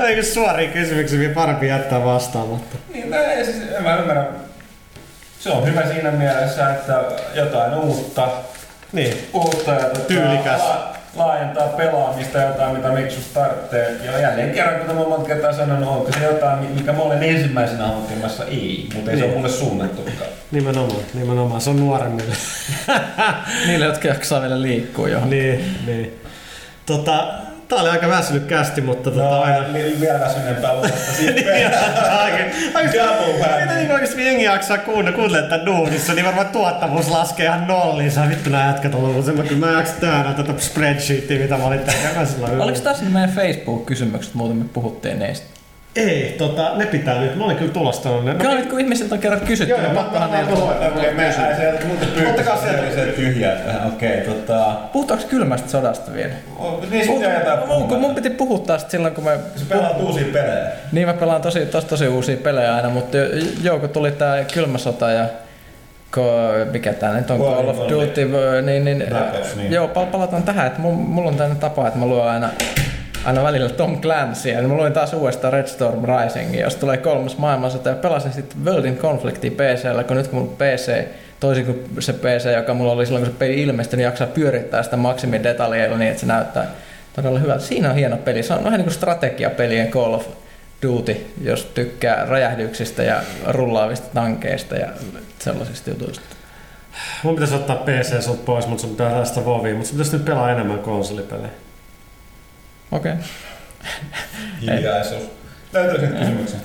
oli 0.00 0.22
suoria 0.24 0.70
kysymyksiä, 0.70 1.18
mihin 1.18 1.34
parempi 1.34 1.66
jättää 1.68 2.04
vastaamatta. 2.04 2.76
Niin, 2.92 3.10
no, 3.10 3.16
ei, 3.16 3.44
siis, 3.44 3.56
en 3.76 3.82
mä 3.82 3.96
ymmärrä. 3.96 4.24
Se 5.40 5.50
on 5.50 5.66
hyvä 5.66 5.86
siinä 5.92 6.10
mielessä, 6.10 6.70
että 6.74 7.04
jotain 7.34 7.74
uutta, 7.74 8.28
Niin, 8.92 9.14
uutta 9.34 9.70
ja 9.72 9.80
tota, 9.84 10.00
Tyylikäs. 10.00 10.60
Laajentaa 11.16 11.68
pelaamista 11.68 12.38
jotain, 12.38 12.76
mitä 12.76 12.88
Miksus 12.88 13.24
tarvitsee. 13.24 13.96
Ja 14.04 14.18
jälleen 14.20 14.50
kerran, 14.54 14.80
kuten 14.80 14.96
mä 14.96 15.02
monta 15.08 15.26
kertaa 15.26 15.52
sanonut, 15.52 15.88
onko 15.88 16.12
se 16.12 16.24
jotain, 16.24 16.58
mikä 16.74 16.92
mä 16.92 17.02
olen 17.02 17.22
ensimmäisenä 17.22 17.86
hankkimassa? 17.86 18.44
Ei, 18.44 18.88
mutta 18.94 19.10
ei 19.10 19.16
se 19.16 19.22
Niin. 19.22 19.30
ole 19.32 19.40
mulle 19.40 19.52
suunnattukaan. 19.52 20.30
nimenomaan, 20.50 21.02
nimenomaan. 21.14 21.60
Se 21.60 21.70
on 21.70 21.76
nuoremmille. 21.80 22.34
Niille, 23.66 23.84
jotka 23.84 24.08
jaksaa 24.08 24.40
vielä 24.42 24.62
liikkua 24.62 25.08
johon. 25.08 25.30
niin, 25.30 25.76
niin. 25.86 26.20
Tota, 26.86 27.28
tää 27.68 27.78
oli 27.78 27.88
aika 27.88 28.08
väsynyt 28.08 28.44
kästi, 28.46 28.80
mutta 28.80 29.10
tota, 29.10 29.22
No, 29.24 29.40
aina... 29.42 29.72
li- 29.72 29.96
vielä 30.00 30.20
väsyneempää 30.20 30.72
uudesta 30.72 31.12
sitten. 31.12 31.44
Oikein, 32.74 32.92
Double 32.92 33.38
whammy. 33.38 33.60
Mitä 33.60 33.74
niin 33.74 33.92
oikeesti 33.92 34.26
jengi 34.26 34.44
jaksaa 34.44 34.78
kuunnella, 34.78 35.42
tätä 35.42 35.66
duunissa, 35.66 36.14
niin 36.14 36.24
varmaan 36.26 36.46
tuottavuus 36.48 37.08
laskee 37.10 37.46
ihan 37.46 37.66
nolliin. 37.66 38.10
Sä 38.10 38.28
vittu 38.28 38.50
nää 38.50 38.66
jätkät 38.66 38.94
on 38.94 39.04
ollut 39.04 39.24
semmoinen, 39.24 39.54
kyllä 39.54 39.66
mä 39.66 39.72
jaksan 39.78 39.96
tehdä 40.00 40.32
tätä 40.36 40.52
spreadsheetia, 40.58 41.40
mitä 41.40 41.56
mä 41.58 41.64
olin 41.64 41.80
tekemässä. 41.80 42.36
Oliko 42.58 42.78
tässä 42.80 43.04
meidän 43.04 43.30
Facebook-kysymykset, 43.30 44.34
muuten 44.34 44.56
me 44.56 44.64
puhuttiin 44.72 45.18
niistä? 45.18 45.46
Ei, 45.96 46.34
tota, 46.38 46.72
ne 46.76 46.86
pitää 46.86 47.20
nyt. 47.20 47.36
Mä 47.36 47.44
olin 47.44 47.56
kyllä 47.56 47.72
tulostanut 47.72 48.24
ne. 48.24 48.34
Kyllä 48.34 48.54
nyt 48.54 48.70
kun 48.70 48.80
ihmisiltä 48.80 49.14
on 49.14 49.20
kerran 49.20 49.40
kysytty, 49.40 49.70
Joo, 49.74 49.80
niin 49.82 49.96
pakkohan 49.96 50.30
mä- 50.30 50.38
ei 50.38 51.32
sieltä 51.56 51.86
muuten 51.86 52.28
Ottakaa 52.28 52.56
sieltä. 52.56 53.12
tyhjää. 53.12 53.56
Okei, 53.86 54.20
tota... 54.20 54.64
Puhutaanko 54.92 55.26
kylmästä 55.28 55.68
sodasta 55.70 56.12
vielä? 56.14 56.32
Niin 56.90 57.06
jotain 57.22 57.68
Mun, 58.00 58.14
piti 58.14 58.30
puhua 58.30 58.58
tästä 58.58 58.90
silloin, 58.90 59.14
kun 59.14 59.24
me... 59.24 59.38
Se 59.56 59.64
pelaat 59.68 60.00
uusia 60.00 60.26
pelejä. 60.32 60.66
Niin 60.92 61.08
mä 61.08 61.14
pelaan 61.14 61.42
tosi, 61.42 61.66
tosi, 61.66 61.86
tosi 61.86 62.08
uusia 62.08 62.36
pelejä 62.36 62.74
aina, 62.74 62.88
mutta 62.88 63.16
jo- 63.16 63.26
joo, 63.62 63.78
kun 63.78 63.88
tuli 63.88 64.10
tää 64.12 64.44
kylmä 64.44 64.78
sota 64.78 65.10
ja 65.10 65.24
mikä 66.72 66.92
tää 66.92 67.12
nyt 67.14 67.30
on, 67.30 67.38
Call 67.40 67.68
of 67.68 67.76
Duty, 67.88 68.28
niin, 68.62 68.84
niin, 68.84 69.04
Black 69.08 69.34
Ops, 69.36 69.56
niin. 69.56 69.72
joo, 69.72 69.88
pal- 69.88 70.06
palataan 70.06 70.42
tähän, 70.42 70.66
että 70.66 70.80
mulla, 70.80 70.96
mulla 70.96 71.28
on 71.28 71.36
tämmöinen 71.36 71.60
tapa, 71.60 71.86
että 71.86 71.98
mä 71.98 72.06
luen 72.06 72.24
aina, 72.28 72.48
aina 73.26 73.42
välillä 73.42 73.68
Tom 73.68 74.00
Clancyä, 74.00 74.60
niin 74.60 74.70
mä 74.70 74.76
luin 74.76 74.92
taas 74.92 75.12
uudestaan 75.12 75.52
Red 75.52 75.66
Storm 75.66 76.04
Risingin, 76.04 76.60
jos 76.60 76.76
tulee 76.76 76.96
kolmas 76.96 77.38
maailmansota 77.38 77.88
ja 77.88 77.94
pelasin 77.94 78.32
sitten 78.32 78.64
Worldin 78.64 78.98
Conflictia 78.98 79.50
PCllä, 79.50 80.04
kun 80.04 80.16
nyt 80.16 80.28
kun 80.28 80.38
mun 80.38 80.56
PC 80.56 81.04
toisin 81.40 81.66
kuin 81.66 81.84
se 81.98 82.12
PC, 82.12 82.52
joka 82.56 82.74
mulla 82.74 82.92
oli 82.92 83.06
silloin, 83.06 83.24
kun 83.24 83.32
se 83.32 83.38
peli 83.38 83.62
ilmestyi, 83.62 83.96
niin 83.96 84.04
jaksaa 84.04 84.26
pyörittää 84.26 84.82
sitä 84.82 84.96
maksimidetaljeilla 84.96 85.98
niin, 85.98 86.10
että 86.10 86.20
se 86.20 86.26
näyttää 86.26 86.66
todella 87.16 87.38
hyvältä. 87.38 87.64
Siinä 87.64 87.90
on 87.90 87.96
hieno 87.96 88.16
peli. 88.16 88.42
Se 88.42 88.54
on 88.54 88.64
vähän 88.64 88.78
niin 88.78 88.84
kuin 88.84 88.94
strategiapelien 88.94 89.90
Call 89.90 90.14
of 90.14 90.26
Duty, 90.82 91.26
jos 91.42 91.64
tykkää 91.64 92.26
räjähdyksistä 92.26 93.02
ja 93.02 93.22
rullaavista 93.46 94.08
tankeista 94.14 94.76
ja 94.76 94.88
sellaisista 95.38 95.90
jutuista. 95.90 96.24
Mun 97.22 97.34
pitäisi 97.34 97.54
ottaa 97.54 97.76
PC 97.76 98.22
sulta 98.22 98.42
pois, 98.44 98.66
mutta 98.66 98.80
sun 98.82 98.90
pitää 98.90 99.10
tästä 99.10 99.44
Vovia, 99.44 99.74
mutta 99.74 99.88
sun 99.88 99.98
pitäisi 99.98 100.16
nyt 100.16 100.24
pelaa 100.24 100.50
enemmän 100.50 100.78
konsolipelejä. 100.78 101.65
Okei. 102.96 103.12
Okay. 103.12 103.24
Hiljaisuus. 104.60 105.22
Löytyykö 105.72 106.06
nyt 106.06 106.18
kysymyksen? 106.18 106.60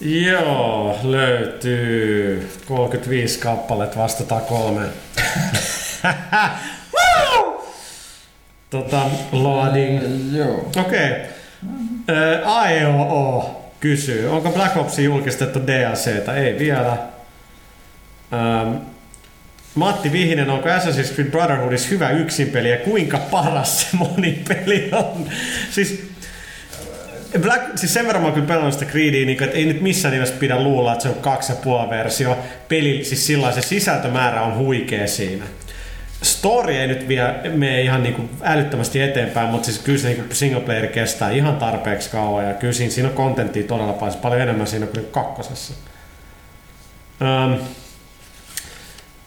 Joo, 0.00 0.98
löytyy 1.02 2.50
35 2.66 3.38
kappaletta, 3.38 3.98
vastataan 3.98 4.42
kolme. 4.42 4.82
tota, 8.70 9.02
loading. 9.32 10.00
Joo. 10.36 10.70
Okei. 10.76 11.12
Okay. 11.12 12.42
AEOO 12.44 13.62
kysyy, 13.80 14.30
onko 14.30 14.50
Black 14.50 14.76
Opsin 14.76 15.04
julkistettu 15.04 15.60
DLCtä? 15.66 16.34
Ei 16.34 16.58
vielä. 16.58 16.96
Ähm, 18.32 18.74
Matti 19.74 20.12
Vihinen, 20.12 20.50
onko 20.50 20.68
Assassin's 20.68 21.14
Creed 21.14 21.30
Brotherhoodissa 21.30 21.88
hyvä 21.88 22.10
yksinpeli 22.10 22.70
ja 22.70 22.76
kuinka 22.76 23.18
paras 23.18 23.80
se 23.80 23.96
monipeli 23.96 24.88
on? 24.92 25.28
Siis, 25.70 26.12
Black, 27.40 27.78
siis 27.78 27.94
sen 27.94 28.06
verran 28.06 28.22
mä 28.22 28.26
oon 28.26 28.34
kyllä 28.34 28.46
pelannut 28.46 28.74
sitä 28.74 28.84
Creedia, 28.84 29.26
niin, 29.26 29.42
että 29.42 29.56
ei 29.56 29.64
nyt 29.64 29.80
missään 29.80 30.12
nimessä 30.12 30.34
pidä 30.38 30.60
luulla, 30.60 30.92
että 30.92 31.02
se 31.02 31.08
on 31.08 31.14
kaksi 31.14 31.52
ja 31.52 31.56
puoli 31.56 31.90
versio. 31.90 32.38
Peli, 32.68 33.04
siis 33.04 33.26
sillä 33.26 33.52
se 33.52 33.62
sisältömäärä 33.62 34.42
on 34.42 34.56
huikea 34.56 35.06
siinä. 35.06 35.44
Story 36.22 36.74
ei 36.74 36.86
nyt 36.86 37.08
vielä 37.08 37.40
mene 37.54 37.82
ihan 37.82 38.02
niin 38.02 38.14
kuin 38.14 38.30
älyttömästi 38.42 39.00
eteenpäin, 39.00 39.48
mutta 39.48 39.66
siis 39.66 39.78
kyllä 39.78 39.98
se 39.98 40.08
niin 40.08 40.24
single 40.32 40.60
player 40.60 40.86
kestää 40.86 41.30
ihan 41.30 41.56
tarpeeksi 41.56 42.10
kauan 42.10 42.44
ja 42.44 42.54
kyllä 42.54 42.72
siinä, 42.72 42.92
siinä 42.92 43.08
on 43.08 43.14
kontenttia 43.14 43.62
todella 43.62 43.92
paljon, 43.92 44.18
paljon 44.18 44.40
enemmän 44.40 44.66
siinä 44.66 44.86
kuin 44.86 45.06
kakkosessa. 45.10 45.74
Um, 47.20 47.58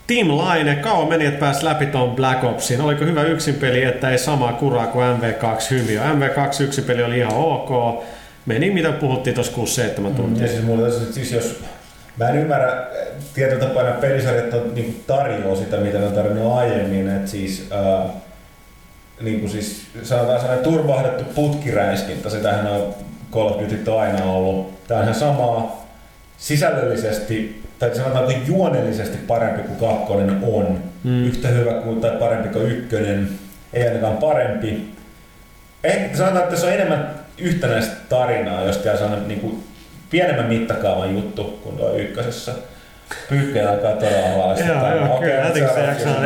Team 0.08 0.38
Laine, 0.38 0.76
kauan 0.76 1.10
meni, 1.10 1.26
että 1.26 1.40
pääsi 1.40 1.66
läpi 1.66 1.86
tuon 1.86 2.16
Black 2.16 2.44
Opsin. 2.44 2.82
Oliko 2.82 3.06
hyvä 3.06 3.24
yksinpeli, 3.24 3.84
että 3.84 4.10
ei 4.10 4.18
samaa 4.18 4.54
kuraa 4.54 4.88
kuin 4.88 5.06
MV2 5.06 5.72
Hymiö? 5.72 6.02
MV2 6.02 6.64
yksinpeli 6.64 7.04
oli 7.04 7.18
ihan 7.18 7.34
ok. 7.34 8.04
Meni, 8.46 8.72
mitä 8.72 8.92
puhuttiin 8.92 9.34
tuossa 9.34 9.82
6-7 10.08 10.14
tuntia. 10.16 10.44
Ja 10.44 10.50
siis 10.52 10.64
mulla 10.64 10.88
tässä, 10.88 11.14
siis 11.14 11.32
jos 11.32 11.64
Mä 12.18 12.30
en 12.30 12.36
ymmärrä, 12.36 12.88
tietyllä 13.34 13.66
tapaa 13.66 13.84
pelisarjat 13.84 14.54
on, 14.54 14.76
niin 14.76 15.04
tarjoaa 15.08 15.56
sitä, 15.56 15.78
mitä 15.78 15.98
ne 15.98 16.06
on 16.06 16.14
tarjonnut 16.14 16.54
aiemmin. 16.54 17.10
Että 17.10 17.32
siis, 17.32 17.68
ää, 17.72 18.10
niin 19.22 19.40
kuin 19.40 19.52
siis 19.52 19.88
sanotaan 20.04 20.40
sellainen 20.40 20.64
turvahdettu 20.64 21.24
putkiräiskintä, 21.24 22.30
sitähän 22.30 22.68
on 22.68 22.94
Call 23.32 23.50
of 23.50 23.62
Duty 23.62 23.92
aina 24.00 24.24
ollut. 24.24 24.88
Tämä 24.88 25.00
on 25.00 25.04
ihan 25.04 25.20
samaa 25.20 25.86
sisällöllisesti, 26.38 27.64
tai 27.90 27.96
sanotaanko 27.96 28.32
juonellisesti 28.48 29.18
parempi 29.18 29.62
kuin 29.62 29.80
kakkonen 29.80 30.40
on. 30.44 30.84
Mm. 31.04 31.26
Yhtä 31.26 31.48
hyvä 31.48 31.74
kuin, 31.74 32.02
tai 32.02 32.12
parempi 32.12 32.50
kuin 32.50 32.72
ykkönen, 32.72 33.30
ei 33.74 33.88
ainakaan 33.88 34.18
parempi. 34.18 34.92
Ehkä 35.84 36.18
sanotaan, 36.18 36.44
että 36.44 36.56
se 36.56 36.66
on 36.66 36.74
enemmän 36.74 37.10
yhtenäistä 37.38 37.96
tarinaa, 38.10 38.64
jos 38.64 38.78
tämä 38.78 39.14
on 39.14 39.28
niin 39.28 39.40
kuin 39.40 39.64
pienemmän 40.10 40.46
mittakaavan 40.46 41.16
juttu 41.16 41.44
kuin 41.44 41.78
tuo 41.78 41.96
ykkösessä. 41.96 42.54
Pyykköjä 43.30 43.70
alkaa 43.70 43.92
todella 43.92 44.34
huolesta. 44.34 44.66
Joo, 44.66 44.96
joo, 44.96 45.20
kyllä, 45.20 45.34
jotenkin 45.34 45.74
se 45.74 45.80
jaksaa. 45.80 46.16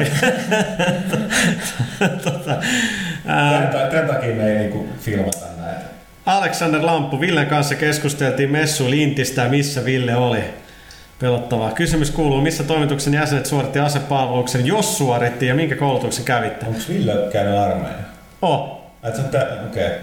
tota, 2.23 2.55
Tämän, 3.25 3.27
ää, 3.27 3.69
ta- 3.71 3.87
tämän 3.87 4.07
takia 4.07 4.35
me 4.35 4.51
ei 4.51 4.57
niinku 4.57 4.87
filmata 4.99 5.45
näitä. 5.61 5.81
Alexander 6.25 6.85
Lamppu, 6.85 7.21
Villen 7.21 7.47
kanssa 7.47 7.75
keskusteltiin 7.75 8.51
messu 8.51 8.89
Lintistä, 8.89 9.49
missä 9.49 9.85
Ville 9.85 10.15
oli. 10.15 10.43
Pelottavaa. 11.19 11.71
Kysymys 11.71 12.11
kuuluu, 12.11 12.41
missä 12.41 12.63
toimituksen 12.63 13.13
jäsenet 13.13 13.45
suoritti 13.45 13.79
asepalveluksen, 13.79 14.65
jos 14.65 14.97
suoritti 14.97 15.47
ja 15.47 15.55
minkä 15.55 15.75
koulutuksen 15.75 16.25
kävitte? 16.25 16.65
Onko 16.65 16.79
Ville 16.89 17.13
käynyt 17.31 17.59
armeijan? 17.59 18.05
Oh. 18.41 18.79
Okei. 19.03 19.85
Okay. 19.85 19.97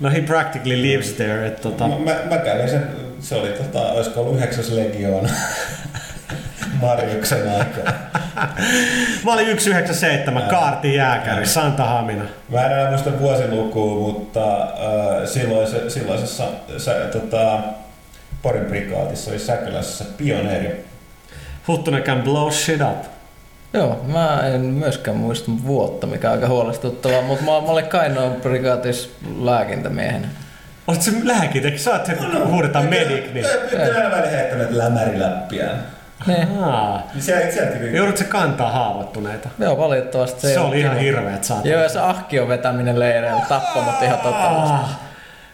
no 0.00 0.10
he 0.10 0.20
practically 0.20 0.82
lives 0.82 1.12
there. 1.12 1.46
Et, 1.46 1.60
tota, 1.60 1.88
Mä, 1.88 1.98
mä, 1.98 2.16
mä 2.28 2.38
kävin 2.38 2.68
sen, 2.68 2.88
se 3.20 3.34
oli 3.34 3.48
tota, 3.48 3.80
olisiko 3.80 4.20
ollut 4.20 4.36
yhdeksäs 4.36 4.70
legioona 4.70 5.28
Marjuksen 6.80 7.48
aikaa. 7.48 7.92
mä 9.24 9.32
olin 9.32 9.46
197, 9.46 10.42
Kaarti 10.42 10.94
Jääkäri, 10.94 11.46
Santa 11.46 11.84
Hamina. 11.84 12.24
Mä 12.48 12.66
en 12.66 12.72
enää 12.72 12.90
muista 12.90 13.18
vuosilukua, 13.18 14.12
mutta 14.12 14.62
äh, 14.62 15.26
silloise, 15.26 15.90
silloisessa 15.90 16.44
sä, 16.78 16.92
tota, 16.94 17.58
Porin 18.42 18.64
prikaatissa 18.64 19.30
oli 19.30 19.38
Säkylässä 19.38 20.04
pioneeri. 20.16 20.84
Huttunen 21.68 22.02
can 22.02 22.22
blow 22.22 22.50
shit 22.50 22.80
up. 22.80 23.04
Joo, 23.72 24.00
mä 24.06 24.40
en 24.54 24.60
myöskään 24.60 25.16
muista 25.16 25.50
vuotta, 25.66 26.06
mikä 26.06 26.28
on 26.28 26.34
aika 26.34 26.48
huolestuttavaa, 26.48 27.22
mutta 27.22 27.44
mä, 27.44 27.50
mä 27.50 27.56
olin 27.56 27.86
Kainoon 27.86 28.32
prikaatis 28.32 29.14
lääkintämiehenä. 29.40 30.28
Oletko 30.86 31.04
se 31.04 31.12
lääkit, 31.24 31.64
eikö 31.64 31.78
sä 31.78 31.90
oot 31.90 32.06
se, 32.06 32.14
kun 32.14 32.48
huudetaan 32.50 32.84
medic, 32.84 33.34
niin... 33.34 33.46
Aina 33.96 34.10
välillä 34.10 34.36
heittänyt 34.36 34.70
lämäriläppiään. 34.70 35.86
Niin. 36.26 36.48
Niin. 37.80 37.96
Joudutko 37.96 38.18
se 38.18 38.24
kantaa 38.24 38.70
haavoittuneita? 38.72 39.48
Joo, 39.58 39.78
valitettavasti 39.78 40.40
Se, 40.40 40.52
se 40.54 40.60
oli 40.60 40.80
ihan 40.80 40.92
kiva. 40.96 41.02
hirveet 41.02 41.44
saat. 41.44 41.64
Joo, 41.64 41.82
ja 41.82 41.88
se 41.88 42.00
ahkion 42.00 42.48
vetäminen 42.48 42.98
leireillä 42.98 43.42
tappoi 43.48 43.82
mut 43.82 44.02
ihan 44.02 44.18
totalisesti. 44.18 45.07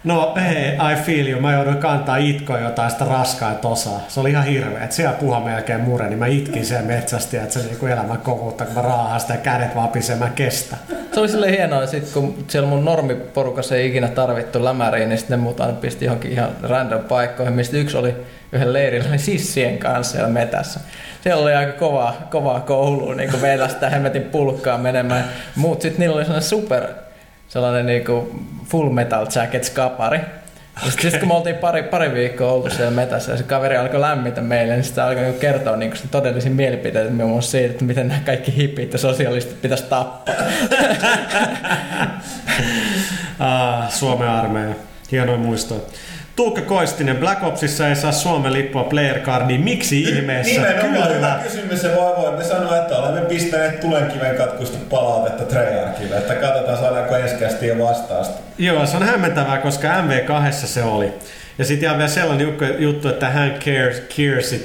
No 0.05 0.35
hei, 0.37 0.69
I 0.93 1.03
feel 1.03 1.27
you. 1.27 1.41
Mä 1.41 1.53
jouduin 1.53 1.77
kantaa 1.77 2.17
itkoa 2.17 2.59
jotain 2.59 2.91
sitä 2.91 3.05
raskaita 3.05 3.69
osaa. 3.69 4.01
Se 4.09 4.21
oli 4.21 4.31
ihan 4.31 4.45
hirveä. 4.45 4.87
Siellä 4.91 5.13
puha 5.13 5.41
melkein 5.41 5.81
mure, 5.81 6.09
niin 6.09 6.19
mä 6.19 6.27
itkin 6.27 6.67
sen 6.67 6.85
metsästä, 6.85 7.43
että 7.43 7.61
se 7.61 7.67
niinku 7.67 7.87
elämän 7.87 8.19
kovuutta, 8.19 8.65
kun 8.65 8.75
mä 8.75 8.83
raahaan 8.83 9.21
sitä 9.21 9.37
kädet 9.37 9.77
vapisee, 9.77 10.17
mä 10.17 10.29
kestä. 10.35 10.77
Se 11.13 11.21
oli 11.21 11.29
silleen 11.29 11.53
hienoa, 11.53 11.87
sit 11.87 12.11
kun 12.15 12.45
siellä 12.49 12.69
mun 12.69 12.85
normiporukassa 12.85 13.77
ei 13.77 13.89
ikinä 13.89 14.09
tarvittu 14.09 14.65
lämäriin, 14.65 15.09
niin 15.09 15.19
sitten 15.19 15.39
ne 15.39 15.43
muut 15.43 15.61
aina 15.61 15.73
pisti 15.73 16.05
johonkin 16.05 16.33
ihan 16.33 16.51
random 16.63 17.05
paikkoihin, 17.05 17.55
mistä 17.55 17.77
yksi 17.77 17.97
oli 17.97 18.15
yhden 18.53 18.73
leirillä 18.73 19.09
niin 19.11 19.19
sissien 19.19 19.79
kanssa 19.79 20.13
siellä 20.13 20.29
metässä. 20.29 20.81
Siellä 21.23 21.43
oli 21.43 21.55
aika 21.55 21.73
kovaa, 21.73 22.27
kovaa 22.31 22.61
koulua 22.61 23.15
niin 23.15 23.43
vedä 23.43 23.69
sitä 23.69 23.91
hemmetin 23.91 24.23
pulkkaa 24.23 24.79
menemään. 24.79 25.25
Muut 25.57 25.83
sitten 25.83 26.01
niillä 26.01 26.17
oli 26.17 26.25
sellainen 26.25 26.49
super, 26.49 26.87
sellainen 27.55 27.87
niin 27.87 28.05
full 28.65 28.91
metal 28.91 29.27
jacket 29.35 29.65
skapari. 29.65 30.19
Ja 30.85 30.91
sitten 30.91 31.11
sit 31.11 31.21
kun 31.21 31.29
me 31.29 31.35
oltiin 31.35 31.57
pari, 31.57 31.83
pari 31.83 32.15
viikkoa 32.15 32.53
oltu 32.53 32.71
siellä 32.71 32.91
metässä 32.91 33.33
ja 33.33 33.39
se 33.39 33.45
kaveri 33.45 33.77
alkoi 33.77 34.01
lämmitä 34.01 34.41
meille, 34.41 34.75
niin 34.75 34.85
sitä 34.85 35.07
alkoi 35.07 35.23
niinku 35.23 35.41
kertoa 35.41 35.77
niinku 35.77 35.97
sen 35.97 36.09
todellisia 36.09 36.51
mielipiteitä 36.51 37.11
muun 37.11 37.31
muassa 37.31 37.51
siitä, 37.51 37.71
että 37.71 37.85
miten 37.85 38.09
nämä 38.09 38.21
kaikki 38.21 38.57
hippit 38.57 38.93
ja 38.93 38.99
sosialistit 38.99 39.63
pitäisi 39.63 39.85
tappaa. 39.85 40.35
Ah, 43.39 43.91
Suomen 43.91 44.29
armeija. 44.29 44.75
Hienoja 45.13 45.39
muistoja. 45.39 45.81
Tuukka 46.37 46.61
Koistinen, 46.61 47.17
Black 47.17 47.43
Opsissa 47.43 47.89
ei 47.89 47.97
saa 47.97 48.13
Suomen 48.13 48.53
lippua 48.53 48.85
player 48.85 49.19
cardiin. 49.19 49.61
Miksi 49.61 50.03
ihmeessä? 50.03 50.61
Nimenomaan 50.61 51.15
hyvä 51.15 51.41
kysymys 51.43 51.83
ja 51.83 51.91
voi 51.97 52.17
voimme 52.17 52.45
sanoa, 52.45 52.77
että 52.77 52.97
olemme 52.97 53.21
pistäneet 53.21 53.81
tulenkiven 53.81 54.37
katkusta 54.37 54.79
palautetta 54.91 55.45
Treyarchille, 55.45 56.17
että 56.17 56.35
katsotaan 56.35 56.79
saadaanko 56.79 57.17
ensi 57.17 57.35
vastausta. 57.79 58.41
Joo, 58.59 58.87
se 58.87 58.97
on 58.97 59.03
hämmentävää, 59.03 59.59
koska 59.59 59.89
MV2 59.89 60.53
se 60.53 60.83
oli. 60.83 61.13
Ja 61.59 61.65
sitten 61.65 61.87
ihan 61.87 61.99
vielä 61.99 62.11
sellainen 62.11 62.57
juttu- 62.79 63.09
että 63.09 63.31
Hank 63.31 63.55
Kearse, 64.17 64.59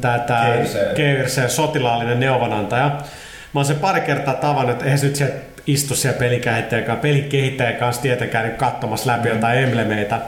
tai 0.00 0.20
tämä. 0.26 0.46
Kearse, 0.94 1.48
sotilaallinen 1.48 2.20
neuvonantaja. 2.20 2.84
Mä 3.54 3.60
oon 3.60 3.64
sen 3.64 3.76
pari 3.76 4.00
kertaa 4.00 4.34
tavannut, 4.34 4.70
että 4.70 4.84
eihän 4.84 4.98
se 4.98 5.06
nyt 5.06 5.16
siellä 5.16 5.34
istu 5.66 5.94
siellä 5.94 6.18
pelikehittäjän 6.18 6.84
kanssa, 6.84 7.02
pelikehittäjän 7.02 7.76
kanssa 7.76 8.02
tietenkään 8.02 8.46
niin 8.46 8.56
katsomassa 8.56 9.12
läpi 9.12 9.28
jotain 9.28 9.58
emblemeitä. 9.58 10.20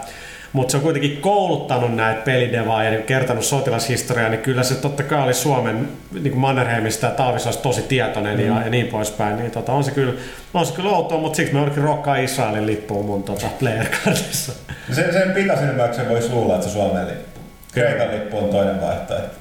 Mutta 0.54 0.70
se 0.70 0.76
on 0.76 0.82
kuitenkin 0.82 1.16
kouluttanut 1.16 1.94
näitä 1.94 2.20
pelidevaajia 2.20 2.92
ja 2.92 3.02
kertonut 3.02 3.44
sotilashistoriaa, 3.44 4.28
niin 4.28 4.42
kyllä 4.42 4.62
se 4.62 4.74
totta 4.74 5.02
kai 5.02 5.22
oli 5.22 5.34
Suomen 5.34 5.88
niin 6.12 6.36
Mannerheimista 6.36 7.06
ja 7.06 7.12
Talvisoista 7.12 7.62
tosi 7.62 7.82
tietoinen 7.82 8.38
mm. 8.38 8.46
ja, 8.46 8.62
ja, 8.64 8.70
niin 8.70 8.86
poispäin. 8.86 9.36
Niin 9.36 9.50
tota, 9.50 9.72
on, 9.72 9.84
se 9.84 9.90
kyllä, 9.90 10.12
on 10.54 10.66
se 10.66 10.74
kyllä 10.74 10.90
outoa, 10.90 11.18
mutta 11.18 11.36
siksi 11.36 11.54
me 11.54 11.60
olikin 11.60 11.82
rokkaa 11.82 12.16
Israelin 12.16 12.66
lippuun 12.66 13.06
mun 13.06 13.22
tota, 13.22 13.46
player 13.58 13.86
cardissa. 13.86 14.52
Sen, 14.92 15.12
sen 15.12 15.32
pikasilmäyksen 15.32 16.08
voisi 16.08 16.30
luulla, 16.30 16.54
että 16.54 16.66
se 16.66 16.72
Suomen 16.72 17.06
lippu. 17.06 17.40
Kreikan 17.72 18.10
lippu 18.10 18.38
on 18.38 18.48
toinen 18.48 18.80
vaihtoehto. 18.80 19.36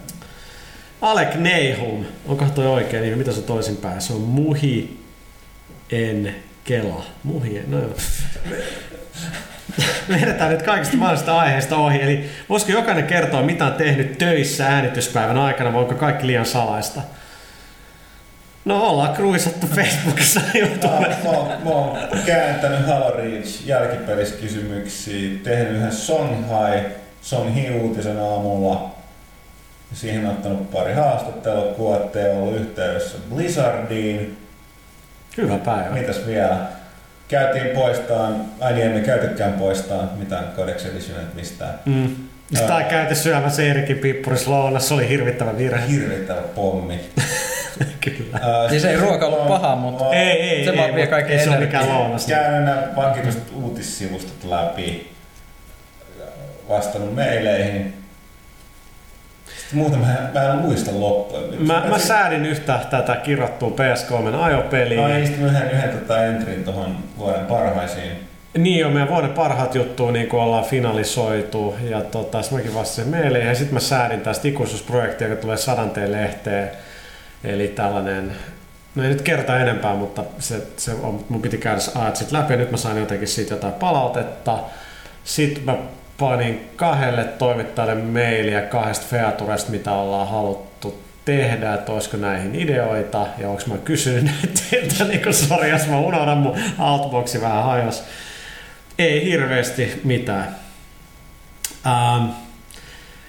Alek 1.02 1.36
Neihum, 1.36 2.06
onko 2.28 2.46
toi 2.46 2.68
oikein 2.68 3.04
nimi? 3.04 3.16
Mitä 3.16 3.32
se 3.32 3.40
on 3.40 3.44
toisinpäin? 3.44 4.02
Se 4.02 4.14
on 4.14 4.22
Muhi 4.22 5.00
en 5.92 6.36
Kela. 6.64 7.06
Muhi 7.24 7.58
en, 7.58 7.72
no 7.72 7.80
joo. 7.80 7.94
Me 10.08 10.18
edetään 10.24 10.52
nyt 10.52 10.62
kaikista 10.62 10.98
mahdollisista 10.98 11.40
aiheista 11.40 11.76
ohi, 11.76 12.02
eli 12.02 12.30
voisiko 12.50 12.72
jokainen 12.72 13.08
kertoa, 13.08 13.42
mitä 13.42 13.66
on 13.66 13.74
tehnyt 13.74 14.18
töissä 14.18 14.68
äänityspäivän 14.68 15.38
aikana, 15.38 15.74
vai 15.74 15.82
onko 15.82 15.96
kaikki 15.96 16.28
liian 16.28 16.46
salaista? 16.46 17.02
No 18.66 18.84
ollaan 18.84 19.14
kruisattu 19.14 19.68
Facebookissa 19.68 20.40
Mä, 20.46 20.60
YouTube. 20.60 21.08
mä, 21.24 21.30
oon- 21.30 21.48
mä 21.64 21.70
oon 21.70 21.98
kääntänyt 22.26 22.88
Halo 22.88 23.12
Reach 23.12 23.68
jälkipeliskysymyksiä, 23.68 25.30
tehnyt 25.44 25.72
yhden 25.74 25.92
Songhai, 25.92 26.82
Songhi-uutisen 27.22 28.20
aamulla. 28.20 28.92
Siihen 29.94 30.26
on 30.26 30.32
ottanut 30.32 30.72
pari 30.72 30.94
haastattelua, 30.94 31.96
on 32.36 32.38
ollut 32.42 32.56
yhteydessä 32.62 33.18
Blizzardiin. 33.36 34.38
Hyvä 35.38 35.58
päivä. 35.58 35.90
Mitäs 35.90 36.28
vielä? 36.28 36.58
Käytiin 37.34 37.68
poistaan, 37.68 38.46
ai 38.62 38.74
niin 38.74 38.86
emme 38.86 39.00
käytykään 39.02 39.54
poistaan 39.54 40.10
mitään 40.18 40.46
Codex 40.58 40.86
Editionet 40.86 41.34
mistään. 41.34 41.74
Mm. 41.86 42.16
Sitä 42.56 42.76
on 42.76 42.86
käyty 42.86 43.16
syömässä 43.16 43.62
Eerikin 43.64 43.98
pippuris 43.98 44.48
lounassa, 44.48 44.88
se 44.88 44.94
oli 44.94 45.10
hirvittävä 45.10 45.58
virhe. 45.58 45.88
Hirvittävä 45.90 46.42
pommi. 46.42 47.00
Kyllä. 48.06 48.40
Ää, 48.42 48.70
Siis 48.70 48.86
ei 48.86 48.98
ruoka 48.98 49.26
ollut 49.26 49.48
paha, 49.48 49.76
mutta 49.76 50.14
Ei, 50.14 50.30
ei, 50.42 50.66
Se 50.66 50.72
ei, 50.72 50.78
vaan 50.78 50.96
vie 50.96 51.04
mutta 51.04 51.16
kaikki 51.16 51.34
ei 51.34 51.40
se 51.40 51.50
ole 51.50 51.58
energiaa. 51.58 51.82
mikään 51.82 52.00
lounas. 52.00 52.26
Käynyt 52.26 52.64
nämä 52.64 52.88
vakituiset 52.96 53.44
uutissivustot 53.54 54.44
läpi, 54.50 55.12
vastannut 56.70 57.16
meileihin. 57.16 57.94
Sitten 59.74 59.92
muuta 59.92 59.98
mä, 59.98 60.40
mä 60.40 60.54
en 60.54 60.60
muista 60.60 60.92
loppuun. 61.00 61.68
Mä, 61.68 61.86
mä 61.90 62.00
säädin 62.00 62.46
yhtä 62.46 62.80
tätä 62.90 63.16
kirjoittua 63.16 63.70
PS3 63.70 64.36
ajopeliä. 64.36 65.02
Mä 65.02 65.08
oon 65.08 65.24
istunut 65.24 65.52
yhden, 65.52 65.72
yhden 65.72 65.90
tota 65.90 66.24
entrin 66.24 66.64
tuohon 66.64 66.98
vuoden 67.18 67.46
parhaisiin. 67.46 68.12
Niin 68.58 68.80
jo, 68.80 68.90
meidän 68.90 69.10
vuoden 69.10 69.30
parhaat 69.30 69.76
juttuja 69.76 70.12
niin 70.12 70.28
kuin 70.28 70.42
ollaan 70.42 70.66
finalisoitu 70.66 71.76
ja 71.90 72.02
tota, 72.02 72.42
sit 72.42 72.52
mäkin 72.52 72.74
vastasin 72.74 73.08
meille 73.08 73.40
ja 73.40 73.56
sitten 73.56 73.74
mä 73.74 73.80
säädin 73.80 74.22
tästä 74.22 74.48
ikuisuusprojektia, 74.48 75.28
joka 75.28 75.42
tulee 75.42 75.58
sadanteen 75.58 76.12
lehteen. 76.12 76.72
Eli 77.44 77.68
tällainen, 77.68 78.32
no 78.96 79.04
ei 79.04 79.10
nyt 79.10 79.22
kerta 79.22 79.60
enempää, 79.60 79.96
mutta 79.96 80.24
se, 80.40 80.68
se 80.78 80.92
on, 80.92 81.26
mun 81.30 81.42
piti 81.42 81.58
käydä 81.58 81.80
ajat 81.96 82.16
sit 82.16 82.32
läpi 82.32 82.54
ja 82.54 82.58
nyt 82.58 82.72
mä 82.72 82.78
sain 82.78 82.98
jotenkin 82.98 83.28
siitä 83.28 83.54
jotain 83.54 83.74
palautetta. 83.74 84.60
Sitten 85.24 85.64
mä 85.66 85.76
panin 86.24 86.70
kahdelle 86.76 87.24
toimittajalle 87.24 88.04
mailia 88.04 88.62
kahdesta 88.62 89.06
featuresta, 89.10 89.72
mitä 89.72 89.92
ollaan 89.92 90.28
haluttu 90.28 91.04
tehdä, 91.26 91.74
että 91.74 91.92
olisiko 91.92 92.18
näihin 92.18 92.56
ideoita 92.56 93.28
ja 93.38 93.50
onko 93.50 93.62
mä 93.68 93.78
kysynyt 93.78 94.24
näitä, 94.24 95.04
niin 95.10 95.24
kuin 95.24 95.34
sori, 95.34 95.70
jos 95.70 95.88
mä 95.88 96.00
unohdan 96.00 96.38
mun 96.38 96.56
outboxi 96.80 97.42
vähän 97.42 97.64
hajos. 97.64 98.04
Ei 99.00 99.26
hirveästi 99.26 100.02
mitään. 100.04 100.56
Ähm, 101.88 102.26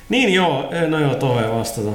niin 0.08 0.34
joo, 0.34 0.70
no 0.88 0.98
joo, 0.98 1.40
ei 1.40 1.58
vastata. 1.58 1.90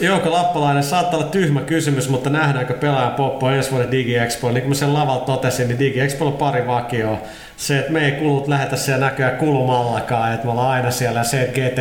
Jouko 0.00 0.32
Lappalainen, 0.32 0.82
saattaa 0.82 1.20
olla 1.20 1.30
tyhmä 1.30 1.60
kysymys, 1.60 2.08
mutta 2.08 2.30
nähdäänkö 2.30 2.74
pelaajan 2.74 3.14
poppo 3.14 3.50
ensi 3.50 3.70
vuoden 3.70 3.90
DigiExpo? 3.90 4.50
Niin 4.50 4.62
kuin 4.62 4.68
mä 4.68 4.74
sen 4.74 4.94
lavalla 4.94 5.24
totesin, 5.24 5.68
niin 5.68 5.78
DigiExpo 5.78 6.26
on 6.26 6.32
pari 6.32 6.66
vakioa. 6.66 7.18
Se, 7.60 7.78
että 7.78 7.92
me 7.92 8.04
ei 8.04 8.12
kulut 8.12 8.48
lähetä 8.48 8.76
siellä 8.76 9.06
näköjään 9.06 9.36
kulumallakaan, 9.36 10.32
että 10.32 10.44
me 10.46 10.50
ollaan 10.50 10.70
aina 10.70 10.90
siellä 10.90 11.24
se, 11.24 11.42
että 11.42 11.60
GT 11.60 11.78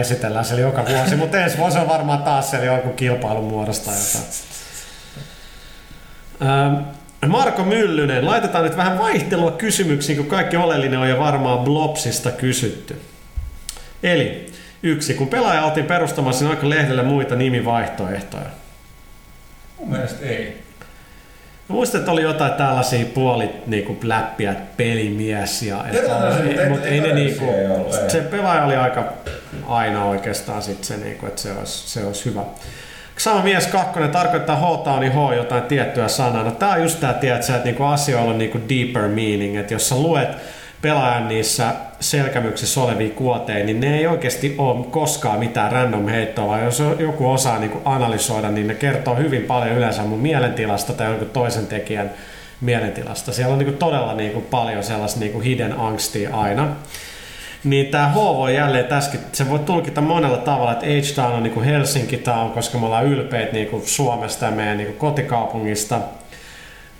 esitellään 0.00 0.44
siellä 0.44 0.62
joka 0.62 0.84
vuosi, 0.86 1.16
mutta 1.16 1.40
ensi 1.40 1.58
vuosi 1.58 1.78
on 1.78 1.88
varmaan 1.88 2.22
taas 2.22 2.50
siellä 2.50 2.66
jonkun 2.66 2.94
kilpailun 2.94 3.44
muodosta 3.44 3.90
jotain. 3.90 4.24
Marko 7.26 7.64
Myllynen, 7.64 8.26
laitetaan 8.26 8.64
nyt 8.64 8.76
vähän 8.76 8.98
vaihtelua 8.98 9.50
kysymyksiin, 9.50 10.18
kun 10.18 10.26
kaikki 10.26 10.56
oleellinen 10.56 10.98
on 10.98 11.08
jo 11.08 11.18
varmaan 11.18 11.58
Blopsista 11.58 12.30
kysytty. 12.30 13.00
Eli 14.02 14.52
yksi, 14.82 15.14
kun 15.14 15.28
pelaaja 15.28 15.64
oltiin 15.64 15.86
perustamassa, 15.86 16.44
niin 16.44 16.50
aika 16.50 16.68
lehdelle 16.68 17.02
muita 17.02 17.36
nimivaihtoehtoja. 17.36 18.50
Mun 19.78 19.90
mielestä 19.90 20.26
ei. 20.26 20.67
Muistan, 21.68 21.98
että 21.98 22.12
oli 22.12 22.22
jotain 22.22 22.52
tällaisia 22.52 23.06
puolit 23.14 23.66
niinku 23.66 23.96
läppiä, 24.02 24.52
että 24.52 24.64
pelimies 24.76 25.62
ja... 25.62 25.84
Mutta 26.68 26.86
ei- 26.86 27.00
ne 27.00 27.12
niinku, 27.12 27.44
se 28.08 28.20
pelaaja 28.20 28.64
oli 28.64 28.76
aika, 28.76 29.12
aina 29.66 30.04
oikeastaan 30.04 30.62
sit 30.62 30.84
se, 30.84 30.96
niin 30.96 31.16
kuin, 31.16 31.28
että 31.28 31.42
se 31.42 31.52
olisi, 31.52 31.90
se 31.90 32.04
olisi 32.04 32.24
hyvä. 32.24 32.42
Sama 33.18 33.42
mies 33.42 33.66
kakkonen 33.66 34.10
tarkoittaa 34.10 34.56
H 34.56 35.00
niin 35.00 35.12
H 35.12 35.36
jotain 35.36 35.62
tiettyä 35.62 36.08
sanaa. 36.08 36.42
No 36.42 36.50
tää 36.50 36.70
on 36.70 36.82
just 36.82 37.00
tää, 37.00 37.14
tiedätkö, 37.14 37.52
että 37.52 37.64
niinku 37.64 37.84
asioilla 37.84 38.30
on 38.30 38.38
niinku 38.38 38.58
deeper 38.68 39.08
meaning, 39.08 39.56
että 39.56 39.74
jos 39.74 39.88
sä 39.88 39.94
luet 39.96 40.28
pelaajan 40.82 41.28
niissä 41.28 41.74
selkämyksissä 42.00 42.80
olevia 42.80 43.10
kuoteja, 43.10 43.64
niin 43.64 43.80
ne 43.80 43.98
ei 43.98 44.06
oikeasti 44.06 44.54
ole 44.58 44.86
koskaan 44.90 45.38
mitään 45.38 45.72
random 45.72 46.08
heittoa, 46.08 46.46
vaan 46.46 46.64
jos 46.64 46.82
joku 46.98 47.30
osaa 47.30 47.58
niin 47.58 47.72
analysoida, 47.84 48.50
niin 48.50 48.66
ne 48.66 48.74
kertoo 48.74 49.16
hyvin 49.16 49.42
paljon 49.42 49.76
yleensä 49.76 50.02
mun 50.02 50.18
mielentilasta 50.18 50.92
tai 50.92 51.06
jonkun 51.06 51.30
toisen 51.30 51.66
tekijän 51.66 52.10
mielentilasta. 52.60 53.32
Siellä 53.32 53.52
on 53.52 53.58
niin 53.58 53.76
todella 53.76 54.14
niin 54.14 54.32
kuin 54.32 54.44
paljon 54.44 54.84
sellaista 54.84 55.20
niin 55.20 55.42
hidden 55.42 55.80
angstia 55.80 56.36
aina. 56.36 56.68
Niin 57.64 57.86
tämä 57.86 58.08
H 58.08 58.14
voi 58.14 58.54
jälleen 58.54 58.84
tässäkin, 58.84 59.20
se 59.32 59.50
voi 59.50 59.58
tulkita 59.58 60.00
monella 60.00 60.36
tavalla, 60.36 60.72
että 60.72 60.86
H-Town 60.86 61.32
on 61.32 61.42
niin 61.42 61.62
Helsinki 61.62 62.16
Town, 62.16 62.50
koska 62.50 62.78
me 62.78 62.86
ollaan 62.86 63.06
ylpeitä 63.06 63.52
niin 63.52 63.82
Suomesta 63.84 64.44
ja 64.44 64.50
meidän 64.50 64.76
niin 64.76 64.96
kotikaupungista. 64.96 66.00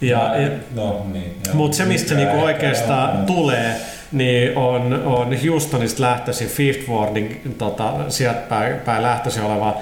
Ja, 0.00 0.36
ja, 0.36 0.50
no, 0.74 1.06
niin, 1.12 1.36
Mutta 1.52 1.76
se, 1.76 1.84
mistä 1.84 2.08
se 2.08 2.14
niinku 2.14 2.40
oikeastaan 2.40 3.16
joo. 3.16 3.26
tulee, 3.26 3.76
niin 4.12 4.58
on, 4.58 5.02
on 5.06 5.36
Houstonista 5.46 6.02
lähtöisin 6.02 6.48
Fifth 6.48 6.90
Wardin 6.90 7.54
tota, 7.58 7.92
sieltä 8.08 8.40
päin, 8.40 8.74
päin 8.76 9.02
lähtöisin 9.02 9.42
oleva 9.42 9.76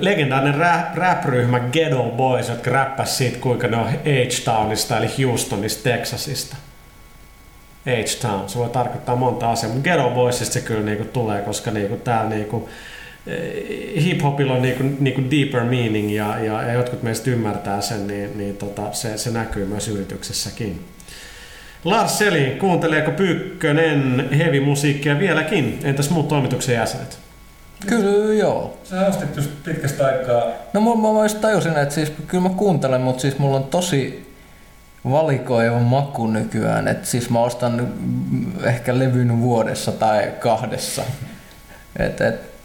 legendaarinen 0.00 0.54
rap, 0.54 0.94
rap-ryhmä 0.94 1.60
Ghetto 1.60 2.02
Boys, 2.02 2.48
jotka 2.48 2.70
räppäs 2.70 3.18
siitä, 3.18 3.38
kuinka 3.38 3.68
ne 3.68 3.76
on 3.76 3.88
H-Townista 3.88 4.98
eli 4.98 5.10
Houstonista, 5.22 5.82
Texasista. 5.82 6.56
H-Town, 7.86 8.48
se 8.48 8.58
voi 8.58 8.68
tarkoittaa 8.68 9.16
monta 9.16 9.50
asiaa, 9.50 9.72
mutta 9.72 9.90
Ghetto 9.90 10.10
Boysista 10.10 10.54
se 10.54 10.60
kyllä 10.60 10.82
niinku 10.82 11.04
tulee, 11.04 11.42
koska 11.42 11.70
niinku 11.70 11.96
täällä 11.96 12.30
niinku, 12.30 12.68
hip-hopilla 14.00 14.52
on 14.52 14.62
niinku, 14.62 14.84
niinku 15.00 15.22
deeper 15.30 15.64
meaning 15.64 16.14
ja, 16.14 16.38
ja, 16.38 16.62
ja 16.62 16.72
jotkut 16.72 17.02
meistä 17.02 17.30
ymmärtää 17.30 17.80
sen, 17.80 18.06
niin, 18.06 18.38
niin 18.38 18.56
tota, 18.56 18.82
se, 18.92 19.18
se 19.18 19.30
näkyy 19.30 19.66
myös 19.66 19.88
yrityksessäkin. 19.88 20.84
Lars 21.84 22.18
Selin, 22.18 22.58
kuunteleeko 22.58 23.10
Pyykkönen 23.10 24.28
heavy-musiikkia 24.36 25.18
vieläkin? 25.18 25.78
Entäs 25.84 26.10
muut 26.10 26.28
toimituksen 26.28 26.74
jäsenet? 26.74 27.18
Kyllä 27.86 28.34
joo. 28.34 28.78
Sä 28.84 29.06
ostit 29.06 29.36
just 29.36 29.50
pitkästä 29.64 30.06
aikaa. 30.06 30.42
No 30.72 30.80
mä, 30.80 30.90
mä, 30.94 31.22
mä 31.22 31.40
tajusin, 31.40 31.76
että 31.76 31.94
siis 31.94 32.12
kyllä 32.26 32.48
mä 32.48 32.54
kuuntelen, 32.54 33.00
mutta 33.00 33.20
siis 33.20 33.38
mulla 33.38 33.56
on 33.56 33.64
tosi 33.64 34.26
valikoiva 35.10 35.78
maku 35.78 36.26
nykyään. 36.26 36.88
että 36.88 37.06
siis 37.06 37.30
mä 37.30 37.40
ostan 37.40 37.94
ehkä 38.64 38.98
levyn 38.98 39.40
vuodessa 39.40 39.92
tai 39.92 40.32
kahdessa. 40.38 41.02
Et, 41.98 42.20
et, 42.20 42.55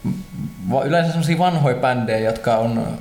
yleensä 0.86 1.12
sellaisia 1.12 1.38
vanhoja 1.38 1.76
bändejä, 1.76 2.20
jotka 2.20 2.58
on 2.58 2.98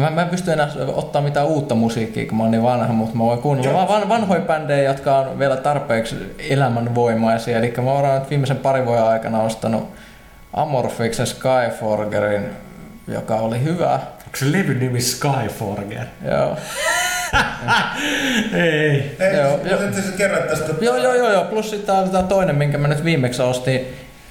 Mä, 0.00 0.10
mä 0.10 0.22
en 0.22 0.28
pysty 0.28 0.52
enää 0.52 0.68
ottaa 0.86 1.22
mitään 1.22 1.46
uutta 1.46 1.74
musiikkia, 1.74 2.26
kun 2.26 2.36
mä 2.36 2.42
oon 2.42 2.50
niin 2.50 2.62
vanha, 2.62 2.92
mutta 2.92 3.16
mä 3.16 3.24
voin 3.24 3.38
kuunnella 3.38 3.88
van, 3.88 4.08
vanhoja 4.08 4.40
bändejä, 4.40 4.90
jotka 4.90 5.18
on 5.18 5.38
vielä 5.38 5.56
tarpeeksi 5.56 6.16
elämänvoimaisia. 6.38 7.58
Eli 7.58 7.74
mä 7.82 7.90
oon 7.90 8.20
nyt 8.20 8.30
viimeisen 8.30 8.56
parin 8.56 8.86
vuoden 8.86 9.04
aikana 9.04 9.42
ostanut 9.42 9.88
Amorphiksen 10.52 11.26
Skyforgerin, 11.26 12.50
joka 13.08 13.36
oli 13.36 13.62
hyvä. 13.62 13.92
Onko 13.94 14.36
se 14.36 14.52
levy 14.52 14.74
nimi 14.74 15.00
Skyforger? 15.00 16.06
Joo. 16.30 16.56
Ei. 18.52 19.16
Ei, 19.20 19.36
joo, 19.36 19.58
jo. 19.64 19.78
tästä. 20.48 20.74
Joo, 20.80 20.96
joo, 20.96 21.14
joo, 21.14 21.32
joo. 21.32 21.44
Plus 21.44 21.70
sitten 21.70 22.10
tämä 22.10 22.22
toinen, 22.22 22.56
minkä 22.56 22.78
mä 22.78 22.88
nyt 22.88 23.04
viimeksi 23.04 23.42
ostin, 23.42 23.86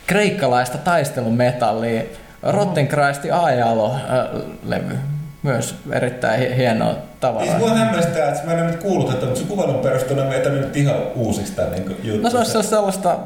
kreikkalaista 0.10 0.78
taistelumetallia, 0.78 2.02
Rottenkreisti 2.44 3.32
Aajalo-levy 3.32 4.98
myös 5.44 5.76
erittäin 5.92 6.56
hienoa 6.56 6.96
tavalla. 7.20 7.46
Siis 7.46 7.58
mua 7.58 7.70
hämmästää, 7.70 8.30
että 8.30 8.46
mä 8.46 8.54
en 8.54 8.68
nyt 8.68 8.80
kuullut, 8.84 9.14
että 9.14 9.26
mutta 9.26 9.42
se 9.42 9.48
kuvailun 9.48 9.80
perusteella 9.80 10.26
me 10.26 10.50
nyt 10.50 10.78
ihan 10.78 10.96
uusista 11.16 11.62
niin 11.62 11.98
juttuja. 12.04 12.22
No 12.22 12.30
se 12.30 12.58
olisi 12.58 12.70
sellaista, 12.70 13.18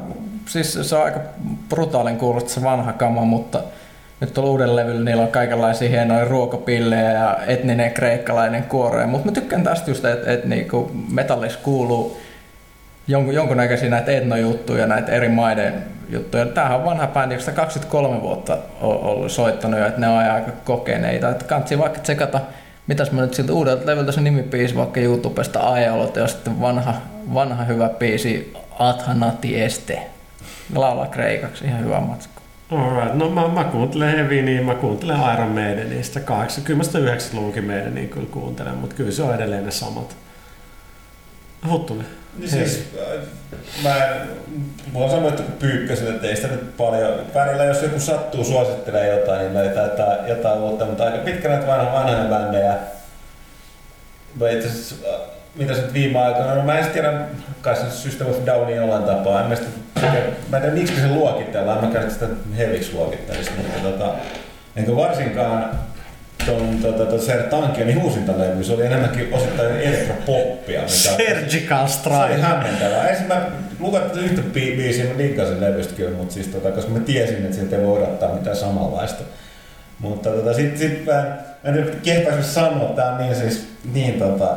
siis 0.46 0.78
se 0.82 0.96
on 0.96 1.04
aika 1.04 1.20
brutaalin 1.68 2.16
kuullut 2.16 2.48
se 2.48 2.62
vanha 2.62 2.92
kama, 2.92 3.24
mutta 3.24 3.60
nyt 4.20 4.34
tuolla 4.34 4.50
uuden 4.50 4.76
levyllä 4.76 5.04
niillä 5.04 5.22
on 5.22 5.28
kaikenlaisia 5.28 5.88
hienoja 5.88 6.24
ruokapillejä 6.24 7.12
ja 7.12 7.38
etninen 7.46 7.92
kreikkalainen 7.92 8.62
kuore. 8.62 9.06
Mutta 9.06 9.26
mä 9.26 9.32
tykkään 9.32 9.62
tästä 9.62 9.90
just, 9.90 10.04
että 10.04 10.32
et, 10.32 10.44
niinku 10.44 10.90
metallissa 11.10 11.58
kuuluu 11.62 12.20
jonkun, 13.08 13.34
jonkunnäköisiä 13.34 13.90
näitä 13.90 14.12
etnojuttuja, 14.12 14.86
näitä 14.86 15.12
eri 15.12 15.28
maiden 15.28 15.74
juttuja. 16.08 16.46
Tämähän 16.46 16.78
on 16.78 16.84
vanha 16.84 17.06
bändi, 17.06 17.34
josta 17.34 17.52
23 17.52 18.20
vuotta 18.20 18.58
on 18.80 19.00
ollut 19.00 19.32
soittanut 19.32 19.80
jo, 19.80 19.86
että 19.86 20.00
ne 20.00 20.08
on 20.08 20.18
aika 20.18 20.50
kokeneita. 20.64 21.30
Että 21.30 21.44
kansi 21.44 21.78
vaikka 21.78 22.00
tsekata, 22.00 22.40
mitäs 22.86 23.12
mä 23.12 23.20
nyt 23.20 23.34
siltä 23.34 23.52
uudelta 23.52 23.86
levyltä 23.86 24.12
se 24.12 24.20
nimipiisi 24.20 24.76
vaikka 24.76 25.00
YouTubesta 25.00 25.72
Ajalot 25.72 26.16
ja 26.16 26.26
sitten 26.26 26.60
vanha, 26.60 26.94
vanha 27.34 27.64
hyvä 27.64 27.88
biisi 27.88 28.52
Athanati 28.78 29.60
Este. 29.60 30.02
Laulaa 30.74 31.06
kreikaksi, 31.06 31.64
ihan 31.64 31.84
hyvä 31.84 32.00
matsku. 32.00 32.34
Alright, 32.70 33.14
no 33.14 33.30
mä, 33.30 33.48
mä 33.48 33.64
kuuntelen 33.64 34.16
Heavy, 34.16 34.42
niin 34.42 34.64
mä 34.64 34.74
kuuntelen 34.74 35.16
Iron 35.34 35.48
Maidenista. 35.48 36.20
80-90-luvunkin 36.20 37.64
meidän 37.64 37.94
niin 37.94 38.08
kyllä 38.08 38.26
kuuntelen, 38.30 38.74
mutta 38.74 38.96
kyllä 38.96 39.10
se 39.10 39.22
on 39.22 39.34
edelleen 39.34 39.64
ne 39.64 39.70
samat. 39.70 40.16
Huttunen. 41.70 42.06
Niin 42.38 42.50
siis, 42.50 42.84
äh, 42.98 43.22
mä 43.82 43.94
voin 44.94 45.10
sanoa, 45.10 45.28
että 45.28 45.42
pyykkäsin, 45.58 46.08
että 46.08 46.26
ei 46.26 46.36
sitä 46.36 46.48
nyt 46.48 46.76
paljon. 46.76 47.20
Välillä 47.34 47.64
jos 47.64 47.82
joku 47.82 48.00
sattuu 48.00 48.44
suosittelemaan 48.44 49.18
jotain, 49.18 49.40
niin 49.40 49.54
löytää 49.54 49.82
jotain, 49.82 50.28
jotain 50.28 50.58
uutta, 50.58 50.84
mutta 50.84 51.04
aika 51.04 51.18
pitkä 51.18 51.48
näitä 51.48 51.66
vanha, 51.66 51.92
vanhoja 51.92 52.28
bändejä. 52.28 52.74
Mä 54.40 54.50
itse 54.50 54.68
asiassa, 54.68 54.94
äh, 55.14 55.20
mitä 55.54 55.72
nyt 55.72 55.92
viime 55.92 56.18
aikoina, 56.18 56.54
no 56.54 56.62
mä 56.62 56.78
en 56.78 56.90
tiedä, 56.90 57.12
kai 57.60 57.76
se 57.76 57.90
System 57.90 58.26
of 58.26 58.46
Downin 58.46 58.76
jollain 58.76 59.04
tapaa. 59.04 59.40
En 59.40 59.46
mä, 59.46 59.56
sitä, 59.56 59.68
mä 60.50 60.56
en 60.56 60.62
tiedä 60.62 60.76
miksi 60.76 61.00
se 61.00 61.08
luokitellaan, 61.08 61.84
mä 61.84 61.92
käyn 61.92 62.10
sitä 62.10 62.26
heviksi 62.56 62.92
luokittelista, 62.92 63.52
mutta 63.56 63.80
tota, 63.80 64.14
enkä 64.76 64.96
varsinkaan 64.96 65.70
tuon 66.46 66.78
tota, 66.82 67.04
tota 67.04 67.22
Sertankianin 67.22 68.02
uusinta 68.02 68.32
levy, 68.38 68.64
se 68.64 68.72
oli 68.72 68.86
enemmänkin 68.86 69.34
osittain 69.34 69.76
elektropoppia. 69.76 70.88
Surgical 70.88 71.86
Strike. 71.86 72.18
Se 72.18 72.32
oli 72.32 72.40
hämmentävää. 72.40 73.08
Ensin 73.08 73.26
mä 73.26 73.46
luvattiin 73.80 74.24
yhtä 74.24 74.40
bi- 74.40 74.76
biisiä, 74.76 75.04
mä 75.04 75.18
linkkasin 75.18 75.60
levystä 75.60 75.94
kyllä, 75.94 76.16
mutta 76.16 76.34
siis 76.34 76.48
tota, 76.48 76.70
koska 76.70 76.90
mä 76.90 77.00
tiesin, 77.00 77.36
että 77.36 77.56
sieltä 77.56 77.76
ei 77.76 77.86
voi 77.86 77.98
odottaa 77.98 78.34
mitään 78.34 78.56
samanlaista. 78.56 79.22
Mutta 79.98 80.30
tota, 80.30 80.54
sit, 80.54 80.78
sit 80.78 81.06
mä, 81.06 81.12
mä 81.12 81.36
en 81.64 81.74
nyt 81.74 81.98
kehtaisi 82.02 82.52
sanoa, 82.52 82.88
tää 82.88 83.12
on 83.12 83.18
niin 83.18 83.36
siis, 83.36 83.68
niin 83.92 84.18
tota, 84.18 84.56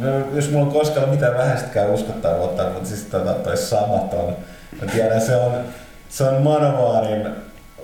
No, 0.00 0.06
jos 0.34 0.50
mulla 0.50 0.66
on 0.66 0.72
koskaan 0.72 1.08
mitään 1.08 1.36
vähästäkään 1.38 1.90
uskottavuutta, 1.90 2.62
mutta 2.62 2.88
siis 2.88 3.02
tota, 3.02 3.32
toi 3.34 3.56
samat 3.56 4.14
on. 4.14 4.36
Mä 4.82 4.92
tiedän, 4.92 5.20
se 5.20 5.36
on, 5.36 5.52
se 6.08 6.24
on 6.24 6.42
Manovaarin 6.42 7.26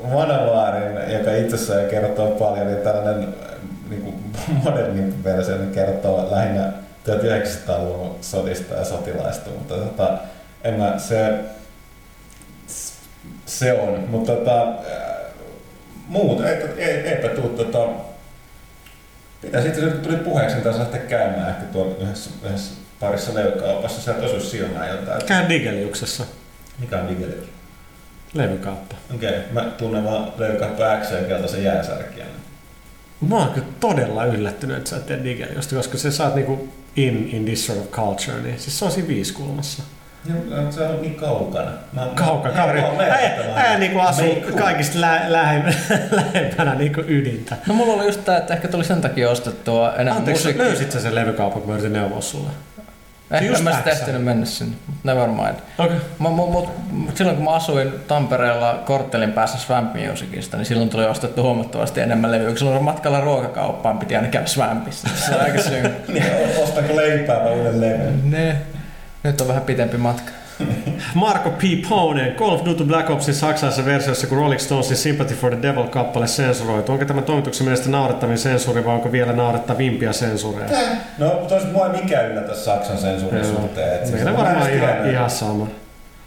Manowaarin, 0.02 1.12
joka 1.12 1.36
itsessään 1.36 1.88
kertoo 1.88 2.30
paljon, 2.30 2.66
niin 2.66 2.78
tällainen 2.78 3.34
niin 3.90 4.02
kuin 4.02 4.14
moderni 4.64 5.24
versio 5.24 5.56
niin 5.56 5.72
kertoo 5.72 6.28
lähinnä 6.30 6.72
1900-luvun 7.08 8.16
sodista 8.20 8.74
ja 8.74 8.84
sotilaista, 8.84 9.50
mutta 9.50 9.74
tota, 9.74 10.18
en 10.64 10.74
mä, 10.74 10.98
se, 10.98 11.34
se 13.46 13.72
on, 13.72 14.04
mutta 14.08 14.32
tota, 14.32 14.66
muut, 16.08 16.44
ei, 16.44 16.54
ei, 16.76 17.08
eipä 17.08 17.28
tuu 17.28 17.48
tota, 17.48 17.88
mitä 19.42 19.62
sitten 19.62 19.90
kun 19.90 20.00
tuli 20.00 20.16
puheeksi, 20.16 20.54
niin 20.54 20.64
taas 20.64 20.78
lähteä 20.78 21.00
käymään 21.00 21.50
ehkä 21.50 21.64
tuolla 21.72 21.96
yhdessä, 22.00 22.30
yhdessä 22.44 22.74
parissa 23.00 23.34
leukaupassa, 23.34 24.02
sieltä 24.02 24.26
osuisi 24.26 24.50
sijoittaa 24.50 24.86
jotain. 24.86 25.26
Käy 25.26 25.48
Digeliuksessa. 25.48 26.24
Mikä 26.78 26.98
on 26.98 27.08
Digelius? 27.08 27.51
Levykauppa. 28.34 28.96
Okei, 29.14 29.28
okay. 29.28 29.40
mä 29.52 29.60
tunnen 29.60 30.04
vaan 30.04 30.32
levykauppa 30.38 30.84
X 31.02 31.10
ja 31.10 31.18
keltaisen 31.28 31.64
jääsärkiä. 31.64 32.24
Mä 33.28 33.36
oon 33.36 33.48
kyllä 33.48 33.66
todella 33.80 34.24
yllättynyt, 34.24 34.76
että 34.76 34.90
sä 34.90 34.96
et 34.96 35.06
tee 35.06 35.24
digeliusta, 35.24 35.76
koska 35.76 35.98
se 35.98 36.10
saat 36.10 36.34
niinku 36.34 36.68
in, 36.96 37.28
in 37.32 37.44
this 37.44 37.66
sort 37.66 37.78
of 37.78 37.90
culture, 37.90 38.42
niin 38.42 38.58
siis 38.58 38.78
se 38.78 38.84
on 38.84 38.90
siinä 38.90 39.08
viiskulmassa. 39.08 39.82
Joo, 40.28 40.72
se 40.72 40.80
on 40.82 41.02
niin 41.02 41.14
kaukana. 41.14 41.70
Mä, 41.92 42.08
kaukana, 42.14 42.54
kaveri. 42.54 42.80
Ää 43.54 43.78
niinku 43.78 43.98
asuu 43.98 44.36
kaikista 44.58 45.00
lä- 45.00 45.24
lähe- 45.28 45.74
lähempänä 46.34 46.74
niinku 46.74 47.00
ydintä. 47.08 47.56
No 47.66 47.74
mulla 47.74 47.92
oli 47.92 48.04
just 48.06 48.24
tää, 48.24 48.36
että 48.38 48.54
ehkä 48.54 48.68
tuli 48.68 48.84
sen 48.84 49.00
takia 49.00 49.30
ostettua 49.30 49.94
enää 49.94 50.14
Anteeksi, 50.14 50.42
musiikki. 50.42 50.62
löysit 50.62 50.92
sä 50.92 51.00
sen 51.00 51.14
levykaupan, 51.14 51.62
kun 51.62 51.70
mä 51.70 51.74
yritin 51.74 51.92
neuvoa 51.92 52.20
sulle? 52.20 52.50
Ehkä 53.32 53.62
mä 53.62 53.72
sitten 53.72 53.92
ehtinyt 53.92 54.24
mennä 54.24 54.46
sinne, 54.46 54.76
never 55.04 55.28
mind. 55.28 55.56
Okay. 55.78 55.96
Mä, 56.18 56.28
mut, 56.28 56.50
mut, 56.50 57.16
silloin 57.16 57.36
kun 57.36 57.44
mä 57.44 57.50
asuin 57.50 57.92
Tampereella 58.08 58.82
korttelin 58.84 59.32
päässä 59.32 59.58
Swamp 59.58 59.94
Musicista, 59.94 60.56
niin 60.56 60.66
silloin 60.66 60.88
tuli 60.88 61.04
ostettu 61.04 61.42
huomattavasti 61.42 62.00
enemmän 62.00 62.32
levyä. 62.32 62.56
Silloin 62.56 62.84
matkalla 62.84 63.20
ruokakauppaan 63.20 63.98
piti 63.98 64.16
aina 64.16 64.28
käydä 64.28 64.46
Swampissa. 64.46 65.08
Se 65.14 65.34
on 65.34 65.40
aika 65.40 65.62
syyn. 65.62 65.96
niin, 66.12 66.24
ostako 66.62 66.96
leipää 66.96 67.44
vai 67.44 67.52
uuden 67.52 67.80
levyn? 67.80 68.30
Ne. 68.30 68.56
Nyt 69.22 69.40
on 69.40 69.48
vähän 69.48 69.62
pitempi 69.62 69.96
matka. 69.96 70.32
Marko 71.14 71.50
P. 71.50 71.62
Ponen, 71.88 72.32
Call 72.34 72.50
of 72.50 72.64
Duty 72.64 72.84
Black 72.84 73.10
Opsin 73.10 73.34
saksalaisessa 73.34 73.84
versiossa, 73.84 74.26
kun 74.26 74.38
Rolling 74.38 74.60
Stonesin 74.60 74.96
Sympathy 74.96 75.34
for 75.34 75.56
the 75.56 75.62
Devil-kappale 75.62 76.26
sensuroitu. 76.26 76.92
Onko 76.92 77.04
tämä 77.04 77.22
toimituksen 77.22 77.64
mielestä 77.64 77.88
naurettavin 77.88 78.38
sensuuri 78.38 78.84
vai 78.84 78.94
onko 78.94 79.12
vielä 79.12 79.32
naurettavimpia 79.32 80.12
sensuureja? 80.12 80.70
No, 81.18 81.28
toisin 81.30 81.72
mua 81.72 81.86
ei 81.86 82.02
mikään 82.02 82.30
yllätä 82.30 82.54
Saksan 82.54 82.98
sensuurin 82.98 83.44
suhteen. 83.44 83.94
et 83.94 84.00
siis 84.06 84.12
Meillä 84.12 84.30
mä 84.32 84.38
varmaan 84.38 84.72
ihan, 84.72 85.10
ihan 85.10 85.30
sama. 85.30 85.66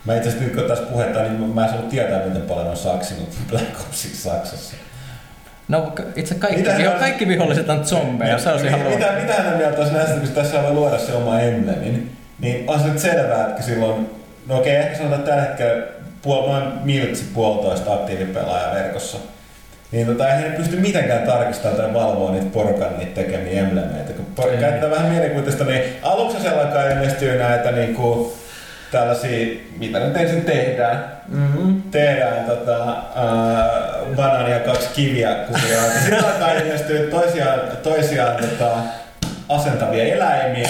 Mä 0.05 0.15
itse 0.15 0.29
asiassa 0.29 0.47
nyt 0.47 0.55
kun 0.55 0.67
tässä 0.67 0.83
puhetta, 0.83 1.21
niin 1.21 1.49
mä 1.55 1.63
en 1.63 1.69
saanut 1.69 1.89
tietää, 1.89 2.25
miten 2.25 2.41
paljon 2.41 2.67
on 2.67 2.77
saksinut 2.77 3.29
Black 3.49 3.81
Opsissa 3.87 4.29
Saksassa. 4.29 4.75
No 5.67 5.93
itse 6.15 6.35
kaikki, 6.35 6.59
Mitä 6.61 6.77
viho, 6.77 6.91
kaikki 6.99 7.27
viholliset 7.27 7.69
on 7.69 7.85
zombeja, 7.85 8.39
se 8.39 8.49
on 8.49 8.65
ihan 8.65 8.79
mitä, 8.79 8.95
mitä, 8.95 9.11
mitä 9.21 9.57
mieltä 9.57 9.77
olisi 9.77 9.93
näistä, 9.93 10.19
kun 10.19 10.29
tässä 10.29 10.61
voi 10.63 10.71
luoda 10.71 10.97
se 10.97 11.13
oma 11.13 11.39
emblemin, 11.39 12.11
niin 12.39 12.63
on 12.69 12.79
se 12.79 12.87
nyt 12.87 12.99
selvää, 12.99 13.47
että 13.47 13.63
silloin, 13.63 14.09
no 14.47 14.57
okei, 14.57 14.75
ehkä 14.75 14.97
sanotaan 14.97 15.23
tällä 15.23 15.41
hetkellä 15.41 15.83
puol, 16.21 16.47
noin 16.47 16.63
miltsi 16.83 17.25
puolitoista 17.33 17.93
aktiivipelaajaa 17.93 18.73
verkossa. 18.73 19.17
Niin 19.91 20.07
tota, 20.07 20.27
eihän 20.27 20.51
ne 20.51 20.57
pysty 20.57 20.75
mitenkään 20.75 21.23
tarkistamaan 21.27 21.81
tai 21.81 21.93
valvoa 21.93 22.31
niitä 22.31 22.45
porukan 22.53 22.97
niitä 22.97 23.15
tekemiä 23.15 23.61
emblemeitä. 23.61 24.13
Kun 24.13 24.25
por- 24.39 24.59
käyttää 24.59 24.91
vähän 24.91 25.11
mielikuvitusta, 25.11 25.63
niin 25.63 25.83
aluksi 26.01 26.41
sellakaan 26.41 26.91
ilmestyy 26.91 27.37
näitä 27.37 27.71
niinku, 27.71 28.37
tällaisia, 28.91 29.55
mitä 29.77 29.99
nyt 29.99 30.17
ensin 30.17 30.41
tehdään, 30.41 31.15
Mm-hmm. 31.27 31.81
tehdään 31.91 32.45
tota, 32.45 32.89
äh, 32.89 34.15
banaania 34.15 34.59
kaksi 34.59 34.89
kiviä 34.95 35.35
kuvia. 35.35 35.81
Sitten 35.99 36.25
alkaa 36.25 36.51
ilmestyä 36.51 36.99
toisiaan, 37.09 37.59
toisiaan 37.83 38.35
tota, 38.35 38.71
asentavia 39.49 40.03
eläimiä. 40.03 40.69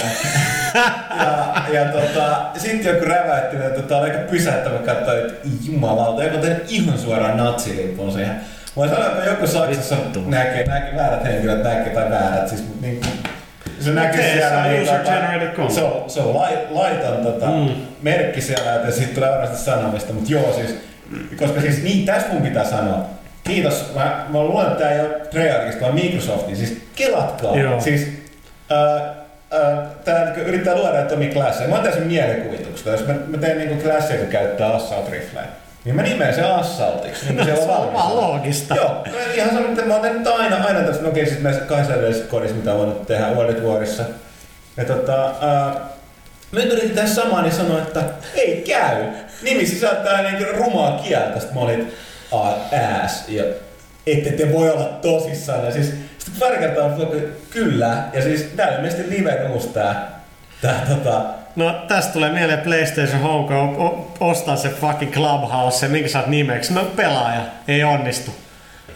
Ja, 1.18 1.62
ja 1.72 1.84
tota, 1.92 2.36
sitten 2.56 2.94
joku 2.94 3.04
räväytti, 3.04 3.56
että 3.56 3.70
tota, 3.82 3.96
on 3.96 4.02
aika 4.04 4.18
pysäyttävä 4.30 4.78
katsoa, 4.78 5.14
että 5.14 5.48
jumalauta, 5.72 6.24
joku 6.24 6.38
tehnyt 6.38 6.64
ihan 6.68 6.98
suoraan 6.98 7.36
natsilipun 7.36 8.12
siihen. 8.12 8.40
Mä 8.76 8.88
sanoin, 8.88 9.06
että 9.06 9.30
joku 9.30 9.46
Saksassa 9.46 9.96
näkee, 10.26 10.66
näkee, 10.66 10.96
väärät 10.96 11.24
henkilöt 11.24 11.62
näkee, 11.62 11.94
tai 11.94 12.10
väärät, 12.10 12.48
siis 12.48 12.64
niin, 12.80 13.00
se 13.80 13.90
näkyy 13.90 14.20
Okei, 14.20 14.32
siellä. 14.32 14.64
se 14.64 14.68
on 14.70 14.82
user 14.82 14.98
tota, 14.98 15.10
generated 15.12 15.48
content. 15.48 15.72
Se 15.74 15.82
on, 15.82 16.10
se 16.10 16.20
on 16.20 16.34
lai, 16.36 16.58
laiton 16.70 17.16
tota, 17.16 17.46
Mm. 17.46 17.68
merkki 18.02 18.40
siellä, 18.40 18.74
että 18.74 18.90
siitä 18.90 19.14
tulee 19.14 19.30
varmasti 19.30 19.56
sanomista, 19.64 20.12
mutta 20.12 20.32
joo 20.32 20.52
siis, 20.52 20.74
koska 21.36 21.60
siis 21.60 21.82
niin, 21.82 22.06
tässä 22.06 22.28
mun 22.32 22.42
pitää 22.42 22.64
sanoa, 22.64 23.04
kiitos, 23.44 23.92
mä, 23.94 24.24
mä 24.28 24.38
luulen, 24.42 24.66
että 24.66 24.78
tää 24.78 24.92
ei 24.92 25.00
ole 25.00 25.08
Treyarchista, 25.30 25.80
vaan 25.80 25.94
Microsoftin, 25.94 26.56
siis 26.56 26.82
kelatkaa, 26.96 27.56
Joo. 27.56 27.80
siis 27.80 28.08
ää, 28.70 29.14
tää 30.04 30.24
niinku 30.24 30.40
yrittää 30.40 30.74
luoda 30.74 31.00
Atomic 31.00 31.32
Classia, 31.32 31.68
mä 31.68 31.74
oon 31.74 31.84
täysin 31.84 32.06
mielikuvituksesta, 32.06 32.90
jos 32.90 33.06
mä, 33.06 33.14
mä 33.26 33.38
teen 33.38 33.58
niinku 33.58 33.82
Classia, 33.82 34.16
joka 34.16 34.30
käyttää 34.30 34.68
Assault 34.68 35.10
Rifleä, 35.10 35.44
niin 35.84 35.96
mä 35.96 36.02
nimeän 36.02 36.34
sen 36.34 36.44
Assaultiksi, 36.44 37.32
niin 37.32 37.44
Se 37.46 37.52
on 37.52 37.92
vaan 37.92 38.16
loogista. 38.16 38.74
Joo, 38.74 39.04
ihan 39.34 39.50
sama, 39.50 39.68
mitä 39.68 39.84
mä 39.84 39.92
oon 39.92 40.02
tehnyt 40.02 40.26
aina, 40.26 40.56
aina 40.56 40.80
tästä, 40.80 41.02
no 41.02 41.08
okei, 41.08 41.26
sitten 41.26 41.42
näissä 41.42 41.62
kahdessa 41.62 41.94
edellisessä 41.94 42.28
kodissa, 42.28 42.56
mitä 42.56 42.72
on 42.72 43.00
tehdä 43.06 43.30
World 43.30 43.62
Warissa. 43.62 44.04
Ja 44.76 44.84
tota, 44.84 45.24
ää, 45.40 45.74
mä 46.52 46.60
yritin 46.62 46.90
tehdä 46.90 47.08
samaa, 47.08 47.42
niin 47.42 47.54
sanoin, 47.54 47.82
että 47.82 48.02
ei 48.34 48.64
käy. 48.66 49.04
Nimi 49.42 49.66
sisältää 49.66 50.22
niin 50.22 50.48
rumaa 50.48 51.00
kieltä, 51.04 51.40
sitten 51.40 51.54
mä 51.54 51.60
olin 51.60 51.92
ass, 53.04 53.28
ja 53.28 53.44
ette 54.06 54.30
te 54.30 54.52
voi 54.52 54.70
olla 54.70 54.84
tosissaan. 54.84 55.64
Ja 55.64 55.72
siis 55.72 55.92
sitten 56.26 56.48
pari 56.48 56.58
kertaa 56.58 56.90
kyllä, 57.50 58.04
ja 58.12 58.22
siis 58.22 58.42
tää 58.56 58.68
on 58.68 58.74
ilmeisesti 58.74 59.10
live 59.18 59.48
uusi 59.52 59.68
tää, 59.68 60.20
tää 60.62 60.86
tota, 60.88 61.24
No 61.56 61.84
tästä 61.88 62.12
tulee 62.12 62.32
mieleen 62.32 62.58
PlayStation 62.58 63.20
Home, 63.20 63.46
kun 63.46 64.06
ostaa 64.20 64.56
se 64.56 64.68
fucking 64.68 65.12
Clubhouse, 65.12 65.78
se 65.78 65.88
minkä 65.88 66.08
saat 66.08 66.26
nimeksi. 66.26 66.74
No 66.74 66.84
pelaaja, 66.84 67.42
ei 67.68 67.84
onnistu. 67.84 68.30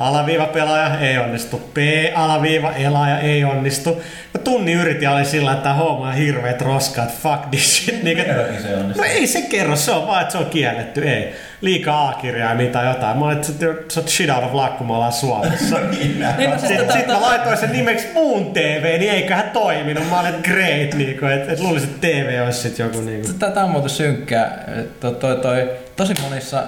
Alaviiva 0.01 0.47
pelaaja, 0.47 0.99
ei 1.01 1.19
onnistu. 1.19 1.59
P, 1.75 1.77
alaviiva, 2.15 2.73
elaaja, 2.73 3.19
ei 3.19 3.45
onnistu. 3.45 4.03
Ja 4.35 4.41
tunnin 4.41 4.77
yritin 4.79 5.09
oli 5.09 5.25
sillä, 5.25 5.53
että 5.53 5.73
homma 5.75 6.07
on 6.09 6.15
hirveet 6.15 6.61
roskat, 6.63 7.11
fuck 7.23 7.47
this 7.51 7.77
shit. 7.77 8.03
Niin, 8.03 8.19
että- 8.19 8.35
se 8.63 8.77
onnistuu. 8.77 9.05
No 9.05 9.11
ei 9.13 9.27
se 9.27 9.43
kerro, 9.43 9.77
se 9.77 9.91
on 9.93 10.07
vaan, 10.07 10.23
että 10.23 10.33
se 10.33 10.39
on 10.39 10.47
kielletty, 10.47 11.09
ei. 11.09 11.35
Liikaa 11.61 12.09
A-kirjaimia 12.09 12.71
tai 12.71 12.87
jotain. 12.87 13.19
Mä 13.19 13.25
olin, 13.25 13.37
että 13.37 13.49
sä- 13.93 14.01
oot 14.01 14.09
shit 14.09 14.31
out 14.31 14.45
of 14.45 14.53
luck, 14.53 14.79
kun 14.79 14.87
me 14.87 14.93
ollaan 14.95 15.13
Suomessa. 15.13 15.77
Niin, 15.91 16.25
Sitten 16.59 16.77
tätä- 16.77 16.93
sit 16.93 17.07
mä 17.07 17.21
laitoin 17.21 17.57
sen 17.57 17.73
nimeksi 17.73 18.07
muun 18.15 18.53
TV, 18.53 18.99
niin 18.99 19.11
eiköhän 19.13 19.51
toiminut. 19.51 20.11
Mä 20.11 20.21
olin, 20.21 20.35
että 20.35 20.51
great, 20.51 20.95
niinku, 20.95 21.27
että 21.27 21.53
et 21.53 21.61
luulisin, 21.61 21.89
että 21.89 22.07
TV 22.07 22.43
olisi 22.45 22.61
sit 22.61 22.79
joku 22.79 23.01
niinku. 23.01 23.29
Tätä 23.39 23.65
on 23.65 23.71
muuten 23.71 23.91
synkkää. 23.91 24.65
Toi, 25.01 25.15
toi, 25.15 25.37
toi, 25.37 25.71
tosi 25.97 26.15
monissa 26.23 26.63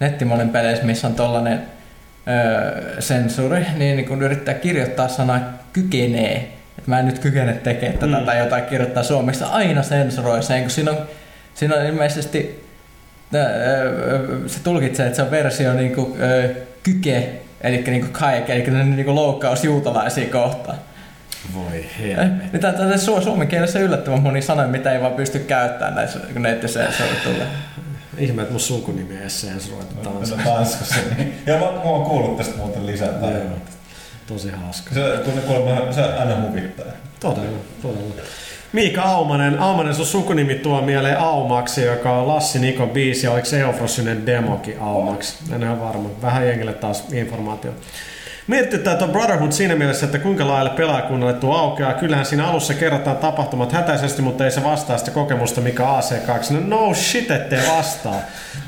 nettimolin 0.00 0.48
peleissä, 0.48 0.84
missä 0.84 1.06
on 1.06 1.14
tollanen 1.14 1.62
öö, 2.28 3.00
niin, 3.76 3.96
niin 3.96 4.08
kun 4.08 4.22
yrittää 4.22 4.54
kirjoittaa 4.54 5.08
sanaa 5.08 5.40
kykenee, 5.72 6.36
että 6.78 6.90
mä 6.90 6.98
en 6.98 7.06
nyt 7.06 7.18
kykene 7.18 7.52
tekemään 7.52 7.98
tätä 7.98 8.18
Mm. 8.18 8.24
tai 8.26 8.38
jotain 8.38 8.64
kirjoittaa 8.64 9.02
suomeksi, 9.02 9.44
aina 9.44 9.82
sensuroi 9.82 10.42
sen, 10.42 10.60
kun 10.62 10.70
siinä 10.70 10.90
on, 10.90 10.98
siinä 11.54 11.74
on 11.76 11.86
ilmeisesti 11.86 12.64
se 14.46 14.60
tulkitsee, 14.64 15.06
että 15.06 15.16
se 15.16 15.22
on 15.22 15.30
versio 15.30 15.74
niin 15.74 15.94
kuin, 15.94 16.20
öö, 16.22 16.54
kyke, 16.82 17.28
eli 17.60 17.82
niin 17.86 18.00
kuin 18.00 18.12
kaik, 18.12 18.50
eli 18.50 18.62
niin 18.70 19.04
kuin 19.04 19.14
loukkaus 19.14 19.64
juutalaisia 19.64 20.28
kohtaan. 20.30 20.78
Voi 21.54 21.84
Eh, 22.00 22.28
Niin 22.52 22.60
tää 22.60 22.72
su- 22.72 23.22
suomen 23.22 23.48
kielessä 23.48 23.78
yllättävän 23.78 24.22
moni 24.22 24.42
sanoja, 24.42 24.68
mitä 24.68 24.92
ei 24.92 25.00
vaan 25.00 25.12
pysty 25.12 25.38
käyttämään 25.38 25.94
näissä, 25.94 26.18
kun 26.32 26.42
nettisensuurit 26.42 27.22
tulee. 27.24 27.46
Ihme, 28.18 28.42
että 28.42 28.52
mun 28.52 28.60
sukunimi 28.60 29.14
sensuroitu 29.28 29.94
No, 30.04 30.10
taas. 30.10 30.30
Tanskassa. 30.44 30.94
Niin. 31.16 31.34
Ja 31.46 31.54
mä, 31.54 31.60
mä 31.60 31.80
oon 31.82 32.04
kuullut 32.04 32.36
tästä 32.36 32.56
muuten 32.56 32.86
lisää 32.86 33.08
tarinoita. 33.08 33.70
Tosi 34.26 34.50
hauska. 34.50 34.94
Se, 34.94 35.00
kun 35.24 35.32
kuulemma, 35.46 35.92
se 35.92 36.02
aina 36.02 36.48
huvittaa. 36.48 36.86
Todella, 37.20 37.58
todella. 37.82 38.14
Miika 38.72 39.02
Aumanen. 39.02 39.58
Aumanen, 39.58 39.94
sun 39.94 40.06
sukunimi 40.06 40.54
tuo 40.54 40.82
mieleen 40.82 41.18
Aumaksi, 41.18 41.82
joka 41.82 42.12
on 42.12 42.28
Lassi 42.28 42.58
Nikon 42.58 42.90
biisi. 42.90 43.28
Oliko 43.28 43.46
se 43.46 43.60
Eufrosynen 43.60 44.26
demoki 44.26 44.76
Aumaksi? 44.80 45.36
En 45.52 45.68
ole 45.70 45.80
varma. 45.80 46.08
Vähän 46.22 46.46
jengille 46.46 46.72
taas 46.72 47.04
informaatio. 47.12 47.70
Mietityttää 48.46 48.96
tuon 48.96 49.10
Brotherhood 49.10 49.52
siinä 49.52 49.76
mielessä, 49.76 50.06
että 50.06 50.18
kuinka 50.18 50.46
laajalle 50.46 50.70
pelaajakunnalle 50.70 51.32
tuo 51.32 51.56
aukeaa. 51.56 51.94
Kyllähän 51.94 52.26
siinä 52.26 52.46
alussa 52.46 52.74
kerrotaan 52.74 53.16
tapahtumat 53.16 53.72
hätäisesti, 53.72 54.22
mutta 54.22 54.44
ei 54.44 54.50
se 54.50 54.64
vastaa 54.64 54.98
sitä 54.98 55.10
kokemusta, 55.10 55.60
mikä 55.60 55.82
AC2. 55.82 56.52
No, 56.52 56.60
no 56.60 56.94
shit, 56.94 57.30
ettei 57.30 57.60
vastaa. 57.76 58.20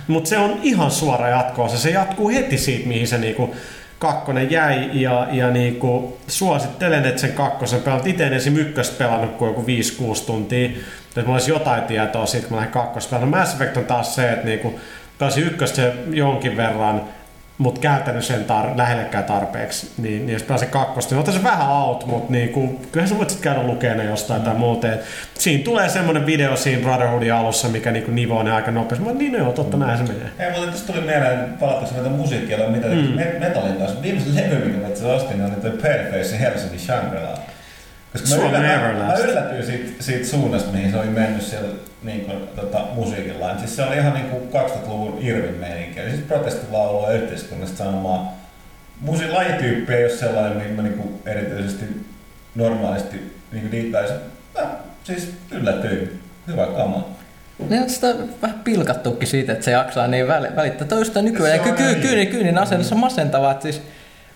Mutta 0.07 0.31
se 0.31 0.39
on 0.39 0.61
ihan 0.63 0.91
suora 0.91 1.29
jatkoa. 1.29 1.69
Se, 1.69 1.91
jatkuu 1.91 2.29
heti 2.29 2.59
siitä, 2.59 2.89
mihin 2.89 3.09
se 3.09 3.19
niinku 3.19 3.55
kakkonen 3.99 4.51
jäi 4.51 4.91
ja, 4.93 5.29
ja 5.33 5.51
niinku, 5.51 6.19
suosittelen, 6.29 7.05
että 7.05 7.21
sen 7.21 7.33
kakkosen 7.33 7.83
pelat. 7.83 8.07
Itse 8.07 8.27
en 8.27 8.33
esim. 8.33 8.57
ykköstä 8.57 8.99
pelannut 8.99 9.37
kuin 9.37 9.49
joku 9.49 9.63
5-6 9.63 10.27
tuntia. 10.27 10.69
Että 10.69 11.21
mulla 11.21 11.33
olisi 11.33 11.51
jotain 11.51 11.83
tietoa 11.83 12.27
siitä, 12.27 12.49
kun 12.49 12.55
mä 12.55 12.61
lähdin 12.61 12.73
kakkosta 12.73 13.11
pelannut. 13.11 13.39
Mass 13.39 13.55
Effect 13.55 13.77
on 13.77 13.85
taas 13.85 14.15
se, 14.15 14.33
että 14.33 14.47
niinku, 14.47 14.81
pelasin 15.19 15.45
ykköstä 15.45 15.83
jonkin 16.11 16.57
verran, 16.57 17.03
mutta 17.59 17.81
käyttänyt 17.81 18.25
sen 18.25 18.45
tar- 18.49 18.77
lähellekään 18.79 19.25
tarpeeksi, 19.25 19.91
niin, 19.99 20.27
niin 20.27 20.33
jos 20.33 20.43
pääsee 20.43 20.69
kakkosta, 20.69 21.15
niin 21.15 21.33
se 21.33 21.43
vähän 21.43 21.71
out, 21.71 22.07
mutta 22.07 22.33
niin 22.33 22.49
kuin, 22.49 22.79
kyllähän 22.93 23.09
sä 23.09 23.17
voit 23.19 23.31
sitten 23.31 23.53
käydä 23.53 23.67
lukemaan 23.69 23.99
ne 23.99 24.05
jostain 24.05 24.43
tai 24.43 24.55
muuten. 24.55 24.93
Et 24.93 25.01
Siinä 25.39 25.65
tulee 25.65 25.89
semmoinen 25.89 26.27
video 26.27 26.57
siinä 26.57 26.83
Brotherhoodin 26.83 27.35
alussa, 27.35 27.69
mikä 27.69 27.91
niin 27.91 28.15
nivoo 28.15 28.43
ne 28.43 28.53
aika 28.53 28.71
nopeasti. 28.71 29.07
Mä 29.07 29.13
niin 29.13 29.33
no 29.33 29.39
joo, 29.39 29.53
totta, 29.53 29.77
näin 29.77 29.99
se 30.07 30.13
menee. 30.13 30.31
Ei, 30.39 30.51
mutta 30.51 30.73
tästä 30.73 30.93
tuli 30.93 31.05
mieleen, 31.07 31.53
palattaisi 31.61 31.95
näitä 31.95 32.11
musiikkia, 32.11 32.59
mitä 32.69 32.87
Mm. 32.87 32.95
mm. 32.95 33.41
Metallin 33.41 33.77
kanssa. 33.77 34.03
Viimeisen 34.03 34.37
levy, 34.37 34.65
mikä 34.65 34.79
mä 34.79 34.89
itse 34.89 35.07
ostin, 35.07 35.43
oli 35.45 35.51
toi 35.51 35.71
Paleface 35.71 36.41
Helsinki 36.41 36.79
Shangri-La. 36.79 37.39
Koska 38.13 38.29
mä, 38.37 38.49
yllätyin, 38.49 39.07
mä 39.07 39.15
yllätyin 39.15 39.67
siitä, 39.67 40.03
siitä 40.03 40.27
suunnasta, 40.27 40.73
mihin 40.73 40.91
se 40.91 40.99
oli 40.99 41.07
mennyt 41.07 41.43
siellä 41.43 41.69
niin 42.03 42.21
kuin, 42.25 42.39
tota, 42.57 42.81
musiikillaan. 42.95 43.59
Siis 43.59 43.77
se 43.77 43.83
oli 43.83 43.97
ihan 43.97 44.15
niin 44.15 44.27
kuin 44.27 44.43
2000-luvun 44.53 45.19
Irvin 45.21 45.55
meininki. 45.55 46.01
Eli 46.01 46.11
siis 46.11 46.23
protestilaulua 46.23 47.11
ja 47.13 47.19
yhteiskunnasta 47.19 47.77
sanomaa. 47.85 48.35
Musi 49.01 49.29
lajityyppi 49.31 49.95
ei 49.95 50.05
ole 50.05 50.13
sellainen, 50.13 50.57
mihin 50.57 50.73
mä 50.73 50.83
niin 50.83 50.95
kuin 50.99 51.23
erityisesti 51.27 51.85
normaalisti 52.55 53.33
niin 53.53 53.61
kuin 53.63 53.73
diittaisin. 53.73 54.17
Mä 54.59 54.67
siis 55.05 55.33
yllätyin. 55.51 56.21
Hyvä 56.47 56.67
kama. 56.67 57.09
Niin 57.69 57.83
on 57.83 57.91
sitä 57.91 58.15
vähän 58.43 58.59
pilkattukin 58.65 59.29
siitä, 59.29 59.53
että 59.53 59.65
se 59.65 59.71
jaksaa 59.71 60.07
niin 60.07 60.29
väli- 60.29 60.57
välittää. 60.57 60.89
Toi 60.89 60.99
just 61.01 61.13
tää 61.13 61.23
nykyään. 61.23 61.57
Ja 61.59 61.63
ky- 61.65 61.73
ky- 61.73 61.95
kyynin, 62.01 62.29
kyynin 62.29 62.59
asennus 62.59 62.93
on 62.93 62.99
masentavaa. 62.99 63.51
Että 63.53 63.63
siis 63.63 63.83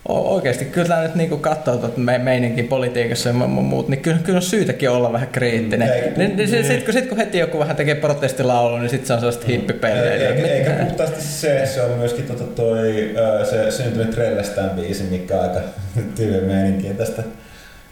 oikeasti 0.09 0.65
kyllä 0.65 1.03
nyt 1.03 1.15
niinku 1.15 1.37
katsoo 1.37 1.77
tuota 1.77 1.99
me- 2.01 2.19
meininkin 2.19 2.69
politiikassa 2.69 3.29
ja 3.29 3.35
mu- 3.35 3.39
mu- 3.59 3.61
muut, 3.63 3.89
niin 3.89 4.01
kyllä, 4.03 4.19
kyllä 4.19 4.37
on 4.37 4.43
syytäkin 4.43 4.91
olla 4.91 5.13
vähän 5.13 5.29
kriittinen. 5.29 5.89
Mm, 5.89 6.19
Niin, 6.19 6.37
niin, 6.37 6.49
sit, 6.49 6.67
sit, 6.67 6.85
kun, 6.85 6.93
sit 6.95 7.07
kun 7.09 7.17
heti 7.19 7.39
joku 7.39 7.59
vähän 7.59 7.77
tekee 7.77 7.95
protestilaulua, 7.95 8.79
niin 8.79 8.91
sit 8.91 9.07
se 9.07 9.13
on 9.13 9.19
sellaista 9.19 9.47
hippipelleilyä. 9.47 10.29
Eikä, 10.29 10.49
eikä 10.49 10.71
Mitä- 10.71 10.85
puhtaasti 10.85 11.23
se, 11.23 11.67
se 11.67 11.83
on 11.83 11.99
myöskin 11.99 12.25
tota 12.27 12.45
toi, 12.45 13.15
se 13.51 13.71
syntynyt 13.71 14.11
Trellestään 14.11 14.71
biisi, 14.71 15.03
mikä 15.03 15.35
on 15.35 15.43
aika 15.43 15.61
tyyli 16.17 16.41
meininkiä 16.47 16.95
tästä 16.95 17.23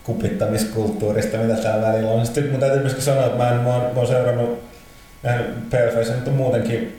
kupittamiskulttuurista, 0.05 1.37
mitä 1.39 1.63
täällä 1.63 1.87
välillä 1.89 2.11
on. 2.11 2.27
Sitten 2.27 2.51
mun 2.51 2.61
täytyy 2.61 2.81
myöskin 2.81 3.03
sanoa, 3.03 3.27
että 3.27 3.39
mä, 3.39 3.51
en, 3.51 3.57
mä, 3.57 3.73
oon, 3.75 3.83
mä 3.83 3.91
oon 3.97 4.07
seurannut 4.07 4.63
PFS 5.71 6.11
nyt 6.17 6.29
on 6.29 6.35
muutenkin 6.35 6.97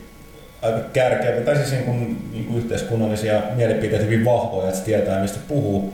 aika 0.62 0.80
kärkeä, 0.94 1.42
tai 1.42 1.56
siis 1.56 1.72
niin 1.72 1.84
kuin, 1.84 2.30
niin 2.32 2.58
yhteiskunnallisia 2.58 3.42
mielipiteitä 3.56 4.06
hyvin 4.06 4.26
vahvoja, 4.26 4.70
että 4.70 4.82
tietää 4.82 5.22
mistä 5.22 5.40
puhuu. 5.48 5.94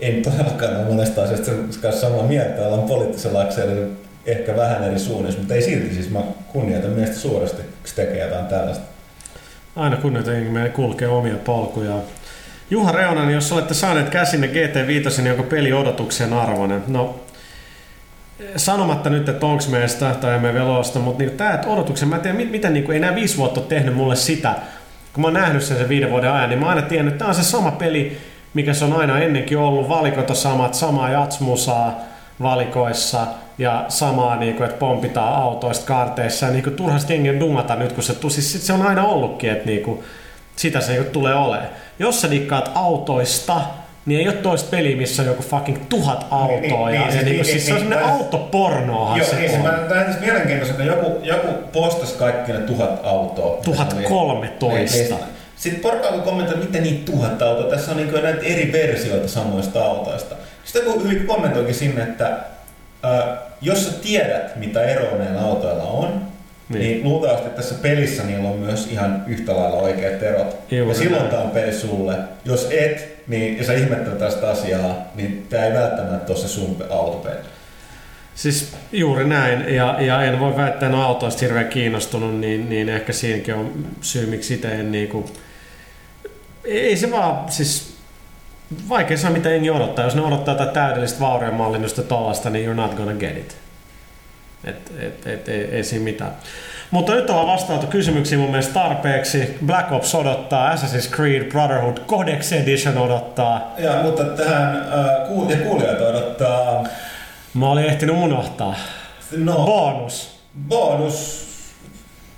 En 0.00 0.22
todellakaan 0.22 0.76
ole 0.76 0.84
monesta 0.84 1.22
asiasta 1.22 1.50
kanssa 1.82 2.00
samaa 2.00 2.22
mieltä, 2.22 2.66
ollaan 2.66 2.88
poliittisella 2.88 3.40
akselilla 3.40 3.86
ehkä 4.26 4.56
vähän 4.56 4.84
eri 4.84 4.98
suunnissa, 4.98 5.38
mutta 5.38 5.54
ei 5.54 5.62
silti, 5.62 5.94
siis 5.94 6.10
mä 6.10 6.20
kunnioitan 6.52 6.90
miestä 6.90 7.16
suuresti, 7.16 7.62
kun 7.62 7.72
se 7.84 7.94
tekee 7.94 8.24
jotain 8.24 8.46
tällaista. 8.46 8.84
Aina 9.76 9.96
kunnioitan, 9.96 10.34
meidän 10.34 10.72
kulkee 10.72 11.08
omia 11.08 11.36
polkuja. 11.44 11.94
Juha 12.70 12.92
Reunan, 12.92 13.30
jos 13.30 13.52
olette 13.52 13.74
saaneet 13.74 14.08
käsinne 14.08 14.46
GT5, 14.46 15.22
niin 15.22 15.30
onko 15.30 15.42
peli 15.42 15.72
odotuksen 15.72 16.32
arvoinen? 16.32 16.82
No, 16.86 17.20
sanomatta 18.56 19.10
nyt, 19.10 19.28
että 19.28 19.46
onko 19.46 19.64
meistä 19.70 20.14
tai 20.20 20.34
emme 20.34 20.54
vielä 20.54 20.78
osta, 20.78 20.98
mutta 20.98 21.22
niin, 21.22 21.36
tämä 21.36 21.60
odotuksen, 21.66 22.08
mä 22.08 22.16
en 22.16 22.22
tiedä, 22.22 22.38
miten 22.38 22.72
niin 22.72 22.84
kuin, 22.84 22.94
ei 22.94 23.00
nämä 23.00 23.14
viisi 23.14 23.36
vuotta 23.36 23.60
ole 23.60 23.68
tehnyt 23.68 23.94
mulle 23.94 24.16
sitä, 24.16 24.54
kun 25.12 25.22
mä 25.22 25.26
oon 25.26 25.34
nähnyt 25.34 25.62
sen, 25.62 25.76
sen 25.76 25.88
viiden 25.88 26.10
vuoden 26.10 26.32
ajan, 26.32 26.48
niin 26.48 26.60
mä 26.60 26.66
aina 26.66 26.82
tiennyt, 26.82 27.14
että 27.14 27.18
tämä 27.18 27.28
on 27.28 27.34
se 27.34 27.42
sama 27.42 27.70
peli, 27.70 28.18
mikä 28.54 28.74
se 28.74 28.84
on 28.84 28.92
aina 28.92 29.18
ennenkin 29.18 29.58
ollut, 29.58 29.88
valikot 29.88 30.30
on 30.30 30.36
samat, 30.36 30.74
samaa 30.74 31.10
jatsmusaa 31.10 32.00
valikoissa 32.42 33.26
ja 33.58 33.84
samaa, 33.88 34.36
niin 34.36 34.54
kuin, 34.54 34.64
että 34.64 34.78
pompitaan 34.78 35.34
autoista 35.34 35.86
kaarteissa 35.86 36.46
ja 36.46 36.52
niin 36.52 36.64
kuin, 36.64 36.76
turhasti 36.76 37.12
jengi 37.12 37.40
dumata 37.40 37.76
nyt, 37.76 37.92
kun 37.92 38.02
se, 38.02 38.14
siis 38.28 38.66
se 38.66 38.72
on 38.72 38.86
aina 38.86 39.04
ollutkin, 39.04 39.50
että 39.50 39.66
niin 39.66 39.82
kuin, 39.82 40.04
sitä 40.56 40.80
se 40.80 40.92
niin 40.92 41.04
tulee 41.04 41.34
olemaan. 41.34 41.68
Jos 41.98 42.20
sä 42.20 42.30
dikkaat 42.30 42.70
autoista, 42.74 43.60
niin 44.06 44.20
ei 44.20 44.28
ole 44.28 44.36
toista 44.36 44.70
peliä, 44.70 44.96
missä 44.96 45.22
on 45.22 45.28
joku 45.28 45.42
fucking 45.42 45.78
tuhat 45.88 46.26
autoa. 46.30 46.60
Niin, 46.60 46.72
niin, 46.86 46.94
ja, 46.94 47.00
niin, 47.00 47.12
siis, 47.12 47.24
niin, 47.24 47.36
niin, 47.36 47.44
siis 47.44 47.66
se 47.66 47.72
on 47.72 47.80
niin, 47.80 47.88
semmoinen 47.88 48.14
autopornoahan 48.14 49.18
joo, 49.18 49.28
se 49.28 49.36
niin, 49.36 49.54
on. 49.54 49.60
Mä 49.60 49.94
näin 49.94 50.20
mielenkiintoista, 50.20 50.82
että 50.82 50.94
joku, 50.94 51.18
joku 51.22 51.48
postasi 51.72 52.14
kaikki 52.14 52.52
ne 52.52 52.58
tuhat 52.58 53.00
autoa. 53.02 53.60
Tuhat 53.64 53.96
kolmetoista. 54.08 54.96
Niin, 54.96 55.10
niin, 55.10 55.34
sitten 55.56 55.82
porukka 55.82 56.08
alkoi 56.08 56.24
kommentoida, 56.24 56.60
miten 56.60 56.82
niitä 56.82 57.12
tuhat 57.12 57.42
autoa. 57.42 57.70
Tässä 57.70 57.90
on 57.90 57.96
niin 57.96 58.12
näitä 58.22 58.42
eri 58.42 58.72
versioita 58.72 59.28
samoista 59.28 59.84
autoista. 59.84 60.34
Sitten 60.64 60.86
joku 60.86 61.00
hyvin 61.00 61.26
kommentoikin 61.26 61.74
sinne, 61.74 62.02
että 62.02 62.26
äh, 63.04 63.38
jos 63.60 63.84
sä 63.84 63.92
tiedät, 64.02 64.56
mitä 64.56 64.82
eroa 64.82 65.18
näillä 65.18 65.40
autoilla 65.40 65.82
on, 65.82 66.22
niin. 66.68 66.82
niin 66.82 67.04
luultavasti 67.04 67.50
tässä 67.50 67.74
pelissä 67.82 68.22
niillä 68.22 68.48
on 68.48 68.56
myös 68.56 68.88
ihan 68.90 69.24
yhtä 69.26 69.56
lailla 69.56 69.76
oikeat 69.76 70.22
erot. 70.22 70.56
Juuri 70.70 70.90
ja 70.90 70.98
silloin 70.98 71.28
tämä 71.28 71.42
on 71.42 71.50
peli 71.50 71.72
sulle. 71.72 72.16
Jos 72.44 72.68
et, 72.70 73.13
niin, 73.28 73.58
ja 73.58 73.64
sä 73.64 73.72
ihmettelet 73.72 74.18
tästä 74.18 74.50
asiaa, 74.50 74.94
niin 75.14 75.46
tämä 75.50 75.64
ei 75.64 75.74
välttämättä 75.74 76.32
ole 76.32 76.40
se 76.40 76.48
sun 76.48 76.84
autopeli. 76.90 77.38
Siis 78.34 78.72
juuri 78.92 79.24
näin, 79.24 79.74
ja, 79.74 79.96
ja 80.00 80.22
en 80.22 80.40
voi 80.40 80.56
väittää, 80.56 80.88
että 80.88 81.02
autoista 81.02 81.40
hirveän 81.40 81.68
kiinnostunut, 81.68 82.40
niin, 82.40 82.68
niin 82.68 82.88
ehkä 82.88 83.12
siinäkin 83.12 83.54
on 83.54 83.86
syy, 84.00 84.26
miksi 84.26 84.54
itse 84.54 84.68
en 84.68 84.92
niinku... 84.92 85.30
Ei 86.64 86.96
se 86.96 87.10
vaan, 87.10 87.52
siis 87.52 87.94
vaikea 88.88 89.16
saa 89.16 89.30
mitä 89.30 89.50
jengi 89.50 89.70
odottaa. 89.70 90.04
Jos 90.04 90.14
ne 90.14 90.22
odottaa 90.22 90.54
tätä 90.54 90.72
täydellistä 90.72 91.20
vaurien 91.20 91.54
mallinnusta 91.54 92.02
tollasta, 92.02 92.50
niin 92.50 92.70
you're 92.70 92.74
not 92.74 92.94
gonna 92.94 93.14
get 93.14 93.36
it. 93.36 93.56
Et, 94.64 94.92
et, 94.98 95.26
et, 95.26 95.48
ei, 95.48 95.64
ei 95.64 95.84
siinä 95.84 96.04
mitään. 96.04 96.32
Mutta 96.94 97.14
nyt 97.14 97.30
ollaan 97.30 97.46
vastaanottu 97.46 97.86
kysymyksiin 97.86 98.40
mun 98.40 98.50
mielestä 98.50 98.74
tarpeeksi. 98.74 99.58
Black 99.66 99.92
Ops 99.92 100.14
odottaa, 100.14 100.74
Assassin's 100.74 101.10
Creed 101.16 101.44
Brotherhood 101.44 101.96
Codex 102.06 102.52
Edition 102.52 102.98
odottaa. 102.98 103.74
Ja, 103.78 104.02
mutta 104.02 104.24
tähän 104.24 104.76
äh, 104.76 105.28
kuul- 105.28 105.50
ja 105.50 105.56
kuulijat 105.56 106.00
odottaa... 106.00 106.84
Mä 107.54 107.66
olin 107.66 107.84
ehtinyt 107.84 108.16
unohtaa. 108.16 108.74
No. 109.36 109.52
Bonus. 109.54 110.40
Bonus. 110.68 111.46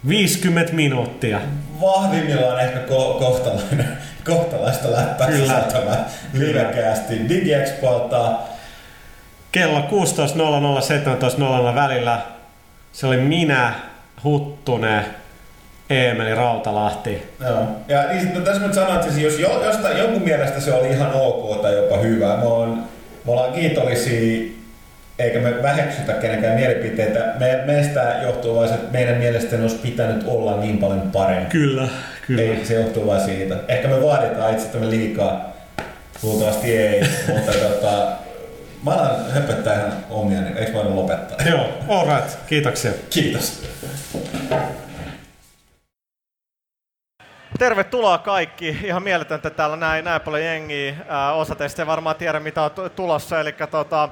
50 0.09 0.73
minuuttia. 0.73 1.41
Vahvimmillaan 1.81 2.61
ehkä 2.61 2.79
ko- 2.79 3.19
kohtalainen, 3.19 3.99
kohtalaista 4.25 4.93
läppää 4.93 5.33
sisältämä 5.33 5.97
livecasti 6.33 7.29
DigiExpolta 7.29 8.33
kello 9.53 9.81
16.00-17.00 9.81 11.75
välillä. 11.75 12.21
Se 12.93 13.07
oli 13.07 13.17
minä, 13.17 13.73
Huttunen, 14.27 15.05
Eemeli 15.91 16.35
Rautalahti. 16.35 17.23
Joo. 17.41 17.67
Ja 17.89 18.03
niin, 18.03 18.35
no, 18.35 18.41
tässä 18.41 18.63
nyt 18.63 18.75
sanoin, 18.75 18.95
että 19.01 19.13
siis 19.13 19.39
jos 19.39 19.51
jostain, 19.65 19.99
jonkun 19.99 20.23
mielestä 20.23 20.61
se 20.61 20.73
oli 20.73 20.89
ihan 20.89 21.11
ok 21.15 21.63
tai 21.63 21.77
jopa 21.77 21.97
hyvä, 21.97 22.37
me, 22.37 22.47
on, 22.47 22.85
me 23.25 23.33
ollaan 23.33 23.53
kiitollisia 23.53 24.57
eikä 25.19 25.39
me 25.39 25.63
väheksytä 25.63 26.13
kenenkään 26.13 26.55
mielipiteitä. 26.55 27.35
Me, 27.39 27.63
meistä 27.67 28.17
johtuu 28.23 28.57
vain, 28.57 28.75
että 28.75 28.93
meidän 28.93 29.19
mielestä 29.19 29.57
olisi 29.57 29.79
pitänyt 29.79 30.25
olla 30.27 30.57
niin 30.57 30.79
paljon 30.79 31.01
parempi. 31.01 31.51
Kyllä, 31.51 31.89
kyllä. 32.27 32.43
Ei, 32.43 32.65
se 32.65 32.75
johtuu 32.75 33.07
vain 33.07 33.21
siitä. 33.21 33.57
Ehkä 33.69 33.89
me 33.89 34.03
vaaditaan 34.03 34.53
itsestämme 34.53 34.91
liikaa. 34.91 35.57
Luultavasti 36.23 36.77
ei, 36.77 37.03
mutta 37.29 37.53
tota, 37.53 38.09
Mä 38.87 38.93
alan 38.93 39.31
höpöttää 39.31 39.75
ihan 39.75 39.93
omia, 40.11 40.41
niin 40.41 40.57
eikö 40.57 40.73
voida 40.73 40.97
lopettaa? 40.97 41.47
Joo, 41.49 41.69
all 41.89 42.17
right. 42.17 42.39
Kiitoksia. 42.47 42.93
Kiitos. 43.11 43.63
Tervetuloa 47.59 48.19
kaikki. 48.19 48.69
Ihan 48.69 49.03
mieletöntä 49.03 49.51
täällä 49.51 49.77
näin, 49.77 50.05
näin 50.05 50.21
paljon 50.21 50.45
jengiä. 50.45 50.95
Osa 51.35 51.55
teistä 51.55 51.83
ei 51.83 51.87
varmaan 51.87 52.17
tiedä, 52.17 52.41
mitä 52.41 52.63
on 52.63 52.71
tulossa. 52.97 53.41
Eli 53.41 53.55
tota, 53.71 54.09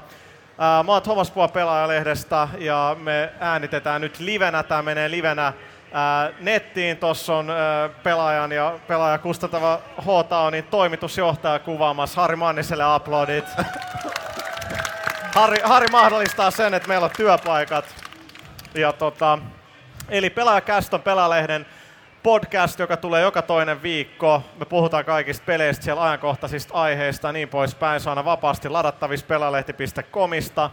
mä 0.59 0.92
oon 0.92 1.02
Thomas 1.02 1.30
Pua 1.30 1.48
Pelaajalehdestä 1.48 2.48
ja 2.59 2.96
me 2.98 3.32
äänitetään 3.40 4.01
nyt 4.01 4.18
livenä. 4.18 4.62
Tämä 4.62 4.82
menee 4.82 5.10
livenä 5.10 5.52
nettiin. 6.40 6.96
Tuossa 6.96 7.34
on 7.34 7.52
pelaajan 8.02 8.52
ja 8.52 8.78
pelaaja 8.88 9.18
kustantava 9.18 9.80
h 10.01 10.06
niin 10.51 10.64
toimitusjohtaja 10.64 11.59
kuvaamassa. 11.59 12.20
Harri 12.20 12.36
Manniselle 12.36 12.96
uploadit. 12.96 13.44
Harri, 15.35 15.59
Harri 15.65 15.89
mahdollistaa 15.89 16.51
sen, 16.51 16.74
että 16.74 16.89
meillä 16.89 17.05
on 17.05 17.11
työpaikat. 17.16 17.85
Ja 18.74 18.93
tota, 18.93 19.39
eli 20.09 20.31
Pelaajakäst 20.31 20.94
on 20.94 21.02
Pelaalehden 21.02 21.66
podcast, 22.23 22.78
joka 22.78 22.97
tulee 22.97 23.23
joka 23.23 23.43
toinen 23.43 23.82
viikko. 23.82 24.43
Me 24.59 24.65
puhutaan 24.65 25.05
kaikista 25.05 25.44
peleistä, 25.47 25.85
siellä 25.85 26.02
ajankohtaisista 26.02 26.74
aiheista 26.74 27.28
ja 27.28 27.32
niin 27.32 27.48
poispäin. 27.48 28.01
Se 28.01 28.09
on 28.09 28.19
aina 28.19 28.24
vapaasti 28.24 28.69
ladattavissa 28.69 29.27
pelalehti.comista, 29.27 30.70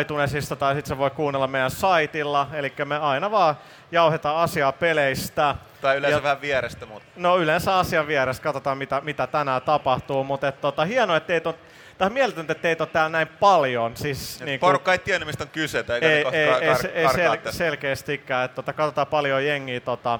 iTunesista 0.00 0.56
tai 0.56 0.74
sitten 0.74 0.88
se 0.88 0.98
voi 0.98 1.10
kuunnella 1.10 1.46
meidän 1.46 1.70
saitilla. 1.70 2.48
Eli 2.52 2.72
me 2.84 2.98
aina 2.98 3.30
vaan 3.30 3.54
jauhetaan 3.92 4.36
asiaa 4.36 4.72
peleistä. 4.72 5.54
Tai 5.80 5.96
yleensä 5.96 6.18
ja, 6.18 6.22
vähän 6.22 6.40
vierestä. 6.40 6.86
Mutta. 6.86 7.08
No 7.16 7.38
yleensä 7.38 7.78
asian 7.78 8.06
vierestä, 8.06 8.42
katsotaan 8.42 8.78
mitä, 8.78 9.00
mitä 9.00 9.26
tänään 9.26 9.62
tapahtuu. 9.62 10.24
Mutta 10.24 10.52
tota, 10.52 10.84
hienoa, 10.84 11.16
että 11.16 11.26
teitä 11.26 11.48
on 11.48 11.54
Tämä 11.98 12.06
on 12.06 12.12
mieletöntä, 12.12 12.52
että 12.52 12.62
teitä 12.62 12.84
on 12.84 12.88
täällä 12.88 13.08
näin 13.08 13.28
paljon. 13.28 13.96
Siis, 13.96 14.40
niin 14.40 14.60
kuin, 14.60 14.68
Porukka 14.68 14.92
ei 14.92 14.98
tiedä, 14.98 15.24
mistä 15.24 15.44
on 15.44 15.50
kyse, 15.50 15.78
eikä 15.78 15.94
ei, 15.94 16.12
ei, 16.12 16.24
ei, 16.32 16.48
kar- 16.48 16.90
ei 16.94 17.06
sel- 17.06 17.52
selkeästikään. 17.52 18.44
Että 18.44 18.54
tota, 18.54 18.72
katsotaan 18.72 19.06
paljon 19.06 19.46
jengiä 19.46 19.80
tota, 19.80 20.18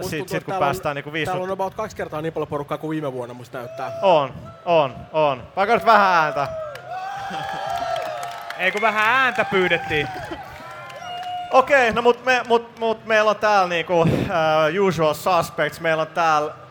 sitten 0.00 0.28
sit, 0.28 0.44
kun 0.44 0.54
päästään 0.54 0.90
on, 0.90 0.94
niinku 0.96 1.12
viisi... 1.12 1.30
Täällä 1.30 1.44
on 1.44 1.50
about 1.50 1.74
kaksi 1.74 1.96
kertaa 1.96 2.22
niin 2.22 2.32
paljon 2.32 2.48
porukkaa 2.48 2.78
kuin 2.78 2.90
viime 2.90 3.12
vuonna, 3.12 3.34
musta 3.34 3.58
näyttää. 3.58 3.92
On, 4.02 4.34
on, 4.64 4.96
on. 5.12 5.42
Vaikka 5.56 5.74
nyt 5.74 5.86
vähän 5.86 6.24
ääntä. 6.24 6.48
Ei 8.58 8.72
kun 8.72 8.80
vähän 8.80 9.08
ääntä 9.08 9.44
pyydettiin. 9.44 10.08
Okei, 11.50 11.82
okay, 11.82 11.92
no 11.92 12.02
mut, 12.02 12.24
me, 12.24 12.42
mut, 12.46 12.78
mut 12.78 13.06
meillä 13.06 13.30
on 13.30 13.36
täällä 13.36 13.68
niinku 13.68 14.00
uh, 14.00 14.08
usual 14.86 15.14
suspects. 15.14 15.80
Meillä 15.80 16.00
on 16.00 16.06
täällä 16.06 16.61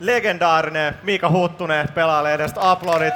legendaarinen 0.00 0.94
Miika 1.02 1.28
Huttunen 1.30 1.88
pelaajalle 1.88 2.34
edestä 2.34 2.72
uploadit. 2.72 3.14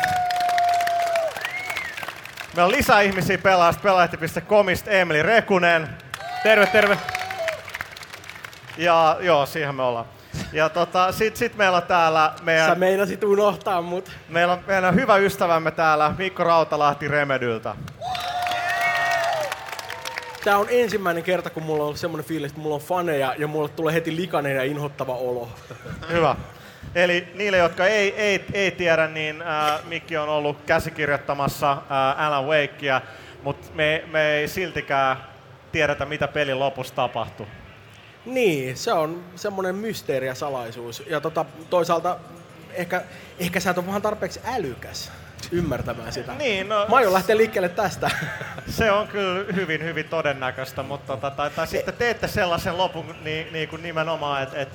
Meillä 2.56 2.66
on 2.66 2.72
lisää 2.72 3.00
ihmisiä 3.00 3.38
pelaajasta 3.38 3.82
pelaajat.comista 3.82 4.90
Emeli 4.90 5.22
Rekunen. 5.22 5.88
Terve, 6.42 6.66
terve. 6.66 6.98
Ja 8.76 9.16
joo, 9.20 9.46
siihen 9.46 9.74
me 9.74 9.82
ollaan. 9.82 10.06
Ja 10.52 10.68
tota, 10.68 11.12
sit, 11.12 11.36
sit 11.36 11.56
meillä 11.56 11.76
on 11.76 11.82
täällä 11.82 12.32
meidän... 12.42 12.68
Sä 12.68 12.74
meinasit 12.74 13.24
unohtaa 13.24 13.82
mut. 13.82 14.10
Meillä 14.28 14.52
on 14.52 14.60
meidän 14.66 14.94
hyvä 14.94 15.16
ystävämme 15.16 15.70
täällä, 15.70 16.14
Mikko 16.18 16.44
Rautalahti 16.44 17.08
Remedyltä. 17.08 17.74
Tää 20.44 20.58
on 20.58 20.66
ensimmäinen 20.70 21.22
kerta, 21.22 21.50
kun 21.50 21.62
mulla 21.62 21.84
on 21.84 21.96
semmoinen 21.96 22.26
fiilis, 22.26 22.50
että 22.50 22.60
mulla 22.60 22.74
on 22.74 22.80
faneja 22.80 23.34
ja 23.38 23.46
mulle 23.46 23.68
tulee 23.68 23.94
heti 23.94 24.16
likainen 24.16 24.56
ja 24.56 24.64
inhottava 24.64 25.14
olo. 25.14 25.48
Hyvä. 26.10 26.36
Eli 26.94 27.28
niille, 27.34 27.56
jotka 27.56 27.86
ei, 27.86 28.14
ei, 28.14 28.44
ei 28.52 28.70
tiedä, 28.70 29.06
niin 29.06 29.42
äh, 29.42 29.84
Mikki 29.84 30.16
on 30.16 30.28
ollut 30.28 30.56
käsikirjoittamassa 30.66 31.72
äh, 31.72 32.26
Alan 32.26 32.46
Wakea, 32.46 33.00
mutta 33.42 33.68
me, 33.74 34.04
me 34.10 34.30
ei 34.30 34.48
siltikään 34.48 35.16
tiedetä, 35.72 36.04
mitä 36.04 36.28
pelin 36.28 36.58
lopussa 36.58 36.94
tapahtuu. 36.94 37.46
Niin, 38.26 38.76
se 38.76 38.92
on 38.92 39.24
semmoinen 39.36 39.74
mysteeri 39.74 40.26
ja 40.26 40.34
salaisuus. 40.34 41.02
Ja 41.06 41.20
tota, 41.20 41.44
toisaalta 41.70 42.18
ehkä, 42.72 43.02
ehkä 43.38 43.60
sä 43.60 43.70
et 43.70 43.78
ole 43.78 43.86
vähän 43.86 44.02
tarpeeksi 44.02 44.40
älykäs. 44.44 45.12
ymmärtämään 45.52 46.12
sitä. 46.12 46.34
Niin, 46.34 46.68
no, 46.68 46.86
Mä 46.88 46.96
aion 46.96 47.12
lähteä 47.12 47.36
liikkeelle 47.36 47.68
tästä. 47.68 48.10
Se 48.78 48.90
on 48.90 49.08
kyllä 49.08 49.52
hyvin, 49.52 49.84
hyvin 49.84 50.08
todennäköistä, 50.08 50.82
mutta 50.82 51.06
tota, 51.06 51.30
tai, 51.30 51.50
tai 51.50 51.66
sitten 51.66 51.94
teette 51.94 52.28
sellaisen 52.28 52.78
lopun 52.78 53.14
niin, 53.24 53.52
niin 53.52 53.68
kuin 53.68 53.82
nimenomaan, 53.82 54.42
että 54.42 54.58
et, 54.60 54.68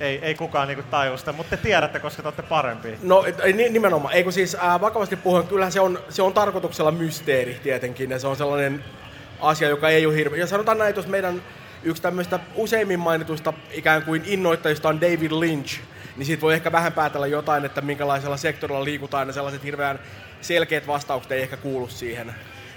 ei, 0.00 0.18
ei 0.22 0.34
kukaan 0.34 0.68
niin 0.68 0.84
tajua 0.90 1.16
sitä, 1.16 1.32
mutta 1.32 1.56
te 1.56 1.62
tiedätte, 1.62 1.98
koska 1.98 2.22
te 2.22 2.28
olette 2.28 2.42
parempia. 2.42 2.96
No 3.02 3.24
nimenomaan, 3.70 4.14
eikö 4.14 4.32
siis 4.32 4.56
ää, 4.60 4.80
vakavasti 4.80 5.16
puhuen, 5.16 5.46
kyllähän 5.46 5.72
se 5.72 5.80
on, 5.80 5.98
se 6.08 6.22
on 6.22 6.32
tarkoituksella 6.32 6.90
mysteeri 6.90 7.60
tietenkin, 7.62 8.10
ja 8.10 8.18
se 8.18 8.26
on 8.26 8.36
sellainen 8.36 8.84
asia, 9.40 9.68
joka 9.68 9.88
ei 9.88 10.06
ole 10.06 10.16
hirveä. 10.16 10.40
Ja 10.40 10.46
sanotaan 10.46 10.78
näin, 10.78 10.88
että 10.88 10.98
jos 10.98 11.06
meidän 11.06 11.42
yksi 11.82 12.02
tämmöistä 12.02 12.40
useimmin 12.54 13.00
mainituista 13.00 13.52
ikään 13.72 14.02
kuin 14.02 14.22
innoittajista 14.26 14.88
on 14.88 15.00
David 15.00 15.32
Lynch, 15.32 15.80
niin 16.16 16.26
siitä 16.26 16.40
voi 16.40 16.54
ehkä 16.54 16.72
vähän 16.72 16.92
päätellä 16.92 17.26
jotain, 17.26 17.64
että 17.64 17.80
minkälaisella 17.80 18.36
sektorilla 18.36 18.84
liikutaan, 18.84 19.28
ja 19.28 19.32
sellaiset 19.32 19.64
hirveän 19.64 19.98
selkeät 20.40 20.86
vastaukset 20.86 21.32
ei 21.32 21.42
ehkä 21.42 21.56
kuulu 21.56 21.88
siihen. 21.88 22.34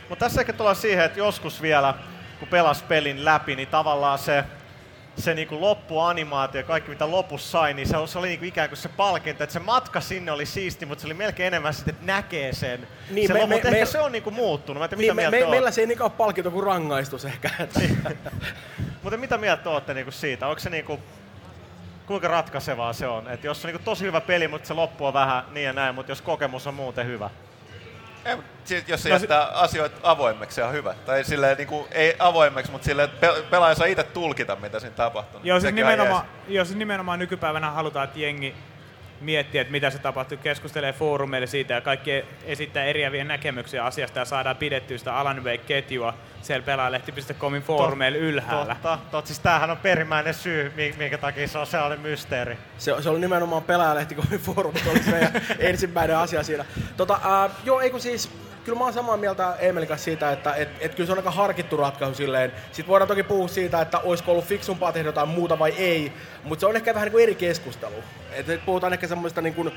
Mutta 0.10 0.26
tässä 0.26 0.42
ehkä 0.42 0.54
tullaan 0.54 0.76
siihen, 0.76 1.06
että 1.06 1.20
joskus 1.20 1.62
vielä, 1.62 1.94
kun 2.40 2.48
pelas 2.48 2.84
pelin 2.84 3.26
läpi, 3.26 3.56
niin 3.56 3.68
tavallaan 3.68 4.20
se, 4.20 4.44
se 5.18 5.34
niinku 5.34 5.62
loppuanimaatio 5.62 6.62
ja 6.62 6.68
kaikki 6.68 6.90
mitä 6.90 7.12
lopussa 7.12 7.52
sai, 7.52 7.74
niin 7.74 7.88
se, 7.88 7.94
se 8.06 8.20
oli 8.20 8.28
niinku 8.28 8.46
ikään 8.46 8.70
kuin 8.70 8.78
se 8.78 8.90
palkinto, 8.90 9.44
että 9.44 9.54
se 9.54 9.60
matka 9.60 10.02
sinne 10.02 10.32
oli 10.32 10.46
siisti, 10.46 10.86
mutta 10.86 11.02
se 11.02 11.08
oli 11.08 11.14
melkein 11.14 11.48
enemmän 11.48 11.74
sitten, 11.74 11.94
että 11.94 12.06
näkee 12.06 12.54
sen. 12.54 12.88
Niin, 13.10 13.28
se 13.28 13.34
me- 13.34 13.40
me- 13.40 13.46
mutta 13.46 13.68
ehkä 13.68 13.80
me- 13.80 13.86
se 13.86 14.00
on 14.00 14.12
niinku 14.12 14.32
muuttunut. 14.32 14.82
Mä 14.82 14.88
tiedä, 14.88 15.02
Niin, 15.02 15.06
mitä 15.06 15.14
me, 15.16 15.22
mieltä 15.22 15.38
me, 15.38 15.44
me, 15.46 15.50
meillä 15.52 15.72
se 15.72 15.82
ei 15.82 15.88
niinkään 15.88 16.06
ole 16.12 16.18
palkinto 16.18 16.52
kuin 16.52 16.64
rangaistus 16.66 17.26
ehkä. 17.26 17.50
Että. 17.60 17.80
Mutta 19.04 19.18
mitä 19.18 19.38
mieltä 19.38 19.70
olette 19.70 19.94
niinku 19.94 20.12
siitä? 20.12 20.48
Onko 20.48 20.60
se 20.60 20.70
niinku, 20.70 21.00
kuinka 22.06 22.28
ratkaisevaa 22.28 22.94
se 22.94 23.08
on? 23.08 23.30
Et 23.30 23.44
jos 23.44 23.66
on 23.66 23.70
niinku 23.70 23.86
tosi 23.86 24.06
hyvä 24.06 24.22
peli, 24.22 24.48
mutta 24.48 24.68
se 24.68 24.74
loppu 24.74 25.06
on 25.06 25.14
vähän 25.14 25.44
niin 25.52 25.66
ja 25.66 25.74
näin, 25.74 25.96
mutta 25.96 26.12
jos 26.12 26.22
kokemus 26.22 26.68
on 26.68 26.74
muuten 26.74 27.06
hyvä. 27.08 27.30
Ei, 28.26 28.38
sit, 28.66 28.90
jos 28.90 29.04
se 29.04 29.10
No 29.10 29.16
jättää 29.16 29.46
asioita 29.48 29.98
avoimeksi, 30.04 30.56
se 30.56 30.64
on 30.64 30.74
hyvä. 30.74 30.96
Tai 31.06 31.24
silleen, 31.24 31.58
niin 31.58 31.68
kuin, 31.68 31.88
ei 31.92 32.16
avoimeksi, 32.20 32.72
mutta 32.72 32.86
silleen, 32.86 33.10
että 33.10 33.28
pe- 33.28 33.42
pelaaja 33.50 33.76
saa 33.76 33.88
itse 33.88 34.04
tulkita, 34.04 34.56
mitä 34.56 34.80
siinä 34.80 34.96
tapahtuu. 34.96 35.40
Joo, 35.44 35.60
siis 35.60 35.74
nimenomaan, 35.74 36.26
joo, 36.48 36.66
siis 36.66 36.78
nimenomaan 36.78 37.20
nykypäivänä 37.20 37.72
halutaan, 37.72 38.04
että 38.04 38.20
jengi 38.20 38.56
miettii, 39.24 39.62
että 39.62 39.72
mitä 39.72 39.90
se 39.90 40.00
tapahtuu, 40.00 40.38
keskustelee 40.38 40.94
foorumeille 40.94 41.48
siitä 41.48 41.74
ja 41.74 41.82
kaikki 41.82 42.24
esittää 42.46 42.84
eriäviä 42.84 43.24
näkemyksiä 43.24 43.86
asiasta 43.86 44.20
ja 44.20 44.26
saadaan 44.26 44.56
pidettyä 44.58 44.98
sitä 44.98 45.16
Alan 45.16 45.44
Wake-ketjua 45.44 46.14
siellä 46.42 46.66
pelaalehti.comin 46.66 47.62
foorumeilla 47.62 48.18
ylhäällä. 48.18 48.74
Totta, 48.74 49.00
totta. 49.12 49.28
Siis 49.28 49.40
tämähän 49.40 49.72
on 49.72 49.78
perimmäinen 49.78 50.34
syy, 50.34 50.74
mi- 50.76 50.96
minkä 50.98 51.18
takia 51.18 51.48
se 51.48 51.58
on 51.58 51.68
sellainen 51.68 52.00
mysteeri. 52.00 52.58
Se, 52.78 52.96
se 53.02 53.10
oli 53.10 53.20
nimenomaan 53.20 53.64
pelaajalehti.comin 53.64 54.40
foorumit, 54.40 54.88
oli 54.92 55.04
se 55.04 55.12
meidän 55.12 55.32
ensimmäinen 55.60 56.18
asia 56.18 56.44
siinä. 56.44 56.66
Tota, 56.98 57.20
ää, 57.24 57.50
joo, 57.64 57.80
eikö 57.82 58.00
siis, 58.00 58.32
kyllä 58.66 58.78
mä 58.78 58.84
oon 58.84 58.94
samaa 58.94 59.18
mieltä 59.18 59.56
Emelin 59.60 59.88
kanssa 59.88 60.06
siitä, 60.06 60.32
että 60.32 60.54
et, 60.54 60.70
et 60.80 60.96
kyllä 60.96 61.08
se 61.08 61.12
on 61.12 61.18
aika 61.18 61.32
harkittu 61.32 61.78
ratkaisu 61.78 62.16
silleen. 62.16 62.52
Sitten 62.68 62.88
voidaan 62.88 63.08
toki 63.08 63.24
puhua 63.24 63.48
siitä, 63.48 63.82
että 63.82 64.00
olisiko 64.00 64.32
ollut 64.32 64.46
fiksumpaa 64.46 64.92
tehdä 64.92 65.10
jotain 65.10 65.30
muuta 65.30 65.60
vai 65.60 65.74
ei, 65.78 66.14
mutta 66.44 66.60
se 66.60 66.66
on 66.66 66.76
ehkä 66.76 66.94
vähän 66.94 67.06
niin 67.06 67.12
kuin 67.12 67.24
eri 67.24 67.36
keskustelu. 67.36 67.96
Et, 68.32 68.50
et 68.50 68.66
puhutaan 68.66 68.94
ehkä 68.94 69.08
semmoista 69.08 69.42
niin 69.42 69.54
kuin 69.54 69.72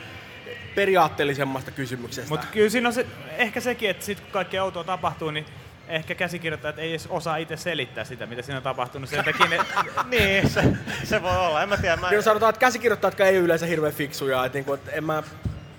periaatteellisemmasta 0.74 1.70
kysymyksestä. 1.70 2.28
Mutta 2.28 2.46
kyllä 2.52 2.70
siinä 2.70 2.88
on 2.88 2.92
se, 2.92 3.06
ehkä 3.36 3.60
sekin, 3.60 3.90
että 3.90 4.04
sit 4.04 4.20
kun 4.20 4.30
kaikki 4.30 4.58
outoa 4.58 4.84
tapahtuu, 4.84 5.30
niin 5.30 5.46
ehkä 5.88 6.14
käsikirjoittajat 6.14 6.78
ei 6.78 6.90
edes 6.90 7.06
osaa 7.10 7.36
itse 7.36 7.56
selittää 7.56 8.04
sitä, 8.04 8.26
mitä 8.26 8.42
siinä 8.42 8.56
on 8.56 8.62
tapahtunut. 8.62 9.08
Sen 9.08 9.24
takia 9.24 9.46
ne, 9.46 9.58
niin, 10.18 10.50
se, 10.50 10.62
se 11.04 11.22
voi 11.22 11.36
olla. 11.36 11.62
En 11.62 11.68
mä 11.68 11.76
tiedä. 11.76 11.96
Mä, 11.96 12.10
Niin 12.10 12.22
sanotaan, 12.22 12.50
että 12.50 12.60
käsikirjoittajat 12.60 13.20
ei 13.20 13.36
ole 13.36 13.44
yleensä 13.44 13.66
hirveän 13.66 13.92
fiksuja. 13.92 14.44
Että 14.44 14.58
niinku, 14.58 14.74
et 14.74 14.80
en 14.92 15.04
mä 15.04 15.22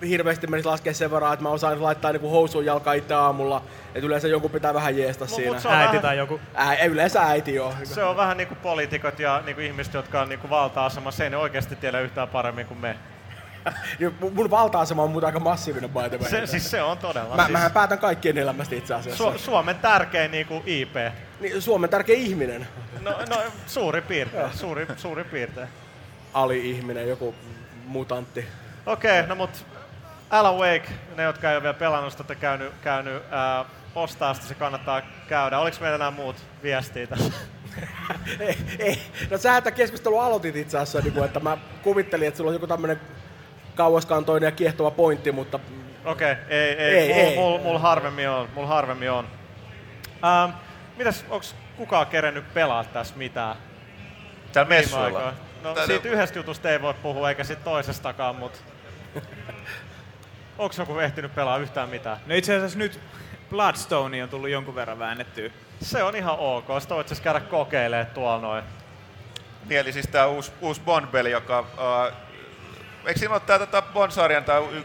hirveästi 0.08 0.46
menisi 0.46 0.68
laskea 0.68 0.94
sen 0.94 1.10
verran, 1.10 1.32
että 1.32 1.42
mä 1.42 1.48
osaan 1.48 1.82
laittaa 1.82 2.12
niinku 2.12 2.30
housuun 2.30 2.64
jalkaa 2.64 2.92
itse 2.94 3.14
aamulla. 3.14 3.62
Että 3.94 4.06
yleensä 4.06 4.28
jonkun 4.28 4.50
pitää 4.50 4.74
vähän 4.74 4.98
jeesta 4.98 5.24
Mut- 5.24 5.34
siinä. 5.34 5.54
mut 5.54 5.66
äiti 5.66 5.86
vähän- 5.86 6.00
tai 6.02 6.16
joku. 6.18 6.40
Ää, 6.54 6.84
yleensä 6.84 7.22
äiti 7.22 7.54
joo. 7.54 7.74
se 7.84 8.04
on 8.04 8.16
vähän 8.16 8.36
niin 8.36 8.48
kuin 8.48 8.58
poliitikot 8.58 9.18
ja 9.18 9.42
niin 9.44 9.54
kuin 9.54 9.66
ihmiset, 9.66 9.94
jotka 9.94 10.20
on 10.20 10.28
niin 10.28 10.38
kuin 10.38 10.50
valta-asemassa. 10.50 11.24
Ei 11.24 11.30
ne 11.30 11.36
oikeasti 11.36 11.76
tiedä 11.76 12.00
yhtään 12.00 12.28
paremmin 12.28 12.66
kuin 12.66 12.78
me. 12.80 12.96
Mun- 14.36 14.50
valta-asema 14.50 15.02
on 15.02 15.10
muuten 15.10 15.26
aika 15.26 15.40
massiivinen 15.40 15.90
by 15.90 16.08
the 16.08 16.18
way. 16.18 16.30
Se, 16.30 16.46
siis 16.46 16.70
se 16.70 16.82
on 16.82 16.98
todella. 16.98 17.36
Mä, 17.36 17.42
siis, 17.42 17.52
mähän 17.52 17.72
päätän 17.72 17.98
kaikkien 17.98 18.38
elämästä 18.38 18.74
itse 18.74 18.94
asiassa. 18.94 19.30
Su- 19.30 19.38
Suomen 19.38 19.76
tärkein 19.76 20.30
niin 20.30 20.46
kuin 20.46 20.62
IP. 20.66 20.94
Niin, 21.40 21.62
Suomen 21.62 21.90
tärkein 21.90 22.20
ihminen. 22.20 22.68
No, 23.00 23.10
no 23.30 23.36
suuri 23.66 24.02
piirtein. 24.02 24.52
Suuri, 24.52 24.86
suuri 24.96 25.24
piirtein. 25.24 25.68
Ali-ihminen, 26.34 27.08
joku 27.08 27.34
mutantti. 27.86 28.46
Okei, 28.86 29.20
okay, 29.20 29.28
no 29.28 29.34
mut 29.34 29.50
Alan 30.30 30.54
Wake, 30.54 30.88
ne 31.16 31.22
jotka 31.22 31.50
ei 31.50 31.56
ole 31.56 31.62
vielä 31.62 31.74
pelannut 31.74 32.12
sitä, 32.12 32.34
käynyt, 32.34 32.72
käynyt 32.82 33.22
ää, 33.30 33.64
ostaa 33.94 34.34
sitä, 34.34 34.46
se 34.46 34.54
kannattaa 34.54 35.02
käydä. 35.28 35.58
Oliko 35.58 35.76
meillä 35.80 35.94
enää 35.94 36.10
muut 36.10 36.36
viestiä 36.62 37.06
tässä? 37.06 37.32
ei, 38.40 38.56
ei. 38.78 39.02
No 39.30 39.38
sä 39.38 39.56
että 39.56 39.70
keskustelu 39.70 40.18
aloitit 40.18 40.56
itse 40.56 40.78
asiassa, 40.78 41.00
niin 41.00 41.12
kuin, 41.12 41.24
että 41.24 41.40
mä 41.40 41.58
kuvittelin, 41.82 42.28
että 42.28 42.38
sulla 42.38 42.48
on 42.48 42.54
joku 42.54 42.66
tämmönen 42.66 43.00
kauaskantoinen 43.74 44.46
ja 44.46 44.52
kiehtova 44.52 44.90
pointti, 44.90 45.32
mutta 45.32 45.60
Okei, 46.04 46.32
okay, 46.32 46.44
ei, 46.48 46.70
ei, 46.70 46.94
Ei, 46.94 47.12
ei, 47.12 47.12
ei. 47.12 47.36
mulla 47.36 47.58
mul, 47.58 47.58
mul 47.58 47.78
harvemmin 47.78 48.28
on, 48.28 48.48
mul 48.54 48.66
harvemmin 48.66 49.10
on. 49.10 49.28
Ähm, 50.24 50.56
mitäs, 50.96 51.24
onks 51.30 51.54
kukaan 51.76 52.06
kerennyt 52.06 52.54
pelaa 52.54 52.84
tässä 52.84 53.14
mitään? 53.16 53.56
Täällä 54.52 54.68
messuilla. 54.68 55.32
No 55.62 55.74
siitä 55.86 56.08
yhdestä 56.08 56.38
jutusta 56.38 56.70
ei 56.70 56.82
voi 56.82 56.94
puhua, 56.94 57.28
eikä 57.28 57.44
sit 57.44 57.64
toisestakaan, 57.64 58.36
mut... 58.36 58.52
Onks 60.58 60.78
joku 60.78 60.98
ehtinyt 60.98 61.34
pelaa 61.34 61.58
yhtään 61.58 61.88
mitään? 61.88 62.18
No 62.26 62.34
itse 62.34 62.56
asiassa 62.56 62.78
nyt 62.78 63.00
Bloodstone 63.50 64.22
on 64.22 64.28
tullut 64.28 64.50
jonkun 64.50 64.74
verran 64.74 64.98
väännettyä. 64.98 65.50
Se 65.80 66.02
on 66.02 66.16
ihan 66.16 66.38
ok, 66.38 66.64
sitä 66.80 66.94
voit 66.94 67.08
siis 67.08 67.20
käydä 67.20 67.40
kokeilemaan 67.40 68.06
tuolla 68.06 68.40
noin. 68.40 68.64
Niin, 69.68 69.80
eli 69.80 69.92
siis 69.92 70.06
tää 70.06 70.26
uusi, 70.26 70.52
uusi 70.60 70.80
Bond-peli, 70.80 71.30
joka... 71.30 71.60
Uh, 71.60 72.27
eikö 73.08 73.18
siinä 73.18 73.34
ole 73.34 73.42
tää 73.46 73.58
tota 73.58 73.82
Bond-sarjan 73.82 74.44
tää 74.44 74.58
y, 74.58 74.78
y, 74.78 74.82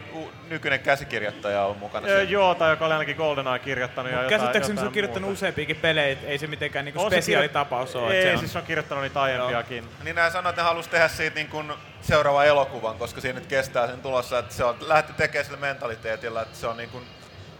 nykyinen 0.48 0.80
käsikirjoittaja 0.80 1.62
ollut 1.64 1.78
mukana? 1.78 2.06
Öö, 2.08 2.22
joo, 2.22 2.54
tai 2.54 2.70
joka 2.70 2.86
oli 2.86 2.92
ainakin 2.92 3.16
GoldenEye 3.16 3.58
kirjoittanut 3.58 4.12
ja 4.12 4.24
Käsittääkseni 4.28 4.78
se 4.78 4.86
on 4.86 4.92
kirjoittanut 4.92 5.28
muuta. 5.28 5.38
useampiakin 5.38 5.76
pelejä, 5.76 6.18
ei 6.24 6.38
se 6.38 6.46
mitenkään 6.46 6.84
niinku 6.84 7.00
On 7.00 7.10
se 7.10 7.14
spesiaalitapaus 7.14 7.96
ole. 7.96 8.12
Ei, 8.12 8.18
että 8.18 8.28
se 8.28 8.32
on, 8.32 8.38
siis 8.38 8.52
se 8.52 8.58
on 8.58 8.64
kirjoittanut 8.64 9.04
niitä 9.04 9.22
aiempiakin. 9.22 9.88
Niin 10.04 10.16
nämä 10.16 10.30
sanoivat, 10.30 10.50
että 10.50 10.62
ne 10.62 10.68
halusi 10.68 10.90
tehdä 10.90 11.08
siitä 11.08 11.34
niin 11.34 11.48
kuin 11.48 11.72
seuraavan 12.00 12.46
elokuvan, 12.46 12.98
koska 12.98 13.20
siinä 13.20 13.38
nyt 13.38 13.48
kestää 13.48 13.86
sen 13.86 14.00
tulossa, 14.00 14.38
että 14.38 14.54
se 14.54 14.64
on 14.64 14.76
lähdetty 14.80 15.12
tekemään 15.12 15.44
sillä 15.44 15.58
mentaliteetillä, 15.58 16.42
että 16.42 16.56
se 16.56 16.66
on 16.66 16.76
niin 16.76 16.90
kuin 16.90 17.04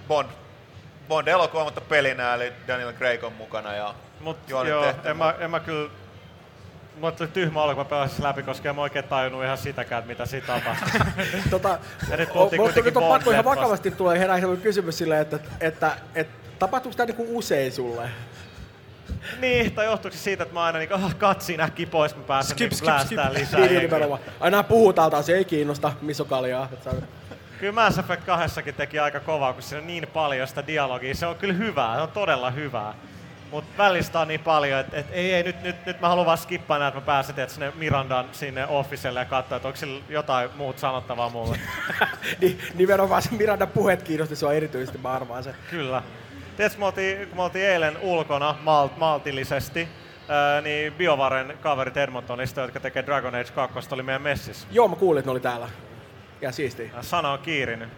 Bond, 0.09 0.29
Bond-elokuva, 1.09 1.65
mutta 1.65 1.81
pelinä, 1.81 2.35
eli 2.35 2.53
Daniel 2.69 2.93
Craig 2.93 3.25
on 3.25 3.33
mukana 3.33 3.75
ja 3.75 3.95
Mut 4.21 4.39
joo, 4.49 4.65
tehty. 4.65 5.09
en 5.09 5.17
mä, 5.17 5.35
en 5.39 5.51
mä 5.51 5.61
kyllä... 5.61 5.91
Mulla 6.97 7.13
tuli 7.13 7.29
tyhmä 7.29 7.63
olo, 7.63 7.75
kun 7.75 7.85
mä 7.85 7.89
pelasin 7.89 8.25
läpi, 8.25 8.43
koska 8.43 8.69
en 8.69 8.75
mä 8.75 8.83
oikein 8.83 9.05
tajunnut 9.05 9.45
ihan 9.45 9.59
sitäkään, 9.59 9.99
että 9.99 10.09
mitä 10.09 10.27
siinä 10.27 10.47
tapahtui. 10.47 11.01
tota, 11.51 11.79
Ja 12.11 12.17
nyt 12.17 12.35
mutta 12.35 12.57
kuitenkin 12.57 12.99
on 12.99 13.09
pakko 13.09 13.31
ihan 13.31 13.45
vakavasti 13.45 13.91
tulee 13.91 14.19
herää 14.19 14.41
sellainen 14.41 14.63
kysymys 14.63 14.99
silleen, 14.99 15.23
että, 15.23 15.39
että, 15.61 15.97
että 16.15 16.35
tapahtuuko 16.59 16.97
tämä 16.97 17.07
niinku 17.07 17.39
usein 17.39 17.73
sulle? 17.73 18.11
niin, 19.41 19.73
tai 19.73 19.85
johtuuko 19.85 20.17
se 20.17 20.23
siitä, 20.23 20.43
että 20.43 20.55
mä 20.55 20.65
aina 20.65 20.79
niin 20.79 20.93
ah, 20.93 21.17
katsin 21.17 21.61
äkkiä 21.61 21.87
pois, 21.87 22.17
mä 22.17 22.23
pääsen 22.23 22.51
Skip, 22.51 22.71
niin 22.71 22.79
skip, 22.79 23.07
skip. 23.07 23.19
lisää. 23.33 23.61
Niin, 23.61 23.71
niin 23.71 23.83
nimenomaan. 23.83 24.21
Aina 24.41 24.63
puhutaan 24.63 25.11
taas, 25.11 25.29
ei 25.29 25.45
kiinnosta, 25.45 25.93
missä 26.03 26.23
on 26.23 26.29
kaljaa. 26.29 26.69
Kyllä 27.59 27.73
Mass 27.73 27.99
Effect 27.99 28.25
2 28.25 28.73
teki 28.77 28.99
aika 28.99 29.21
kovaa, 29.21 29.53
kun 29.53 29.63
siinä 29.63 29.81
on 29.81 29.87
niin 29.87 30.07
paljon 30.13 30.49
sitä 30.49 30.67
dialogia. 30.67 31.15
Se 31.15 31.27
on 31.27 31.37
kyllä 31.37 31.55
hyvää, 31.55 31.97
se 31.97 32.03
on 32.03 32.09
todella 32.09 32.51
hyvää. 32.51 32.95
Mutta 33.55 33.79
välistä 33.79 34.21
on 34.21 34.29
niin 34.29 34.41
paljon, 34.41 34.81
että 34.81 34.97
et, 34.97 35.07
ei, 35.13 35.35
ei, 35.35 35.43
nyt, 35.43 35.63
nyt, 35.63 35.87
nyt 35.87 36.01
mä 36.01 36.09
haluan 36.09 36.27
vaan 36.27 36.39
skippaa 36.39 36.79
näitä, 36.79 36.89
että 36.89 37.01
mä 37.01 37.15
pääsen 37.15 37.35
tiedät, 37.35 37.51
sinne 37.51 37.73
Mirandan 37.77 38.29
sinne 38.33 38.67
officelle 38.67 39.21
ja 39.21 39.25
katsoa, 39.25 39.57
että 39.57 39.69
onko 39.69 39.77
sillä 39.77 40.05
jotain 40.09 40.51
muut 40.57 40.79
sanottavaa 40.79 41.29
mulle. 41.31 41.59
niin, 42.41 42.59
nimenomaan 42.75 43.23
se 43.23 43.29
Miranda 43.33 43.67
puheet 43.67 44.03
kiinnosti 44.03 44.37
sua 44.37 44.53
erityisesti, 44.53 44.99
mä 44.99 45.13
arvaan 45.13 45.45
se. 45.45 45.55
Kyllä. 45.71 46.03
Tiedätkö, 46.57 46.79
me 46.79 46.85
oltiin, 46.85 47.29
kun 47.29 47.37
me 47.37 47.43
oltiin 47.43 47.67
eilen 47.67 47.99
ulkona 48.01 48.55
malt, 48.63 48.97
maltillisesti, 48.97 49.89
ää, 50.29 50.61
niin 50.61 50.93
Biovaren 50.93 51.59
kaverit 51.61 51.97
Edmontonista, 51.97 52.61
jotka 52.61 52.81
tekee 52.81 53.07
Dragon 53.07 53.35
Age 53.35 53.53
2, 53.55 53.89
oli 53.91 54.03
meidän 54.03 54.23
messissä. 54.23 54.67
Joo, 54.71 54.89
mä 54.89 54.97
kuulin, 54.97 55.19
että 55.19 55.29
ne 55.29 55.33
oli 55.33 55.41
täällä. 55.41 55.69
Ja 56.41 56.53
siistiä. 56.53 56.91
Ja 56.97 57.03
Sana 57.03 57.31
on 57.31 57.39
kiirinyt. 57.39 57.89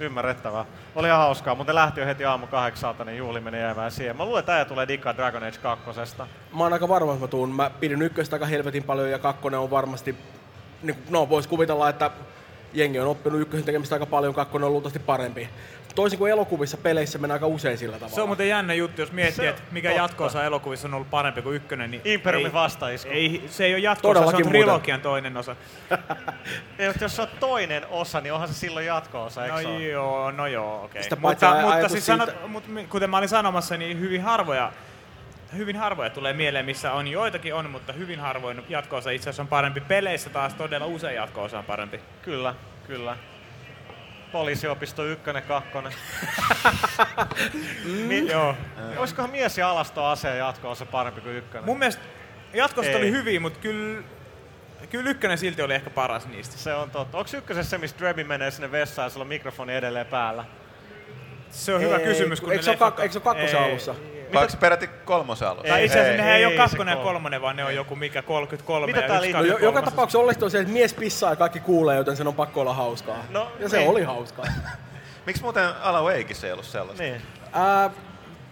Ymmärrettävää. 0.00 0.64
Oli 0.94 1.08
hauskaa, 1.08 1.54
mutta 1.54 1.74
lähti 1.74 2.00
jo 2.00 2.06
heti 2.06 2.24
aamu 2.24 2.46
kahdeksalta, 2.46 3.04
niin 3.04 3.18
juhli 3.18 3.40
meni 3.40 3.58
jäämään 3.58 3.90
siihen. 3.90 4.16
Mä 4.16 4.24
luulen, 4.24 4.40
että 4.40 4.54
äijä 4.54 4.64
tulee 4.64 4.88
dikkaa 4.88 5.16
Dragon 5.16 5.42
Age 5.42 5.58
2. 5.62 5.84
Mä 6.56 6.62
oon 6.62 6.72
aika 6.72 6.88
varma, 6.88 7.12
että 7.12 7.24
mä 7.24 7.28
tuun. 7.28 7.54
Mä 7.54 7.70
pidin 7.80 8.02
ykköstä 8.02 8.36
aika 8.36 8.46
helvetin 8.46 8.84
paljon 8.84 9.10
ja 9.10 9.18
kakkonen 9.18 9.60
on 9.60 9.70
varmasti, 9.70 10.16
niin, 10.82 10.96
no 11.10 11.28
vois 11.28 11.46
kuvitella, 11.46 11.88
että 11.88 12.10
jengi 12.72 13.00
on 13.00 13.08
oppinut 13.08 13.40
ykkösen 13.40 13.66
tekemistä 13.66 13.94
aika 13.94 14.06
paljon, 14.06 14.34
kakkonen 14.34 14.66
on 14.66 14.72
luultavasti 14.72 14.98
parempi. 14.98 15.48
Toisin 16.00 16.18
kuin 16.18 16.32
elokuvissa, 16.32 16.76
peleissä 16.76 17.18
mennään 17.18 17.36
aika 17.36 17.46
usein 17.46 17.78
sillä 17.78 17.96
tavalla. 17.96 18.14
Se 18.14 18.20
on 18.22 18.28
muuten 18.28 18.48
jännä 18.48 18.74
juttu, 18.74 19.00
jos 19.00 19.12
miettii, 19.12 19.44
Se- 19.44 19.48
että 19.48 19.62
mikä 19.72 19.88
totta. 19.88 20.02
jatko-osa 20.02 20.44
elokuvissa 20.44 20.88
on 20.88 20.94
ollut 20.94 21.10
parempi 21.10 21.42
kuin 21.42 21.56
ykkönen. 21.56 21.90
Niin 21.90 22.02
Imperiumin 22.04 22.46
ei- 22.46 22.52
vastaisku. 22.52 23.10
Ei, 23.12 23.44
se 23.48 23.64
ei 23.64 23.72
ole 23.74 23.78
jatko-osa, 23.80 24.30
se 24.30 24.36
on 24.36 24.42
trilogian 24.42 25.00
toinen 25.00 25.36
osa. 25.36 25.56
Ei, 26.78 26.88
mutta 26.88 27.04
jos 27.04 27.16
se 27.16 27.22
on 27.22 27.28
toinen 27.40 27.86
osa, 27.90 28.20
niin 28.20 28.32
onhan 28.32 28.48
se 28.48 28.54
silloin 28.54 28.86
jatko-osa, 28.86 29.44
eikö 29.44 29.56
No 29.56 29.62
se 29.62 29.68
ole? 29.68 29.82
joo, 29.88 30.30
no 30.30 30.46
joo, 30.46 30.84
okei. 30.84 31.02
Paitsi 31.02 31.16
Mutta, 31.16 31.54
mutta 31.54 31.72
ajatus 31.74 31.92
siis 31.92 32.06
siitä- 32.06 32.26
sanot, 32.26 32.48
mut, 32.48 32.64
kuten 32.88 33.10
mä 33.10 33.18
olin 33.18 33.28
sanomassa, 33.28 33.76
niin 33.76 34.00
hyvin 34.00 34.22
harvoja, 34.22 34.72
hyvin 35.56 35.76
harvoja 35.76 36.10
tulee 36.10 36.32
mieleen, 36.32 36.64
missä 36.66 36.92
on 36.92 37.08
joitakin 37.08 37.54
on, 37.54 37.70
mutta 37.70 37.92
hyvin 37.92 38.20
harvoin 38.20 38.62
jatko-osa 38.68 39.10
itse 39.10 39.30
asiassa 39.30 39.42
on 39.42 39.48
parempi. 39.48 39.80
Peleissä 39.80 40.30
taas 40.30 40.54
todella 40.54 40.86
usein 40.86 41.16
jatko-osa 41.16 41.58
on 41.58 41.64
parempi. 41.64 42.00
Kyllä, 42.22 42.54
kyllä. 42.86 43.16
Poliisiopisto 44.32 45.04
ykkönen, 45.04 45.42
kakkonen. 45.42 45.92
Mi- 48.06 48.28
Joo. 48.28 48.54
Olisikohan 48.96 49.30
mies 49.30 49.58
ja 49.58 49.70
alastoaseen 49.70 50.38
jatko-osa 50.38 50.86
parempi 50.86 51.20
kuin 51.20 51.36
ykkönen? 51.36 51.64
Mun 51.64 51.78
mielestä 51.78 52.02
jatko-osat 52.54 52.90
Ei. 52.92 52.96
oli 52.98 53.10
hyviä, 53.10 53.40
mutta 53.40 53.58
kyllä, 53.58 54.02
kyllä 54.90 55.10
ykkönen 55.10 55.38
silti 55.38 55.62
oli 55.62 55.74
ehkä 55.74 55.90
paras 55.90 56.26
niistä. 56.28 56.56
Se 56.58 56.74
on 56.74 56.90
totta. 56.90 57.18
Onko 57.18 57.30
ykkösessä 57.36 57.70
se, 57.70 57.78
missä 57.78 57.96
Drebi 57.98 58.24
menee 58.24 58.50
sinne 58.50 58.72
vessaan 58.72 59.06
ja 59.06 59.10
sulla 59.10 59.24
on 59.24 59.28
mikrofoni 59.28 59.74
edelleen 59.74 60.06
päällä? 60.06 60.44
Se 61.50 61.74
on 61.74 61.80
hyvä 61.80 61.96
Ei, 61.96 62.04
kysymys. 62.04 62.40
kun- 62.40 62.52
eikö 62.52 62.60
ne 62.60 62.76
se 62.76 62.84
ole 62.84 62.90
kak- 62.90 63.00
eikö 63.02 63.12
se 63.12 63.18
ole 63.18 63.24
kakkosen 63.24 63.62
Ei. 63.62 63.70
alussa? 63.70 63.94
Vai 64.34 64.42
onko 64.42 64.50
se 64.50 64.56
peräti 64.56 64.86
kolmosen 64.86 65.48
alussa? 65.48 65.68
Tai 65.68 65.84
itse 65.84 65.98
asiassa 65.98 66.12
Ei, 66.12 66.16
nehän 66.18 66.34
ei, 66.34 66.38
ei, 66.38 66.46
ole 66.46 66.56
kakkonen 66.56 66.92
ja 66.92 66.96
kol- 66.96 67.04
kolmonen, 67.04 67.42
vaan 67.42 67.56
ne 67.56 67.64
on 67.64 67.74
joku 67.74 67.96
mikä 67.96 68.22
33 68.22 68.86
Mitä 68.86 69.00
ja 69.00 69.08
tää 69.08 69.16
yksi 69.16 69.32
liittyy? 69.32 69.50
No, 69.52 69.58
jo, 69.58 69.64
joka 69.64 69.82
tapauksessa 69.82 70.18
oleellista 70.18 70.44
on 70.44 70.50
se, 70.50 70.60
että 70.60 70.72
mies 70.72 70.94
pissaa 70.94 71.30
ja 71.30 71.36
kaikki 71.36 71.60
kuulee, 71.60 71.96
joten 71.96 72.16
sen 72.16 72.26
on 72.26 72.34
pakko 72.34 72.60
olla 72.60 72.74
hauskaa. 72.74 73.24
No, 73.30 73.52
ja 73.58 73.68
se 73.68 73.78
niin. 73.78 73.90
oli 73.90 74.02
hauskaa. 74.02 74.44
Miksi 75.26 75.42
muuten 75.42 75.68
Alan 75.82 76.04
Wakeissa 76.04 76.46
ei 76.46 76.52
ollut 76.52 76.66
sellaista? 76.66 77.02
Niin. 77.02 77.22
Ää, 77.52 77.90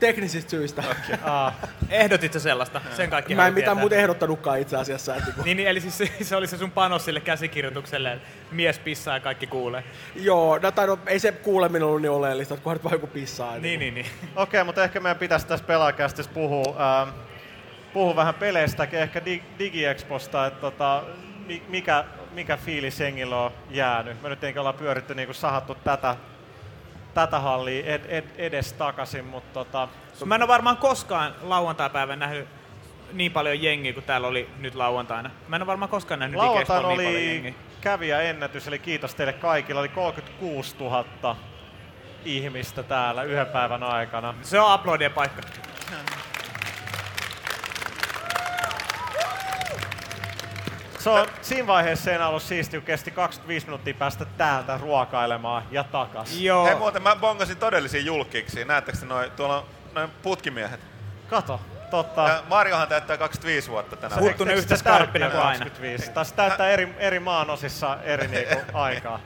teknisistä 0.00 0.50
syistä. 0.50 0.82
Aa, 1.24 1.54
Ehdotit 1.90 2.32
sä 2.32 2.40
sellaista? 2.40 2.80
Sen 2.96 3.10
kaikki 3.10 3.34
Mä 3.34 3.46
en 3.46 3.54
mitään 3.54 3.76
muuta 3.76 3.94
ehdottanutkaan 3.94 4.58
itse 4.58 4.76
asiassa. 4.76 5.14
Että 5.14 5.26
niinku- 5.26 5.42
Niin, 5.42 5.56
niin, 5.56 5.68
eli 5.68 5.80
siis 5.80 5.98
se, 5.98 6.08
se 6.22 6.36
oli 6.36 6.46
se 6.46 6.56
sun 6.58 6.70
panos 6.70 7.04
sille 7.04 7.20
käsikirjoitukselle, 7.20 8.12
että 8.12 8.28
mies 8.50 8.78
pissaa 8.78 9.14
ja 9.16 9.20
kaikki 9.20 9.46
kuulee. 9.46 9.84
Joo, 10.16 10.58
no, 10.58 10.70
tai 10.70 10.86
no, 10.86 10.98
ei 11.06 11.18
se 11.18 11.32
kuuleminen 11.32 11.86
ollut 11.88 12.02
niin 12.02 12.10
oleellista, 12.10 12.54
että 12.54 12.64
kunhan 12.64 12.82
vaan 12.84 12.94
joku 12.94 13.06
pissaa. 13.06 13.48
että 13.48 13.60
Niin, 13.62 13.80
niin, 13.80 13.94
niin. 13.94 14.06
Okei, 14.36 14.64
mutta 14.64 14.84
ehkä 14.84 15.00
meidän 15.00 15.18
pitäisi 15.18 15.46
tässä 15.46 15.64
pelaajakästissä 15.66 16.30
puhua, 16.34 17.02
ähm, 17.02 17.08
puhua 17.92 18.16
vähän 18.16 18.34
peleistäkin, 18.34 18.98
ehkä 18.98 19.20
Dig- 19.20 19.58
DigiExposta, 19.58 20.46
että 20.46 20.60
tota, 20.60 21.02
mi- 21.46 21.62
mikä, 21.68 22.04
mikä 22.32 22.56
fiilis 22.56 23.00
jengillä 23.00 23.36
on 23.38 23.52
jäänyt. 23.70 24.22
Me 24.22 24.28
nyt 24.28 24.40
tietenkin 24.40 24.60
ollaan 24.60 24.74
pyöritty 24.74 25.14
niin 25.14 25.26
kuin 25.26 25.36
sahattu 25.36 25.74
tätä, 25.74 26.16
tätä 27.14 27.40
hallia 27.40 27.86
ed, 27.94 28.00
ed, 28.08 28.24
edes 28.36 28.72
takaisin, 28.72 29.24
mutta 29.24 29.64
tota, 29.64 29.88
Mä 30.24 30.34
en 30.34 30.42
ole 30.42 30.48
varmaan 30.48 30.76
koskaan 30.76 31.34
lauantai-päivän 31.42 32.18
nähnyt 32.18 32.48
niin 33.12 33.32
paljon 33.32 33.62
jengiä 33.62 33.92
kuin 33.92 34.04
täällä 34.04 34.26
oli 34.26 34.50
nyt 34.58 34.74
lauantaina. 34.74 35.30
Mä 35.48 35.56
en 35.56 35.62
ole 35.62 35.66
varmaan 35.66 35.88
koskaan 35.88 36.20
nähnyt 36.20 36.36
lauantaina 36.36 36.88
Digexpolla 36.88 37.02
niin 37.02 37.08
paljon 37.08 37.22
oli 37.22 37.34
jengiä. 37.34 37.54
kävijäennätys, 37.80 38.68
eli 38.68 38.78
kiitos 38.78 39.14
teille 39.14 39.32
kaikille. 39.32 39.80
Oli 39.80 39.88
36 39.88 40.76
000 40.80 41.36
ihmistä 42.24 42.82
täällä 42.82 43.22
yhden 43.22 43.46
päivän 43.46 43.82
aikana. 43.82 44.34
Se 44.42 44.60
on 44.60 44.74
uploadien 44.74 45.12
paikka. 45.12 45.42
Se 50.98 51.10
on, 51.10 51.26
siinä 51.42 51.66
vaiheessa 51.66 52.10
ei 52.10 52.16
enää 52.16 52.28
ollut 52.28 52.42
siisti, 52.42 52.76
kun 52.76 52.86
kesti 52.86 53.10
25 53.10 53.66
minuuttia 53.66 53.94
päästä 53.94 54.24
täältä 54.24 54.78
ruokailemaan 54.78 55.62
ja 55.70 55.84
takas. 55.84 56.40
Joo. 56.40 56.66
Hei 56.66 56.74
muuten 56.74 57.02
mä 57.02 57.16
bongasin 57.16 57.56
todellisia 57.56 58.00
julkiksi. 58.00 58.64
Näettekö 58.64 58.98
te 58.98 59.06
noin, 59.06 59.30
tuolla 59.30 59.56
on 59.58 59.64
noin 59.94 60.10
putkimiehet. 60.22 60.80
Kato, 61.30 61.60
totta. 61.90 62.28
Ja 62.28 62.42
Marjohan 62.48 62.88
täyttää 62.88 63.16
25 63.16 63.70
vuotta 63.70 63.96
tänä 63.96 64.16
Puhuttu 64.16 64.38
vuonna. 64.38 64.44
ne 64.44 64.52
Eikö 64.52 64.60
yhtä 64.62 64.76
skarppina 64.76 65.30
kuin 65.30 65.40
aina. 65.40 65.58
25? 65.58 66.10
Taas 66.10 66.32
täyttää 66.32 66.68
eri, 66.70 66.94
eri 66.98 67.20
maanosissa 67.20 67.98
eri 68.02 68.28
niinku 68.28 68.56
aikaa. 68.78 69.20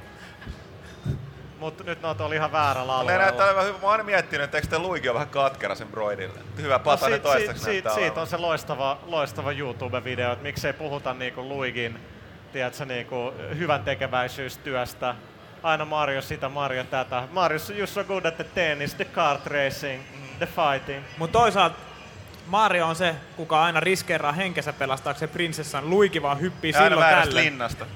Mutta 1.62 1.84
nyt 1.84 2.02
noita 2.02 2.24
oli 2.24 2.34
ihan 2.34 2.52
väärällä 2.52 2.92
Ne 2.92 3.18
näyttää 3.18 3.28
alueella. 3.28 3.44
olevan 3.44 3.66
hyvä. 3.66 3.78
Mä 3.78 3.82
oon 3.82 3.92
aina 3.92 4.04
miettinyt, 4.04 4.44
että 4.44 4.56
eikö 4.58 4.68
te 4.68 4.78
Luigi 4.78 5.08
ole 5.08 5.14
vähän 5.14 5.28
katkera 5.28 5.74
sen 5.74 5.88
broidille. 5.88 6.38
Hyvä 6.56 6.74
No, 6.74 6.78
patanen 6.78 7.12
siitä, 7.14 7.22
toistaiseksi 7.22 7.64
siitä, 7.64 7.88
näyttää 7.88 7.94
siitä 7.94 8.20
on 8.20 8.26
se 8.26 8.36
loistava, 8.36 8.98
loistava 9.06 9.52
YouTube-video, 9.52 10.32
että 10.32 10.42
miksei 10.42 10.72
puhuta 10.72 11.14
niinku 11.14 11.42
Luigin 11.48 11.98
tiedätkö, 12.52 12.84
niinku 12.84 13.34
hyvän 13.58 13.82
tekeväisyystyöstä. 13.84 15.14
Aina 15.62 15.84
Mario 15.84 16.22
sitä, 16.22 16.48
Mario 16.48 16.84
tätä. 16.84 17.22
Mario 17.32 17.58
you're 17.58 17.86
so 17.86 18.04
good 18.04 18.24
at 18.24 18.36
the 18.36 18.44
tennis, 18.54 18.94
the 18.94 19.04
kart 19.04 19.46
racing, 19.46 20.02
the 20.38 20.46
fighting. 20.46 21.04
Mutta 21.18 21.38
toisaalta 21.38 21.76
Mario 22.46 22.86
on 22.86 22.96
se, 22.96 23.14
kuka 23.36 23.62
aina 23.64 23.80
riskeeraa 23.80 24.32
henkensä 24.32 24.72
pelastaakseen 24.72 25.28
prinsessan. 25.28 25.90
Luigi 25.90 26.22
vaan 26.22 26.40
hyppii 26.40 26.70
Ja 26.72 26.78
aina 26.78 26.88
silloin 26.88 27.04
väärästä 27.06 27.28
tällöin. 27.28 27.44
linnasta. 27.46 27.86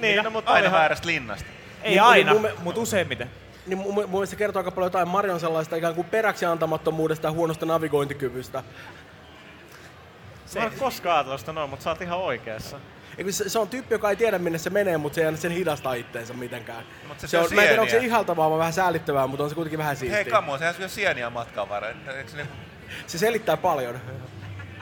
Niin, 0.00 0.24
no, 0.24 0.30
mutta 0.30 0.50
Aina 0.50 0.60
olihan- 0.66 0.78
väärästä 0.80 1.06
linnasta. 1.06 1.48
Ei 1.86 1.90
Niin, 1.90 2.02
aina, 2.02 2.32
niin 2.32 2.48
mutta 2.62 2.80
useimmiten. 2.80 3.30
Niin 3.66 3.78
mun, 3.78 3.94
mun 3.94 4.10
mielestä 4.10 4.30
se 4.30 4.36
kertoo 4.36 4.60
aika 4.60 4.70
paljon 4.70 4.86
jotain 4.86 5.08
Marion 5.08 5.40
sellaista 5.40 5.76
ikään 5.76 5.94
kuin 5.94 6.06
peräksi 6.06 6.44
antamattomuudesta 6.46 7.26
ja 7.26 7.32
huonosta 7.32 7.66
navigointikyvystä. 7.66 8.62
Mä 10.54 10.60
en 10.60 10.66
ole 10.66 10.72
koskaan 10.78 11.16
ajatellut 11.16 11.40
sitä 11.40 11.52
noin, 11.52 11.70
mutta 11.70 11.82
sä 11.82 11.90
oot 11.90 12.02
ihan 12.02 12.18
oikeassa. 12.18 12.80
Eikö 13.18 13.32
se, 13.32 13.48
se, 13.48 13.58
on 13.58 13.68
tyyppi, 13.68 13.94
joka 13.94 14.10
ei 14.10 14.16
tiedä 14.16 14.38
minne 14.38 14.58
se 14.58 14.70
menee, 14.70 14.96
mutta 14.96 15.14
se 15.14 15.20
ei 15.20 15.26
anna 15.26 15.40
sen 15.40 15.52
hidastaa 15.52 15.94
itteensä 15.94 16.34
mitenkään. 16.34 16.84
Mut 17.08 17.20
se 17.20 17.26
se 17.26 17.38
on, 17.38 17.46
mä 17.54 17.62
en 17.62 17.68
tiedä, 17.68 17.82
onko 17.82 17.90
se 17.90 17.98
ihaltavaa 17.98 18.50
vai 18.50 18.58
vähän 18.58 18.72
säälittävää, 18.72 19.26
mutta 19.26 19.44
on 19.44 19.48
se 19.48 19.54
kuitenkin 19.54 19.78
vähän 19.78 19.96
siistiä. 19.96 20.16
Hei 20.16 20.24
kamo, 20.24 20.58
sehän 20.58 20.74
syö 20.74 20.88
sieniä 20.88 21.30
matkan 21.30 21.68
varrella. 21.68 22.00
Se 22.26 22.36
niinku... 22.36 22.52
Se 23.06 23.18
selittää 23.18 23.56
paljon. 23.56 24.00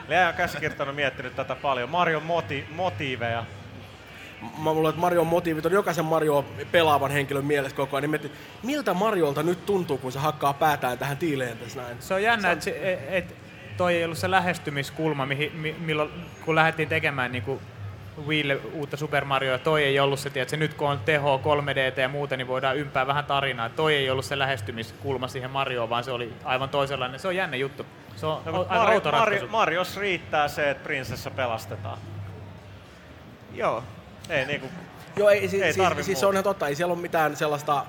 Lea 0.07 0.27
on 0.27 0.33
käsikirjoittanut 0.33 0.95
miettinyt 0.95 1.35
tätä 1.35 1.55
paljon. 1.55 1.89
Marion 1.89 2.23
moti, 2.23 2.67
motiiveja. 2.71 3.45
Mä 4.63 4.73
luulen, 4.73 4.89
että 4.89 5.01
Marion 5.01 5.27
motiivit 5.27 5.65
on 5.65 5.71
jokaisen 5.71 6.05
Mario 6.05 6.45
pelaavan 6.71 7.11
henkilön 7.11 7.45
mielessä 7.45 7.77
koko 7.77 7.95
ajan. 7.95 8.01
Niin 8.01 8.11
mietin, 8.11 8.31
miltä 8.63 8.93
Mariolta 8.93 9.43
nyt 9.43 9.65
tuntuu, 9.65 9.97
kun 9.97 10.11
se 10.11 10.19
hakkaa 10.19 10.53
päätään 10.53 10.97
tähän 10.97 11.17
tiileen 11.17 11.57
tässä 11.57 11.81
näin. 11.81 11.97
Se 11.99 12.13
on 12.13 12.23
jännä, 12.23 12.51
että 12.51 12.65
se, 12.65 12.99
et, 13.09 13.35
toi 13.77 13.95
ei 13.95 14.05
ollut 14.05 14.17
se 14.17 14.31
lähestymiskulma, 14.31 15.25
mihin, 15.25 15.55
mi, 15.55 15.75
milloin, 15.79 16.09
kun 16.45 16.55
lähdettiin 16.55 16.89
tekemään 16.89 17.31
niin 17.31 17.59
Wiille 18.27 18.59
uutta 18.73 18.97
Super 18.97 19.25
Marioa, 19.25 19.57
toi 19.57 19.83
ei 19.83 19.99
ollut 19.99 20.19
se, 20.19 20.31
että 20.35 20.57
nyt 20.57 20.73
kun 20.73 20.89
on 20.89 20.99
teho 20.99 21.41
3D 21.43 22.01
ja 22.01 22.09
muuta, 22.09 22.37
niin 22.37 22.47
voidaan 22.47 22.77
ympää 22.77 23.07
vähän 23.07 23.25
tarinaa. 23.25 23.69
Toi 23.69 23.95
ei 23.95 24.09
ollut 24.09 24.25
se 24.25 24.39
lähestymiskulma 24.39 25.27
siihen 25.27 25.51
Marioon, 25.51 25.89
vaan 25.89 26.03
se 26.03 26.11
oli 26.11 26.33
aivan 26.43 26.69
toisenlainen. 26.69 27.19
Se 27.19 27.27
on 27.27 27.35
jännä 27.35 27.57
juttu. 27.57 27.85
Se 28.15 28.25
on 28.25 28.41
No, 28.45 28.65
aika 28.69 28.75
Mario. 28.75 29.11
Mario, 29.11 29.47
Marios 29.47 29.97
riittää 29.97 30.47
se, 30.47 30.69
että 30.69 30.83
prinsessa 30.83 31.31
pelastetaan. 31.31 31.97
Joo. 33.53 33.83
Ei 34.29 34.45
niinku, 34.45 34.67
Joo, 35.15 35.29
ei, 35.29 35.47
siis, 35.47 35.63
Ei 35.63 35.73
siis, 35.73 36.05
siis 36.05 36.19
se 36.19 36.25
on 36.25 36.33
ihan 36.33 36.43
totta. 36.43 36.67
Ei 36.67 36.75
siellä 36.75 36.93
ole 36.93 37.01
mitään 37.01 37.35
sellaista, 37.35 37.85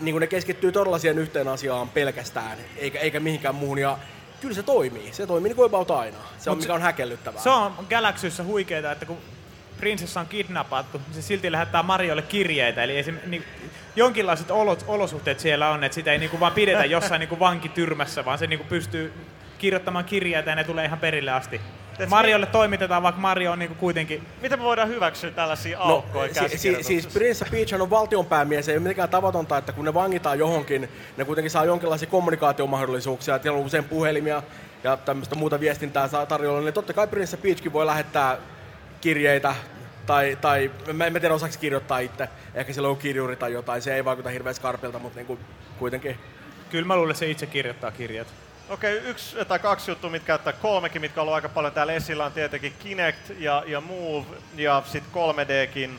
niin 0.00 0.12
kuin 0.12 0.20
ne 0.20 0.26
keskittyy 0.26 0.72
todella 0.72 0.98
siihen 0.98 1.18
yhteen 1.18 1.48
asiaan 1.48 1.88
pelkästään, 1.88 2.58
eikä, 2.76 2.98
eikä 2.98 3.20
mihinkään 3.20 3.54
muuhun. 3.54 3.78
Ja 3.78 3.98
kyllä 4.40 4.54
se 4.54 4.62
toimii. 4.62 5.12
Se 5.12 5.26
toimii 5.26 5.48
niin 5.48 5.56
kuin 5.56 5.66
about 5.66 5.90
aina. 5.90 6.18
Se 6.38 6.50
on 6.50 6.56
Mut 6.56 6.64
mikä 6.64 6.74
on 6.74 6.82
häkellyttävää. 6.82 7.42
Se 7.42 7.50
on 7.50 7.72
Galaxyssä 7.90 8.44
huikeeta, 8.44 8.92
että 8.92 9.06
kun 9.06 9.18
prinsessa 9.76 10.20
on 10.20 10.26
kidnappattu, 10.26 11.00
se 11.12 11.22
silti 11.22 11.52
lähettää 11.52 11.82
Mariolle 11.82 12.22
kirjeitä. 12.22 12.82
Eli 12.82 12.98
esim, 12.98 13.16
niin, 13.26 13.44
jonkinlaiset 13.96 14.50
olot, 14.50 14.84
olosuhteet 14.86 15.40
siellä 15.40 15.70
on, 15.70 15.84
että 15.84 15.94
sitä 15.94 16.12
ei 16.12 16.18
niinku 16.18 16.40
vaan 16.40 16.52
pidetä 16.52 16.84
jossain 16.96 17.20
niinku 17.20 17.38
vankityrmässä, 17.38 18.24
vaan 18.24 18.38
se 18.38 18.46
niinku 18.46 18.66
pystyy 18.68 19.12
kirjoittamaan 19.58 20.04
kirjeitä 20.04 20.50
ja 20.50 20.56
ne 20.56 20.64
tulee 20.64 20.84
ihan 20.84 20.98
perille 20.98 21.30
asti. 21.30 21.60
Mariolle 22.08 22.46
toimitetaan, 22.46 23.02
vaikka 23.02 23.20
Mario 23.20 23.52
on 23.52 23.58
niinku 23.58 23.74
kuitenkin... 23.74 24.26
miten 24.42 24.58
me 24.58 24.64
voidaan 24.64 24.88
hyväksyä 24.88 25.30
tällaisia 25.30 25.78
No, 25.78 25.84
aukkoja 25.84 26.34
si- 26.34 26.58
si- 26.58 26.82
siis 26.82 27.06
Prince 27.06 27.44
Peach 27.50 27.74
on 27.74 27.90
valtionpäämies, 27.90 28.68
ei 28.68 28.74
ole 28.74 28.82
mitenkään 28.82 29.08
tavatonta, 29.08 29.58
että 29.58 29.72
kun 29.72 29.84
ne 29.84 29.94
vangitaan 29.94 30.38
johonkin, 30.38 30.88
ne 31.16 31.24
kuitenkin 31.24 31.50
saa 31.50 31.64
jonkinlaisia 31.64 32.08
kommunikaatiomahdollisuuksia, 32.08 33.34
että 33.34 33.52
on 33.52 33.58
usein 33.58 33.84
puhelimia 33.84 34.42
ja 34.84 34.96
tämmöistä 34.96 35.34
muuta 35.34 35.60
viestintää 35.60 36.08
saa 36.08 36.26
tarjolla, 36.26 36.60
niin 36.60 36.74
totta 36.74 36.92
kai 36.92 37.06
Prince 37.06 37.36
Peachkin 37.36 37.72
voi 37.72 37.86
lähettää 37.86 38.36
kirjeitä 39.00 39.54
tai, 40.06 40.38
tai 40.40 40.70
mä 40.92 41.06
en 41.06 41.12
tiedä 41.12 41.34
osaksi 41.34 41.58
kirjoittaa 41.58 41.98
itse, 41.98 42.28
ehkä 42.54 42.72
sillä 42.72 42.88
on 42.88 42.96
kirjuri 42.96 43.36
tai 43.36 43.52
jotain, 43.52 43.82
se 43.82 43.94
ei 43.94 44.04
vaikuta 44.04 44.30
hirveän 44.30 44.54
skarpilta, 44.54 44.98
mutta 44.98 45.16
niin 45.18 45.26
kuin, 45.26 45.40
kuitenkin. 45.78 46.16
Kyllä 46.70 46.86
mä 46.86 46.96
luulen, 46.96 47.10
että 47.10 47.18
se 47.18 47.30
itse 47.30 47.46
kirjoittaa 47.46 47.90
kirjat. 47.90 48.28
Okei, 48.68 48.96
yksi 48.96 49.36
tai 49.48 49.58
kaksi 49.58 49.90
juttua, 49.90 50.10
mitkä 50.10 50.26
käyttää 50.26 50.52
kolmekin, 50.52 51.00
mitkä 51.00 51.20
on 51.20 51.22
ollut 51.22 51.34
aika 51.34 51.48
paljon 51.48 51.72
täällä 51.72 51.92
esillä, 51.92 52.24
on 52.24 52.32
tietenkin 52.32 52.74
Kinect 52.78 53.30
ja, 53.38 53.62
ja 53.66 53.80
Move 53.80 54.26
ja 54.56 54.82
sitten 54.86 55.12
3Dkin 55.12 55.90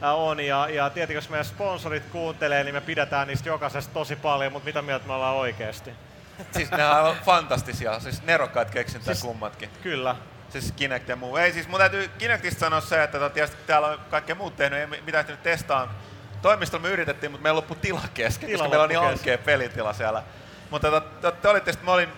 ää, 0.00 0.14
on. 0.14 0.40
Ja, 0.40 0.68
ja 0.68 0.90
tietenkin 0.90 1.14
jos 1.14 1.28
meidän 1.28 1.44
sponsorit 1.44 2.02
kuuntelee, 2.12 2.64
niin 2.64 2.74
me 2.74 2.80
pidetään 2.80 3.28
niistä 3.28 3.48
jokaisesta 3.48 3.94
tosi 3.94 4.16
paljon, 4.16 4.52
mutta 4.52 4.66
mitä 4.66 4.82
mieltä 4.82 5.06
me 5.06 5.12
ollaan 5.12 5.36
oikeasti? 5.36 5.90
Siis 6.56 6.70
ne 6.70 6.86
on 6.86 7.16
fantastisia, 7.24 8.00
siis 8.00 8.22
nerokkaat 8.22 8.70
keksintä 8.70 9.04
siis... 9.04 9.24
kummatkin. 9.24 9.70
Kyllä. 9.82 10.16
siis 10.48 10.72
Kinect 10.72 11.08
ja 11.08 11.16
muu. 11.16 11.36
Ei 11.36 11.52
siis, 11.52 11.68
mun 11.68 11.78
täytyy 11.78 12.10
Kinectista 12.18 12.60
sanoa 12.60 12.80
se, 12.80 13.02
että 13.02 13.18
tota, 13.18 13.34
tietysti 13.34 13.56
täällä 13.66 13.88
on 13.88 13.98
kaikkea 14.10 14.34
muut 14.34 14.56
tehnyt, 14.56 14.78
ei 14.78 14.86
mitään 14.86 15.20
ehtinyt 15.20 15.42
testaa. 15.42 15.94
Toimistolla 16.42 16.82
me 16.82 16.88
yritettiin, 16.88 17.30
mutta 17.30 17.42
meillä 17.42 17.56
loppui 17.56 17.76
tila 17.76 18.02
kesken, 18.14 18.48
Tila 18.48 18.58
koska 18.58 18.68
meillä 18.68 18.82
on 18.82 18.88
niin 18.88 19.00
ankea 19.00 19.38
pelitila 19.38 19.92
siellä. 19.92 20.22
Mutta 20.70 20.90
tota, 20.90 21.06
te, 21.20 21.32
te 21.42 21.48
olitte 21.48 21.72
sitten, 21.72 21.86
mä 21.86 21.92
olin 21.92 22.08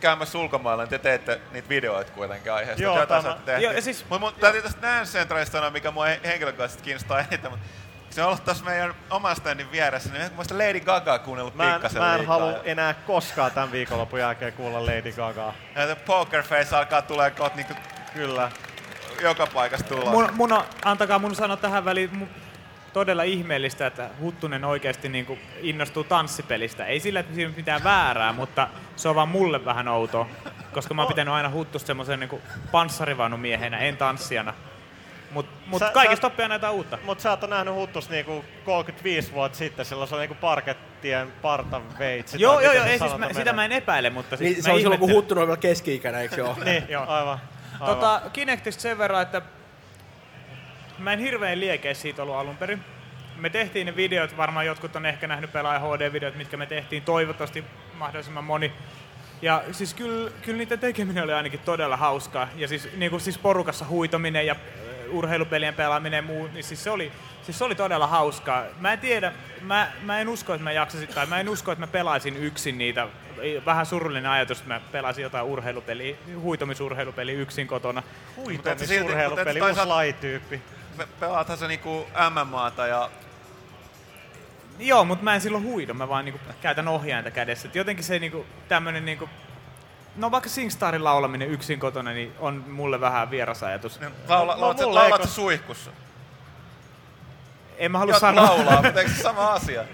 käymässä 0.00 0.38
ulkomailla, 0.38 0.82
niin 0.82 0.90
te 0.90 0.98
teette 0.98 1.40
niitä 1.52 1.68
videoita 1.68 2.12
kuitenkin 2.12 2.52
aiheesta. 2.52 2.82
Joo, 2.82 3.06
tämä-. 3.06 3.36
Joo, 3.60 3.72
ja 3.72 3.82
siis- 3.82 4.04
Mut 4.10 4.20
mun 4.20 4.32
täytyy 4.40 4.62
tästä 4.62 4.82
Dance 4.82 5.18
Centralista 5.18 5.52
sanoa, 5.52 5.70
mikä 5.70 5.90
mua 5.90 6.04
he- 6.04 6.20
henkilökohtaisesti 6.24 6.82
kiinnostaa 6.82 7.18
eniten, 7.20 7.50
mutta 7.50 7.66
se 8.10 8.22
on 8.22 8.26
ollut 8.28 8.44
tässä 8.44 8.64
meidän 8.64 8.94
oman 9.10 9.36
standin 9.36 9.72
vieressä, 9.72 10.10
niin 10.12 10.32
mä 10.36 10.42
sitä 10.42 10.58
Lady 10.58 10.80
Gagaa 10.80 11.18
kuunnellut 11.18 11.54
Mä 11.54 11.64
en, 11.66 11.72
pikkasen 11.72 12.02
mä 12.02 12.12
en 12.14 12.18
liikaa. 12.18 12.38
halua 12.38 12.58
enää 12.64 12.94
koskaan 12.94 13.50
tämän 13.52 13.72
viikonlopun 13.72 14.18
jälkeen 14.20 14.52
kuulla 14.52 14.86
Lady 14.86 15.12
Gagaa. 15.12 15.54
Ja 15.76 15.86
se 15.86 15.94
Poker 15.94 16.42
Face 16.42 16.76
alkaa 16.76 17.02
tulee 17.02 17.30
kohta 17.30 17.56
niinku 17.56 17.74
Kyllä. 18.14 18.50
joka 19.20 19.46
paikasta 19.46 19.88
tulla. 19.88 20.10
Mun, 20.10 20.28
mun 20.32 20.52
on, 20.52 20.64
antakaa 20.84 21.18
mun 21.18 21.34
sanoa 21.34 21.56
tähän 21.56 21.84
väliin 21.84 22.28
todella 22.92 23.22
ihmeellistä, 23.22 23.86
että 23.86 24.10
Huttunen 24.20 24.64
oikeasti 24.64 25.08
niin 25.08 25.26
kuin 25.26 25.40
innostuu 25.60 26.04
tanssipelistä. 26.04 26.86
Ei 26.86 27.00
sillä, 27.00 27.20
että 27.20 27.34
siinä 27.34 27.48
on 27.48 27.56
mitään 27.56 27.84
väärää, 27.84 28.32
mutta 28.32 28.68
se 28.96 29.08
on 29.08 29.14
vaan 29.14 29.28
mulle 29.28 29.64
vähän 29.64 29.88
outoa. 29.88 30.26
Koska 30.72 30.94
mä 30.94 31.02
oon 31.02 31.08
pitänyt 31.08 31.34
aina 31.34 31.50
Huttusta 31.50 31.86
semmoisen 31.86 32.20
niin 32.20 32.42
panssarivaunumiehenä, 32.72 33.78
en 33.78 33.96
tanssijana. 33.96 34.54
Mutta 35.30 35.52
mut 35.66 35.82
kaikista 35.92 36.26
oppii 36.26 36.46
jotain 36.52 36.74
uutta. 36.74 36.98
Mut 37.04 37.20
sä 37.20 37.30
oot 37.30 37.48
nähnyt 37.48 37.74
huttus 37.74 38.10
niinku 38.10 38.44
35 38.64 39.32
vuotta 39.32 39.58
sitten, 39.58 39.84
silloin 39.84 40.08
se 40.08 40.14
oli 40.14 40.22
niinku 40.22 40.36
parkettien 40.40 41.32
partaveitsi. 41.42 42.40
Joo, 42.40 42.54
tai 42.54 42.64
joo, 42.64 42.72
joo, 42.72 42.84
ei 42.84 42.98
siis 42.98 43.18
mä, 43.18 43.32
sitä 43.32 43.52
mä 43.52 43.64
en 43.64 43.72
epäile, 43.72 44.10
mutta 44.10 44.36
siis 44.36 44.54
Niin, 44.54 44.62
se 44.62 44.72
on 44.72 44.80
silloin, 44.80 45.00
kun. 45.00 45.12
Huttunen 45.12 45.42
on 45.42 45.48
vielä 45.48 45.56
keski-ikäinen, 45.60 46.20
eikö 46.20 46.34
se 46.34 46.42
ole? 46.42 46.64
Niin, 46.64 46.84
Joo. 46.88 47.02
aivan. 47.08 47.38
aivan. 47.80 47.94
Tota, 47.94 48.22
Kinectista 48.32 48.82
sen 48.82 48.98
verran, 48.98 49.22
että 49.22 49.42
mä 50.98 51.12
en 51.12 51.18
hirveän 51.18 51.60
liekeä 51.60 51.94
siitä 51.94 52.22
ollut 52.22 52.36
alun 52.36 52.56
perin. 52.56 52.80
Me 53.36 53.50
tehtiin 53.50 53.86
ne 53.86 53.96
videot, 53.96 54.36
varmaan 54.36 54.66
jotkut 54.66 54.96
on 54.96 55.06
ehkä 55.06 55.26
nähnyt 55.26 55.52
pelaaja 55.52 55.80
HD-videot, 55.80 56.34
mitkä 56.34 56.56
me 56.56 56.66
tehtiin, 56.66 57.02
toivottavasti 57.02 57.64
mahdollisimman 57.94 58.44
moni. 58.44 58.72
Ja 59.42 59.62
siis 59.72 59.94
kyllä, 59.94 60.30
kyllä 60.42 60.58
niiden 60.58 60.78
tekeminen 60.78 61.24
oli 61.24 61.32
ainakin 61.32 61.60
todella 61.60 61.96
hauskaa. 61.96 62.48
Ja 62.56 62.68
siis, 62.68 62.88
niin 62.96 63.10
kuin 63.10 63.20
siis 63.20 63.38
porukassa 63.38 63.84
huitominen 63.88 64.46
ja 64.46 64.52
äh, 64.52 65.14
urheilupelien 65.14 65.74
pelaaminen 65.74 66.16
ja 66.16 66.22
muu, 66.22 66.48
niin 66.52 66.64
siis 66.64 66.84
se 66.84 66.90
oli, 66.90 67.12
siis 67.42 67.58
se 67.58 67.64
oli 67.64 67.74
todella 67.74 68.06
hauskaa. 68.06 68.64
Mä 68.80 68.92
en 68.92 68.98
tiedä, 68.98 69.32
mä, 69.62 69.92
mä 70.02 70.20
en 70.20 70.28
usko, 70.28 70.54
että 70.54 70.64
mä 70.64 70.72
jaksasin, 70.72 71.08
tai 71.08 71.26
mä 71.26 71.40
en 71.40 71.48
usko, 71.48 71.72
että 71.72 71.82
mä 71.82 71.86
pelaisin 71.86 72.36
yksin 72.36 72.78
niitä. 72.78 73.08
Vähän 73.66 73.86
surullinen 73.86 74.30
ajatus, 74.30 74.58
että 74.58 74.74
mä 74.74 74.80
pelasin 74.92 75.22
jotain 75.22 75.44
urheilupeliä, 75.44 76.16
huitomisurheilupeliä 76.40 77.34
yksin 77.38 77.66
kotona. 77.66 78.02
Huitomisurheilupeli, 78.36 79.60
uusi. 79.60 79.80
Pe- 80.50 80.60
Pelaathan 81.20 81.58
se 81.58 81.68
niinku 81.68 82.06
MMAta 82.30 82.86
ja 82.86 83.10
Joo, 84.78 85.04
mutta 85.04 85.24
mä 85.24 85.34
en 85.34 85.40
silloin 85.40 85.64
huido, 85.64 85.94
mä 85.94 86.08
vaan 86.08 86.24
niinku 86.24 86.40
käytän 86.60 86.88
ohjainta 86.88 87.30
kädessä. 87.30 87.68
Et 87.68 87.74
jotenkin 87.74 88.04
se 88.04 88.18
niinku, 88.18 88.46
tämmönen 88.68 89.04
niinku, 89.04 89.28
no 90.16 90.30
vaikka 90.30 90.48
Singstarin 90.48 91.04
laulaminen 91.04 91.48
yksin 91.50 91.78
kotona, 91.80 92.10
niin 92.10 92.32
on 92.38 92.64
mulle 92.68 93.00
vähän 93.00 93.30
vieras 93.30 93.62
ajatus. 93.62 94.00
laula, 94.28 94.54
No, 94.54 94.60
laulat, 94.60 94.76
mulla 94.80 94.94
laulat 94.94 95.20
ei 95.20 95.26
sä 95.26 95.32
suihkussa. 95.34 95.90
En 97.76 97.92
mä 97.92 97.98
halua 97.98 98.18
sanoa. 98.18 98.44
laulaa, 98.44 98.82
mutta 98.82 99.00
eikö 99.00 99.12
se 99.12 99.22
sama 99.22 99.52
asia? 99.52 99.84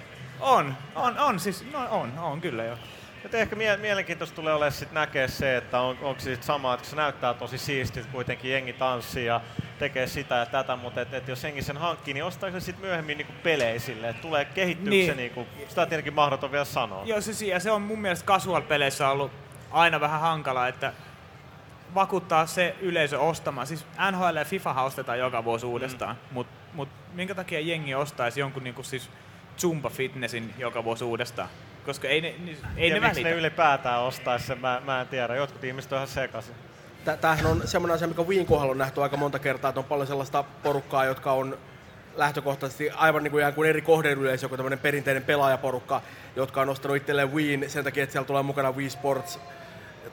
on, 0.40 0.76
on, 0.94 1.18
on, 1.18 1.40
siis, 1.40 1.64
no 1.72 1.88
on, 1.90 2.18
on 2.18 2.40
kyllä 2.40 2.64
jo. 2.64 2.78
Et 3.24 3.34
ehkä 3.34 3.56
mie- 3.56 3.76
mielenkiintoista 3.76 4.36
tulee 4.36 4.54
olemaan 4.54 4.72
sit 4.72 4.92
näkeä 4.92 5.28
se, 5.28 5.56
että 5.56 5.80
on, 5.80 5.98
onko 6.02 6.20
se 6.20 6.34
sit 6.34 6.42
sama, 6.42 6.74
että 6.74 6.88
se 6.88 6.96
näyttää 6.96 7.34
tosi 7.34 7.58
siistit, 7.58 8.06
kuitenkin 8.06 8.50
jengi 8.50 8.72
tanssii 8.72 9.26
ja 9.26 9.40
tekee 9.78 10.06
sitä 10.06 10.34
ja 10.34 10.46
tätä, 10.46 10.76
mutta 10.76 11.00
et, 11.00 11.14
et 11.14 11.28
jos 11.28 11.44
jengi 11.44 11.62
sen 11.62 11.76
hankkii, 11.76 12.14
niin 12.14 12.24
ostaako 12.24 12.60
se 12.60 12.64
sitten 12.64 12.84
myöhemmin 12.84 13.18
niinku 13.18 13.32
pelejä 13.42 13.80
että 14.10 14.22
tulee 14.22 14.44
kehittyykö 14.44 14.90
Niin. 14.90 15.10
se 15.10 15.14
niinku, 15.14 15.46
sitä 15.68 15.82
on 15.82 15.88
tietenkin 15.88 16.14
mahdoton 16.14 16.52
vielä 16.52 16.64
sanoa. 16.64 17.02
Joo, 17.04 17.20
siis, 17.20 17.42
ja 17.42 17.60
se 17.60 17.70
on 17.70 17.82
mun 17.82 18.00
mielestä 18.00 18.26
casual-peleissä 18.26 19.08
ollut 19.08 19.32
aina 19.70 20.00
vähän 20.00 20.20
hankala, 20.20 20.68
että 20.68 20.92
vakuuttaa 21.94 22.46
se 22.46 22.76
yleisö 22.80 23.20
ostamaan. 23.20 23.66
Siis 23.66 23.86
NHL 24.10 24.36
ja 24.36 24.44
FIFA 24.44 24.82
ostetaan 24.82 25.18
joka 25.18 25.44
vuosi 25.44 25.66
uudestaan, 25.66 26.16
mm. 26.16 26.34
mutta 26.34 26.52
mut 26.72 26.88
minkä 27.12 27.34
takia 27.34 27.60
jengi 27.60 27.94
ostaisi 27.94 28.40
jonkun 28.40 28.64
niinku 28.64 28.82
siis 28.82 29.10
Zumba 29.58 29.90
Fitnessin 29.90 30.54
joka 30.58 30.84
vuosi 30.84 31.04
uudestaan? 31.04 31.48
Koska 31.86 32.08
ei 32.08 32.20
ne, 32.20 32.34
ni- 32.44 32.58
ei 32.76 32.88
ja 32.88 32.94
ne 32.94 33.00
miksi 33.00 33.14
välitä. 33.22 33.28
ne 33.34 33.40
ylipäätään 33.40 34.00
ostaisi 34.00 34.46
sen, 34.46 34.58
mä, 34.60 34.82
mä 34.84 35.00
en 35.00 35.08
tiedä. 35.08 35.36
Jotkut 35.36 35.64
ihmiset 35.64 35.92
on 35.92 35.96
ihan 35.96 36.08
sekaisin. 36.08 36.54
Tä- 37.04 37.16
Tämähän 37.16 37.46
on 37.46 37.62
semmoinen 37.64 37.94
asia, 37.94 38.08
mikä 38.08 38.22
Wiin 38.22 38.46
kohdalla 38.46 38.70
on 38.72 38.78
nähty 38.78 39.02
aika 39.02 39.16
monta 39.16 39.38
kertaa, 39.38 39.68
että 39.68 39.80
on 39.80 39.84
paljon 39.84 40.06
sellaista 40.06 40.42
porukkaa, 40.62 41.04
jotka 41.04 41.32
on 41.32 41.58
lähtökohtaisesti 42.16 42.90
aivan 42.90 43.22
niin 43.24 43.30
kuin, 43.30 43.40
ikään 43.42 43.54
kuin 43.54 43.68
eri 43.70 43.82
kohdeyleisö, 43.82 44.48
kuin 44.48 44.56
tämmöinen 44.56 44.78
perinteinen 44.78 45.22
pelaajaporukka, 45.22 46.02
jotka 46.36 46.60
on 46.60 46.68
ostanut 46.68 46.96
itselleen 46.96 47.32
Wiin 47.34 47.64
sen 47.70 47.84
takia, 47.84 48.02
että 48.02 48.12
siellä 48.12 48.26
tulee 48.26 48.42
mukana 48.42 48.72
Wii 48.72 48.90
Sports 48.90 49.38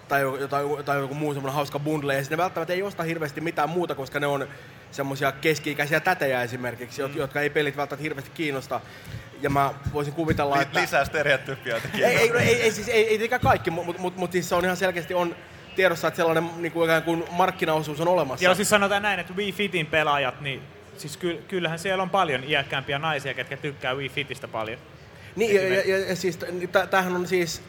tai, 0.07 0.21
jo- 0.21 0.35
jotain, 0.37 0.67
tai 0.85 0.97
joku 0.99 1.13
muu 1.13 1.33
semmoinen 1.33 1.55
hauska 1.55 1.79
bundle, 1.79 2.15
ja 2.15 2.23
ne 2.29 2.37
välttämättä 2.37 2.73
ei 2.73 2.83
osta 2.83 3.03
hirveästi 3.03 3.41
mitään 3.41 3.69
muuta, 3.69 3.95
koska 3.95 4.19
ne 4.19 4.27
on 4.27 4.47
semmoisia 4.91 5.31
keski-ikäisiä 5.31 5.99
tätejä 5.99 6.41
esimerkiksi, 6.43 7.01
mm. 7.01 7.15
jotka 7.15 7.41
ei 7.41 7.49
pelit 7.49 7.77
välttämättä 7.77 8.03
hirveästi 8.03 8.31
kiinnosta. 8.33 8.81
Ja 9.41 9.49
mä 9.49 9.73
voisin 9.93 10.13
kuvitella, 10.13 10.55
Li- 10.55 10.61
että... 10.61 10.81
lisää 10.81 11.05
stereotypioita 11.05 11.87
Ei, 11.93 12.03
ei, 12.03 12.31
ei, 12.39 12.61
ei, 12.61 12.71
siis, 12.71 12.87
ei, 12.87 13.01
ei 13.01 13.07
tietenkään 13.07 13.41
kaikki, 13.41 13.71
mutta 13.71 13.85
mut, 13.85 13.99
mut, 13.99 14.17
mut 14.17 14.31
siis 14.31 14.49
se 14.49 14.55
on 14.55 14.65
ihan 14.65 14.77
selkeästi 14.77 15.13
on 15.13 15.35
tiedossa, 15.75 16.07
että 16.07 16.15
sellainen 16.15 16.49
niin 16.57 16.71
kuin 16.71 16.85
ikään 16.85 17.03
kuin 17.03 17.23
markkinaosuus 17.31 18.01
on 18.01 18.07
olemassa. 18.07 18.45
Joo, 18.45 18.55
siis 18.55 18.69
sanotaan 18.69 19.01
näin, 19.01 19.19
että 19.19 19.33
Wii 19.33 19.51
Fitin 19.51 19.85
pelaajat, 19.85 20.41
niin 20.41 20.61
siis 20.97 21.17
ky- 21.17 21.43
kyllähän 21.47 21.79
siellä 21.79 22.01
on 22.01 22.09
paljon 22.09 22.43
iäkkäämpiä 22.43 22.99
naisia, 22.99 23.33
ketkä 23.33 23.57
tykkää 23.57 23.93
Wii 23.93 24.09
Fitistä 24.09 24.47
paljon. 24.47 24.79
Niin, 25.35 25.55
ja, 25.55 25.67
ja, 25.67 25.81
ja, 25.85 26.09
ja 26.09 26.15
siis 26.15 26.37
t- 26.37 26.89
tämähän 26.89 27.15
on 27.15 27.27
siis, 27.27 27.61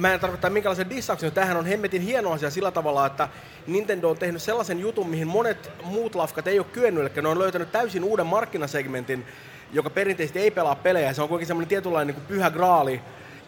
mä 0.00 0.14
en 0.14 0.20
tarkoita 0.20 0.50
minkälaisen 0.50 0.90
dissauksen, 0.90 1.26
mutta 1.26 1.40
tämähän 1.40 1.56
on 1.56 1.66
hemmetin 1.66 2.02
hieno 2.02 2.32
asia 2.32 2.50
sillä 2.50 2.70
tavalla, 2.70 3.06
että 3.06 3.28
Nintendo 3.66 4.10
on 4.10 4.18
tehnyt 4.18 4.42
sellaisen 4.42 4.80
jutun, 4.80 5.08
mihin 5.08 5.28
monet 5.28 5.70
muut 5.84 6.14
lafkat 6.14 6.46
ei 6.46 6.58
ole 6.58 6.66
kyennyt, 6.72 7.04
eli 7.04 7.22
ne 7.22 7.28
on 7.28 7.38
löytänyt 7.38 7.72
täysin 7.72 8.04
uuden 8.04 8.26
markkinasegmentin, 8.26 9.26
joka 9.72 9.90
perinteisesti 9.90 10.38
ei 10.38 10.50
pelaa 10.50 10.74
pelejä, 10.74 11.12
se 11.12 11.22
on 11.22 11.28
kuitenkin 11.28 11.46
semmoinen 11.46 11.68
tietynlainen 11.68 12.06
niin 12.06 12.26
kuin 12.26 12.36
pyhä 12.36 12.50
graali. 12.50 13.00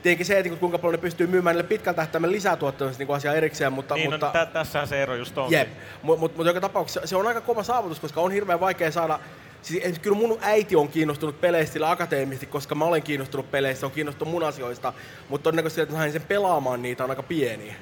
Tietenkin 0.02 0.26
se, 0.26 0.38
että 0.38 0.56
kuinka 0.56 0.78
paljon 0.78 0.94
ne 0.94 0.98
pystyy 0.98 1.26
myymään 1.26 1.56
niille 1.56 1.68
pitkän 1.68 1.94
tähtäimen 1.94 2.32
lisätuotteille, 2.32 2.94
niin 2.98 3.10
asia 3.10 3.34
erikseen, 3.34 3.72
mutta... 3.72 3.94
Niin, 3.94 4.10
mutta 4.10 4.26
no, 4.26 4.32
tä, 4.32 4.46
tässähän 4.46 4.88
se 4.88 5.02
ero 5.02 5.14
just 5.14 5.38
on. 5.38 5.52
Jep, 5.52 5.68
mutta 6.02 6.20
mut, 6.20 6.36
mut 6.36 6.46
joka 6.46 6.60
tapauksessa 6.60 7.06
se 7.06 7.16
on 7.16 7.26
aika 7.26 7.40
kova 7.40 7.62
saavutus, 7.62 8.00
koska 8.00 8.20
on 8.20 8.32
hirveän 8.32 8.60
vaikea 8.60 8.90
saada... 8.90 9.18
Siis 9.62 9.98
kyllä 9.98 10.16
mun 10.16 10.38
äiti 10.40 10.76
on 10.76 10.88
kiinnostunut 10.88 11.40
peleistä 11.40 11.72
sillä 11.72 11.90
akateemisesti, 11.90 12.46
koska 12.46 12.74
mä 12.74 12.84
olen 12.84 13.02
kiinnostunut 13.02 13.50
peleistä, 13.50 13.86
on 13.86 13.92
kiinnostunut 13.92 14.32
mun 14.32 14.44
asioista, 14.44 14.92
mutta 15.28 15.44
todennäköisesti, 15.44 15.80
että 15.80 15.94
mä 15.94 16.10
sen 16.10 16.22
pelaamaan 16.22 16.82
niitä 16.82 17.04
on 17.04 17.10
aika 17.10 17.22
pieni. 17.22 17.76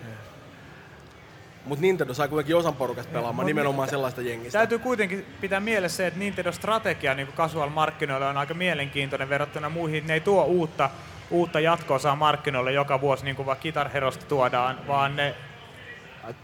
Mutta 1.65 1.83
Nintendo 1.83 2.15
sai 2.15 2.29
kuitenkin 2.29 2.57
osan 2.57 2.75
porukasta 2.75 3.13
pelaamaan, 3.13 3.47
nimenomaan 3.47 3.89
sellaista 3.89 4.21
jengistä. 4.21 4.59
Täytyy 4.59 4.79
kuitenkin 4.79 5.27
pitää 5.41 5.61
mielessä 5.61 5.97
se, 5.97 6.07
että 6.07 6.19
Nintendo-strategia 6.19 7.15
niin 7.15 7.29
casual-markkinoille 7.37 8.27
on 8.27 8.37
aika 8.37 8.55
mielenkiintoinen 8.55 9.29
verrattuna 9.29 9.69
muihin. 9.69 10.07
Ne 10.07 10.15
ei 10.15 10.21
tuo 10.21 10.45
uutta, 10.45 10.91
uutta 11.31 11.61
jatko-osaa 11.61 12.17
markkinoille 12.17 12.73
joka 12.73 13.01
vuosi, 13.01 13.25
niin 13.25 13.37
kuin 13.37 13.47
vaikka 13.47 13.63
Guitar 13.63 13.89
Herosta 13.89 14.27
tuodaan, 14.27 14.79
vaan 14.87 15.17
ne, 15.17 15.35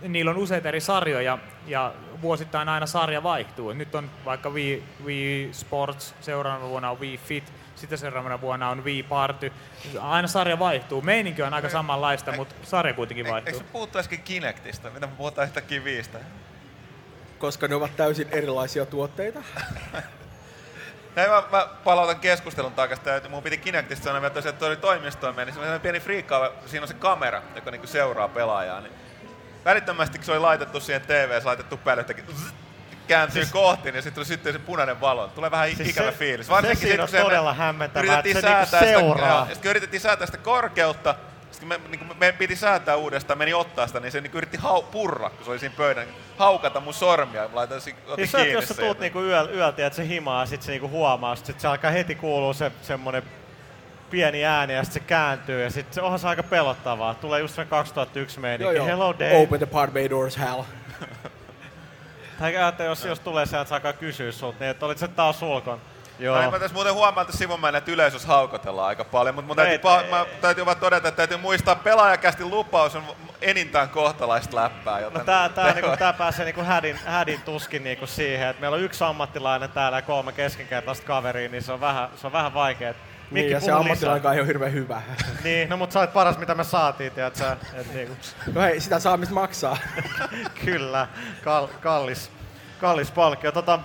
niillä 0.01 0.31
on 0.31 0.36
useita 0.36 0.69
eri 0.69 0.81
sarjoja 0.81 1.39
ja 1.66 1.93
vuosittain 2.23 2.69
aina 2.69 2.86
sarja 2.86 3.23
vaihtuu. 3.23 3.73
Nyt 3.73 3.94
on 3.94 4.11
vaikka 4.24 4.51
Wii, 4.51 4.82
Wii 5.05 5.48
Sports, 5.52 6.15
seuraavana 6.20 6.69
vuonna 6.69 6.90
on 6.90 7.01
Wii 7.01 7.19
Fit, 7.19 7.52
sitten 7.77 7.98
seuraavana 7.98 8.40
vuonna 8.40 8.70
on 8.70 8.85
Wii 8.85 9.02
Party. 9.02 9.52
Aina 10.01 10.28
sarja 10.28 10.59
vaihtuu. 10.59 11.02
Meininki 11.02 11.43
on 11.43 11.55
aika 11.55 11.69
samanlaista, 11.69 12.32
mutta 12.32 12.55
sarja 12.62 12.94
kuitenkin 12.94 13.27
Eikö 13.27 13.32
vaihtuu. 13.32 13.59
se 13.59 13.65
puhuttu 13.73 13.98
äsken 13.98 14.23
Kinectista? 14.23 14.90
Mitä 14.90 15.07
me 15.07 15.12
puhutaan 15.16 15.47
yhtäkkiä 15.47 15.85
viistä? 15.85 16.19
Koska 17.39 17.69
ne 17.69 17.74
ovat 17.74 17.97
täysin 17.97 18.28
erilaisia 18.31 18.86
tuotteita. 18.86 19.43
Hei, 21.16 21.28
mä, 21.28 21.43
mä 21.51 21.69
palautan 21.85 22.20
keskustelun 22.20 22.73
takaisin. 22.73 23.09
että 23.09 23.28
Mun 23.28 23.43
piti 23.43 23.59
Kinectista 23.59 24.05
sanoa, 24.05 24.27
että 24.27 24.35
tosiaan 24.35 24.57
toi 24.57 24.77
toimistoon 24.77 25.36
meni. 25.36 25.52
Se 25.52 25.61
on 25.61 25.81
pieni 25.81 26.01
friikkaava, 26.01 26.52
siinä 26.66 26.85
on 26.85 26.89
se 26.89 26.94
kamera, 26.94 27.43
joka 27.55 27.70
niinku 27.70 27.86
seuraa 27.86 28.28
pelaajaa. 28.28 28.81
Niin 28.81 28.93
välittömästi, 29.65 30.19
kun 30.19 30.24
se 30.24 30.32
oli 30.32 30.41
laitettu 30.41 30.81
siihen 30.81 31.03
TV, 31.03 31.41
laitettu 31.45 31.77
päälle, 31.77 32.01
että 32.01 32.15
kääntyy 33.09 33.47
kohti, 33.53 33.93
niin 33.93 34.03
sitten 34.03 34.24
sitten 34.24 34.53
se 34.53 34.59
punainen 34.59 35.01
valo. 35.01 35.28
Tulee 35.28 35.51
vähän 35.51 35.66
Siis 35.66 35.78
siis 35.78 35.91
ikävä 35.91 36.11
se- 36.11 36.16
fiilis. 36.16 36.47
se 36.47 36.74
siinä 36.74 37.03
on 37.03 37.09
kun 37.09 37.20
todella 37.20 37.55
hämmentävää, 37.55 38.19
että 38.19 38.41
se 38.41 38.47
niinku 38.49 38.65
sitä- 38.66 38.81
seuraa. 38.81 39.28
joo, 39.47 39.55
Sitten 39.55 39.70
yritettiin 39.70 40.01
säätää 40.01 40.27
sitä 40.27 40.39
korkeutta, 40.39 41.15
sitten 41.51 41.69
me, 41.69 41.81
niin 41.89 41.99
kun 41.99 42.16
me 42.20 42.32
piti 42.32 42.57
säätää 42.57 42.97
uudestaan, 42.97 43.39
meni 43.39 43.55
ottaa 43.55 43.87
sitä, 43.87 44.01
niin 44.01 44.12
se 44.12 44.20
niin 44.20 44.32
yritti 44.35 44.57
hau, 44.57 44.82
purra, 44.82 45.31
kun 45.31 45.45
se 45.45 45.51
oli 45.51 45.59
siinä 45.59 45.74
pöydän, 45.77 46.07
haukata 46.39 46.81
mun 46.81 46.95
sormia. 46.95 47.49
Laitan, 47.53 47.81
si- 47.81 47.95
otin 48.07 48.16
Siis 48.16 48.32
se, 48.32 48.37
kiinni 48.39 48.53
jos 48.53 48.69
sä 48.69 48.74
tuut 48.74 49.01
niinku 49.01 49.20
yöl, 49.23 49.49
yöltä, 49.55 49.87
että 49.87 49.97
se 49.97 50.07
himaa, 50.09 50.47
sit 50.47 50.62
se 50.62 50.70
niinku 50.73 50.89
huomaa, 50.89 51.37
sit 51.37 51.61
se 51.61 51.69
alkaa 51.69 51.91
heti 51.91 52.15
kuulua 52.15 52.53
se 52.53 52.73
semmonen 52.82 53.23
pieni 54.11 54.45
ääni 54.45 54.74
ja 54.74 54.85
sit 54.85 54.93
se 54.93 55.01
kääntyy 55.01 55.62
ja 55.62 55.70
sit 55.70 55.93
se 55.93 56.01
onhan 56.03 56.19
se 56.19 56.28
aika 56.28 56.43
pelottavaa. 56.43 57.15
Tulee 57.15 57.41
just 57.41 57.55
se 57.55 57.65
2001 57.65 58.41
meininki. 58.41 58.85
Hello 58.85 59.15
Dave. 59.19 59.43
Open 59.43 59.59
the 59.59 59.66
part 59.66 59.93
bay 59.93 60.11
doors, 60.11 60.39
hell. 60.39 60.62
Tai 62.41 62.55
että 62.55 62.85
jos, 62.85 63.05
jos 63.05 63.20
tulee 63.20 63.47
se, 63.47 63.61
että 63.61 63.69
saakaan 63.69 63.95
kysyä 63.95 64.32
sulta, 64.32 64.57
niin 64.61 64.70
että 64.70 64.87
olit 64.87 64.99
se 64.99 65.09
taas 65.09 65.43
ulkon. 65.43 65.81
Joo. 66.19 66.35
No, 66.37 66.41
niin 66.43 66.51
mä 66.53 66.59
tässä 66.59 66.74
muuten 66.74 66.95
huomaan, 66.95 67.27
että 67.27 67.37
sivumäen, 67.37 67.74
että 67.74 67.91
yleisössä 67.91 68.28
haukotellaan 68.28 68.89
aika 68.89 69.05
paljon, 69.05 69.35
mutta 69.35 69.47
mun 69.47 69.57
täytyy, 69.57 69.73
Ei, 69.73 69.78
pa- 69.78 70.11
mä 70.11 70.27
täytyy 70.41 70.66
vaan 70.66 70.77
todeta, 70.77 71.09
että 71.09 71.16
täytyy 71.16 71.37
muistaa, 71.37 71.74
pelaajakästi 71.74 72.45
lupaus 72.45 72.97
on 72.97 73.03
enintään 73.43 73.89
kohtalaista 73.89 74.57
läppää. 74.57 75.01
Joten 75.01 75.19
No 75.19 75.24
tää, 75.24 75.49
tää, 75.49 75.73
niinku, 75.73 75.97
tää 75.99 76.12
pääsee 76.12 76.45
niinku 76.45 76.62
hädin, 76.62 76.99
hädin 77.07 77.41
tuskin 77.41 77.85
niinku 77.85 78.07
siihen, 78.07 78.49
että 78.49 78.61
meillä 78.61 78.74
on 78.74 78.82
yksi 78.82 79.05
ammattilainen 79.05 79.70
täällä 79.70 79.99
ja 79.99 80.03
kolme 80.03 80.32
keskinkertaista 80.32 81.07
kaveria, 81.07 81.49
niin 81.49 81.62
se 81.62 81.73
on 81.73 81.81
vähän, 81.81 82.09
se 82.16 82.27
on 82.27 82.32
vähän 82.32 82.55
vaikea. 83.31 83.43
Niin, 83.43 83.51
ja 83.51 83.61
se 83.61 83.73
ammattilainen 83.73 84.32
ei 84.32 84.40
ole 84.40 84.47
hirveän 84.47 84.73
hyvä. 84.73 85.02
Niin, 85.44 85.69
no 85.69 85.77
mut 85.77 85.93
sä 85.93 85.98
olet 85.98 86.12
paras 86.12 86.39
mitä 86.39 86.55
me 86.55 86.65
saatiin, 86.65 87.12
tiedät 87.12 87.36
sä. 87.36 87.57
Et 87.74 87.94
niinku, 87.94 88.16
No 88.55 88.61
hei, 88.61 88.81
sitä 88.81 88.98
saa 88.98 89.16
mistä 89.16 89.35
maksaa. 89.35 89.78
kyllä, 90.65 91.09
kal, 91.44 91.69
kallis, 91.81 92.31
kallis 92.81 93.11
palkkio. 93.11 93.52
Tota, 93.52 93.78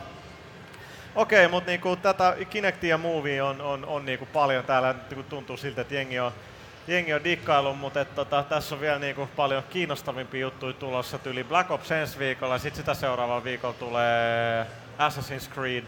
Okei, 1.15 1.47
mutta 1.47 1.71
niinku 1.71 1.95
tätä 1.95 2.35
Kinectia 2.49 2.89
ja 2.89 2.97
Movie 2.97 3.41
on, 3.41 3.61
on, 3.61 3.85
on 3.85 4.05
niinku 4.05 4.25
paljon 4.33 4.63
täällä, 4.63 4.95
niinku 5.09 5.23
tuntuu 5.29 5.57
siltä, 5.57 5.81
että 5.81 5.95
jengi 5.95 6.19
on, 6.19 6.31
jengi 6.87 7.13
on 7.13 7.23
dikkailu, 7.23 7.73
mutta 7.73 8.01
et, 8.01 8.15
tota, 8.15 8.43
tässä 8.43 8.75
on 8.75 8.81
vielä 8.81 8.99
niinku 8.99 9.29
paljon 9.35 9.63
kiinnostavimpia 9.69 10.41
juttuja 10.41 10.73
tulossa. 10.73 11.17
Tyyli 11.17 11.43
Black 11.43 11.71
Ops 11.71 11.91
ensi 11.91 12.19
viikolla, 12.19 12.57
sitten 12.57 12.77
sitä 12.77 12.93
seuraavalla 12.93 13.43
viikolla 13.43 13.73
tulee 13.73 14.65
Assassin's 14.99 15.53
Creed 15.53 15.83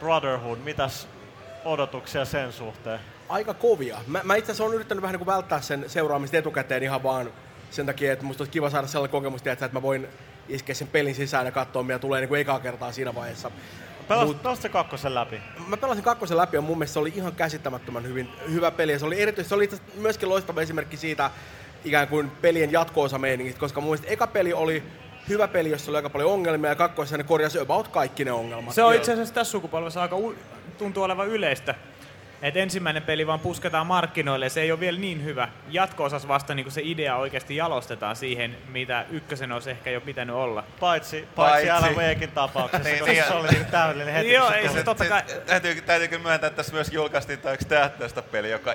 Brotherhood. 0.00 0.58
Mitäs 0.58 1.08
odotuksia 1.66 2.24
sen 2.24 2.52
suhteen? 2.52 3.00
Aika 3.28 3.54
kovia. 3.54 3.98
Mä, 4.06 4.20
mä 4.24 4.36
itse 4.36 4.52
asiassa 4.52 4.64
olen 4.64 4.74
yrittänyt 4.74 5.02
vähän 5.02 5.12
niin 5.12 5.24
kuin 5.24 5.34
välttää 5.34 5.60
sen 5.60 5.84
seuraamista 5.86 6.36
etukäteen 6.36 6.82
ihan 6.82 7.02
vaan 7.02 7.30
sen 7.70 7.86
takia, 7.86 8.12
että 8.12 8.24
musta 8.24 8.42
olisi 8.42 8.52
kiva 8.52 8.70
saada 8.70 8.86
sellainen 8.86 9.12
kokemus, 9.12 9.42
tiedätkö, 9.42 9.64
että 9.64 9.76
mä 9.76 9.82
voin 9.82 10.08
iskeä 10.48 10.74
sen 10.74 10.88
pelin 10.88 11.14
sisään 11.14 11.46
ja 11.46 11.52
katsoa, 11.52 11.82
mitä 11.82 11.98
tulee 11.98 12.20
niin 12.20 12.28
kuin 12.28 12.40
ekaa 12.40 12.60
kertaa 12.60 12.92
siinä 12.92 13.14
vaiheessa. 13.14 13.50
Mut- 14.08 14.42
pelasit 14.42 14.62
sä 14.62 14.68
kakkosen 14.68 15.14
läpi? 15.14 15.40
Mä 15.68 15.76
pelasin 15.76 16.04
kakkosen 16.04 16.36
läpi 16.36 16.56
ja 16.56 16.60
mun 16.60 16.78
mielestä 16.78 16.92
se 16.92 16.98
oli 16.98 17.12
ihan 17.16 17.32
käsittämättömän 17.34 18.04
hyvin, 18.04 18.28
hyvä 18.50 18.70
peli. 18.70 18.92
Ja 18.92 18.98
se 18.98 19.06
oli 19.06 19.20
erityisesti, 19.20 19.48
se 19.48 19.54
oli 19.54 19.68
myöskin 19.94 20.28
loistava 20.28 20.60
esimerkki 20.60 20.96
siitä 20.96 21.30
ikään 21.84 22.08
kuin 22.08 22.30
pelien 22.30 22.72
jatko 22.72 23.08
meiningistä, 23.18 23.60
koska 23.60 23.80
mun 23.80 23.90
mielestä 23.90 24.12
eka 24.12 24.26
peli 24.26 24.52
oli 24.52 24.82
hyvä 25.28 25.48
peli, 25.48 25.70
jossa 25.70 25.90
oli 25.90 25.96
aika 25.96 26.10
paljon 26.10 26.32
ongelmia 26.32 26.70
ja 26.70 26.74
kakkoisessa 26.74 27.16
ne 27.16 27.24
korjasi 27.24 27.58
about 27.58 27.88
kaikki 27.88 28.24
ne 28.24 28.32
ongelmat. 28.32 28.74
Se 28.74 28.82
on 28.82 28.94
itse 28.94 29.12
asiassa 29.12 29.34
tässä 29.34 29.50
sukupolvessa 29.50 30.02
aika 30.02 30.16
u- 30.16 30.34
tuntuu 30.78 31.02
olevan 31.02 31.28
yleistä. 31.28 31.74
Et 32.42 32.56
ensimmäinen 32.56 33.02
peli 33.02 33.26
vaan 33.26 33.40
pusketaan 33.40 33.86
markkinoille 33.86 34.46
ja 34.46 34.50
se 34.50 34.60
ei 34.60 34.72
ole 34.72 34.80
vielä 34.80 34.98
niin 34.98 35.24
hyvä. 35.24 35.48
Jatko-osas 35.68 36.28
vasta 36.28 36.54
niin 36.54 36.70
se 36.70 36.80
idea 36.84 37.16
oikeasti 37.16 37.56
jalostetaan 37.56 38.16
siihen, 38.16 38.56
mitä 38.68 39.04
ykkösen 39.10 39.52
olisi 39.52 39.70
ehkä 39.70 39.90
jo 39.90 40.00
pitänyt 40.00 40.36
olla. 40.36 40.64
Paitsi, 40.80 41.28
paitsi, 41.36 41.66
Paitsi. 41.68 41.70
Alan 41.70 42.30
tapauksessa, 42.34 42.88
Niin, 42.88 42.98
koska 42.98 43.12
niin. 43.12 43.24
se 43.24 43.34
oli 43.34 43.48
niinku 43.48 43.70
täydellinen 43.70 44.14
heti. 44.14 44.32
Joo, 44.32 44.50
ei 44.50 44.68
se 44.68 44.82
totta 44.82 45.04
kai. 45.04 45.22
Täytyy, 45.46 45.80
täytyykö 45.80 46.18
myöntää, 46.18 46.48
että 46.48 46.56
tässä 46.56 46.72
myös 46.72 46.92
julkaistiin 46.92 47.38
tämä 47.38 47.52
yksi 47.54 47.68
tähtöistä 47.68 48.22
peli, 48.22 48.50
joka 48.50 48.74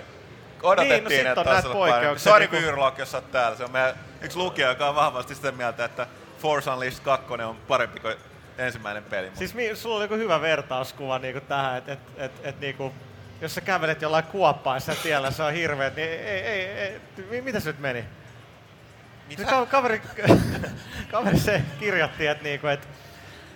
odotettiin, 0.64 1.04
Niin, 1.04 1.24
no 1.26 1.30
että 1.30 1.42
on 1.42 1.46
taas 1.46 1.56
näitä 1.56 1.70
olla 1.70 1.80
parempi. 1.80 1.92
poikkeuksia, 2.00 2.32
Sari 2.32 2.46
niinku- 2.46 2.58
Vyyrlock, 2.62 2.98
jos 3.00 3.16
oot 3.16 3.32
täällä, 3.32 3.58
se 3.58 3.64
on 3.64 3.72
meidän 3.72 3.94
yksi 4.22 4.38
lukija, 4.38 4.70
joka 4.70 4.90
on 4.90 4.96
vahvasti 4.96 5.36
sitä 5.36 5.52
mieltä, 5.52 5.86
että 5.86 6.08
Force 6.40 6.70
Unleashed 6.72 7.04
2 7.04 7.34
on 7.34 7.56
parempi 7.68 8.00
kuin 8.00 8.16
ensimmäinen 8.62 9.04
peli. 9.04 9.26
Mutta 9.26 9.38
Siis 9.40 9.54
mi- 9.54 9.76
sulla 9.76 9.96
oli 9.96 10.04
joku 10.04 10.16
hyvä 10.16 10.42
vertauskuva 10.42 11.20
niinku 11.20 11.42
tähän, 11.42 11.78
että 11.78 11.92
et, 11.94 12.00
et, 12.18 12.32
et, 12.44 12.60
niinku, 12.60 12.94
jos 13.42 13.56
sä 13.56 13.62
kävelet 13.62 14.02
jollain 14.02 14.24
kuoppaissa 14.24 14.96
tiellä, 15.04 15.32
se 15.32 15.44
on 15.44 15.54
hirveet, 15.54 15.96
niin 15.96 16.10
ei, 16.10 16.20
ei, 16.42 16.66
ei, 16.68 17.02
mi- 17.30 17.42
mitä 17.42 17.60
se 17.60 17.70
nyt 17.70 17.80
meni? 17.80 18.06
Mitä? 19.28 19.44
Se 19.44 19.50
ka- 19.50 19.66
kaveri, 19.66 20.02
kaveri 21.12 21.40
se 21.40 21.62
kirjoitti, 21.80 22.28
että 22.28 22.44
niinku, 22.44 22.68
et, 22.68 22.88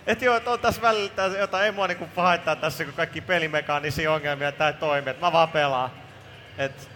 et 0.06 0.22
joo, 0.22 0.36
että 0.36 0.50
on 0.50 0.60
tässä 0.60 0.82
välillä 0.82 1.38
jotain, 1.38 1.64
ei 1.64 1.72
mua 1.72 1.86
niinku 1.86 2.08
haittaa 2.16 2.56
tässä, 2.56 2.84
kun 2.84 2.94
kaikki 2.94 3.20
pelimekaanisia 3.20 4.12
ongelmia, 4.12 4.48
että 4.48 4.58
tää 4.58 4.68
ei 4.68 4.74
toimi, 4.74 5.10
että 5.10 5.26
mä 5.26 5.32
vaan 5.32 5.48
pelaan. 5.48 5.90
Et, 6.58 6.90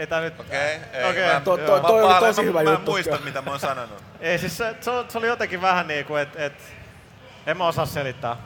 ei 0.00 0.06
tää 0.06 0.20
nyt... 0.20 0.40
Okei, 0.40 0.80
ei. 0.92 1.04
Okei, 1.10 1.26
mä, 1.34 1.40
To- 1.40 1.56
to- 1.56 1.80
toi 1.80 2.02
oli 2.02 2.14
tosi 2.20 2.40
mä, 2.42 2.48
hyvä 2.48 2.62
mä, 2.62 2.70
juttu. 2.70 2.90
Mä 2.90 2.92
muistan, 2.92 3.22
mitä 3.24 3.42
mä 3.42 3.50
oon 3.50 3.60
sanonut. 3.60 4.02
Ei 4.20 4.38
siis 4.38 4.56
se, 4.56 4.74
se, 4.80 4.90
oli- 4.90 5.04
se 5.08 5.18
oli 5.18 5.26
jotenkin 5.26 5.60
vähän 5.62 5.88
niinku, 5.88 6.16
että 6.16 6.44
et, 6.46 6.62
en 7.46 7.56
mä 7.56 7.66
osaa 7.66 7.86
selittää. 7.86 8.36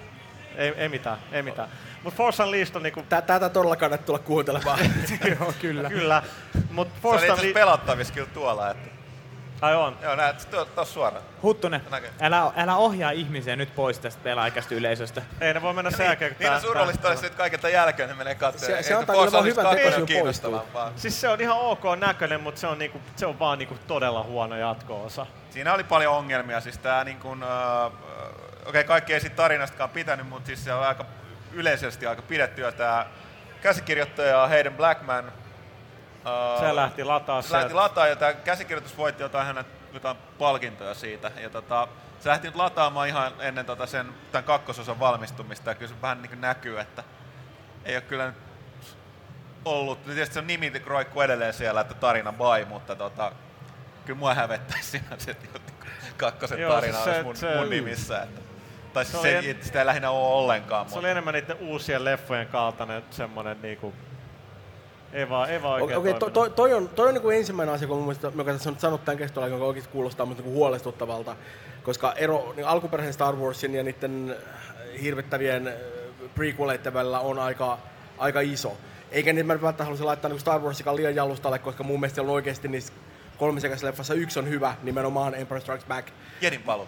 Ei, 0.56 0.74
ei 0.76 0.88
mitään, 0.88 1.18
ei 1.32 1.42
mitään. 1.42 1.68
Mut 2.02 2.14
Force 2.14 2.42
Unleashed 2.42 2.76
on 2.76 2.82
niinku, 2.82 3.02
Tä- 3.08 3.22
Tätä 3.22 3.48
todella 3.48 3.76
kannattaa 3.76 4.06
tulla 4.06 4.18
kuuntelemaan. 4.18 4.78
Joo, 5.40 5.54
kyllä. 5.60 5.88
kyllä. 5.88 6.22
Mut 6.70 6.88
Se 6.88 6.92
oli 7.08 7.18
Force 7.18 7.26
itse 7.26 7.52
pelattavissa 7.52 8.14
kyllä 8.14 8.28
tuolla. 8.34 8.70
Että, 8.70 8.88
Ai 9.64 9.74
on. 9.74 9.96
joo, 10.02 10.14
näet, 10.16 10.48
to- 10.50 10.64
tossa 10.64 10.94
suoraan. 10.94 11.24
Huttunen, 11.42 11.82
Näkee. 11.90 12.10
älä, 12.20 12.52
älä 12.56 12.76
ohjaa 12.76 13.10
ihmisiä 13.10 13.56
nyt 13.56 13.74
pois 13.74 13.98
tästä 13.98 14.20
pelaajakästä 14.24 14.74
yleisöstä. 14.74 15.22
Ei 15.40 15.54
ne 15.54 15.62
voi 15.62 15.74
mennä 15.74 15.90
sen 15.90 16.06
jälkeen, 16.06 16.30
kun 16.34 16.38
Niin 16.38 16.48
on 16.52 16.60
tää- 16.60 16.68
surullista 16.68 17.08
olisi, 17.08 17.26
että 17.26 17.36
kaikilta 17.36 17.68
jälkeen 17.68 18.08
ne 18.08 18.14
menee 18.14 18.34
katsomaan. 18.34 18.82
Se- 18.84 18.88
se 18.88 18.94
Force 18.94 19.06
kyllä 19.06 19.16
vaan 19.16 19.26
Unleashed 19.28 19.50
hyvän 19.50 19.64
2 19.64 19.76
on 19.78 19.84
tekosyyn 19.84 20.06
kiinnostavampaa. 20.06 20.92
Siis 20.96 21.20
se 21.20 21.28
on 21.28 21.40
ihan 21.40 21.58
ok 21.58 21.82
näköinen, 21.98 22.40
mutta 22.40 22.60
se 22.60 22.66
on, 22.66 22.78
niinku, 22.78 23.00
se 23.16 23.26
on 23.26 23.38
vaan 23.38 23.58
niinku 23.58 23.78
todella 23.86 24.22
huono 24.22 24.56
jatko-osa. 24.56 25.26
Siinä 25.50 25.74
oli 25.74 25.84
paljon 25.84 26.14
ongelmia, 26.14 26.60
siis 26.60 26.78
tää 26.78 27.04
niin 27.04 27.18
kuin, 27.18 27.42
äh, 27.42 27.86
okei 27.86 28.00
okay, 28.66 28.84
kaikki 28.84 29.14
ei 29.14 29.20
siitä 29.20 29.36
tarinastakaan 29.36 29.90
pitänyt, 29.90 30.28
mutta 30.28 30.46
siis 30.46 30.64
se 30.64 30.74
on 30.74 30.82
aika 30.86 31.04
yleisesti 31.52 32.06
aika 32.06 32.22
pidettyä 32.22 32.72
tää 32.72 33.06
käsikirjoittaja 33.62 34.48
Hayden 34.48 34.74
Blackman. 34.74 35.32
Se 36.60 36.74
lähti 36.74 37.04
lataa 37.04 37.42
se 37.42 37.52
lähti 37.52 37.74
lataa 37.74 38.06
ja 38.06 38.16
tämä 38.16 38.32
käsikirjoitus 38.32 38.96
voitti 38.96 39.22
jotain 39.22 39.46
hänet 39.46 39.66
jotain 39.92 40.16
palkintoja 40.38 40.94
siitä. 40.94 41.30
Ja 41.40 41.50
tota, 41.50 41.88
se 42.20 42.28
lähti 42.28 42.46
nyt 42.48 42.56
lataamaan 42.56 43.08
ihan 43.08 43.32
ennen 43.38 43.66
tota 43.66 43.86
sen, 43.86 44.14
tämän 44.32 44.44
kakkososan 44.44 45.00
valmistumista 45.00 45.70
ja 45.70 45.74
kyllä 45.74 45.88
se 45.94 46.02
vähän 46.02 46.22
niin 46.22 46.30
kuin 46.30 46.40
näkyy, 46.40 46.80
että 46.80 47.02
ei 47.84 47.96
ole 47.96 48.02
kyllä 48.02 48.26
nyt 48.26 48.36
ollut. 49.64 50.04
Tietysti 50.04 50.34
se 50.34 50.38
on 50.40 50.46
nimi 50.46 50.72
roikkuu 50.86 51.22
edelleen 51.22 51.54
siellä, 51.54 51.80
että 51.80 51.94
tarina 51.94 52.32
by, 52.32 52.64
mutta 52.68 52.96
tota, 52.96 53.32
kyllä 54.06 54.18
mua 54.18 54.34
hävettäisi 54.34 54.90
siinä 54.90 55.06
se 55.18 55.30
että 55.30 55.58
kakkosen 56.16 56.60
Joo, 56.60 56.72
tarina 56.74 56.94
siis 56.96 57.06
olisi 57.06 57.18
se- 57.18 57.22
mun, 57.24 57.36
se- 57.36 57.56
mun 57.56 57.70
nimissä. 57.70 58.22
Että, 58.22 58.40
tai 58.92 59.04
Se 59.04 59.10
siis 59.10 59.22
se, 59.22 59.38
en- 59.38 59.64
sitä 59.64 59.78
ei 59.78 59.86
lähinnä 59.86 60.10
ole 60.10 60.34
ollenkaan. 60.34 60.88
Se 60.90 60.98
oli 60.98 61.10
enemmän 61.10 61.34
niiden 61.34 61.56
uusien 61.60 62.04
leffojen 62.04 62.46
kaltainen 62.46 63.04
semmonen 63.10 63.62
niinku... 63.62 63.94
Ei 65.14 65.28
vaan, 65.28 65.50
ei 65.50 65.62
vaan 65.62 65.82
Okei, 65.82 65.96
oikein 65.96 66.16
okay, 66.16 66.30
to, 66.30 66.30
toiminut. 66.30 66.56
to, 66.56 66.62
toi 66.62 66.72
on, 66.72 66.88
toi 66.88 67.08
on 67.08 67.14
niin 67.14 67.22
kuin 67.22 67.36
ensimmäinen 67.36 67.74
asia, 67.74 67.88
kun 67.88 67.96
mun 67.96 68.06
mielestä, 68.06 68.32
joka 68.36 68.52
tässä 68.52 68.70
on 68.70 68.76
sanottu 68.78 69.04
tämän 69.04 69.18
keskustelun 69.18 69.44
aikana, 69.44 69.58
joka 69.58 69.66
oikeasti 69.66 69.92
kuulostaa 69.92 70.26
mutta 70.26 70.42
niin 70.42 70.52
huolestuttavalta. 70.52 71.36
Koska 71.82 72.12
ero 72.12 72.52
niin 72.56 72.66
alkuperäisen 72.66 73.12
Star 73.12 73.36
Warsin 73.36 73.74
ja 73.74 73.82
niiden 73.82 74.36
äh, 74.38 75.02
hirvittävien 75.02 75.68
äh, 75.68 75.74
prequeleiden 76.34 76.94
välillä 76.94 77.20
on 77.20 77.38
aika, 77.38 77.78
aika 78.18 78.40
iso. 78.40 78.76
Eikä 79.10 79.32
niin 79.32 79.46
mä 79.46 79.52
välttämättä 79.52 79.84
haluaisin 79.84 80.06
laittaa 80.06 80.28
niin 80.28 80.40
Star 80.40 80.60
Warsikaan 80.60 80.96
liian 80.96 81.14
jalustalle, 81.14 81.58
koska 81.58 81.84
mun 81.84 82.00
mielestä 82.00 82.22
on 82.22 82.30
oikeasti 82.30 82.68
niissä 82.68 82.92
kolmisekäisessä 83.38 83.86
leffassa 83.86 84.14
yksi 84.14 84.38
on 84.38 84.48
hyvä, 84.48 84.74
nimenomaan 84.82 85.34
Empire 85.34 85.60
Strikes 85.60 85.86
Back. 85.86 86.08
Jedin 86.40 86.62
paluu. 86.62 86.86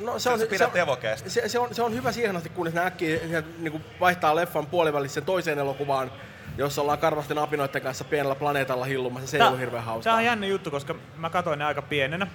No, 0.00 0.18
Sä 0.18 0.30
pidät 0.50 0.76
evokeesta. 0.76 1.30
se, 1.30 1.48
se, 1.48 1.58
on, 1.58 1.74
se 1.74 1.82
on 1.82 1.94
hyvä 1.94 2.12
siihen 2.12 2.36
asti, 2.36 2.48
kunnes 2.48 2.74
ne 2.74 2.84
äkkiä 2.86 3.18
niin 3.58 3.72
kuin 3.72 3.84
vaihtaa 4.00 4.36
leffan 4.36 4.66
puolivälissä 4.66 5.20
toiseen 5.20 5.58
elokuvaan, 5.58 6.10
jossa 6.58 6.82
ollaan 6.82 6.98
karvasten 6.98 7.38
apinoiden 7.38 7.82
kanssa 7.82 8.04
pienellä 8.04 8.34
planeetalla 8.34 8.84
hillumassa. 8.84 9.26
Se 9.28 9.36
ei 9.36 9.42
ollut 9.42 9.60
hirveän 9.60 9.84
hauskaa. 9.84 10.10
Tämä 10.10 10.16
on 10.16 10.24
jännä 10.24 10.46
juttu, 10.46 10.70
koska 10.70 10.94
mä 11.16 11.30
katsoin 11.30 11.58
ne 11.58 11.64
aika 11.64 11.82
pienenä. 11.82 12.26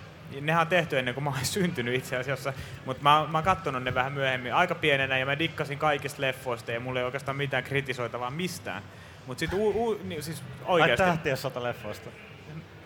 Nehän 0.41 0.62
on 0.62 0.68
tehty 0.68 1.00
ennen 1.00 1.14
kuin 1.14 1.24
mä 1.24 1.30
olin 1.30 1.46
syntynyt 1.46 1.96
itse 1.96 2.18
asiassa, 2.18 2.54
mutta 2.86 3.04
mä, 3.04 3.28
mä 3.32 3.38
oon 3.38 3.44
kattonut 3.46 3.84
ne 3.84 3.94
vähän 3.94 4.12
myöhemmin 4.14 4.54
aika 4.54 4.76
pienenä 4.76 5.18
ja 5.18 5.26
mä 5.26 5.40
dikkasin 5.40 5.78
kaikista 5.78 6.22
leffoista 6.22 6.72
ja 6.72 6.80
mulla 6.80 7.00
ei 7.00 7.06
oikeastaan 7.06 7.38
mitään 7.38 7.64
kritisoitavaa 7.64 8.32
mistään. 8.32 8.84
Mutta 9.28 9.40
sit 9.40 9.54
u, 9.54 9.68
u, 9.88 10.00
niin, 10.04 10.24
siis 10.24 10.44
Ai 10.66 10.82
oikeasti. 10.82 11.06
tähtien 11.06 11.38
sota 11.38 11.64
leffoista. 11.64 12.10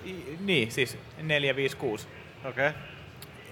I- 0.05 0.37
Niin, 0.39 0.71
siis 0.71 0.97
4, 1.21 1.55
5, 1.55 1.77
6. 1.77 2.07
Okei. 2.45 2.67
Okay. 2.67 2.81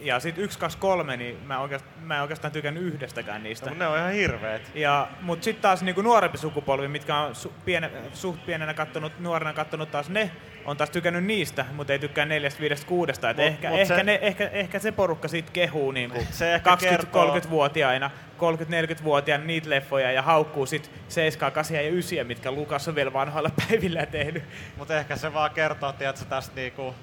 Ja 0.02 0.20
sit 0.20 0.38
1, 0.38 0.60
2, 0.60 0.78
3, 0.78 1.18
niin 1.18 1.38
mä, 1.46 1.60
oikeastaan, 1.60 1.94
mä 2.04 2.16
en 2.16 2.22
oikeastaan 2.22 2.52
tykännyt 2.52 2.84
yhdestäkään 2.84 3.44
niistä. 3.44 3.70
No, 3.70 3.76
ne 3.76 3.88
on 3.88 3.98
ihan 3.98 4.12
hirveet. 4.12 4.72
Ja, 4.76 5.08
mut 5.22 5.44
sitten 5.44 5.62
taas 5.62 5.84
niinku 5.84 6.02
nuorempi 6.02 6.38
sukupolvi, 6.38 6.88
mitkä 6.88 7.18
on 7.18 7.36
su, 7.36 7.54
piene, 7.66 7.92
suht 8.14 8.46
pienenä 8.46 8.74
kattonut, 8.74 9.20
nuorena 9.20 9.54
kattonut 9.54 9.92
taas 9.92 10.10
ne, 10.10 10.32
on 10.66 10.78
taas 10.78 10.90
tykännyt 10.90 11.24
niistä, 11.24 11.66
mutta 11.74 11.94
ei 11.94 12.00
tykkää 12.00 12.26
neljästä, 12.26 12.60
viidestä, 12.62 12.88
kuudesta. 12.88 13.30
Et 13.30 13.38
Mut- 13.38 13.44
ehkä, 13.46 13.70
mut 13.70 13.80
ehkä, 13.80 13.96
se- 13.96 14.04
ne, 14.04 14.20
ehkä, 14.22 14.48
ehkä 14.54 14.80
se 14.80 14.92
porukka 14.92 15.28
sit 15.28 15.50
kehuu 15.50 15.92
niinku 15.92 16.20
Se 16.32 16.54
ehkä 16.56 16.78
kertoo- 16.78 17.36
20-30-vuotiaina, 17.40 18.12
30-40-vuotiaana 18.38 19.44
niitä 19.46 19.70
leffoja 19.70 20.12
ja 20.12 20.22
haukkuu 20.22 20.66
sit 20.66 20.92
7, 21.08 21.52
8 21.52 21.76
ja 21.78 21.82
9, 21.90 22.28
mitkä 22.28 22.52
Lukas 22.52 22.88
on 22.88 22.96
vielä 22.96 23.14
vanhoilla 23.14 23.50
päivillä 23.68 24.06
tehnyt. 24.06 24.44
Mutta 24.78 24.98
ehkä 25.00 25.16
se 25.16 25.34
vaan 25.34 25.52
kertoo, 25.52 25.94
tiedätkö, 25.94 26.26
tästä 26.26 26.56
niinku 26.56 26.96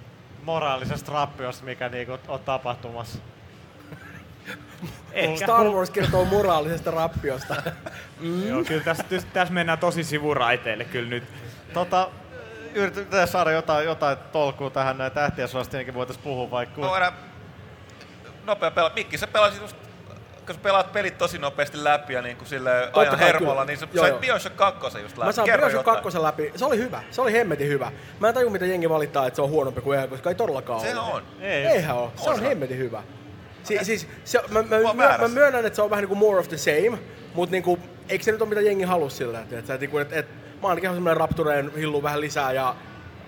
moraalisesta 0.43 1.12
rappiosta, 1.12 1.65
mikä 1.65 1.89
niinku 1.89 2.19
on 2.28 2.40
tapahtumassa. 2.40 3.19
Ehkä. 5.12 5.47
Star 5.47 5.66
Wars 5.66 5.90
kertoo 5.90 6.24
moraalisesta 6.24 6.90
rappiosta. 6.90 7.55
Joo, 8.47 8.65
kyllä 8.65 8.85
tässä, 8.85 9.05
tässä 9.32 9.55
mennään 9.55 9.78
tosi 9.78 10.05
sivuraiteille 10.05 10.85
kyllä 10.85 11.09
nyt. 11.09 11.24
Tota, 11.74 12.09
yritetään 12.74 13.28
saada 13.28 13.51
jotain, 13.51 13.85
jotain 13.85 14.19
tolkua 14.32 14.70
tähän 14.70 14.98
näin 14.98 15.12
tähtien 15.12 15.48
suosta, 15.48 15.78
voitaisiin 15.94 16.24
puhua 16.24 16.51
vaikka. 16.51 16.81
Voidaan 16.81 17.12
nopea 18.44 18.70
pela. 18.70 18.93
Mikki, 18.94 19.19
sä 19.19 19.27
pelasit 19.27 19.60
just 19.60 19.77
kun 20.48 20.54
sä 20.54 20.60
pelaat 20.62 20.92
pelit 20.92 21.18
tosi 21.18 21.38
nopeasti 21.38 21.84
läpi 21.84 22.12
ja 22.12 22.22
niin 22.22 22.36
kuin 22.36 22.48
sille 22.48 22.70
kai, 22.92 23.18
hermolla, 23.18 23.52
kyllä. 23.52 23.64
niin 23.64 23.78
sä 23.78 23.88
Joo, 23.92 24.02
sait 24.02 24.12
joo. 24.12 24.20
Bioshock 24.20 24.56
2 24.56 24.98
just 25.02 25.18
läpi. 25.18 25.26
Mä 25.26 25.32
saan 25.32 25.46
Bioshock 25.46 25.72
jotain. 25.86 26.02
2 26.02 26.22
läpi. 26.22 26.52
Se 26.56 26.64
oli 26.64 26.78
hyvä. 26.78 27.02
Se 27.10 27.20
oli 27.20 27.32
hemmetin 27.32 27.68
hyvä. 27.68 27.92
Mä 28.20 28.28
en 28.28 28.34
taju, 28.34 28.50
mitä 28.50 28.66
jengi 28.66 28.88
valittaa, 28.88 29.26
että 29.26 29.36
se 29.36 29.42
on 29.42 29.50
huonompi 29.50 29.80
kuin 29.80 29.98
EA, 29.98 30.06
koska 30.06 30.28
ei 30.28 30.34
todellakaan 30.34 30.80
Se 30.80 30.98
ole. 30.98 31.12
on. 31.14 31.22
Ei. 31.40 31.66
Eihän 31.66 31.96
ole. 31.96 32.10
Se 32.16 32.30
On 32.30 32.42
hemmetin 32.42 32.78
hyvä. 32.78 33.02
Si- 33.62 33.84
siis, 33.84 34.08
se, 34.24 34.40
mä, 34.50 34.62
mä, 34.62 34.76
mä, 34.94 35.18
mä, 35.18 35.28
myönnän, 35.28 35.66
että 35.66 35.76
se 35.76 35.82
on 35.82 35.90
vähän 35.90 36.02
niin 36.02 36.08
kuin 36.08 36.18
more 36.18 36.38
of 36.38 36.48
the 36.48 36.56
same, 36.56 36.98
mutta 37.34 37.52
niinku, 37.52 37.78
eikö 38.08 38.24
se 38.24 38.32
nyt 38.32 38.42
ole 38.42 38.48
mitä 38.48 38.60
jengi 38.60 38.84
halus 38.84 39.16
siltä? 39.16 39.40
Että, 39.40 39.58
että, 39.58 39.74
että, 39.74 40.00
että, 40.00 40.18
että 40.18 40.32
mä 40.62 40.68
ainakin 40.68 40.90
semmoinen 40.90 41.16
Raptureen 41.16 41.72
hillu 41.76 42.02
vähän 42.02 42.20
lisää 42.20 42.52
ja 42.52 42.74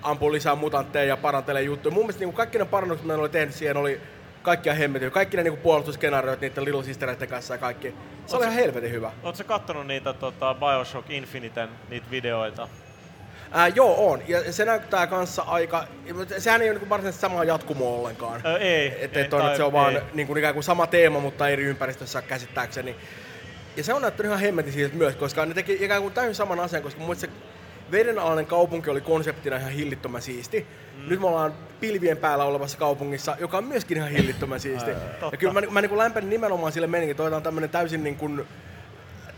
ampuu 0.02 0.32
lisää 0.32 0.54
mutantteja 0.54 1.04
ja 1.04 1.16
parantelee 1.16 1.62
juttuja. 1.62 1.94
Mun 1.94 2.02
mielestä 2.02 2.20
niinku 2.20 2.36
kaikki 2.36 2.58
ne 2.58 2.64
parannukset, 2.64 3.06
mitä 3.06 3.14
ne 3.16 3.20
oli 3.20 3.28
tehnyt 3.28 3.54
siihen, 3.54 3.76
oli 3.76 4.00
kaikkia 4.42 4.74
hemmetin. 4.74 5.10
Kaikki 5.10 5.36
ne 5.36 5.42
niinku 5.42 5.60
puolustusskenaariot 5.62 6.40
niiden 6.40 6.64
Little 6.64 6.84
Sistereiden 6.84 7.28
kanssa 7.28 7.54
ja 7.54 7.58
kaikki. 7.58 7.94
Se 8.26 8.36
oli 8.36 8.44
ihan 8.44 8.54
helvetin 8.54 8.90
hyvä. 8.90 9.12
Oletko 9.22 9.36
sä 9.36 9.44
kattonut 9.44 9.86
niitä 9.86 10.12
tota, 10.12 10.54
Bioshock 10.54 11.10
Infiniten, 11.10 11.68
niitä 11.88 12.06
videoita? 12.10 12.68
Ää, 13.52 13.68
joo, 13.68 14.10
on. 14.10 14.22
Ja 14.28 14.52
se 14.52 14.64
näyttää 14.64 15.06
kanssa 15.06 15.42
aika... 15.42 15.84
Sehän 16.38 16.62
ei 16.62 16.68
ole 16.68 16.74
niinku 16.74 16.90
varsinaisesti 16.90 17.20
sama 17.20 17.44
jatkumo 17.44 17.96
ollenkaan. 17.98 18.40
Ö, 18.46 18.58
ei. 18.58 19.04
Että 19.04 19.18
ei, 19.18 19.24
et 19.24 19.34
on, 19.34 19.40
tai 19.40 19.56
se 19.56 19.62
on 19.62 19.72
vaan 19.72 19.96
ei. 19.96 20.02
niin 20.14 20.26
kuin 20.26 20.38
ikään 20.38 20.54
kuin 20.54 20.64
sama 20.64 20.86
teema, 20.86 21.20
mutta 21.20 21.48
eri 21.48 21.64
ympäristössä 21.64 22.22
käsittääkseni. 22.22 22.96
Ja 23.76 23.84
se 23.84 23.94
on 23.94 24.02
näyttänyt 24.02 24.30
ihan 24.30 24.40
hemmetin 24.40 24.72
siitä 24.72 24.96
myös, 24.96 25.16
koska 25.16 25.46
ne 25.46 25.54
teki 25.54 25.78
ikään 25.80 26.02
kuin 26.02 26.14
täysin 26.14 26.34
saman 26.34 26.60
asian, 26.60 26.82
koska 26.82 27.00
mun 27.00 27.16
se 27.16 27.28
vedenalainen 27.90 28.46
kaupunki 28.46 28.90
oli 28.90 29.00
konseptina 29.00 29.56
ihan 29.56 29.72
hillittömän 29.72 30.22
siisti. 30.22 30.66
Mm. 30.96 31.08
Nyt 31.08 31.20
me 31.20 31.26
ollaan 31.26 31.54
pilvien 31.80 32.16
päällä 32.16 32.44
olevassa 32.44 32.78
kaupungissa, 32.78 33.36
joka 33.40 33.58
on 33.58 33.64
myöskin 33.64 33.96
ihan 33.96 34.10
hillittömän 34.10 34.60
siisti. 34.60 34.90
ja 35.32 35.36
kyllä 35.38 35.52
mä, 35.52 35.60
mä 35.70 35.80
niin 35.80 35.88
kuin 35.88 35.98
lämpenin 35.98 36.30
nimenomaan 36.30 36.72
sille 36.72 36.86
meninkin, 36.86 37.10
että 37.10 37.22
otetaan 37.22 37.42
tämmönen 37.42 37.70
täysin 37.70 38.04
niin 38.04 38.16
kuin 38.16 38.46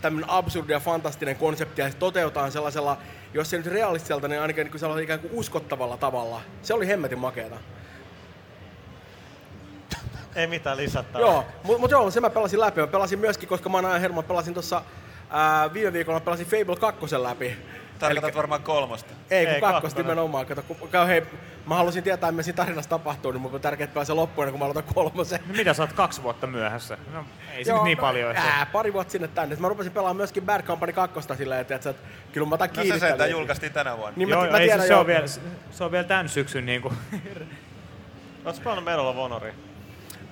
tämmöinen 0.03 0.31
absurdi 0.31 0.73
ja 0.73 0.81
fantastinen 0.81 1.37
konsepti 1.37 1.81
ja 1.81 1.91
se 1.91 1.97
toteutetaan 1.97 2.53
sellaisella, 2.53 2.99
jos 3.35 3.51
se 3.51 3.57
nyt 3.57 3.67
realistiselta, 3.67 4.29
niin 4.29 4.41
ainakin 4.41 4.65
niin 4.67 4.79
sellaisella 4.79 5.05
ikään 5.05 5.21
kuin 5.21 5.33
uskottavalla 5.35 5.97
tavalla. 5.97 6.41
Se 6.63 6.75
oli 6.75 6.87
hemmetin 6.87 7.19
makeeta. 7.19 7.57
Ei 10.37 10.47
mitään 10.47 10.77
lisättävää. 10.77 11.27
Joo, 11.27 11.45
mutta 11.63 11.79
mut 11.79 11.91
joo, 11.91 12.11
se 12.11 12.21
mä 12.21 12.31
pelasin 12.31 12.61
läpi. 12.61 12.81
Mä 12.81 12.87
pelasin 12.87 13.19
myöskin, 13.19 13.49
koska 13.49 13.69
mä 13.69 13.77
oon 13.77 13.85
ajan 13.85 14.01
hermo, 14.01 14.23
pelasin 14.23 14.55
tuossa 14.55 14.83
viime 15.73 15.93
viikolla 15.93 16.21
pelasin 16.21 16.47
Fable 16.47 16.77
2 16.77 17.23
läpi. 17.23 17.57
Tarkoitat 18.09 18.37
varmaan 18.37 18.63
kolmosta. 18.63 19.15
Ei, 19.31 19.47
kun 19.47 19.55
Ei, 19.55 19.61
kakkosta 19.61 20.01
nimenomaan. 20.03 20.47
Kato, 20.47 20.63
kun, 20.63 20.77
kun, 20.77 21.07
hei, 21.07 21.23
mä 21.67 21.75
halusin 21.75 22.03
tietää, 22.03 22.33
mitä 22.33 22.43
siinä 22.43 22.57
tarinassa 22.57 22.91
tapahtuu, 22.91 23.33
niin 23.33 23.41
mun 23.41 23.55
on 23.55 23.61
tärkeää 23.61 23.85
että 23.85 23.95
pääsee 23.95 24.15
loppuun, 24.15 24.45
ennen 24.45 24.53
kun 24.53 24.59
mä 24.59 24.65
aloitan 24.65 24.95
kolmosen. 24.95 25.41
Mitä 25.57 25.75
sä 25.75 25.83
oot 25.83 25.93
kaksi 25.93 26.23
vuotta 26.23 26.47
myöhässä? 26.47 26.99
No, 27.13 27.25
ei 27.53 27.65
se 27.65 27.71
Joo, 27.71 27.85
niin 27.85 27.99
no, 27.99 28.01
paljon. 28.01 28.37
Ää, 28.37 28.67
pari 28.73 28.93
vuotta 28.93 29.11
sinne 29.13 29.29
tänne. 29.29 29.57
Mä 29.57 29.69
rupesin 29.69 29.93
pelaamaan 29.93 30.17
myöskin 30.17 30.43
Bad 30.43 30.63
Company 30.63 30.93
2 30.93 31.21
silleen, 31.37 31.61
että, 31.61 31.75
että, 31.75 31.91
että 31.91 32.03
kyllä 32.33 32.47
mä 32.47 32.55
otan 32.55 32.69
No 32.69 32.83
kiinni. 32.83 33.01
se 33.01 33.07
sentään 33.09 33.31
julkaistiin 33.31 33.73
tänä 33.73 33.97
vuonna. 33.97 34.17
Niin 34.17 34.29
Joo, 34.29 34.45
mä, 34.45 34.51
mä 34.51 34.59
ei, 34.59 34.67
tiedän, 34.67 34.87
se, 34.87 34.93
joo. 34.93 35.01
on 35.01 35.07
vielä, 35.07 35.27
se 35.71 35.85
on 35.85 35.93
vielä 35.93 36.05
tämän 36.05 36.29
syksyn 36.29 36.67
niinku. 36.67 36.93
Oletko 38.45 38.63
pelannut 38.65 38.85
Medal 38.85 39.07
of 39.07 39.17
Honoria? 39.17 39.55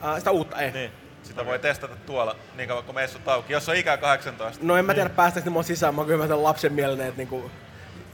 Ää, 0.02 0.18
sitä 0.18 0.30
uutta 0.30 0.56
ei. 0.56 0.70
Niin. 0.70 0.90
Sitä 1.30 1.46
voi 1.46 1.58
testata 1.58 1.94
tuolla 2.06 2.36
niin 2.56 2.68
kauan 2.68 2.84
kuin 2.84 2.94
messut 2.94 3.28
auki. 3.28 3.52
Jos 3.52 3.68
on 3.68 3.76
ikää 3.76 3.96
18. 3.96 4.64
No 4.66 4.76
en 4.76 4.84
mä 4.84 4.94
tiedä 4.94 5.10
päästäkö 5.10 5.44
ne 5.46 5.50
mun 5.50 5.64
sisään, 5.64 5.94
mä 5.94 6.00
oon 6.00 6.08
kyllä 6.08 6.28
tämän 6.28 6.42
lapsen 6.42 6.72
mielinen, 6.72 7.06
että 7.06 7.18
niinku 7.18 7.50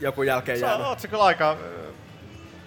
joku 0.00 0.22
jälkeen 0.22 0.58
Sä 0.60 0.66
jäänyt. 0.66 0.86
oot 0.86 1.00
sä 1.00 1.08
kyllä 1.08 1.24
aika 1.24 1.56
ö, 1.62 1.86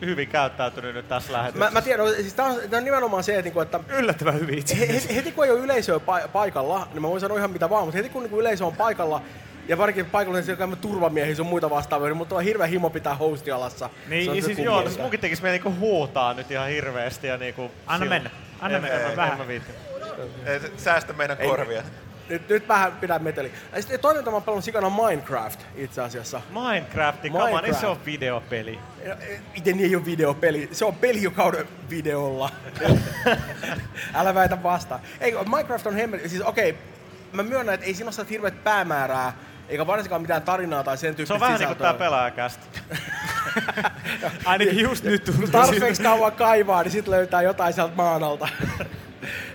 hyvin 0.05 0.27
käyttäytynyt 0.27 0.95
nyt 0.95 1.07
tässä 1.09 1.33
lähetyksessä. 1.33 1.65
Mä, 1.71 1.73
mä 1.73 1.81
tiedän, 1.81 2.07
siis 2.15 2.33
tää 2.33 2.45
on, 2.45 2.55
tää 2.69 2.77
on 2.77 2.83
nimenomaan 2.83 3.23
se, 3.23 3.31
että, 3.31 3.43
niinku, 3.43 3.59
että 3.59 3.79
Yllättävän 3.89 4.39
hyvin 4.39 4.59
itse. 4.59 4.79
he- 4.79 4.87
heti, 4.93 5.15
heti 5.15 5.31
kun 5.31 5.45
ei 5.45 5.51
ole 5.51 5.59
yleisöä 5.59 5.97
pa- 5.97 6.27
paikalla, 6.27 6.87
niin 6.93 7.01
mä 7.01 7.07
voin 7.09 7.21
sanoa 7.21 7.37
ihan 7.37 7.51
mitä 7.51 7.69
vaan, 7.69 7.83
mutta 7.83 7.97
heti 7.97 8.09
kun 8.09 8.23
niinku 8.23 8.39
yleisö 8.39 8.65
on 8.65 8.75
paikalla, 8.75 9.21
ja 9.67 9.77
varsinkin 9.77 10.05
paikalla 10.05 10.41
se 10.41 10.57
on 10.63 10.77
turvamiehiä 10.77 11.35
sun 11.35 11.45
muita 11.47 11.69
vastaavia, 11.69 12.07
niin 12.07 12.17
mutta 12.17 12.35
on 12.35 12.43
hirveä 12.43 12.67
himo 12.67 12.89
pitää 12.89 13.15
hosti 13.15 13.51
alassa. 13.51 13.89
Niin, 14.07 14.25
se 14.25 14.31
on 14.31 14.41
siis 14.41 14.59
Joo, 14.59 14.81
siis 14.81 14.97
munkin 14.99 15.19
tekis 15.19 15.41
meidän 15.41 15.61
niinku 15.63 15.79
huutaa 15.79 16.33
nyt 16.33 16.51
ihan 16.51 16.69
hirveesti 16.69 17.27
ja 17.27 17.37
niinku... 17.37 17.71
Anna 17.87 18.05
mennä. 18.05 18.29
Anna 18.59 18.77
en, 18.77 18.83
mennä, 18.83 18.99
en, 19.09 19.15
vähän. 19.17 19.41
En 19.41 19.47
mä. 19.47 19.88
Ei, 20.45 20.59
se- 20.59 20.71
Säästä 20.77 21.13
meidän 21.13 21.37
Ei. 21.39 21.47
korvia. 21.49 21.83
Nyt, 22.29 22.49
nyt 22.49 22.67
vähän 22.67 22.91
pidä 22.91 23.19
meteli. 23.19 23.51
Ja 23.75 23.81
sitten 23.81 23.99
toinen, 23.99 24.21
mitä 24.21 24.29
mä 24.31 24.35
oon 24.35 24.43
pelannut 24.43 24.63
sikana 24.65 24.89
Minecraft 24.89 25.59
itse 25.75 26.01
asiassa. 26.01 26.41
On, 26.55 26.73
ei 26.73 26.81
Minecraft. 26.81 27.79
se 27.79 27.87
on 27.87 28.05
videopeli. 28.05 28.79
Miten 29.55 29.77
niin 29.77 29.89
ei 29.89 29.95
ole 29.95 30.05
videopeli? 30.05 30.69
Se 30.71 30.85
on 30.85 30.95
peli, 30.95 31.23
joka 31.23 31.43
on 31.43 31.53
videolla. 31.89 32.49
Älä 34.13 34.35
väitä 34.35 34.63
vastaan. 34.63 35.01
Ei, 35.19 35.33
Minecraft 35.49 35.87
on 35.87 35.95
hemmetin. 35.95 36.29
Siis 36.29 36.41
okei, 36.41 36.77
mä 37.33 37.43
myönnän, 37.43 37.73
että 37.75 37.85
ei 37.87 37.93
siinä 37.93 38.11
ole 38.19 38.27
hirveät 38.29 38.63
päämäärää, 38.63 39.33
eikä 39.69 39.87
varsinkaan 39.87 40.21
mitään 40.21 40.41
tarinaa 40.41 40.83
tai 40.83 40.97
sen 40.97 41.11
Se 41.13 41.15
tyyppistä 41.15 41.33
on 41.33 41.39
vähän 41.39 41.59
niinku 41.59 41.75
tää 41.75 41.87
sisältöä. 41.87 42.05
pelaajakästä. 42.05 42.65
Ainakin 44.45 44.79
just 44.79 45.03
nyt 45.03 45.23
tuntuu 45.23 45.47
tarpeeksi 45.47 46.03
kauan 46.03 46.31
kaivaa, 46.31 46.83
niin 46.83 46.91
sitten 46.91 47.11
löytää 47.11 47.41
jotain 47.41 47.73
sieltä 47.73 47.95
maan 47.95 48.23
alta. 48.23 48.47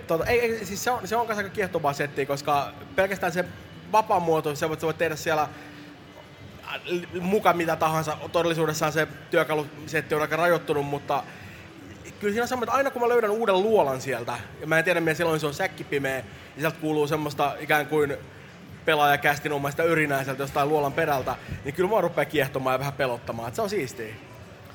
tota, 0.07 0.25
ei, 0.25 0.39
ei, 0.39 0.65
siis 0.65 0.83
se 0.83 0.91
on, 0.91 1.07
se 1.07 1.15
on 1.15 1.29
aika 1.29 1.49
kiehtovaa 1.49 1.93
settiä, 1.93 2.25
koska 2.25 2.71
pelkästään 2.95 3.31
se 3.31 3.45
vapaamuoto, 3.91 4.55
se 4.55 4.69
voit, 4.69 4.79
sä 4.79 4.85
voit 4.85 4.97
tehdä 4.97 5.15
siellä 5.15 5.41
äh, 5.41 6.79
muka 7.21 7.53
mitä 7.53 7.75
tahansa. 7.75 8.17
Todellisuudessaan 8.31 8.93
se 8.93 9.07
työkalusetti 9.31 10.15
on 10.15 10.21
aika 10.21 10.35
rajoittunut, 10.35 10.85
mutta 10.85 11.23
kyllä 12.19 12.31
siinä 12.31 12.43
on 12.43 12.47
semmoinen, 12.47 12.69
että 12.69 12.77
aina 12.77 12.91
kun 12.91 13.01
mä 13.01 13.09
löydän 13.09 13.31
uuden 13.31 13.61
luolan 13.61 14.01
sieltä, 14.01 14.37
ja 14.61 14.67
mä 14.67 14.77
en 14.77 14.83
tiedä, 14.83 14.99
mitä 14.99 15.13
silloin 15.13 15.39
se 15.39 15.47
on 15.47 15.53
säkkipimeä, 15.53 16.17
ja 16.17 16.23
sieltä 16.59 16.77
kuuluu 16.81 17.07
semmoista 17.07 17.55
ikään 17.59 17.87
kuin 17.87 18.17
pelaajakästinomaista 18.85 19.83
yrinää 19.83 20.23
sieltä 20.23 20.43
jostain 20.43 20.69
luolan 20.69 20.93
perältä, 20.93 21.35
niin 21.63 21.75
kyllä 21.75 21.89
mua 21.89 22.01
rupeaa 22.01 22.25
kiehtomaan 22.25 22.73
ja 22.73 22.79
vähän 22.79 22.93
pelottamaan. 22.93 23.49
Et 23.49 23.55
se 23.55 23.61
on 23.61 23.69
siistiä. 23.69 24.15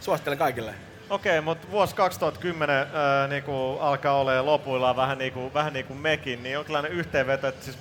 Suosittelen 0.00 0.38
kaikille. 0.38 0.89
Okei, 1.10 1.40
mutta 1.40 1.70
vuosi 1.70 1.94
2010 1.94 2.76
ää, 2.94 3.26
niinku 3.28 3.78
alkaa 3.80 4.14
olemaan 4.14 4.46
lopuillaan 4.46 4.96
vähän 4.96 5.18
niinku, 5.18 5.54
vähän 5.54 5.72
niinku 5.72 5.94
mekin, 5.94 6.42
niin 6.42 6.52
jonkinlainen 6.52 6.92
yhteenveto, 6.92 7.46
että 7.46 7.64
siis 7.64 7.78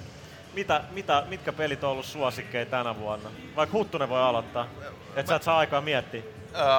mitä, 0.54 0.82
mitä, 0.92 1.24
mitkä 1.30 1.54
pelit 1.54 1.84
on 1.84 1.92
ollut 1.92 2.06
suosikkeja 2.06 2.66
tänä 2.66 3.00
vuonna? 3.00 3.30
Vaikka 3.56 3.78
Huttunen 3.78 4.10
voi 4.10 4.22
aloittaa, 4.22 4.68
että 5.16 5.30
sä 5.30 5.36
et 5.36 5.44
saa 5.44 5.58
aikaa 5.58 5.82
miettiä. 5.82 6.22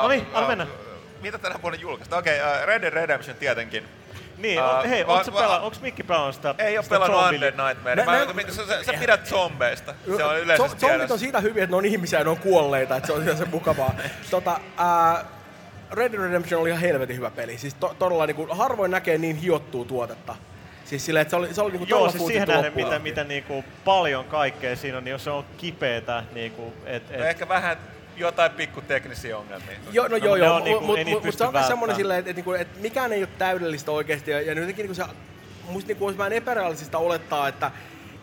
No 0.03 0.09
niin, 0.09 0.27
anna 0.35 0.49
mennä. 0.49 0.67
Mitä 1.23 1.39
tänä 1.39 1.55
vuonna 1.63 1.79
julkaista? 1.81 2.17
Okei, 2.17 2.41
okay, 2.41 2.61
uh, 2.61 2.67
Red 2.67 2.83
Dead 2.83 2.93
Redemption 2.93 3.37
tietenkin. 3.37 3.89
Niin, 4.39 4.61
uh, 4.63 4.91
hei, 4.91 5.07
va- 5.07 5.13
onko 5.13 5.31
pela, 5.31 5.73
Mikki 5.81 6.03
pelannut 6.03 6.35
sitä? 6.35 6.55
Ei 6.59 6.79
ole 6.79 6.87
pelannut 6.89 7.21
Undead 7.25 7.55
Nightmare. 7.69 8.05
Mä- 8.05 8.27
Mä, 8.27 8.33
mä- 8.35 8.43
sä, 8.49 8.67
sä, 8.67 8.85
sä 8.85 8.93
pidät 8.93 9.27
zombeista. 9.27 9.95
Se 10.17 10.25
on 10.25 10.39
yleisesti 10.41 10.81
Zombit 10.81 11.11
on 11.11 11.19
siitä 11.19 11.41
hyviä, 11.41 11.65
että 11.65 11.73
ne 11.73 11.77
on 11.77 11.85
ihmisiä 11.85 12.19
ja 12.19 12.25
ne 12.25 12.31
on 12.31 12.37
kuolleita, 12.37 12.97
että 12.97 13.07
se 13.07 13.13
on 13.13 13.37
se 13.37 13.45
mukavaa. 13.45 13.95
tota, 14.31 14.61
ää, 14.77 15.25
Red 15.93 16.13
Dead 16.13 16.21
Redemption 16.23 16.61
oli 16.61 16.69
ihan 16.69 16.81
helvetin 16.81 17.17
hyvä 17.17 17.31
peli. 17.31 17.59
Siis 17.59 17.75
to, 17.75 17.97
todella 17.99 18.27
niin 18.27 18.37
kuin, 18.37 18.49
harvoin 18.57 18.91
näkee 18.91 19.19
niin 19.19 19.37
hiottua 19.37 19.85
tuotetta. 19.85 20.37
Siis 20.85 21.07
silleen, 21.07 21.21
että 21.23 21.31
se 21.31 21.37
oli, 21.37 21.55
se 21.55 21.61
oli 21.63 21.71
niin 21.71 21.79
kuin 21.79 21.89
Joo, 21.89 22.11
siis 22.11 22.27
siihen 22.27 22.49
nähden, 22.49 22.85
asti. 22.87 22.99
miten 23.03 23.29
niinku 23.29 23.65
paljon 23.85 24.25
kaikkea 24.25 24.77
siinä 24.77 24.99
on, 24.99 25.05
niin 25.05 25.13
jos 25.13 25.25
se 25.25 25.31
on 25.31 25.45
kipeetä, 25.57 26.25
niinku, 26.33 26.73
et, 26.87 27.03
No 27.11 27.17
et, 27.17 27.21
Ehkä 27.21 27.49
vähän 27.49 27.77
jotain 28.17 28.51
pikku 28.53 28.81
teknisiä 28.81 29.39
ongelmia. 29.39 29.77
Joo, 29.93 30.09
no, 30.09 30.19
No, 30.19 30.25
joo, 30.25 30.37
joo, 30.37 30.55
on 30.57 30.65
niinku- 30.65 30.85
mutta 30.87 31.05
mut, 31.05 31.25
mut, 31.25 31.35
se 31.35 31.45
on 31.45 31.53
myös 31.53 31.67
semmoinen 31.67 31.97
silleen, 31.97 32.19
että, 32.19 32.31
että, 32.31 32.39
niinku, 32.39 32.53
että 32.53 32.81
mikään 32.81 33.13
ei 33.13 33.23
ole 33.23 33.29
täydellistä 33.39 33.91
oikeasti. 33.91 34.31
Ja, 34.31 34.41
ja 34.41 34.55
nyt 34.55 34.77
niinku 34.77 34.95
se, 34.95 35.03
musta 35.69 35.89
niinku 35.89 36.05
olisi 36.05 36.19
vähän 36.19 36.33
epärealistista 36.33 36.99
olettaa, 36.99 37.49
että 37.49 37.71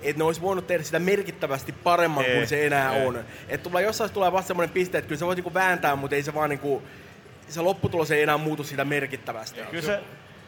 että 0.01 0.17
ne 0.17 0.23
olisi 0.23 0.41
voinut 0.41 0.67
tehdä 0.67 0.83
sitä 0.83 0.99
merkittävästi 0.99 1.71
paremman 1.71 2.25
Ei, 2.25 2.35
kuin 2.35 2.47
se 2.47 2.65
enää 2.65 2.95
ei. 2.95 3.05
on. 3.07 3.19
Että 3.49 3.63
tulee 3.69 3.83
jossain 3.83 4.11
tulee 4.11 4.31
vasta 4.31 4.47
semmoinen 4.47 4.73
piste, 4.73 4.97
että 4.97 5.07
kyllä 5.07 5.19
se 5.19 5.25
voi 5.25 5.35
niinku 5.35 5.53
vääntää, 5.53 5.95
mutta 5.95 6.15
ei 6.15 6.23
se 6.23 6.33
vaan 6.33 6.49
niinku, 6.49 6.81
se 7.49 7.61
lopputulos 7.61 8.11
ei 8.11 8.21
enää 8.23 8.37
muutu 8.37 8.63
sitä 8.63 8.85
merkittävästi. 8.85 9.59
kyllä 9.71 9.83
se 9.83 9.99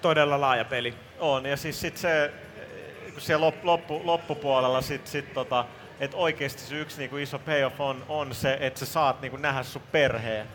Todella 0.01 0.41
laaja 0.41 0.65
peli. 0.65 0.93
on. 1.19 1.45
Ja 1.45 1.57
siis 1.57 1.81
sit 1.81 1.97
se, 1.97 2.31
kun 3.13 3.21
siellä 3.21 3.45
lop, 3.45 3.55
loppu, 3.63 4.01
loppupuolella 4.03 4.81
sit, 4.81 5.07
sit 5.07 5.33
tota, 5.33 5.65
että 5.99 6.17
oikeasti 6.17 6.61
se 6.61 6.75
yksi 6.75 6.97
niinku 6.97 7.17
iso 7.17 7.39
payoff 7.39 7.81
on, 7.81 8.03
on 8.09 8.35
se, 8.35 8.57
että 8.61 8.79
sä 8.79 8.85
saat 8.85 9.21
niinku 9.21 9.37
nähdä 9.37 9.63
sun 9.63 9.81
perheen. 9.91 10.47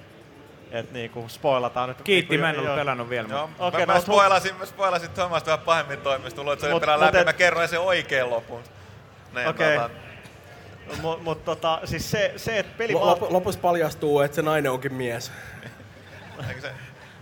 Että 0.70 0.92
niinku 0.92 1.28
spoilataan 1.28 1.88
nyt. 1.88 2.02
Kiitti, 2.02 2.30
niinku, 2.36 2.42
mä 2.46 2.50
en 2.50 2.58
ollut 2.58 2.74
pelannut 2.76 3.08
vielä. 3.10 3.28
Joo, 3.28 3.46
mutta- 3.46 3.66
Okei, 3.66 3.76
okay, 3.82 3.86
mä, 3.86 3.92
no, 3.92 3.98
mä, 3.98 4.02
spoilasin, 4.02 4.56
mä 4.56 4.66
spoilasin 4.66 5.10
Tomasta 5.10 5.50
vähän 5.50 5.64
pahemmin 5.64 5.98
toimista. 5.98 6.40
Luulen, 6.40 6.52
että 6.52 6.60
se 6.66 6.66
oli 6.66 6.74
Mut- 6.74 6.80
pelaa 6.80 7.00
läpi. 7.00 7.18
et- 7.18 7.24
Mä 7.24 7.32
kerroin 7.32 7.68
sen 7.68 7.80
oikein 7.80 8.30
lopun. 8.30 8.62
Niin, 9.34 9.48
Okei. 9.48 9.76
tota, 9.78 9.90
Mut, 11.02 11.22
mut 11.22 11.44
tota, 11.44 11.80
siis 11.84 12.10
se, 12.10 12.32
se 12.36 12.58
että 12.58 12.72
peli... 12.78 12.92
Lop, 12.94 13.22
lopussa 13.22 13.60
paljastuu, 13.60 14.20
että 14.20 14.34
se 14.34 14.42
nainen 14.42 14.72
onkin 14.72 14.94
mies. 14.94 15.32
Se, 16.60 16.70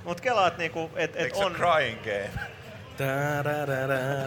Mut 0.04 0.20
kelaat 0.20 0.58
niinku, 0.58 0.90
että 0.96 1.18
et 1.18 1.34
se 1.34 1.44
on... 1.44 1.52
crying 1.52 1.98
game? 2.02 2.30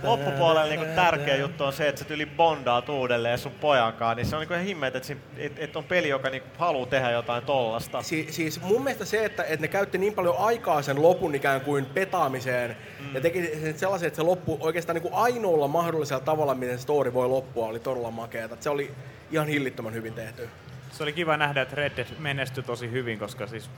loppupuolella 0.04 0.66
niin 0.66 0.96
tärkeä 0.96 1.36
juttu 1.36 1.64
on 1.64 1.74
se, 1.74 1.88
että 1.88 2.04
sä 2.04 2.14
yli 2.14 2.26
bondaat 2.26 2.90
uudelleen 2.90 3.38
sun 3.38 3.52
pojankaan, 3.52 4.18
niin 4.18 4.26
se 4.26 4.36
on 4.36 4.40
niin 4.40 4.52
ihan 4.52 4.66
himmeet, 4.66 4.96
että, 4.96 5.14
että, 5.38 5.64
että 5.64 5.80
on 5.80 5.86
peli, 5.86 6.10
joka 6.10 6.30
niin 6.30 6.44
haluaa 6.58 6.88
tehdä 6.88 7.12
jotain 7.12 7.44
tollasta. 7.46 8.02
Si- 8.02 8.28
siis 8.30 8.62
mun 8.62 8.84
mielestä 8.84 9.06
se, 9.06 9.26
että, 9.26 9.44
että 9.44 9.62
ne 9.62 9.68
käytti 9.68 9.98
niin 9.98 10.14
paljon 10.14 10.36
aikaa 10.38 10.82
sen 10.82 11.02
lopun 11.02 11.36
ikään 11.36 11.62
kuin 11.62 11.86
petaamiseen 11.86 12.78
mm. 13.00 13.16
ja 13.16 13.22
teki 13.22 13.60
sen 13.62 13.80
sellaisen, 13.80 14.08
että 14.08 14.16
se 14.16 14.24
loppu 14.24 14.58
oikeastaan 14.60 14.96
niin 14.96 15.02
kuin 15.02 15.14
ainoalla 15.14 15.68
mahdollisella 15.68 16.24
tavalla, 16.24 16.56
miten 16.56 16.80
story 16.80 17.14
voi 17.14 17.28
loppua, 17.28 17.68
oli 17.68 17.80
todella 17.80 18.12
makeata. 18.12 18.58
Se 18.60 18.70
oli 18.70 18.92
ihan 19.32 19.48
hillittömän 19.48 19.94
hyvin 19.94 20.14
tehty. 20.14 20.50
Se 20.92 21.04
oli 21.04 21.14
kiva 21.14 21.38
nähdä, 21.38 21.62
että 21.62 21.76
Red 21.76 21.92
Dead 21.98 22.08
menestyi 22.20 22.64
tosi 22.64 22.92
hyvin, 22.92 23.20
koska 23.20 23.48
siis... 23.48 23.70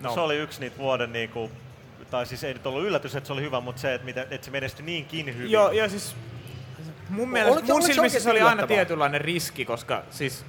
No. 0.00 0.14
Se 0.14 0.20
oli 0.20 0.36
yksi 0.36 0.60
niitä 0.60 0.78
vuoden 0.78 1.12
niinku, 1.12 1.50
tai 2.10 2.26
siis 2.26 2.44
ei 2.44 2.52
nyt 2.54 2.66
ollut 2.66 2.84
yllätys, 2.84 3.16
että 3.16 3.26
se 3.26 3.32
oli 3.32 3.42
hyvä, 3.42 3.60
mutta 3.60 3.80
se, 3.80 3.94
että, 3.94 4.04
mitä, 4.04 4.22
että 4.30 4.44
se 4.44 4.50
menestyi 4.50 4.86
niinkin 4.86 5.26
hyvin. 5.26 5.50
Joo, 5.50 5.70
ja 5.72 5.88
siis 5.88 6.16
mun 7.08 7.28
mielestä, 7.28 7.52
Oliko 7.52 7.66
se- 7.66 7.72
mun 7.72 7.80
oliko 7.82 7.94
silmissä 7.94 8.20
se 8.20 8.30
oli 8.30 8.38
aina 8.38 8.52
yllättävää? 8.52 8.76
tietynlainen 8.76 9.20
riski, 9.20 9.64
koska 9.64 10.02
siis 10.10 10.44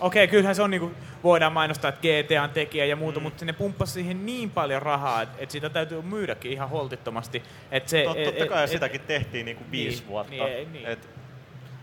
Okei, 0.00 0.28
kyllähän 0.28 0.54
se 0.54 0.62
on 0.62 0.70
niinku, 0.70 0.90
voidaan 1.24 1.52
mainostaa, 1.52 1.88
että 1.88 2.00
GTA 2.00 2.42
on 2.42 2.50
tekijä 2.50 2.84
ja 2.84 2.96
muuta, 2.96 3.20
mm. 3.20 3.22
mutta 3.22 3.44
ne 3.44 3.52
pumppasi 3.52 3.92
siihen 3.92 4.26
niin 4.26 4.50
paljon 4.50 4.82
rahaa, 4.82 5.22
että 5.22 5.36
et 5.40 5.50
sitä 5.50 5.70
täytyy 5.70 6.02
myydäkin 6.02 6.52
ihan 6.52 6.68
holtittomasti. 6.70 7.42
Et 7.70 7.88
se, 7.88 8.04
Tot, 8.04 8.16
et- 8.18 8.24
totta 8.24 8.42
et- 8.44 8.48
kai 8.50 8.64
et- 8.64 8.70
sitäkin 8.70 9.00
tehtiin 9.00 9.44
niinku 9.46 9.64
viisi 9.70 9.98
Niin, 9.98 10.08
vuotta. 10.08 10.32
niin, 10.32 10.72
niin. 10.72 10.86
Et, 10.86 11.08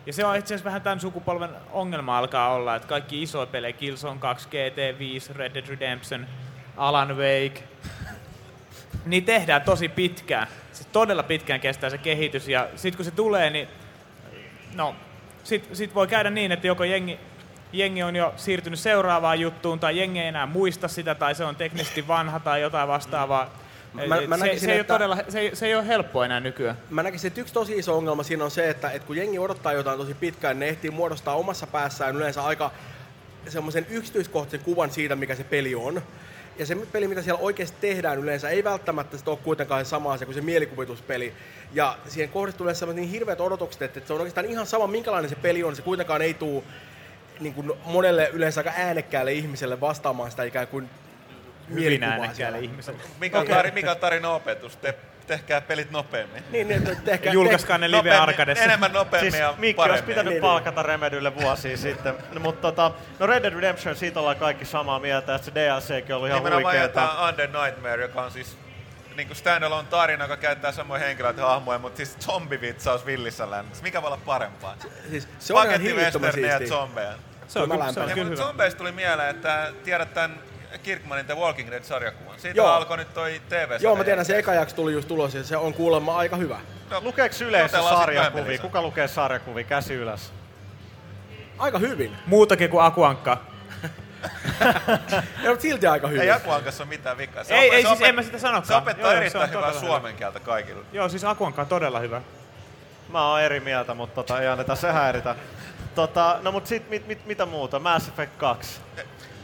Ja 0.06 0.14
se 0.14 0.26
on 0.26 0.36
itse 0.38 0.53
asiassa 0.53 0.65
vähän 0.65 0.81
tämän 0.81 0.99
sukupolven 0.99 1.49
ongelma 1.72 2.18
alkaa 2.18 2.53
olla, 2.53 2.76
että 2.76 2.88
kaikki 2.88 3.22
isoja 3.22 3.45
pelejä, 3.45 3.73
Killzone 3.73 4.19
2, 4.19 4.48
GT5, 4.49 5.34
Red 5.36 5.53
Dead 5.53 5.68
Redemption, 5.68 6.27
Alan 6.80 7.18
Wake, 7.18 7.64
niin 9.06 9.26
tehdään 9.26 9.61
tosi 9.61 9.89
pitkään. 9.89 10.47
Siis 10.73 10.88
todella 10.91 11.23
pitkään 11.23 11.60
kestää 11.60 11.89
se 11.89 11.97
kehitys 11.97 12.47
ja 12.47 12.68
sitten 12.76 12.97
kun 12.97 13.06
se 13.06 13.11
tulee, 13.11 13.49
niin 13.49 13.68
no, 14.76 14.95
sit, 15.43 15.69
sit 15.73 15.95
voi 15.95 16.07
käydä 16.07 16.30
niin, 16.30 16.51
että 16.51 16.68
joko 16.68 16.84
jengi, 16.84 17.19
jengi 17.73 18.03
on 18.03 18.15
jo 18.15 18.34
siirtynyt 18.38 18.80
seuraavaan 18.80 19.39
juttuun 19.39 19.80
tai 19.80 19.97
jengi 19.97 20.19
ei 20.19 20.27
enää 20.27 20.45
muista 20.45 20.88
sitä 20.88 21.15
tai 21.15 21.35
se 21.35 21.43
on 21.45 21.56
teknisesti 21.56 22.07
vanha 22.07 22.39
tai 22.39 22.61
jotain 22.61 22.88
vastaavaa. 22.88 23.49
Mä- 23.93 24.22
mä 24.27 24.38
se, 24.38 24.45
näkisin, 24.45 24.65
se, 24.65 24.73
ei 24.73 24.80
että- 24.80 24.93
todella, 24.93 25.18
se, 25.30 25.51
se 25.53 25.65
ei 25.65 25.76
ole 25.76 25.88
helppoa 25.88 26.26
enää 26.26 26.39
nykyään. 26.39 26.77
Mä 26.89 27.03
näkisin, 27.03 27.27
että 27.27 27.41
yksi 27.41 27.53
tosi 27.53 27.77
iso 27.77 27.97
ongelma 27.97 28.23
siinä 28.23 28.43
on 28.43 28.51
se, 28.51 28.69
että, 28.69 28.91
että 28.91 29.07
kun 29.07 29.18
jengi 29.18 29.39
odottaa 29.39 29.73
jotain 29.73 29.97
tosi 29.99 30.14
pitkään, 30.14 30.60
ne 30.60 30.68
ehtii 30.68 30.91
muodostaa 30.91 31.35
omassa 31.35 31.68
päässään 31.68 32.15
yleensä 32.15 32.43
aika 32.43 32.72
semmoisen 33.47 33.85
yksityiskohtaisen 33.89 34.65
kuvan 34.65 34.91
siitä, 34.91 35.15
mikä 35.15 35.35
se 35.35 35.43
peli 35.43 35.76
on. 35.76 36.01
Ja 36.60 36.65
se 36.65 36.77
peli, 36.91 37.07
mitä 37.07 37.22
siellä 37.22 37.41
oikeasti 37.41 37.77
tehdään 37.81 38.19
yleensä, 38.19 38.49
ei 38.49 38.64
välttämättä 38.64 39.18
ole 39.26 39.38
kuitenkaan 39.44 39.86
sama 39.86 40.14
asia 40.14 40.26
kuin 40.26 40.36
se 40.36 40.41
mielikuvituspeli. 40.41 41.34
Ja 41.73 41.98
siihen 42.07 42.30
kohdistuu 42.30 42.64
yleensä 42.64 42.86
niin 42.86 43.10
hirveät 43.10 43.41
odotukset, 43.41 43.81
että 43.81 44.07
se 44.07 44.14
on 44.14 44.19
oikeastaan 44.19 44.45
ihan 44.45 44.65
sama, 44.65 44.88
minkälainen 44.88 45.30
se 45.30 45.36
peli 45.36 45.64
on. 45.64 45.76
Se 45.76 45.81
kuitenkaan 45.81 46.22
ei 46.22 46.34
tule 46.34 46.64
niin 47.40 47.53
kuin 47.53 47.72
monelle 47.86 48.30
yleensä 48.34 48.60
aika 48.60 48.72
äänekkäälle 48.76 49.34
ihmiselle 49.34 49.81
vastaamaan 49.81 50.31
sitä 50.31 50.44
ikään 50.44 50.68
kuin 50.68 50.90
Hyvin 51.69 51.81
mielikuvaa 51.81 52.11
äänekkäälle 52.11 52.60
ihmiselle. 52.60 52.99
Mikä 53.19 53.40
on, 53.40 53.48
tari, 53.48 53.72
mikä 53.72 53.91
on 53.91 53.98
tarinan 53.98 54.31
opetus? 54.31 54.76
Te, 54.76 54.95
tehkää 55.30 55.61
pelit 55.61 55.91
nopeammin. 55.91 56.43
Niin, 56.49 56.68
niin, 56.68 56.97
tehkää, 57.06 57.34
Julkaiskaa 57.34 57.77
ne 57.77 57.91
live 57.91 58.11
arcadessa. 58.15 58.64
Enemmän 58.64 58.93
nopeammin 58.93 59.31
Siis 59.31 59.41
ja 59.41 59.53
Mikki 59.57 59.73
paremmin. 59.76 59.91
olisi 59.93 60.03
pitänyt 60.07 60.34
Niin, 60.34 60.41
palkata 60.41 60.84
Remedylle 60.84 61.35
vuosia 61.35 61.77
sitten. 61.77 62.15
No, 62.31 62.39
mutta 62.39 62.61
tota, 62.61 62.91
no 63.19 63.27
Red 63.27 63.43
Dead 63.43 63.53
Redemption, 63.53 63.95
siitä 63.95 64.19
ollaan 64.19 64.35
kaikki 64.38 64.65
samaa 64.65 64.99
mieltä, 64.99 65.35
että 65.35 65.45
se 65.45 65.51
DLCkin 65.56 66.15
on 66.15 66.18
ollut 66.18 66.27
ihan 66.30 66.39
Nimenomaan 66.43 66.73
huikeeta. 66.76 67.01
jätetään 67.01 67.30
Undead 67.30 67.65
Nightmare, 67.65 68.01
joka 68.01 68.22
on 68.22 68.31
siis 68.31 68.57
niin 69.18 69.35
standalone 69.35 69.88
tarina, 69.89 70.23
joka 70.23 70.38
käyttää 70.38 70.72
samoja 70.72 70.99
henkilöitä 70.99 71.41
ja 71.41 71.47
hahmoja, 71.47 71.80
mutta 71.80 71.97
siis 71.97 72.18
zombivitsaus 72.19 73.06
villissä 73.06 73.51
lännessä. 73.51 73.84
Mikä 73.84 74.01
voi 74.01 74.07
olla 74.07 74.19
parempaa? 74.26 74.76
Siis 75.10 75.27
se 75.39 75.53
on 75.53 75.65
ihan 75.65 75.85
ja 75.85 76.68
zombeja. 76.68 77.14
Se 77.47 77.60
on, 77.60 77.69
Kyllä 77.69 77.91
se 77.93 77.99
on 77.99 78.06
kyllä 78.10 78.15
mutta 78.15 78.23
hyvä. 78.23 78.35
zombeista 78.35 78.77
tuli 78.77 78.91
mieleen, 78.91 79.30
että 79.30 79.73
tiedät 79.84 80.14
tämän 80.14 80.39
Kirkmanin 80.83 81.25
The 81.25 81.35
Walking 81.35 81.71
Dead-sarjakuvan. 81.71 82.39
Siitä 82.39 82.57
Joo. 82.57 82.67
alkoi 82.67 82.97
nyt 82.97 83.13
toi 83.13 83.41
tv 83.49 83.77
Joo, 83.79 83.95
mä 83.95 84.03
tiedän, 84.03 84.25
se 84.25 84.37
eka 84.37 84.53
jakso 84.53 84.75
tuli 84.75 84.93
just 84.93 85.07
tulos 85.07 85.33
ja 85.35 85.43
se 85.43 85.57
on 85.57 85.73
kuulemma 85.73 86.17
aika 86.17 86.35
hyvä. 86.35 86.59
No, 86.89 87.01
Lukeeko 87.03 87.35
yleisö 87.45 87.77
sit 87.77 87.89
sarjakuvia? 87.89 88.59
Kuka 88.59 88.81
lukee 88.81 89.07
sarjakuvia? 89.07 89.63
Käsi 89.63 89.93
ylös. 89.93 90.33
Aika 91.57 91.79
hyvin. 91.79 92.15
Muutakin 92.25 92.69
kuin 92.69 92.83
Akuankka. 92.85 93.37
Ja 95.43 95.49
mutta 95.49 95.61
silti 95.61 95.87
aika 95.87 96.07
hyvin. 96.07 96.21
Ei 96.21 96.31
Akuankassa 96.31 96.83
ole 96.83 96.89
mitään 96.89 97.17
vikaa. 97.17 97.43
Se 97.43 97.53
Ei, 97.55 97.69
opet- 97.69 97.73
ei 97.73 97.81
se 97.81 97.87
siis 97.87 97.99
opet- 97.99 98.05
en 98.09 98.15
mä 98.15 98.21
sitä 98.21 98.39
sanokaan. 98.39 98.65
Se 98.65 98.75
opettaa 98.75 99.01
Joo, 99.03 99.11
se 99.11 99.17
erittäin 99.17 99.43
on 99.43 99.49
hyvää 99.49 99.73
suomen 99.73 100.15
kieltä 100.15 100.39
kaikille. 100.39 100.85
Joo, 100.93 101.09
siis 101.09 101.23
Akuankka 101.23 101.61
on 101.61 101.67
todella 101.67 101.99
hyvä. 101.99 102.21
Mä 103.09 103.27
oon 103.29 103.41
eri 103.41 103.59
mieltä, 103.59 103.93
mutta 103.93 104.15
tota, 104.15 104.41
ei 104.41 104.47
anneta 104.47 104.75
se 104.75 104.91
häiritä. 104.91 105.35
Tota, 105.95 106.39
no 106.41 106.51
mut 106.51 106.67
sit 106.67 106.89
mit, 106.89 107.07
mit, 107.07 107.25
mitä 107.25 107.45
muuta? 107.45 107.79
Mass 107.79 108.07
Effect 108.07 108.31
2. 108.37 108.79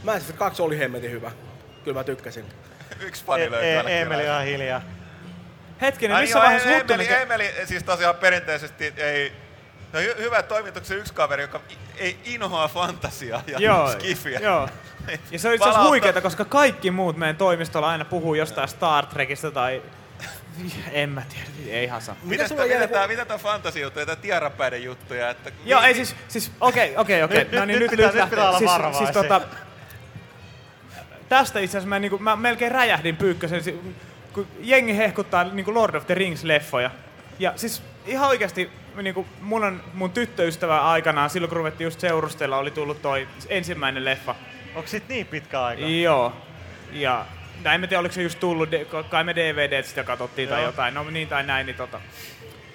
Mass 0.06 0.18
Effect 0.24 0.38
2 0.40 0.62
oli 0.62 0.80
hemmetin 0.80 1.12
hyvä. 1.12 1.32
Kyllä 1.84 2.00
mä 2.00 2.04
tykkäsin. 2.04 2.46
Yksi 3.00 3.24
E- 3.24 3.26
fani 3.26 3.52
löytyy 3.52 3.70
e- 3.70 3.78
ainakin 3.78 3.98
Emeli 3.98 4.24
vielä. 4.24 4.38
on 4.38 4.44
hiljaa. 4.46 4.82
Hetkinen, 5.82 6.16
Ai 6.18 6.24
missä 6.24 6.38
joo, 6.38 6.44
vaiheessa 6.44 6.70
Emeli, 6.70 6.82
Huttunen... 6.82 7.22
Emeli, 7.22 7.52
siis 7.66 7.84
tosiaan 7.84 8.16
perinteisesti 8.16 8.94
ei... 8.98 9.32
No 9.94 10.00
hy- 10.00 10.18
hyvä 10.20 10.44
toimituksen 10.44 10.98
yksi 10.98 11.14
kaveri, 11.14 11.42
joka 11.42 11.60
ei 11.98 12.18
inhoa 12.26 12.68
fantasiaa 12.68 13.44
ja 13.48 13.60
Joo, 13.60 13.92
skifiä. 13.94 14.40
joo. 14.40 14.70
Ja 15.32 15.40
se 15.40 15.48
on 15.48 15.54
itse 15.56 15.70
asiassa 15.70 15.88
huikeeta, 15.90 16.22
koska 16.22 16.46
kaikki 16.46 16.92
muut 16.92 17.18
meidän 17.18 17.36
toimistolla 17.38 17.90
aina 17.90 18.06
puhuu 18.06 18.36
jostain 18.36 18.68
Star 18.68 19.06
Trekista 19.06 19.52
tai... 19.52 19.82
En 20.92 21.10
mä 21.10 21.22
tiedä, 21.30 21.76
ei 21.78 21.84
ihan 21.84 22.02
saa. 22.02 22.16
Mitä, 22.24 22.48
sulla 22.48 22.64
mitä, 22.64 22.76
jäi- 22.76 22.80
mitä, 22.82 22.94
tää, 22.94 23.08
mitä 23.08 23.26
tää 23.26 23.38
fantasia-juttuja, 23.38 24.06
tää 24.06 24.16
tiarapäiden 24.16 24.84
juttuja, 24.84 25.30
että... 25.30 25.52
Joo, 25.66 25.82
ei 25.82 25.94
siis, 25.94 26.16
siis 26.28 26.52
okei, 26.62 26.98
okei, 26.98 27.24
okei. 27.24 27.38
Nyt- 27.40 27.52
No 27.52 27.66
niin, 27.66 27.80
nyt 27.80 27.92
nyt, 27.92 28.00
pitää- 28.00 28.12
nyt 28.24 28.30
pitää 28.30 28.50
olla 28.50 28.58
siis, 28.60 28.98
siis 28.98 29.10
tota, 29.12 29.42
tästä 31.30 31.60
itse 31.60 31.78
asiassa 31.78 31.90
mä, 31.90 32.00
niinku, 32.00 32.18
mä 32.18 32.36
melkein 32.36 32.72
räjähdin 32.72 33.18
pyykkösen, 33.18 33.62
kun 34.34 34.48
jengi 34.60 34.98
hehkuttaa 34.98 35.44
niinku 35.44 35.74
Lord 35.74 35.96
of 35.96 36.08
the 36.08 36.16
Rings-leffoja. 36.16 36.90
Ja 37.40 37.54
siis 37.56 37.84
ihan 38.06 38.30
oikeasti 38.30 38.70
niinku, 39.02 39.26
mun, 39.42 39.64
on, 39.64 39.84
mun 39.94 40.12
tyttöystävä 40.12 40.82
aikanaan, 40.82 41.30
silloin 41.30 41.50
kun 41.50 41.58
ruvettiin 41.58 41.86
just 41.86 42.00
seurustella, 42.00 42.58
oli 42.58 42.72
tullut 42.72 43.02
toi 43.02 43.28
ensimmäinen 43.50 44.06
leffa. 44.06 44.36
Onko 44.76 44.88
sit 44.88 45.08
niin 45.08 45.26
pitkä 45.26 45.64
aika? 45.64 45.86
Joo. 45.86 46.34
Ja 46.92 47.26
no 47.64 47.72
en 47.72 47.82
tiedä, 47.82 48.00
oliko 48.00 48.14
se 48.16 48.22
just 48.22 48.40
tullut, 48.40 48.70
kai 49.10 49.24
me 49.24 49.36
DVD 49.36 49.84
sitä 49.84 50.04
katsottiin 50.04 50.50
tai 50.50 50.62
Joo. 50.62 50.70
jotain, 50.70 50.94
no 50.94 51.04
niin 51.04 51.28
tai 51.28 51.44
näin, 51.44 51.66
niin 51.66 51.76
tota. 51.76 52.02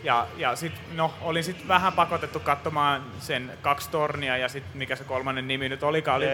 Ja, 0.03 0.27
ja 0.37 0.57
sit, 0.57 0.73
no, 0.95 1.15
olin 1.21 1.45
sit 1.45 1.69
vähän 1.69 1.93
pakotettu 1.93 2.41
katsomaan 2.41 3.03
sen 3.19 3.53
kaksi 3.63 3.91
tornia 3.91 4.37
ja 4.37 4.49
sit 4.49 4.65
mikä 4.75 4.97
se 4.97 5.05
kolmannen 5.05 5.49
nimi 5.49 5.69
nyt 5.69 5.83
olikaan. 5.83 6.17
Oli, 6.17 6.27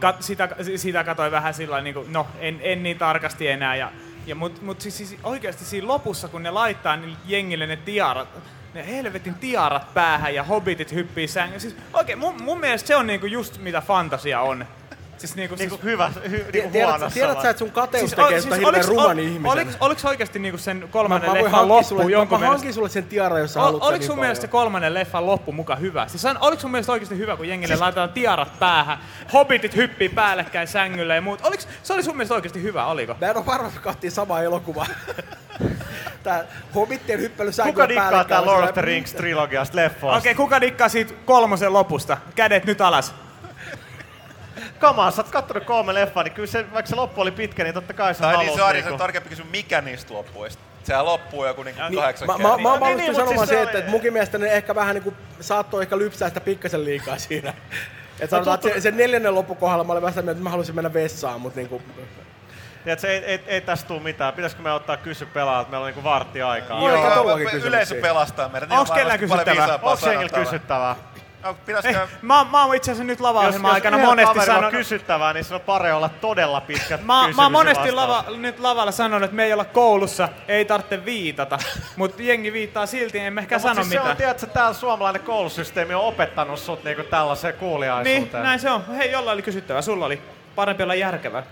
kat, 0.00 0.22
sitä, 0.22 0.48
sitä 0.76 1.04
katsoin 1.04 1.32
vähän 1.32 1.54
sillä 1.54 1.80
niin 1.80 1.94
kuin, 1.94 2.12
no 2.12 2.26
en, 2.38 2.60
en 2.62 2.82
niin 2.82 2.98
tarkasti 2.98 3.48
enää. 3.48 3.76
Ja, 3.76 3.92
ja 4.26 4.34
mut, 4.34 4.62
mut 4.62 4.80
siis, 4.80 4.96
siis 4.96 5.16
oikeasti 5.22 5.64
siinä 5.64 5.88
lopussa, 5.88 6.28
kun 6.28 6.42
ne 6.42 6.50
laittaa 6.50 6.96
niin 6.96 7.16
jengille 7.24 7.66
ne 7.66 7.76
tiarat, 7.76 8.28
ne 8.74 8.86
helvetin 8.86 9.34
tiarat 9.34 9.94
päähän 9.94 10.34
ja 10.34 10.42
hobbitit 10.42 10.92
hyppii 10.92 11.28
sängyn. 11.28 11.60
Siis 11.60 11.76
oikein, 11.92 12.18
mun, 12.18 12.42
mun 12.42 12.60
mielestä 12.60 12.86
se 12.86 12.96
on 12.96 13.06
niinku 13.06 13.26
just 13.26 13.58
mitä 13.58 13.80
fantasia 13.80 14.40
on. 14.40 14.66
Siis 15.22 15.36
niinku, 15.36 15.54
Niinku 15.54 15.74
siis, 15.76 15.84
hyvä, 15.84 16.10
hy, 16.30 16.36
niinku 16.36 16.50
Tiedät, 16.52 16.72
huonossa 16.72 17.14
tiedät 17.14 17.42
sä, 17.42 17.50
että 17.50 17.58
sun 17.58 17.70
kateus 17.70 18.10
Siis, 18.10 18.22
tekee 18.22 18.40
sitä 18.40 18.54
siis 18.54 18.66
hirveän 18.66 18.88
ruman 18.88 19.18
ihmisen? 19.18 19.50
Oliks, 19.50 19.76
oliks 19.80 20.04
oikeesti 20.04 20.38
niinku 20.38 20.58
sen 20.58 20.76
Mä, 20.76 20.86
kolmannen 20.86 21.30
mä 21.30 21.42
leffan 21.42 21.68
loppu 21.68 21.88
sulle, 21.88 22.04
jonkun 22.12 22.38
mä 22.38 22.40
mielestä? 22.40 22.58
hankin 22.58 22.74
sulle 22.74 22.88
sen 22.88 23.04
tiara, 23.04 23.38
jos 23.38 23.54
sä 23.54 23.60
haluat 23.60 23.82
sen 23.82 23.88
oliko 23.88 23.98
niin 23.98 24.06
sun 24.06 24.18
mielestä 24.18 24.42
se 24.42 24.48
kolmannen 24.48 24.94
leffan 24.94 25.26
loppu 25.26 25.52
muka 25.52 25.76
hyvä? 25.76 26.08
Siis 26.08 26.24
oliko 26.40 26.60
sun 26.60 26.70
mielestä 26.70 26.92
oikeasti 26.92 27.18
hyvä, 27.18 27.36
kun 27.36 27.48
jengille 27.48 27.76
laitetaan 27.76 28.12
tiarat 28.12 28.58
päähän, 28.58 28.98
hobbitit 29.32 29.76
hyppii 29.76 30.08
päällekkäin 30.08 30.68
sängylle 30.68 31.14
ja 31.14 31.20
muut? 31.20 31.40
Oliks, 31.42 31.68
se 31.82 31.92
oli 31.92 32.02
sun 32.02 32.16
mielestä 32.16 32.34
oikeasti 32.34 32.62
hyvä, 32.62 32.86
oliko? 32.86 33.16
Mä 33.20 33.30
en 33.30 33.36
oo 33.36 33.46
varma, 33.46 33.68
että 33.68 33.80
kattiin 33.80 34.10
samaa 34.10 34.42
elokuvaa. 34.42 34.86
Tää 36.22 36.44
Hobbitien 36.74 37.20
hyppely 37.20 37.52
sänkyä 37.52 37.72
Kuka 37.72 37.88
dikkaa 37.88 38.24
tää 38.24 38.46
Lord 38.46 38.64
of 38.64 38.72
the 38.72 38.82
Rings 38.82 39.12
trilogiasta 39.12 39.76
leffoista? 39.76 40.18
Okei, 40.18 40.34
kuka 40.34 40.60
dikkaa 40.60 40.88
siitä 40.88 41.14
kolmosen 41.24 41.72
lopusta? 41.72 42.16
Kädet 42.34 42.64
nyt 42.64 42.80
alas. 42.80 43.14
Come 44.82 45.02
on, 45.02 45.12
sä 45.12 45.22
oot 45.22 45.30
kattonut 45.30 45.64
kolme 45.64 45.94
leffaa, 45.94 46.22
niin 46.22 46.32
kyllä 46.32 46.46
se, 46.46 46.72
vaikka 46.72 46.90
se 46.90 46.96
loppu 46.96 47.20
oli 47.20 47.30
pitkä, 47.30 47.64
niin 47.64 47.74
totta 47.74 47.92
kai 47.92 48.14
sä 48.14 48.20
Tai 48.20 48.36
niin 48.36 48.54
se 48.54 48.62
on 48.62 48.72
niinku- 48.72 48.90
se 48.90 48.98
tarkempi 48.98 49.28
kysy, 49.28 49.44
mikä 49.44 49.80
niistä 49.80 50.14
loppuista. 50.14 50.62
Sehän 50.84 51.06
loppuu 51.06 51.46
joku 51.46 51.62
niinku 51.62 51.82
Niin, 51.88 51.98
kahdeksan 51.98 52.26
mä, 52.26 52.38
mä, 52.38 52.38
mä 52.38 52.48
oon 52.48 52.58
Niin, 52.58 52.80
valmis 52.80 52.96
niin, 52.96 53.10
mut 53.10 53.16
sanomaan 53.16 53.46
siis 53.46 53.48
se 53.48 53.54
se, 53.54 53.62
että, 53.62 53.78
että 53.78 53.90
munkin 53.90 54.12
mielestä 54.12 54.38
ne 54.38 54.52
ehkä 54.52 54.74
vähän 54.74 54.94
niinku 54.94 55.14
saattoi 55.40 55.82
ehkä 55.82 55.98
lypsää 55.98 56.28
sitä 56.28 56.40
pikkasen 56.40 56.84
liikaa 56.84 57.18
siinä. 57.18 57.54
Et 58.20 58.30
sanotaan, 58.30 58.54
että 58.54 58.68
se, 58.68 58.80
sen 58.80 58.96
neljännen 58.96 59.34
loppukohdalla 59.34 59.84
mä 59.84 59.92
olin 59.92 60.02
vähän 60.02 60.12
sitä 60.12 60.22
mieltä, 60.22 60.32
että 60.32 60.44
mä 60.44 60.50
haluaisin 60.50 60.74
mennä 60.74 60.92
vessaan, 60.92 61.40
mutta 61.40 61.60
niinku, 61.60 61.82
Tiedätkö, 62.84 63.08
ei, 63.08 63.24
ei, 63.24 63.40
ei 63.46 63.60
tästä 63.60 63.88
tuu 63.88 64.00
mitään. 64.00 64.34
Pitäisikö 64.34 64.62
me 64.62 64.72
ottaa 64.72 64.96
kysy 64.96 65.26
pelaat? 65.26 65.70
Meillä 65.70 65.84
on 65.84 65.88
niinku 65.88 66.04
vartti 66.04 66.42
aikaa. 66.42 66.78
Joo. 66.80 66.88
Otetaan 66.88 67.12
tuollakin 67.12 67.60
Yleisö 67.60 68.00
pelastaa 68.00 68.48
meidät. 68.48 68.68
Niin 68.68 68.78
on 68.78 68.86
kellään 68.94 69.18
kysyttävää? 69.18 69.78
Onko 69.82 70.34
kysyttävää? 70.34 70.96
No, 71.42 71.54
pitäisikö... 71.66 72.02
Eh, 72.02 72.08
mä, 72.22 72.46
mä 72.50 72.64
oon 72.64 72.74
itse 72.76 72.90
asiassa 72.90 73.04
nyt 73.04 73.20
lava-ohjelman 73.20 73.72
aikana 73.72 73.96
yhdellä 73.96 74.14
monesti 74.14 74.46
sanonut... 74.46 74.70
kysyttävää, 74.70 75.32
niin 75.32 75.44
se 75.44 75.54
on 75.54 75.60
parempi 75.60 75.96
olla 75.96 76.08
todella 76.08 76.60
pitkät 76.60 77.00
Mä, 77.04 77.28
mä 77.36 77.42
oon 77.42 77.52
monesti 77.52 77.92
lava, 77.92 78.24
nyt 78.36 78.58
lavalla 78.58 78.92
sanonut, 78.92 79.24
että 79.24 79.36
me 79.36 79.44
ei 79.44 79.52
olla 79.52 79.64
koulussa, 79.64 80.28
ei 80.48 80.64
tarvitse 80.64 81.04
viitata. 81.04 81.58
Mutta 81.96 82.22
jengi 82.22 82.52
viittaa 82.52 82.86
silti, 82.86 83.18
en 83.18 83.32
mä 83.32 83.40
ehkä 83.40 83.54
No, 83.56 83.62
sano 83.62 83.74
siis 83.74 83.88
se 83.88 84.00
on, 84.00 84.02
mitään. 84.02 84.16
tiedätkö, 84.16 84.46
täällä 84.46 84.72
suomalainen 84.74 85.22
koulusysteemi 85.22 85.94
on 85.94 86.02
opettanut 86.02 86.58
sut 86.58 86.84
niinku 86.84 87.02
tällaiseen 87.02 87.52
Niin, 87.52 87.58
kuuliaisuuteen. 87.60 88.42
näin 88.42 88.60
se 88.60 88.70
on. 88.70 88.84
Hei, 88.96 89.10
jolla 89.10 89.32
oli 89.32 89.42
kysyttävää, 89.42 89.82
sulla 89.82 90.06
oli 90.06 90.22
parempi 90.54 90.82
olla 90.82 90.94
järkevä. 90.94 91.42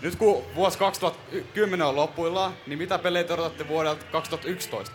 Nyt 0.00 0.16
kun 0.16 0.44
vuosi 0.54 0.78
2010 0.78 1.86
on 1.86 1.96
loppuillaan, 1.96 2.52
niin 2.66 2.78
mitä 2.78 2.98
pelejä 2.98 3.24
te 3.24 3.32
odotatte 3.32 3.68
vuodelta 3.68 4.04
2011? 4.12 4.94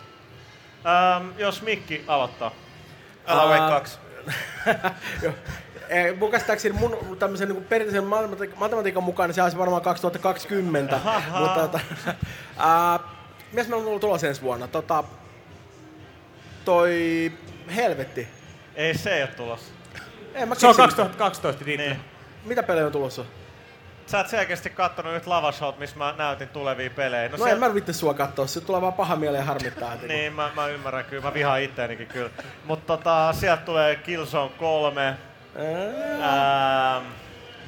Ähm, 1.16 1.28
jos 1.38 1.62
Mikki 1.62 2.04
aloittaa. 2.08 2.50
Alan 3.26 3.48
Wake 3.48 3.60
Aa. 3.62 3.70
2. 3.80 3.98
Joo. 5.22 5.32
Eh, 5.88 6.18
Mun 6.18 6.30
käsittääkseni 6.30 6.74
mun 6.78 7.16
tämmöisen 7.18 7.48
niin 7.48 7.64
perinteisen 7.64 8.04
matemati- 8.04 8.56
matematiikan 8.56 9.02
mukaan 9.02 9.28
niin 9.28 9.34
se 9.34 9.42
olisi 9.42 9.58
varmaan 9.58 9.82
2020. 9.82 11.00
mutta 11.38 11.60
tota, 11.60 11.80
ää, 12.58 12.98
mies 13.52 13.68
meillä 13.68 13.76
on 13.76 13.84
tullut 13.84 14.00
tulos 14.00 14.24
ensi 14.24 14.42
vuonna? 14.42 14.68
Tota, 14.68 15.04
toi 16.64 17.32
helvetti. 17.76 18.28
Ei 18.74 18.98
se 18.98 19.14
ei 19.16 19.22
ole 19.22 19.30
tulossa. 19.30 19.72
En 20.34 20.48
mä 20.48 20.54
Se 20.54 20.66
on 20.66 20.70
keksi- 20.74 20.82
2012 20.82 21.66
Ditle. 21.66 21.86
Niin. 21.86 22.00
Mitä 22.44 22.62
pelejä 22.62 22.86
on 22.86 22.92
tulossa? 22.92 23.24
Sä 24.10 24.20
et 24.20 24.28
selkeästi 24.28 24.70
kattonut 24.70 25.12
nyt 25.12 25.26
lavashot, 25.26 25.78
missä 25.78 25.96
mä 25.96 26.14
näytin 26.18 26.48
tulevia 26.48 26.90
pelejä. 26.90 27.28
No, 27.28 27.36
No, 27.36 27.44
no 27.44 27.50
en 27.50 27.58
mä 27.58 27.74
vitte 27.74 27.92
sua 27.92 28.14
katsoa, 28.14 28.46
se 28.46 28.60
tulee 28.60 28.80
vaan 28.80 28.92
paha 28.92 29.16
mieleen 29.16 29.44
harmittaa. 29.44 29.94
Niin, 30.08 30.32
mä, 30.32 30.50
mä 30.56 30.66
ymmärrän 30.66 31.04
kyllä. 31.04 31.22
Mä 31.22 31.34
vihaan 31.34 31.60
itteenikin 31.62 32.06
kyllä. 32.06 32.30
Mutta 32.64 32.96
tota, 32.96 33.32
sieltä 33.32 33.62
tulee 33.62 33.96
Killzone 33.96 34.50
3, 34.58 35.06
ähm, 35.06 35.16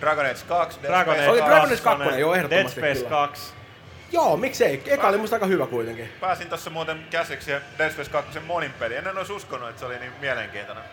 Dragon 0.00 0.26
Age 0.26 0.36
2, 0.48 0.78
Dead 0.82 0.90
Dragon 0.90 1.14
Space 1.14 1.30
Age 1.30 1.30
Oli 1.30 1.40
2. 1.40 1.50
Dragon 1.50 1.72
Age 1.72 2.06
2, 2.06 2.20
joo, 2.20 2.34
ehdottomasti 2.34 2.80
Dead 2.80 2.94
Space 2.94 3.08
kyllä. 3.08 3.26
2. 3.26 3.52
Joo, 4.12 4.36
miksei? 4.36 4.82
Eka 4.86 5.08
oli 5.08 5.18
musta 5.18 5.36
aika 5.36 5.46
hyvä 5.46 5.66
kuitenkin. 5.66 6.08
Pääsin 6.20 6.48
tossa 6.48 6.70
muuten 6.70 7.06
käsiksi 7.10 7.50
Dead 7.78 7.90
Space 7.90 8.10
2 8.10 8.40
monin 8.40 8.72
peli. 8.72 8.96
En 8.96 9.18
olisi 9.18 9.32
uskonut, 9.32 9.68
että 9.68 9.80
se 9.80 9.86
oli 9.86 9.98
niin 9.98 10.12
mielenkiintoinen. 10.20 10.84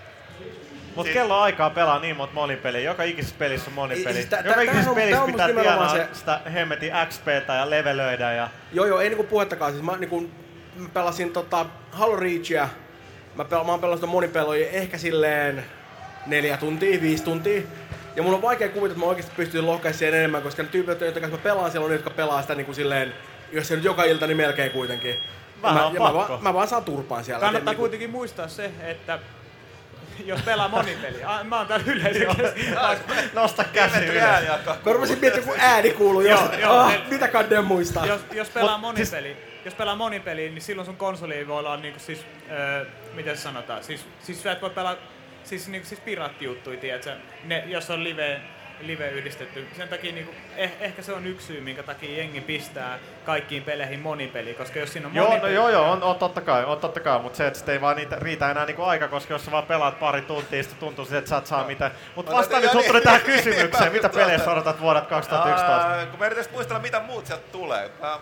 Mut 0.95 1.05
Siis- 1.05 1.13
kello 1.13 1.37
on 1.37 1.43
aikaa 1.43 1.69
pelaa 1.69 1.99
niin 1.99 2.15
monta 2.17 2.33
monipeliä. 2.33 2.81
Joka 2.81 3.03
ikisessä 3.03 3.35
pelissä 3.39 3.69
on 3.69 3.73
monipeli. 3.73 4.13
Siis 4.13 4.27
Joka 4.45 4.61
ikisessä 4.61 4.93
pelissä 4.95 5.25
pitää 5.25 5.47
tienaa 5.47 5.93
se- 5.95 6.07
sitä 6.13 6.41
hemmetin 6.53 6.91
XPtä 7.09 7.53
ja 7.53 7.69
levelöidä 7.69 8.33
ja... 8.33 8.47
Joo, 8.71 8.85
joo, 8.85 8.99
ei 8.99 9.09
niinku 9.09 9.23
puhettakaan. 9.23 9.71
Siis 9.71 9.83
mä, 9.83 9.97
niinku, 9.97 10.29
mä 10.75 10.89
pelasin 10.93 11.33
tota 11.33 11.65
Halo 11.91 12.15
Reachia. 12.15 12.69
Mä, 13.35 13.43
pel- 13.43 13.63
mä 13.65 13.71
oon 13.71 13.79
pelannut 13.81 14.09
monipeloja 14.09 14.69
ehkä 14.69 14.97
silleen 14.97 15.65
neljä 16.25 16.57
tuntia, 16.57 17.01
viisi 17.01 17.23
tuntia. 17.23 17.61
Ja 18.15 18.23
mun 18.23 18.33
on 18.33 18.41
vaikea 18.41 18.67
kuvitella, 18.69 18.87
että 18.93 18.99
mä 18.99 19.05
oikeasti 19.09 19.31
pystyisin 19.35 19.65
lohkaisemaan 19.65 19.99
siihen 19.99 20.13
enemmän, 20.19 20.41
koska 20.41 20.63
ne 20.63 20.69
tyypit, 20.69 21.01
joiden 21.01 21.21
kanssa 21.21 21.37
mä 21.37 21.43
pelaan, 21.43 21.71
siellä 21.71 21.85
on 21.85 21.89
ne, 21.91 21.95
jotka 21.95 22.09
pelaa 22.09 22.41
sitä 22.41 22.55
niinku 22.55 22.73
silleen, 22.73 23.13
jos 23.51 23.67
se 23.67 23.75
nyt 23.75 23.83
joka 23.85 24.03
ilta, 24.03 24.27
niin 24.27 24.37
melkein 24.37 24.71
kuitenkin. 24.71 25.15
Vähän 25.61 25.77
mä, 25.77 25.85
on 25.87 25.93
mä, 25.93 26.13
vaan, 26.13 26.43
mä 26.43 26.53
vaan 26.53 26.67
saan 26.67 26.83
turpaan 26.83 27.23
siellä. 27.23 27.39
Kannattaa 27.39 27.71
niinku- 27.73 27.81
kuitenkin 27.81 28.09
muistaa 28.09 28.47
se, 28.47 28.71
että 28.83 29.19
jos 30.25 30.41
pelaa 30.41 30.67
monipeliä, 30.67 31.29
Ah, 31.29 31.45
mä 31.45 31.57
oon 31.57 31.67
täällä 31.67 31.85
yleisö. 31.87 32.25
Nosta 33.33 33.63
käsi 33.63 34.05
ylös. 34.05 34.23
Mä 34.85 34.93
rupesin 34.93 35.19
miettimään, 35.19 35.49
kun 35.49 35.59
ääni 35.59 35.91
kuuluu, 35.91 36.21
jos, 36.21 36.39
Joo, 36.39 36.53
joo, 36.59 36.77
ah, 36.77 36.91
ne- 36.91 37.01
mitä 37.09 37.27
kannen 37.27 37.65
muistaa. 37.65 38.05
jos, 38.05 38.21
jos 38.31 38.49
pelaa 38.49 38.77
Mut 38.77 38.95
siis- 38.95 39.11
monipeli, 39.11 39.37
jos 39.65 39.73
pelaa 39.73 39.95
monipeliä, 39.95 40.49
niin 40.49 40.61
silloin 40.61 40.85
sun 40.85 40.97
konsoli 40.97 41.47
voi 41.47 41.59
olla 41.59 41.77
niinku 41.77 41.99
siis, 41.99 42.25
öö, 42.51 42.85
miten 43.13 43.37
se 43.37 43.41
sanotaan, 43.43 43.83
siis, 43.83 44.05
siis 44.19 44.43
sä 44.43 44.51
et 44.51 44.61
voi 44.61 44.69
pelaa, 44.69 44.95
siis, 45.43 45.67
niinku, 45.67 45.87
siis 45.87 46.01
piraattijuttuja, 46.01 46.77
tiedätkö, 46.79 47.15
ne, 47.43 47.63
jos 47.67 47.89
on 47.89 48.03
live, 48.03 48.41
live 48.81 49.09
yhdistetty. 49.09 49.67
Sen 49.77 49.87
takia 49.87 50.11
niinku, 50.11 50.33
eh, 50.55 50.71
ehkä 50.79 51.01
se 51.01 51.13
on 51.13 51.27
yksi 51.27 51.47
syy, 51.47 51.61
minkä 51.61 51.83
takia 51.83 52.17
jengi 52.17 52.41
pistää 52.41 52.99
kaikkiin 53.25 53.63
peleihin 53.63 53.99
monipeli, 53.99 54.53
koska 54.53 54.79
jos 54.79 54.93
siinä 54.93 55.07
on 55.07 55.15
Joo, 55.15 55.25
no 55.25 55.29
monipeli, 55.29 55.53
joo, 55.53 55.69
joo, 55.69 55.91
on, 55.91 56.03
on 56.03 56.15
totta 56.15 56.41
kai, 56.41 56.65
on 56.65 56.79
totta 56.79 56.99
kai, 56.99 57.19
mutta 57.19 57.37
se, 57.37 57.47
että 57.47 57.59
sit 57.59 57.69
ei 57.69 57.81
vaan 57.81 57.95
niitä, 57.95 58.15
riitä 58.15 58.51
enää 58.51 58.65
niinku 58.65 58.83
aika, 58.83 59.07
koska 59.07 59.33
jos 59.33 59.45
sä 59.45 59.51
vaan 59.51 59.65
pelaat 59.65 59.99
pari 59.99 60.21
tuntia, 60.21 60.63
sitten 60.63 60.79
tuntuu 60.79 61.05
siltä, 61.05 61.17
että 61.17 61.29
sä 61.29 61.37
et 61.37 61.45
saa 61.45 61.67
mitään. 61.67 61.91
Mutta 62.15 62.31
No, 62.31 62.37
vasta 62.37 62.55
no, 62.55 62.61
nyt 62.61 62.73
joo, 62.73 62.73
mut 62.73 62.87
tuli 62.87 62.97
niin. 62.97 63.03
tähän 63.03 63.21
kysymykseen, 63.21 63.91
mitä 63.91 64.09
pelejä 64.19 64.37
sä 64.37 64.51
odotat 64.51 64.81
vuodet 64.81 65.07
2011? 65.07 65.99
Aa, 65.99 66.05
kun 66.05 66.19
mä 66.19 66.25
yritän 66.25 66.45
muistella, 66.51 66.81
mitä 66.81 66.99
muut 66.99 67.25
sieltä 67.25 67.51
tulee. 67.51 67.91
Mä, 68.01 68.19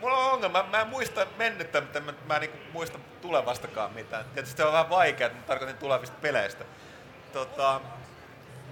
mulla 0.00 0.16
on 0.16 0.32
ongelma, 0.32 0.64
mä 0.70 0.80
en 0.80 0.86
muista 0.86 1.26
mennyttä, 1.36 1.80
mutta 1.80 2.00
mä, 2.00 2.12
mä 2.26 2.34
en 2.34 2.40
niinku 2.40 2.58
muista 2.72 2.98
tulevastakaan 3.20 3.92
mitään. 3.92 4.24
Tietysti 4.34 4.56
se 4.56 4.64
on 4.64 4.72
vähän 4.72 4.90
vaikeaa, 4.90 5.26
että 5.26 5.38
mä 5.38 5.46
tarkoitin 5.46 5.76
tulevista 5.76 6.16
peleistä. 6.20 6.64
Tota, 7.32 7.80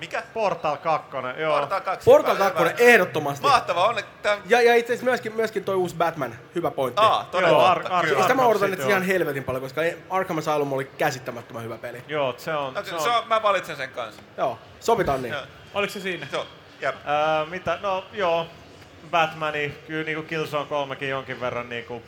mikä? 0.02 0.22
Portal 0.34 0.76
2, 0.76 1.08
joo. 1.36 1.58
Portal 1.58 1.80
2. 1.80 2.04
Portal 2.04 2.34
Hyvä, 2.34 2.50
2 2.50 2.62
hyvä. 2.62 2.74
ehdottomasti. 2.78 3.46
Mahtavaa, 3.46 3.86
on 3.88 3.96
tää... 4.22 4.38
Ja, 4.46 4.62
ja 4.62 4.74
itse 4.74 4.92
asiassa 4.92 5.04
myöskin, 5.04 5.32
myöskin 5.32 5.64
toi 5.64 5.74
uusi 5.74 5.96
Batman, 5.96 6.34
hyvä 6.54 6.70
pointti. 6.70 7.02
Aa, 7.02 7.24
todella 7.30 7.48
Joo, 7.62 7.74
totta, 7.74 7.88
Ar- 7.88 7.92
Ar-. 7.98 8.06
Ja 8.06 8.10
sitä 8.10 8.20
mä 8.22 8.26
Arkham 8.42 8.50
odotan, 8.50 8.72
että 8.72 8.82
se 8.84 8.88
ihan 8.90 9.02
on. 9.02 9.06
helvetin 9.08 9.44
paljon, 9.44 9.62
koska 9.62 9.80
Arkham 10.10 10.38
Asylum 10.38 10.72
oli 10.72 10.84
käsittämättömän 10.98 11.62
hyvä 11.62 11.78
peli. 11.78 12.02
Joo, 12.08 12.34
se 12.38 12.54
on, 12.54 12.74
No, 12.74 12.82
se 12.84 12.88
se 12.90 12.96
on. 12.96 13.16
on, 13.16 13.28
mä 13.28 13.42
valitsen 13.42 13.76
sen 13.76 13.90
kanssa. 13.90 14.22
Joo, 14.36 14.58
sovitaan 14.80 15.22
niin. 15.22 15.32
Joo. 15.34 15.42
oliko 15.74 15.92
se 15.92 16.00
siinä? 16.00 16.26
On, 16.38 16.46
jep. 16.80 16.94
Ää, 17.04 17.44
mitä, 17.46 17.78
no 17.82 18.04
joo, 18.12 18.46
Batmani, 19.10 19.74
kyllä 19.86 20.04
niinku 20.04 20.22
Killzone 20.22 20.66
3 20.66 20.96
jonkin 21.00 21.40
verran 21.40 21.68
niinku 21.68 22.02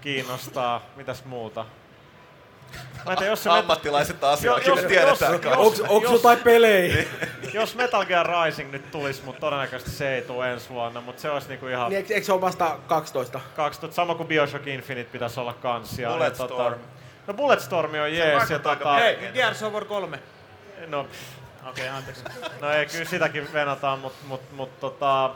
kiinnostaa. 0.00 0.86
Mitäs 0.96 1.24
muuta? 1.24 1.66
Mä 3.06 3.16
tiedä, 3.16 3.30
jos 3.32 3.42
se 3.42 3.50
met- 3.50 3.52
Ammattilaiset 3.52 4.24
asiat, 4.24 4.66
jos- 4.66 4.78
kyllä 4.78 4.88
tiedetään. 4.88 5.32
jos- 5.32 5.40
kai. 5.40 5.52
Onks, 5.56 5.80
onks 5.80 6.04
jos- 6.04 6.12
jotain 6.12 6.38
pelejä? 6.38 7.04
jos 7.54 7.74
Metal 7.74 8.04
Gear 8.04 8.26
Rising 8.44 8.72
nyt 8.72 8.90
tulisi, 8.90 9.22
mutta 9.24 9.40
todennäköisesti 9.40 9.90
se 9.90 10.14
ei 10.14 10.22
tule 10.22 10.52
ensi 10.52 10.68
vuonna, 10.68 11.00
mutta 11.00 11.22
se 11.22 11.30
olisi 11.30 11.48
niinku 11.48 11.66
ihan 11.66 11.88
Niin, 11.90 11.96
eikö, 11.96 12.14
eikö 12.14 12.26
se 12.26 12.32
ole 12.32 12.40
vasta 12.40 12.76
12? 12.86 13.40
2000, 13.56 13.94
sama 13.96 14.14
kuin 14.14 14.26
Bioshock 14.26 14.66
Infinite 14.66 15.10
pitäisi 15.12 15.40
olla 15.40 15.52
kans. 15.54 15.98
Ja, 15.98 16.10
Bulletstorm. 16.10 16.48
Tota, 16.48 16.76
no 17.26 17.34
Bulletstorm 17.34 17.90
on 18.02 18.14
jees. 18.14 18.50
Ja, 18.50 18.58
tota, 18.58 18.94
Hei, 18.94 19.16
Gears 19.32 19.62
of 19.62 19.72
War 19.72 19.84
3. 19.84 20.18
no, 20.86 21.00
Okei, 21.00 21.84
okay, 21.84 21.98
anteeksi. 21.98 22.24
no 22.60 22.70
ei, 22.72 22.86
kyllä 22.86 23.04
sitäkin 23.04 23.52
venataan, 23.52 23.98
mutta 23.98 24.18
mut, 24.26 24.40
mut, 24.52 24.80
tota, 24.80 25.30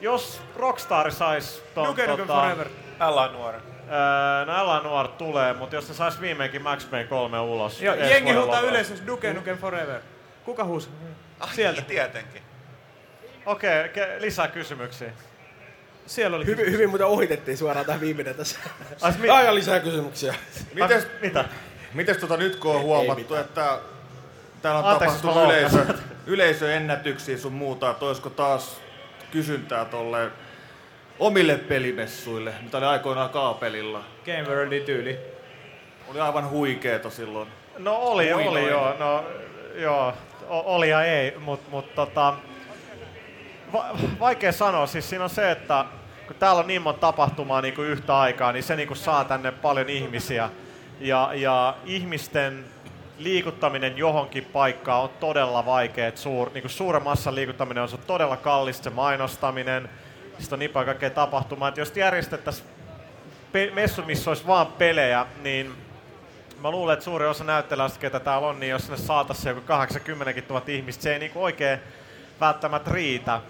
jos 0.00 0.40
Rockstar 0.56 1.12
sais 1.12 1.62
ton, 1.74 1.86
Duke 1.86 2.06
Nukem 2.06 2.26
tota, 2.26 2.40
Forever. 2.40 2.68
Älä 3.00 3.28
nuori. 3.32 3.58
Öö, 3.90 4.44
no 4.44 4.82
Nuor 4.82 5.08
tulee, 5.08 5.52
mutta 5.52 5.76
jos 5.76 5.88
ne 5.88 5.94
sais 5.94 6.20
viimeinkin 6.20 6.62
Max 6.62 6.90
Payne 6.90 7.06
3 7.08 7.40
ulos. 7.40 7.82
Joo, 7.82 7.94
jengi 7.94 8.32
huutaa 8.32 8.60
yleisössä 8.60 9.06
Duke 9.06 9.32
Nukem 9.32 9.58
Forever. 9.58 10.00
Kuka 10.44 10.64
huusi? 10.64 10.88
Ai, 11.40 11.54
Sieltä. 11.54 11.82
tietenkin. 11.82 12.42
Okei, 13.46 13.84
okay, 13.84 14.04
lisää 14.20 14.48
kysymyksiä. 14.48 15.12
Siellä 16.06 16.36
oli 16.36 16.46
Hyvin, 16.46 16.72
hyvin 16.72 16.88
muuten 16.88 17.06
ohitettiin 17.06 17.58
suoraan 17.58 17.86
tämä 17.86 18.00
viimeinen 18.00 18.34
tässä. 18.34 18.58
Ai, 19.02 19.12
mi- 19.18 19.28
Aika 19.30 19.54
lisää 19.54 19.80
kysymyksiä. 19.80 20.34
Mites, 20.74 21.04
Ai, 21.04 21.10
mitä? 21.22 21.44
mites 21.94 22.16
tota 22.16 22.36
nyt 22.36 22.56
kun 22.56 22.74
on 22.76 22.82
huomattu, 22.82 23.22
mitään. 23.22 23.40
että 23.40 23.78
täällä 24.62 24.78
on 24.80 24.86
Anteeksi, 24.86 25.16
tapahtunut 25.22 25.48
yleisö, 25.50 25.84
yleisöennätyksiä 26.26 27.38
sun 27.38 27.52
muuta, 27.52 27.90
että 27.90 28.04
olisiko 28.04 28.30
taas 28.30 28.80
kysyntää 29.32 29.84
tolle 29.84 30.30
omille 31.18 31.56
pelimessuille, 31.58 32.54
mitä 32.62 32.76
oli 32.78 32.86
aikoinaan 32.86 33.30
kaapelilla. 33.30 34.04
Game 34.26 34.42
Worldin 34.48 34.82
tyyli. 34.82 35.18
Oli 36.08 36.20
aivan 36.20 36.50
huikeeta 36.50 37.10
silloin. 37.10 37.48
No 37.78 37.94
oli, 37.96 38.32
oli 38.32 38.42
Muinoin. 38.44 38.68
joo. 38.68 38.94
No, 38.98 39.24
joo, 39.74 40.12
o- 40.48 40.74
oli 40.74 40.88
ja 40.90 41.04
ei, 41.04 41.34
mutta 41.38 41.70
mut, 41.70 41.94
tota, 41.94 42.34
va- 43.72 43.88
vaikea 44.20 44.52
sanoa. 44.52 44.86
Siis 44.86 45.10
siinä 45.10 45.24
on 45.24 45.30
se, 45.30 45.50
että 45.50 45.84
kun 46.26 46.36
täällä 46.36 46.60
on 46.60 46.66
niin 46.66 46.82
monta 46.82 47.00
tapahtumaa 47.00 47.60
niin 47.60 47.74
kuin 47.74 47.88
yhtä 47.88 48.18
aikaa, 48.18 48.52
niin 48.52 48.62
se 48.62 48.76
niin 48.76 48.88
kuin 48.88 48.98
saa 48.98 49.24
tänne 49.24 49.52
paljon 49.52 49.88
ihmisiä. 49.88 50.50
Ja, 51.00 51.30
ja 51.34 51.74
ihmisten 51.84 52.64
liikuttaminen 53.18 53.98
johonkin 53.98 54.44
paikkaan 54.44 55.02
on 55.02 55.10
todella 55.20 55.66
vaikea. 55.66 56.12
Suur, 56.14 56.50
niin 56.54 56.62
kuin 56.62 56.70
suuren 56.70 57.02
massan 57.02 57.34
liikuttaminen 57.34 57.82
on 57.82 57.88
se 57.88 57.96
on 57.96 58.02
todella 58.06 58.36
kallista, 58.36 58.84
se 58.84 58.90
mainostaminen. 58.90 59.88
Sitten 60.38 60.56
on 60.56 60.58
niin 60.58 60.70
paljon 60.70 60.86
kaikkea 60.86 61.10
tapahtumaa, 61.10 61.68
että 61.68 61.80
jos 61.80 61.96
järjestettäisiin 61.96 62.68
pe- 63.52 63.70
messu, 63.74 64.02
missä 64.02 64.30
olisi 64.30 64.46
vaan 64.46 64.66
pelejä, 64.66 65.26
niin 65.42 65.72
mä 66.60 66.70
luulen, 66.70 66.92
että 66.92 67.04
suuri 67.04 67.26
osa 67.26 67.44
näyttelijöistä, 67.44 67.98
ketä 68.00 68.20
täällä 68.20 68.48
on, 68.48 68.60
niin 68.60 68.70
jos 68.70 68.90
ne 68.90 68.96
saataisiin 68.96 69.48
joku 69.48 69.60
80 69.66 70.42
000 70.48 70.62
ihmistä, 70.66 71.02
se 71.02 71.12
ei 71.12 71.18
niinku 71.18 71.42
oikein 71.42 71.78
välttämättä 72.40 72.90
riitä. 72.90 73.40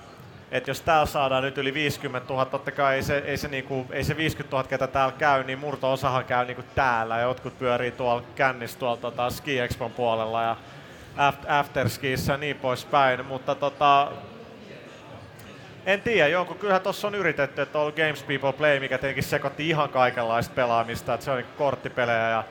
Et 0.50 0.68
jos 0.68 0.80
täällä 0.80 1.06
saadaan 1.06 1.42
nyt 1.42 1.58
yli 1.58 1.74
50 1.74 2.32
000, 2.32 2.44
totta 2.44 2.70
kai 2.70 2.94
ei 2.94 3.02
se, 3.02 3.18
ei 3.18 3.36
se, 3.36 3.48
niinku, 3.48 3.86
ei 3.90 4.04
se 4.04 4.16
50 4.16 4.56
000, 4.56 4.68
ketä 4.68 4.86
täällä 4.86 5.14
käy, 5.18 5.44
niin 5.44 5.58
murto-osahan 5.58 6.24
käy 6.24 6.46
niinku 6.46 6.64
täällä. 6.74 7.16
Ja 7.16 7.22
jotkut 7.22 7.58
pyörii 7.58 7.90
tuolla 7.90 8.22
kännissä 8.34 8.78
tuolla 8.78 8.96
tota, 8.96 9.30
Ski 9.30 9.58
Expon 9.58 9.90
puolella 9.92 10.42
ja 10.42 10.56
aft- 11.16 11.50
afterskiissa 11.50 12.32
ja 12.32 12.38
niin 12.38 12.56
poispäin. 12.56 13.26
Mutta 13.26 13.54
tota, 13.54 14.12
en 15.86 16.02
tiedä, 16.02 16.28
jonkun, 16.28 16.58
kyllähän 16.58 16.82
tuossa 16.82 17.08
on 17.08 17.14
yritetty, 17.14 17.62
että 17.62 17.78
on 17.78 17.92
Games 17.96 18.22
People 18.22 18.52
Play, 18.52 18.80
mikä 18.80 18.98
tietenkin 18.98 19.24
sekoitti 19.24 19.68
ihan 19.68 19.88
kaikenlaista 19.88 20.54
pelaamista, 20.54 21.14
että 21.14 21.24
se 21.24 21.30
on 21.30 21.44
korttipelejä 21.58 22.30
ja 22.30 22.44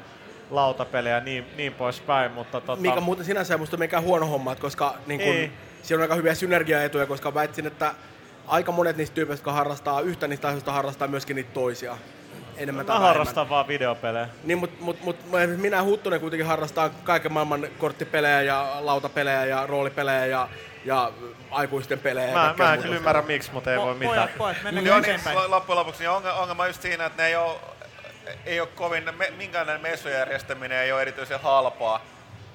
lautapelejä 0.50 1.16
ja 1.16 1.24
niin, 1.24 1.46
niin 1.58 1.74
poispäin, 1.74 2.32
mutta 2.32 2.62
tota, 2.62 2.82
Mikä 2.82 3.02
muuten 3.02 3.26
sinänsä 3.26 3.54
ei 3.54 3.58
musta 3.58 3.78
mikään 3.78 4.04
huono 4.04 4.26
homma, 4.26 4.56
koska 4.56 4.96
niin 5.08 5.20
kun, 5.20 5.30
Ei. 5.30 5.52
siinä 5.82 5.98
on 5.98 6.02
aika 6.02 6.16
hyviä 6.16 6.36
synergiaetuja, 6.36 7.06
koska 7.06 7.34
väitsin, 7.34 7.68
että 7.68 7.94
aika 8.48 8.72
monet 8.72 8.98
niistä 8.98 9.16
tyypeistä, 9.16 9.42
jotka 9.42 9.52
harrastaa 9.52 10.02
yhtä 10.02 10.28
niistä 10.28 10.48
asioista, 10.48 10.72
harrastaa 10.72 11.08
myöskin 11.08 11.36
niitä 11.36 11.52
toisia. 11.54 11.98
Enemmän 12.58 12.86
mä 12.86 13.00
harrastan 13.00 13.50
vaan 13.50 13.68
videopelejä. 13.68 14.30
Niin, 14.44 14.58
mutta 14.58 14.84
mut, 14.84 15.02
mut, 15.04 15.16
minä 15.58 15.84
Huttunen 15.84 16.20
kuitenkin 16.20 16.46
harrastaa 16.46 16.90
kaiken 16.90 17.34
maailman 17.34 17.68
korttipelejä 17.78 18.42
ja 18.42 18.78
lautapelejä 18.80 19.46
ja 19.46 19.68
roolipelejä 19.68 20.26
ja, 20.26 20.50
ja 20.86 21.12
aikuisten 21.52 22.00
pelejä. 22.00 22.34
Mä, 22.34 22.56
mä 22.58 22.74
en 22.74 22.82
kyllä 22.82 22.96
ymmärrä 22.96 23.22
miksi, 23.22 23.52
mutta 23.52 23.72
ei 23.72 23.78
Po- 23.78 23.82
voi 23.82 23.96
mitään. 23.96 24.30
pojat, 24.38 24.58
pojat, 24.62 24.74
niin, 24.76 24.98
eteenpäin? 24.98 25.52
loppujen 25.52 25.80
lopuksi 25.80 26.00
niin 26.00 26.10
ongelma, 26.10 26.40
ongelma 26.40 26.64
on 26.64 26.70
just 26.70 26.82
siinä, 26.82 27.06
että 27.06 27.22
ne 27.22 27.28
ei 27.28 27.36
ole, 27.36 27.56
ei 28.46 28.60
ole 28.60 28.70
kovin, 28.76 29.16
me, 29.18 29.34
minkäänlainen 29.38 29.82
messujen 29.82 30.20
järjestäminen 30.20 30.78
ei 30.78 30.92
ole 30.92 31.02
erityisen 31.02 31.40
halpaa. 31.40 32.02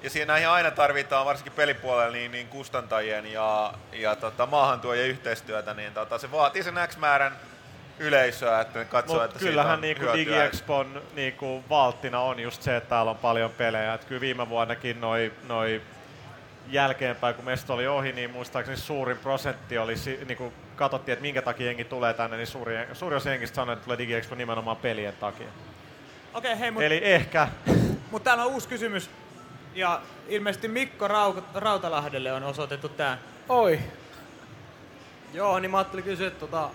Ja 0.03 0.09
siinähän 0.09 0.51
aina 0.51 0.71
tarvitaan, 0.71 1.25
varsinkin 1.25 1.53
pelipuolella, 1.53 2.11
niin, 2.11 2.31
niin 2.31 2.47
kustantajien 2.47 3.31
ja, 3.31 3.73
ja 3.91 4.15
tota, 4.15 4.45
maahantuojien 4.45 5.07
yhteistyötä, 5.09 5.73
niin 5.73 5.93
tota, 5.93 6.17
se 6.17 6.31
vaatii 6.31 6.63
sen 6.63 6.79
X 6.87 6.97
määrän 6.97 7.35
yleisöä, 7.99 8.61
että 8.61 8.79
ne 8.79 8.85
katsoo, 8.85 9.15
Mut 9.15 9.25
että 9.25 9.39
siitä 9.39 9.49
kyllähän 9.49 9.73
on 9.73 9.81
niinku. 9.81 10.05
DigiExpon 10.13 11.01
niinku 11.15 11.63
valttina 11.69 12.19
on 12.19 12.39
just 12.39 12.61
se, 12.61 12.77
että 12.77 12.89
täällä 12.89 13.11
on 13.11 13.17
paljon 13.17 13.51
pelejä. 13.51 13.93
Et 13.93 14.05
kyllä 14.05 14.21
viime 14.21 14.49
vuonnakin 14.49 15.01
noi, 15.01 15.33
noi 15.47 15.81
jälkeenpäin, 16.67 17.35
kun 17.35 17.45
mesto 17.45 17.73
oli 17.73 17.87
ohi, 17.87 18.11
niin 18.11 18.29
muistaakseni 18.31 18.77
suurin 18.77 19.17
prosentti 19.17 19.77
oli, 19.77 19.97
si- 19.97 20.19
niinku 20.27 20.53
katsottiin, 20.75 21.13
että 21.13 21.21
minkä 21.21 21.41
takia 21.41 21.65
jengi 21.65 21.83
tulee 21.83 22.13
tänne, 22.13 22.37
niin 22.37 22.47
suuri, 22.47 22.75
suuri 22.93 23.15
osa 23.15 23.29
jengistä 23.29 23.55
sanoi, 23.55 23.73
että 23.73 23.83
tulee 23.83 23.97
DigiExpo 23.97 24.35
nimenomaan 24.35 24.77
pelien 24.77 25.13
takia. 25.19 25.47
Okei, 26.33 26.59
hei, 26.59 26.71
mutta 26.71 26.85
Eli 26.85 27.01
ehkä 27.03 27.47
mut 28.11 28.23
täällä 28.23 28.45
on 28.45 28.51
uusi 28.51 28.67
kysymys. 28.67 29.09
Ja 29.75 30.01
ilmeisesti 30.27 30.67
Mikko 30.67 31.07
Rau- 31.07 31.43
Rautalahdelle 31.55 32.33
on 32.33 32.43
osoitettu 32.43 32.89
tää. 32.89 33.17
Oi, 33.49 33.79
Joo, 35.33 35.59
niin 35.59 35.71
mä 35.71 35.77
ajattelin 35.77 36.03
kysyä, 36.05 36.27
että 36.27 36.39
tota, 36.39 36.69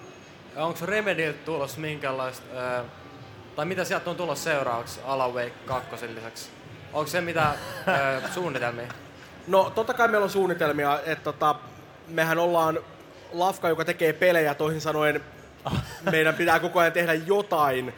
onko 0.56 0.78
Remediltä 0.86 1.38
tulossa 1.44 1.80
minkälaista, 1.80 2.58
ää, 2.58 2.84
tai 3.56 3.64
mitä 3.64 3.84
sieltä 3.84 4.10
on 4.10 4.16
tulossa 4.16 4.44
seuraavaksi 4.50 5.00
Alan 5.04 5.34
Wake 5.34 5.52
2 5.66 6.14
lisäksi? 6.14 6.50
Onko 6.92 7.06
se 7.10 7.20
mitä 7.20 7.42
ää, 7.42 7.56
suunnitelmia? 8.34 8.86
No 9.46 9.72
totta 9.74 9.94
kai 9.94 10.08
meillä 10.08 10.24
on 10.24 10.30
suunnitelmia, 10.30 11.00
että 11.06 11.24
tota, 11.24 11.54
mehän 12.08 12.38
ollaan 12.38 12.78
lafka, 13.32 13.68
joka 13.68 13.84
tekee 13.84 14.12
pelejä, 14.12 14.54
toisin 14.54 14.80
sanoen 14.80 15.20
meidän 16.10 16.34
pitää 16.34 16.60
koko 16.60 16.80
ajan 16.80 16.92
tehdä 16.92 17.14
jotain. 17.14 17.94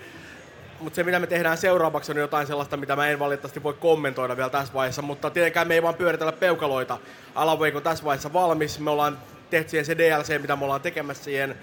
Mutta 0.80 0.96
se, 0.96 1.02
mitä 1.02 1.20
me 1.20 1.26
tehdään 1.26 1.58
seuraavaksi, 1.58 2.12
on 2.12 2.18
jotain 2.18 2.46
sellaista, 2.46 2.76
mitä 2.76 2.96
mä 2.96 3.08
en 3.08 3.18
valitettavasti 3.18 3.62
voi 3.62 3.74
kommentoida 3.74 4.36
vielä 4.36 4.50
tässä 4.50 4.74
vaiheessa. 4.74 5.02
Mutta 5.02 5.30
tietenkään 5.30 5.68
me 5.68 5.74
ei 5.74 5.82
vaan 5.82 5.94
pyöritellä 5.94 6.32
peukaloita. 6.32 6.98
Alan 7.34 7.58
on 7.74 7.82
tässä 7.82 8.04
vaiheessa 8.04 8.32
valmis. 8.32 8.78
Me 8.78 8.90
ollaan 8.90 9.18
tehty 9.50 9.70
siihen 9.70 9.84
se 9.84 9.98
DLC, 9.98 10.40
mitä 10.40 10.56
me 10.56 10.64
ollaan 10.64 10.80
tekemässä 10.80 11.24
siihen. 11.24 11.54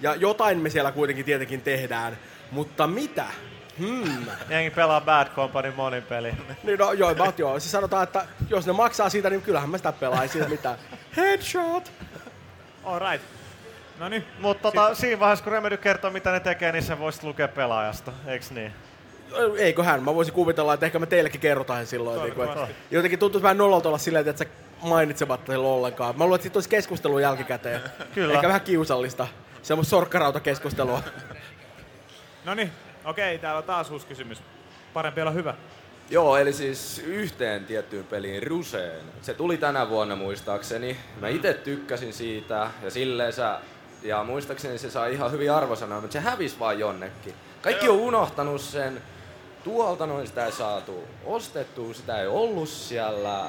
Ja 0.00 0.14
jotain 0.14 0.58
me 0.58 0.70
siellä 0.70 0.92
kuitenkin 0.92 1.24
tietenkin 1.24 1.62
tehdään. 1.62 2.18
Mutta 2.50 2.86
mitä? 2.86 3.26
Hmm. 3.78 4.26
jengi 4.48 4.70
pelaa 4.70 5.00
Bad 5.00 5.28
Company 5.28 5.72
monin 5.76 6.02
peli. 6.02 6.32
Niin 6.62 6.78
no 6.78 6.92
joo, 6.92 7.14
mä, 7.14 7.32
joo. 7.38 7.60
Siis 7.60 7.72
sanotaan, 7.72 8.02
että 8.02 8.26
jos 8.48 8.66
ne 8.66 8.72
maksaa 8.72 9.08
siitä, 9.08 9.30
niin 9.30 9.42
kyllähän 9.42 9.70
mä 9.70 9.76
sitä 9.76 9.92
pelaan, 9.92 10.22
ei 10.22 10.28
siinä 10.28 10.48
mitään. 10.48 10.78
Headshot! 11.16 11.92
Alright. 12.84 13.26
No 13.98 14.08
niin. 14.08 14.24
Mutta 14.38 14.62
tota, 14.62 14.94
siinä 14.94 15.20
vaiheessa, 15.20 15.44
kun 15.44 15.52
Remedy 15.52 15.76
kertoo, 15.76 16.10
mitä 16.10 16.32
ne 16.32 16.40
tekee, 16.40 16.72
niin 16.72 16.82
se 16.82 16.98
voisit 16.98 17.22
lukea 17.22 17.48
pelaajasta, 17.48 18.12
eiks 18.26 18.50
niin? 18.50 18.72
Eiköhän, 19.58 20.02
mä 20.02 20.14
voisin 20.14 20.34
kuvitella, 20.34 20.74
että 20.74 20.86
ehkä 20.86 20.98
me 20.98 21.06
teillekin 21.06 21.40
kerrotaan 21.40 21.86
silloin. 21.86 22.22
Niin 22.22 22.34
kuin, 22.34 22.48
että 22.48 22.68
jotenkin 22.90 23.18
tuntuisi 23.18 23.42
vähän 23.42 23.58
nololta 23.58 23.88
olla 23.88 23.98
silleen, 23.98 24.28
että 24.28 24.44
sä 24.44 24.50
mainitsematta 24.82 25.52
sillä 25.52 25.68
ollenkaan. 25.68 26.18
Mä 26.18 26.24
luulen, 26.24 26.36
että 26.36 26.42
siitä 26.42 26.56
olisi 26.56 26.68
keskustelua 26.68 27.20
jälkikäteen. 27.20 27.80
Kyllä. 28.14 28.34
Ehkä 28.34 28.48
vähän 28.48 28.60
kiusallista. 28.60 29.26
Semmoista 29.62 29.90
sorkkarautakeskustelua. 29.90 31.02
No 32.44 32.54
niin. 32.54 32.72
Okei, 33.04 33.38
täällä 33.38 33.58
on 33.58 33.64
taas 33.64 33.90
uusi 33.90 34.06
kysymys. 34.06 34.42
Parempi 34.94 35.20
olla 35.20 35.30
hyvä. 35.30 35.54
Joo, 36.10 36.36
eli 36.36 36.52
siis 36.52 36.98
yhteen 36.98 37.64
tiettyyn 37.64 38.04
peliin 38.04 38.42
Ruseen. 38.42 39.04
Se 39.22 39.34
tuli 39.34 39.56
tänä 39.56 39.88
vuonna 39.88 40.16
muistaakseni. 40.16 40.96
Mä 41.20 41.28
itse 41.28 41.54
tykkäsin 41.54 42.12
siitä 42.12 42.70
ja 42.82 42.90
silleensä, 42.90 43.58
ja 44.02 44.24
muistaakseni 44.24 44.78
se 44.78 44.90
sai 44.90 45.12
ihan 45.12 45.32
hyvin 45.32 45.52
arvosanoja, 45.52 46.00
mutta 46.00 46.12
se 46.12 46.20
hävisi 46.20 46.58
vaan 46.58 46.78
jonnekin. 46.78 47.34
Kaikki 47.62 47.88
on 47.88 47.96
unohtanut 47.96 48.60
sen. 48.60 49.02
Tuolta 49.64 50.06
noin 50.06 50.26
sitä 50.26 50.46
ei 50.46 50.52
saatu 50.52 51.08
ostettua, 51.24 51.94
sitä 51.94 52.20
ei 52.20 52.26
ollut 52.26 52.68
siellä. 52.68 53.44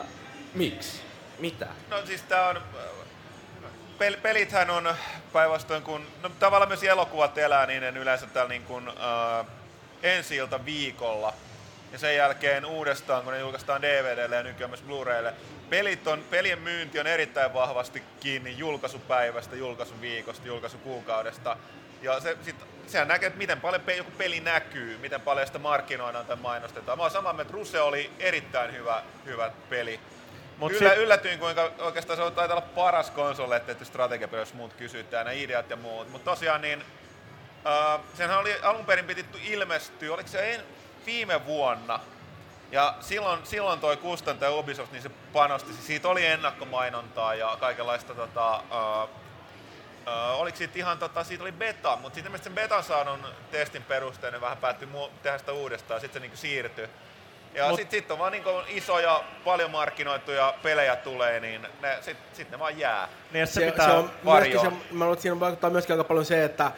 Miksi? 0.54 1.02
Mitä? 1.40 1.68
No 1.90 2.06
siis 2.06 2.22
tää 2.22 2.50
on... 2.50 2.58
Pel- 4.04 4.22
pelithän 4.22 4.70
on 4.70 4.96
päinvastoin 5.34 5.84
kun... 5.84 6.08
No 6.24 6.30
tavallaan 6.40 6.70
myös 6.70 6.84
elokuvat 6.84 7.38
elää, 7.38 7.66
niin 7.66 7.82
ne 7.82 7.90
yleensä 7.90 8.26
täällä 8.26 8.50
niin 8.50 8.64
kuin, 8.64 8.88
äh, 8.88 9.46
ensi 10.04 10.36
ilta 10.36 10.66
viikolla. 10.66 11.34
Ja 11.92 12.00
sen 12.00 12.16
jälkeen 12.16 12.66
uudestaan, 12.66 13.24
kun 13.24 13.34
ne 13.34 13.40
julkaistaan 13.40 13.82
DVDlle 13.82 14.36
ja 14.36 14.44
nykyään 14.44 14.70
myös 14.70 14.82
Blu-raylle. 14.82 15.34
Pelit 15.70 16.08
on, 16.08 16.24
pelien 16.30 16.60
myynti 16.60 17.00
on 17.00 17.08
erittäin 17.08 17.54
vahvasti 17.54 18.04
kiinni 18.20 18.58
julkaisupäivästä, 18.58 19.56
julkaisuviikosta, 19.56 20.48
julkaisukuukaudesta. 20.48 21.58
Ja 22.02 22.20
se, 22.20 22.38
sit, 22.42 22.56
sehän 22.88 23.08
näkee, 23.08 23.28
että 23.28 23.38
miten 23.38 23.62
paljon 23.62 23.82
joku 23.98 24.12
peli 24.12 24.40
näkyy, 24.40 24.98
miten 24.98 25.22
paljon 25.22 25.48
sitä 25.48 25.60
markkinoidaan 25.60 26.26
tai 26.26 26.36
mainostetaan. 26.36 26.98
Mä 26.98 27.04
oon 27.04 27.12
samaa 27.12 27.34
mieltä, 27.34 27.54
Ruse 27.54 27.82
oli 27.82 28.12
erittäin 28.20 28.74
hyvä, 28.74 29.04
hyvä 29.26 29.52
peli. 29.70 30.00
Mut 30.58 30.72
Kyllä 30.72 30.90
sit- 30.90 31.00
yllätyin, 31.00 31.40
kuinka 31.40 31.72
oikeastaan 31.80 32.18
se 32.18 32.24
on 32.24 32.34
taitaa 32.34 32.58
olla 32.58 32.68
paras 32.76 33.12
konsoli, 33.12 33.56
että 33.56 33.86
strategiapeli, 33.86 34.42
jos 34.42 34.54
muut 34.54 34.74
kysytään, 34.74 35.26
nämä 35.26 35.34
ideat 35.34 35.70
ja 35.70 35.76
muut. 35.76 36.10
Mutta 36.12 36.32
tosiaan 36.32 36.62
niin, 36.62 36.80
uh, 36.80 38.04
senhän 38.14 38.40
oli 38.40 38.54
alun 38.62 38.86
perin 38.86 39.06
piti 39.06 39.26
ilmestyä, 39.44 40.14
oliko 40.14 40.30
se 40.30 40.54
en, 40.54 40.62
viime 41.06 41.46
vuonna? 41.46 42.00
Ja 42.72 42.94
silloin, 43.00 43.40
silloin 43.44 43.80
toi 43.80 43.98
kustantaja 43.98 44.52
Ubisoft, 44.52 44.92
niin 44.92 45.02
se 45.02 45.10
panosti, 45.34 45.74
siitä 45.74 46.08
oli 46.08 46.26
ennakkomainontaa 46.26 47.36
ja 47.36 47.58
kaikenlaista 47.60 48.16
tota, 48.16 48.58
uh, 48.58 49.10
Uh, 50.08 50.42
oliko 50.42 50.58
siitä 50.58 50.74
ihan, 50.80 51.00
tota, 51.00 51.24
siitä 51.24 51.44
oli 51.44 51.52
beta, 51.52 51.96
mutta 51.96 52.16
sitten 52.16 52.44
sen 52.44 52.54
betan 52.54 52.84
saanut 52.84 53.20
testin 53.52 53.84
perusteella 53.84 54.42
vähän 54.42 54.58
päättyi 54.58 54.88
mu- 54.94 55.10
tehdä 55.24 55.38
sitä 55.38 55.52
uudestaan, 55.52 56.02
sitten 56.02 56.14
se 56.14 56.20
niinku 56.20 56.38
siirtyi. 56.38 56.90
Ja 57.54 57.70
Mut- 57.70 57.76
sitten 57.80 58.00
sit 58.00 58.12
on 58.12 58.20
vaan 58.20 58.32
niinku 58.32 58.50
isoja, 58.68 59.24
paljon 59.44 59.72
markkinoituja 59.72 60.54
pelejä 60.64 60.96
tulee, 60.96 61.40
niin 61.40 61.62
ne, 61.82 61.96
sitten 62.02 62.36
sit 62.36 62.52
ne 62.52 62.60
vaan 62.60 62.80
jää. 62.80 63.08
Niin, 63.32 63.48
se, 63.48 63.54
Se, 63.54 63.66
pitää... 63.72 63.86
se 63.88 63.92
on 63.94 64.04
myöskin 64.04 64.26
varjoa. 64.26 64.64
se, 64.64 64.70
mä 64.70 64.78
luulen, 65.06 65.14
että 65.14 65.22
siinä 65.22 65.40
vaikuttaa 65.40 65.70
myöskin 65.70 65.94
aika 65.94 66.04
paljon 66.04 66.26
se, 66.26 66.44
että 66.44 66.72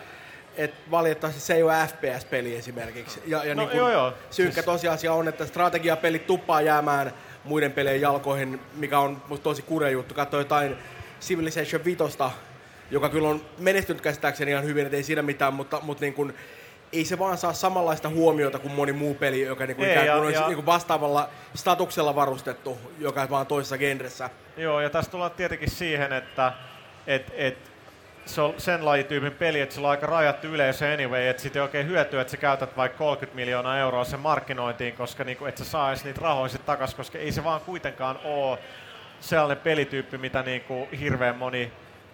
et 0.57 0.73
valitettavasti 0.91 1.41
se 1.41 1.53
ei 1.53 1.64
ole 1.64 1.73
FPS-peli 1.88 2.56
esimerkiksi. 2.56 3.22
Ja, 3.26 3.43
ja 3.43 3.56
No, 3.56 3.61
niin 3.61 3.69
kuin 3.69 3.80
joo, 3.80 3.89
joo. 3.91 4.14
synkkä 4.31 4.53
Siis- 4.53 4.65
tosiasia 4.65 5.14
on, 5.14 5.27
että 5.27 5.45
strategiapelit 5.45 6.27
tuppaa 6.27 6.61
jäämään 6.61 7.14
muiden 7.43 7.72
pelien 7.72 8.02
jalkoihin, 8.02 8.61
mikä 8.73 8.99
on 8.99 9.22
musta 9.27 9.43
tosi 9.43 9.61
kurja 9.61 9.89
juttu. 9.89 10.14
Katso 10.14 10.38
jotain 10.38 10.77
Civilization 11.22 11.85
5, 11.85 12.03
joka 12.91 13.10
kyllä 13.10 13.27
on 13.30 13.45
menestynyt 13.57 14.02
käsittääkseni 14.02 14.52
ihan 14.52 14.64
hyvin, 14.64 14.85
että 14.85 14.97
ei 14.97 15.03
siinä 15.03 15.22
mitään, 15.22 15.53
mutta, 15.53 15.80
mutta 15.81 16.02
niin 16.02 16.14
kuin, 16.14 16.35
ei 16.94 17.06
se 17.06 17.20
vaan 17.20 17.38
saa 17.38 17.53
samanlaista 17.53 18.10
huomiota 18.10 18.60
kuin 18.60 18.74
moni 18.74 18.91
muu 18.91 19.14
peli, 19.16 19.41
joka 19.41 19.66
niin 19.66 19.76
kuin 19.78 19.90
Ei, 19.90 19.94
ikään 19.94 20.07
kuin 20.07 20.16
ja- 20.18 20.22
olisi 20.24 20.40
ja- 20.41 20.48
niin 20.48 20.56
kuin 20.56 20.66
vastaavalla 20.66 21.30
statuksella 21.56 22.16
varustettu, 22.16 22.78
joka 22.99 23.30
vaan 23.30 23.48
toisessa 23.48 23.78
genressä. 23.78 24.30
Joo, 24.57 24.82
ja 24.82 24.90
tässä 24.90 25.12
tullaan 25.12 25.32
tietenkin 25.32 25.72
siihen, 25.72 26.14
että 26.14 26.53
et, 27.07 27.32
et, 27.36 27.57
se 28.26 28.41
on 28.41 28.53
sen 28.57 28.86
lajityypin 28.86 29.32
peli, 29.32 29.62
että 29.62 29.76
sillä 29.76 29.88
on 29.88 29.91
aika 29.91 30.06
rajattu 30.07 30.48
yleisö 30.48 30.94
anyway, 30.94 31.28
että 31.28 31.41
siitä 31.41 31.60
ei 31.60 31.64
oikein 31.64 31.88
hyötyä, 31.88 32.22
että 32.22 32.32
sä 32.32 32.38
käytät 32.38 32.78
vaikka 32.78 32.98
30 32.98 33.36
miljoonaa 33.36 33.78
euroa 33.80 34.03
sen 34.03 34.20
markkinointiin, 34.20 34.94
koska 34.95 35.24
niinku, 35.24 35.45
et 35.45 35.57
sä 35.57 35.66
saa 35.66 35.90
edes 35.90 36.03
niitä 36.03 36.22
rahoja 36.22 36.49
takas, 36.66 36.95
koska 36.95 37.18
ei 37.18 37.32
se 37.32 37.44
vaan 37.44 37.62
kuitenkaan 37.62 38.20
ole 38.24 38.60
sellainen 39.20 39.64
pelityyppi, 39.64 40.18
mitä 40.18 40.44
niinku 40.44 40.88
hirveän 40.99 41.36
moni, 41.36 41.72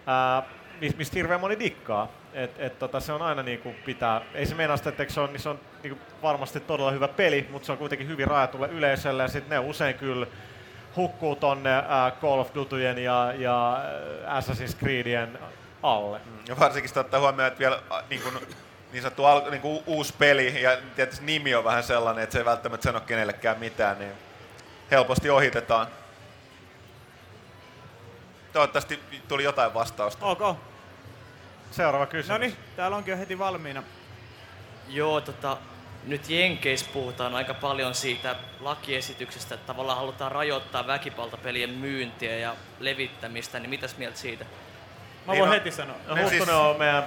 ää, 0.08 0.44
mis- 0.82 0.98
mistä 0.98 1.16
hirveän 1.16 1.40
moni 1.40 1.60
dikkaa. 1.60 2.08
Et, 2.34 2.52
et, 2.60 2.80
tota, 2.80 3.00
se 3.00 3.14
on 3.14 3.22
aina 3.22 3.44
niinku 3.44 3.76
pitää, 3.86 4.22
ei 4.34 4.46
se 4.46 4.56
meinaa 4.56 4.78
sitä, 4.78 4.90
että 4.90 5.06
se 5.10 5.20
on, 5.20 5.34
niin 5.34 5.40
se 5.40 5.50
on 5.50 5.60
niinku 5.84 6.02
varmasti 6.22 6.60
todella 6.60 6.92
hyvä 6.92 7.08
peli, 7.08 7.48
mutta 7.52 7.66
se 7.66 7.72
on 7.72 7.78
kuitenkin 7.78 8.08
hyvin 8.08 8.28
rajatulle 8.28 8.68
yleisölle 8.68 9.24
ja 9.24 9.28
sitten 9.28 9.50
ne 9.50 9.70
usein 9.70 9.96
kyllä 9.96 10.28
hukkuu 10.96 11.36
tonne 11.36 11.78
äh, 11.78 11.86
Call 12.22 12.40
of 12.40 12.54
Dutyjen 12.56 12.98
ja, 12.98 13.34
ja 13.38 13.80
Assassin's 14.26 14.78
Creedien 14.80 15.40
alle. 15.84 16.22
Ja 16.48 16.60
varsinkin 16.60 16.90
sitä 16.90 17.00
ottaa 17.00 17.20
huomioon, 17.20 17.48
että 17.48 17.60
vielä 17.60 17.76
äh, 17.92 18.04
niin, 18.10 18.22
kuin, 18.22 18.36
niin 18.92 19.02
sanottu 19.02 19.26
al, 19.26 19.52
niin 19.52 19.62
kuin 19.62 19.84
uusi 19.86 20.14
peli 20.18 20.62
ja 20.62 20.78
tietysti 20.96 21.26
nimi 21.26 21.56
on 21.56 21.64
vähän 21.64 21.84
sellainen, 21.84 22.24
että 22.24 22.34
se 22.34 22.40
ei 22.40 22.46
välttämättä 22.46 22.84
sano 22.84 23.00
kenellekään 23.00 23.60
mitään, 23.60 24.00
niin 24.00 24.12
helposti 24.92 25.30
ohitetaan. 25.30 25.88
Toivottavasti 28.54 29.00
tuli 29.28 29.44
jotain 29.44 29.74
vastausta. 29.74 30.26
Ok. 30.26 30.58
Seuraava 31.72 32.06
kysymys. 32.06 32.30
No 32.30 32.38
niin, 32.38 32.58
täällä 32.76 32.98
onkin 32.98 33.12
jo 33.12 33.18
heti 33.18 33.40
valmiina. 33.40 33.84
Joo, 34.90 35.22
tota, 35.22 35.58
nyt 36.04 36.30
Jenkeissä 36.30 36.86
puhutaan 36.94 37.36
aika 37.36 37.54
paljon 37.54 37.96
siitä 37.96 38.36
lakiesityksestä, 38.60 39.56
että 39.56 39.68
tavallaan 39.68 39.98
halutaan 39.98 40.32
rajoittaa 40.32 40.88
väkivaltapelien 40.88 41.70
myyntiä 41.70 42.38
ja 42.38 42.56
levittämistä, 42.80 43.60
niin 43.60 43.70
mitäs 43.70 43.98
mieltä 43.98 44.18
siitä? 44.18 44.46
Mä 45.28 45.34
voin 45.38 45.50
heti 45.50 45.72
sanoa. 45.72 45.96
No, 46.08 46.16
Niin 46.16 46.24
Huttunen 46.24 46.46
siis- 46.48 46.58
on 46.60 46.78
meidän 46.78 47.04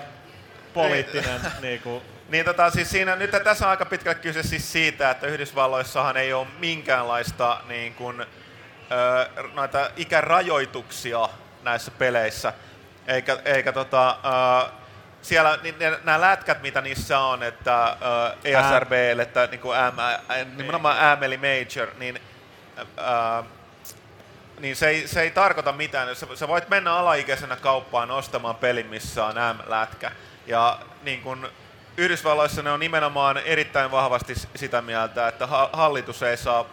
poliittinen 0.74 1.40
niinku, 1.60 2.02
Niin 2.28 2.44
tota, 2.44 2.70
siis 2.70 2.90
siinä, 2.90 3.16
nyt 3.16 3.30
tässä 3.44 3.64
on 3.64 3.70
aika 3.70 3.84
pitkälle 3.84 4.14
kyse 4.18 4.42
siis 4.42 4.72
siitä, 4.72 5.10
että 5.10 5.26
Yhdysvalloissahan 5.26 6.16
ei 6.16 6.32
ole 6.32 6.46
minkäänlaista 6.58 7.60
niin 7.68 7.94
kuin, 7.94 8.20
ö, 8.20 8.26
noita 9.54 9.90
ikärajoituksia 9.96 11.28
näissä 11.62 11.90
peleissä. 11.90 12.52
Eikä, 13.06 13.38
eikä 13.44 13.72
tota, 13.72 14.10
ö, 14.64 14.70
siellä 15.22 15.58
niin, 15.62 15.74
ne, 15.78 15.98
nämä 16.04 16.20
lätkät, 16.20 16.62
mitä 16.62 16.80
niissä 16.80 17.18
on, 17.18 17.42
että 17.42 17.84
ö, 17.86 18.36
ESRB, 18.44 18.92
että 19.22 19.46
niin 19.50 19.60
kuin 19.60 19.78
M, 19.78 20.56
nimenomaan 20.56 21.18
M 21.18 21.22
eli 21.22 21.36
Major, 21.38 21.88
niin 21.98 22.20
ö, 22.78 23.42
niin 24.58 24.76
se 24.76 24.88
ei, 24.88 25.08
se 25.08 25.20
ei 25.20 25.30
tarkoita 25.30 25.72
mitään. 25.72 26.16
Sä, 26.16 26.26
sä 26.34 26.48
voit 26.48 26.68
mennä 26.68 26.94
alaikäisenä 26.94 27.56
kauppaan 27.56 28.10
ostamaan 28.10 28.54
pelin, 28.56 28.86
missä 28.86 29.24
on 29.24 29.34
M-lätkä. 29.34 30.10
Ja 30.46 30.78
niin 31.02 31.22
kun 31.22 31.48
Yhdysvalloissa 31.96 32.62
ne 32.62 32.70
on 32.70 32.80
nimenomaan 32.80 33.36
erittäin 33.38 33.90
vahvasti 33.90 34.34
sitä 34.56 34.82
mieltä, 34.82 35.28
että 35.28 35.46
ha- 35.46 35.70
hallitus 35.72 36.22
ei 36.22 36.36
saa 36.36 36.64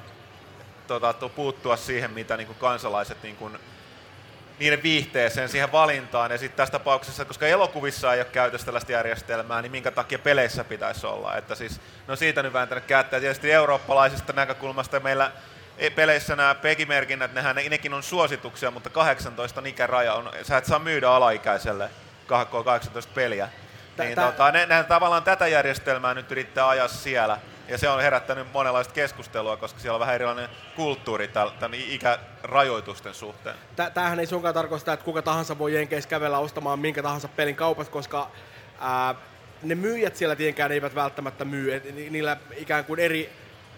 tota, 0.88 1.14
tu- 1.14 1.30
puuttua 1.30 1.78
siihen, 1.78 2.12
mitä 2.12 2.38
niin 2.38 2.48
kun 2.48 2.56
kansalaiset 2.56 3.24
niin 3.24 3.36
kun, 3.36 3.60
niiden 4.62 4.84
viihteeseen, 4.84 5.50
siihen 5.50 5.72
valintaan. 5.72 6.32
Ja 6.32 6.38
sitten 6.38 6.58
tässä 6.58 6.72
tapauksessa, 6.72 7.26
koska 7.26 7.48
elokuvissa 7.48 8.14
ei 8.14 8.20
ole 8.20 8.26
käytössä 8.26 8.66
tällaista 8.66 8.92
järjestelmää, 8.92 9.62
niin 9.62 9.72
minkä 9.72 9.92
takia 9.92 10.20
peleissä 10.20 10.64
pitäisi 10.64 11.08
olla. 11.08 11.38
Että 11.38 11.56
siis, 11.56 11.82
no 12.08 12.16
siitä 12.16 12.44
nyt 12.44 12.54
vääntänyt 12.54 12.86
kättä. 12.86 13.16
Ja 13.16 13.22
tietysti 13.22 13.52
eurooppalaisesta 13.52 14.34
näkökulmasta 14.34 15.00
meillä 15.00 15.32
e- 15.78 15.90
peleissä 15.90 16.36
nämä 16.36 16.56
PEGI-merkinnät, 16.56 17.34
nehän, 17.34 17.56
ne, 17.56 17.70
nekin 17.70 17.94
on 17.94 18.04
suosituksia, 18.04 18.72
mutta 18.72 18.90
18 18.90 19.60
on 19.60 19.68
ikäraja. 19.68 20.14
On, 20.14 20.32
sä 20.44 20.58
et 20.58 20.66
saa 20.66 20.80
myydä 20.80 21.10
alaikäiselle 21.10 21.90
18 22.28 23.12
peliä. 23.16 23.50
Niin, 23.98 24.16
tota, 24.16 24.52
ne, 24.52 24.66
ne, 24.66 24.84
tavallaan 24.84 25.24
tätä 25.24 25.48
järjestelmää 25.48 26.14
nyt 26.14 26.32
yrittää 26.32 26.68
ajaa 26.68 26.88
siellä. 26.88 27.38
Ja 27.72 27.78
se 27.78 27.90
on 27.90 28.02
herättänyt 28.02 28.52
monenlaista 28.54 28.94
keskustelua, 28.94 29.58
koska 29.58 29.80
siellä 29.80 29.96
on 29.96 30.00
vähän 30.00 30.16
erilainen 30.16 30.50
kulttuuri 30.76 31.28
tämän 31.28 31.74
ikärajoitusten 31.74 33.14
suhteen. 33.14 33.56
Tä- 33.76 33.90
Tämähän 33.90 34.20
ei 34.20 34.26
sunkaan 34.26 34.54
tarkoita 34.54 34.94
että 34.94 35.06
kuka 35.06 35.22
tahansa 35.22 35.58
voi 35.58 35.74
Jenkeissä 35.76 36.10
kävellä 36.10 36.38
ostamaan 36.40 36.80
minkä 36.80 37.04
tahansa 37.04 37.28
pelin 37.28 37.56
kaupassa, 37.56 37.92
koska 37.92 38.28
ää, 38.80 39.16
ne 39.64 39.76
myyjät 39.76 40.16
siellä 40.16 40.36
tietenkään 40.36 40.72
eivät 40.72 40.96
välttämättä 40.96 41.46
myy. 41.46 41.74
Et 41.74 41.96
ni- 41.96 42.10
niillä 42.10 42.38
ikään 42.56 42.86
kuin 42.86 43.00
eri 43.00 43.30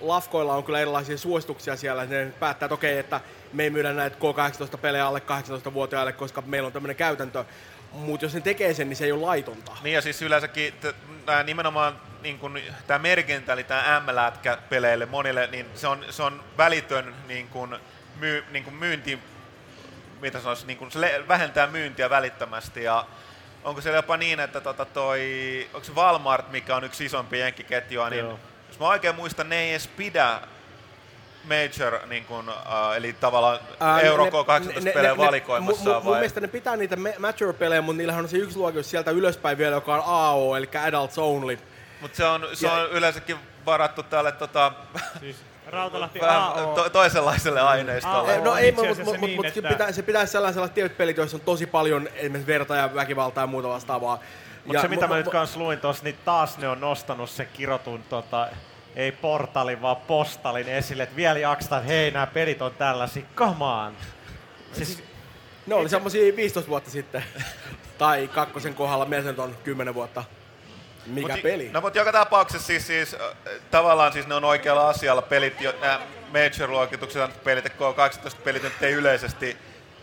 lafkoilla 0.02 0.56
on 0.56 0.64
kyllä 0.64 0.80
erilaisia 0.80 1.18
suosituksia 1.18 1.76
siellä. 1.76 2.06
Ne 2.06 2.34
päättää, 2.40 2.66
että 2.66 2.74
okei, 2.74 2.98
että 3.00 3.22
me 3.54 3.64
ei 3.64 3.70
myydä 3.70 3.94
näitä 3.94 4.18
K18-pelejä 4.20 5.08
alle 5.08 5.22
18-vuotiaille, 5.70 6.14
koska 6.14 6.42
meillä 6.46 6.68
on 6.68 6.74
tämmöinen 6.74 6.96
käytäntö. 6.96 7.46
Mutta 7.92 8.26
jos 8.26 8.34
ne 8.34 8.42
tekee 8.42 8.74
sen, 8.74 8.90
niin 8.90 8.98
se 8.98 9.06
ei 9.06 9.12
ole 9.12 9.22
laitonta. 9.22 9.72
Niin 9.84 9.94
ja 9.94 10.02
siis 10.02 10.22
yleensäkin 10.22 10.74
t- 10.74 10.96
nimenomaan 11.44 12.00
niin 12.24 12.40
kun, 12.40 12.60
tämä 12.88 13.00
merkintä, 13.00 13.54
eli 13.54 13.64
tämä 13.64 14.02
M-lätkä 14.06 14.58
peleille 14.70 15.06
monille, 15.06 15.48
niin 15.48 15.66
se 15.76 15.88
on, 15.88 16.06
se 16.10 16.24
on 16.24 16.44
välitön 16.58 17.16
niin 17.28 17.48
kun, 17.48 17.80
myy, 18.20 18.44
niin 18.52 18.64
kun 18.64 18.74
myynti, 18.74 19.20
mitä 20.22 20.40
sanoisi, 20.40 20.68
niin 20.68 20.78
kun 20.78 20.92
se 20.92 21.02
le- 21.02 21.28
vähentää 21.28 21.68
myyntiä 21.68 22.10
välittömästi 22.10 22.84
ja 22.84 23.06
onko 23.64 23.82
se 23.82 23.92
jopa 23.92 24.18
niin, 24.18 24.40
että 24.40 24.62
tota 24.62 24.86
toi, 24.86 25.22
onko 25.74 25.86
se 25.86 25.92
Walmart, 25.96 26.52
mikä 26.52 26.76
on 26.76 26.84
yksi 26.84 27.06
isompi 27.06 27.40
jenkkiketjua, 27.40 28.10
niin 28.10 28.26
Joo. 28.26 28.40
jos 28.68 28.80
mä 28.80 28.88
oikein 28.88 29.16
muistan, 29.16 29.50
ne 29.50 29.60
ei 29.60 29.70
edes 29.72 29.88
pidä 29.88 30.40
Major, 31.44 32.00
niin 32.08 32.26
kun, 32.26 32.50
uh, 32.50 32.94
eli 32.96 33.14
tavallaan 33.14 33.60
Ää, 33.80 34.00
Euro 34.00 34.24
ne- 34.26 34.30
K18 34.32 34.74
ne- 34.74 34.80
ne- 34.82 34.92
pelejä 34.92 35.12
ne- 35.12 35.18
valikoimassa 35.18 35.84
mu- 35.84 35.88
mu- 35.88 35.94
Mun 35.94 36.06
vai? 36.06 36.14
mielestä 36.20 36.40
ne 36.42 36.48
pitää 36.48 36.76
niitä 36.76 36.96
ma- 36.96 37.10
Mature-pelejä, 37.20 37.82
mutta 37.82 37.98
niillähän 37.98 38.24
on 38.24 38.30
se 38.30 38.38
yksi 38.38 38.58
luokitus 38.58 38.90
sieltä 38.90 39.12
ylöspäin 39.12 39.58
vielä, 39.58 39.76
joka 39.76 39.94
on 39.96 40.04
AO, 40.06 40.56
eli 40.56 40.70
Adults 40.88 41.18
Only. 41.18 41.58
Mutta 42.04 42.18
se 42.18 42.26
on, 42.26 42.48
se 42.54 42.68
Ja- 42.68 42.74
on 42.74 42.90
yleensäkin 42.92 43.38
varattu 43.66 44.04
tälle 44.04 44.32
tota, 44.32 44.72
Siis 45.20 45.38
Rautalahti 45.68 46.20
AO. 46.22 46.76
to, 46.76 46.90
toisenlaiselle 46.90 47.62
aineistolle. 47.62 48.36
Eh, 48.36 48.42
No 48.44 48.56
ei, 48.56 48.72
mutta 48.72 48.88
mut, 48.90 49.06
mut, 49.06 49.20
niin, 49.22 49.36
mut 49.36 49.46
että- 49.46 49.70
pitää, 49.70 49.92
se 49.92 50.02
pitäisi 50.04 50.32
sellaiset 50.32 50.74
tietyt 50.74 50.98
pelit, 50.98 51.18
joissa 51.18 51.38
on 51.38 51.42
tosi 51.42 51.66
paljon 51.66 52.08
esimerkiksi 52.16 52.48
verta 52.48 52.76
ja 52.76 52.96
väkivaltaa 52.96 53.44
ja 53.44 53.48
muuta 53.48 53.68
vastaavaa. 53.70 54.20
Mutta 54.66 54.82
se 54.82 54.88
mitä 54.88 55.08
mä 55.08 55.16
nyt 55.18 55.30
kans 55.30 55.58
luin 55.58 55.80
tossa, 55.80 56.04
niin 56.04 56.18
taas 56.26 56.58
ne 56.58 56.68
on 56.70 56.80
nostanut 56.82 57.30
sen 57.30 57.48
kirotun 57.54 58.04
tota, 58.10 58.48
ei 58.96 59.12
portalin, 59.12 59.82
vaan 59.82 59.96
postalin 59.96 60.68
esille, 60.70 61.04
että 61.04 61.16
vielä 61.16 61.40
jaksetaan, 61.40 61.82
että 61.82 61.94
hei, 61.94 62.12
nämä 62.12 62.28
pelit 62.28 62.62
on 62.62 62.72
tällaisia, 62.72 63.24
come 63.36 63.66
on. 63.66 63.94
Siis, 64.74 65.04
Ne 65.66 65.76
oli 65.76 65.90
semmosia 65.90 66.36
15 66.36 66.70
vuotta 66.70 66.90
sitten. 66.90 67.24
tai 67.98 68.28
kakkosen 68.34 68.74
kohdalla, 68.74 69.06
meillä 69.06 69.44
on 69.44 69.56
10 69.64 69.94
vuotta. 69.94 70.24
Mikä 71.06 71.34
Mut, 71.34 71.42
peli? 71.42 71.70
No 71.74 71.82
mutta 71.82 72.00
joka 72.00 72.12
tapauksessa 72.12 72.68
siis, 72.68 72.88
siis 72.88 73.14
äh, 73.14 73.20
tavallaan 73.72 74.14
siis 74.14 74.28
ne 74.28 74.36
on 74.36 74.44
oikealla 74.44 74.90
asialla 74.90 75.22
pelit, 75.22 75.62
jo, 75.62 75.74
nämä 75.82 76.00
major-luokitukset 76.32 77.44
pelit, 77.44 77.66
ja 77.66 77.72
K18-pelit 77.72 78.64
nyt 78.64 78.84
ei 78.84 78.94
yleisesti 78.94 79.58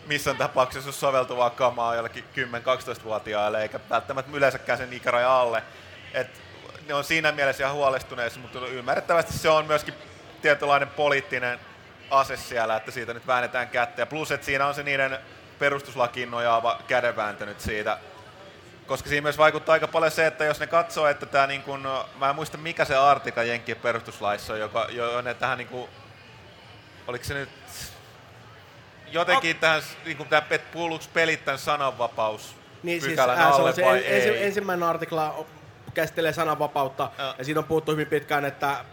missään 0.05 0.37
tapauksessa 0.37 0.87
ole 0.87 0.93
soveltuvaa 0.93 1.49
kamaa 1.49 1.95
jollekin 1.95 2.23
10-12-vuotiaille, 2.35 3.61
eikä 3.61 3.79
välttämättä 3.89 4.31
yleensäkään 4.37 4.77
sen 4.77 4.93
ikäraja 4.93 5.39
alle. 5.39 5.63
Et 6.13 6.41
ne 6.87 6.93
on 6.93 7.03
siinä 7.03 7.31
mielessä 7.31 7.63
ihan 7.63 7.75
huolestuneissa, 7.75 8.39
mutta 8.39 8.67
ymmärrettävästi 8.67 9.33
se 9.33 9.49
on 9.49 9.65
myöskin 9.65 9.93
tietynlainen 10.41 10.87
poliittinen 10.87 11.59
ase 12.09 12.37
siellä, 12.37 12.75
että 12.75 12.91
siitä 12.91 13.13
nyt 13.13 13.27
väännetään 13.27 13.69
kättä. 13.69 14.01
Ja 14.01 14.05
plus, 14.05 14.31
että 14.31 14.45
siinä 14.45 14.67
on 14.67 14.75
se 14.75 14.83
niiden 14.83 15.17
perustuslakiin 15.59 16.31
nojaava 16.31 16.79
kädenvääntö 16.87 17.45
nyt 17.45 17.59
siitä, 17.59 17.97
koska 18.91 19.09
siinä 19.09 19.21
myös 19.21 19.37
vaikuttaa 19.37 19.73
aika 19.73 19.87
paljon 19.87 20.11
se, 20.11 20.27
että 20.27 20.45
jos 20.45 20.59
ne 20.59 20.67
katsoo, 20.67 21.07
että 21.07 21.25
tämä 21.25 21.47
niin 21.47 21.63
kuin, 21.63 21.81
mä 22.19 22.29
en 22.29 22.35
muista 22.35 22.57
mikä 22.57 22.85
se 22.85 22.95
artika 22.95 23.43
Jenkkien 23.43 23.77
perustuslaissa 23.77 24.53
on, 24.53 24.59
joka, 24.59 24.87
jo 24.89 25.21
ne 25.21 25.33
tähän 25.33 25.57
niin 25.57 25.67
kuin, 25.67 25.89
oliko 27.07 27.25
se 27.25 27.33
nyt 27.33 27.49
jotenkin 29.11 29.55
tähän, 29.55 29.81
niin 30.05 30.17
kuin, 30.17 30.29
tämä, 30.29 30.43
että 30.49 30.73
kuuluuko 30.73 31.05
pelit 31.13 31.45
tämän 31.45 31.59
sananvapaus 31.59 32.55
Niin 32.83 33.01
siis 33.01 33.11
pykälän 33.11 33.37
se 33.37 33.43
alle 33.43 33.73
se 33.73 33.85
vai 33.85 33.97
en, 33.97 34.15
ensi, 34.15 34.29
ei? 34.29 34.45
ensimmäinen 34.45 34.89
artikla 34.89 35.45
käsittelee 35.93 36.33
sananvapautta 36.33 37.11
Joo. 37.17 37.35
ja 37.37 37.45
siitä 37.45 37.59
on 37.59 37.65
puhuttu 37.65 37.91
hyvin 37.91 38.07
pitkään, 38.07 38.45
että 38.45 38.85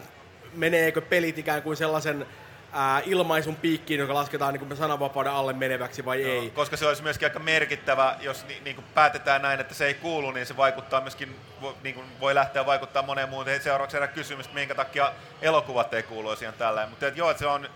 meneekö 0.54 1.00
pelit 1.00 1.38
ikään 1.38 1.62
kuin 1.62 1.76
sellaisen 1.76 2.26
ää, 2.72 3.02
ilmaisun 3.06 3.56
piikkiin, 3.56 4.00
joka 4.00 4.14
lasketaan 4.14 4.54
niin 4.54 4.66
kuin 4.66 4.76
sananvapauden 4.76 5.32
alle 5.32 5.52
meneväksi 5.52 6.04
vai 6.04 6.22
Joo, 6.22 6.30
ei. 6.42 6.50
Koska 6.50 6.76
se 6.76 6.86
olisi 6.86 7.02
myöskin 7.02 7.26
aika 7.26 7.38
merkittävä, 7.38 8.16
jos 8.20 8.46
ni, 8.46 8.60
niin 8.64 8.76
kuin 8.76 8.84
päätetään 8.94 9.42
näin, 9.42 9.60
että 9.60 9.74
se 9.74 9.86
ei 9.86 9.94
kuulu, 9.94 10.30
niin 10.30 10.46
se 10.46 10.56
vaikuttaa 10.56 11.00
myöskin, 11.00 11.36
vo- 11.62 11.74
niin 11.82 11.94
kuin 11.94 12.06
voi 12.20 12.34
lähteä 12.34 12.66
vaikuttaa 12.66 13.02
moneen 13.02 13.28
muuhun. 13.28 13.46
Seuraavaksi 13.62 13.94
herää 13.94 14.08
kysymys, 14.08 14.46
että 14.46 14.58
minkä 14.58 14.74
takia 14.74 15.12
elokuvat 15.42 15.94
ei 15.94 16.02
kuulu 16.02 16.36
siihen 16.36 16.54
tälleen. 16.58 16.88
Mutta 16.88 17.06
et 17.06 17.16
joo, 17.16 17.30
että 17.30 17.38
se 17.38 17.46
on, 17.46 17.68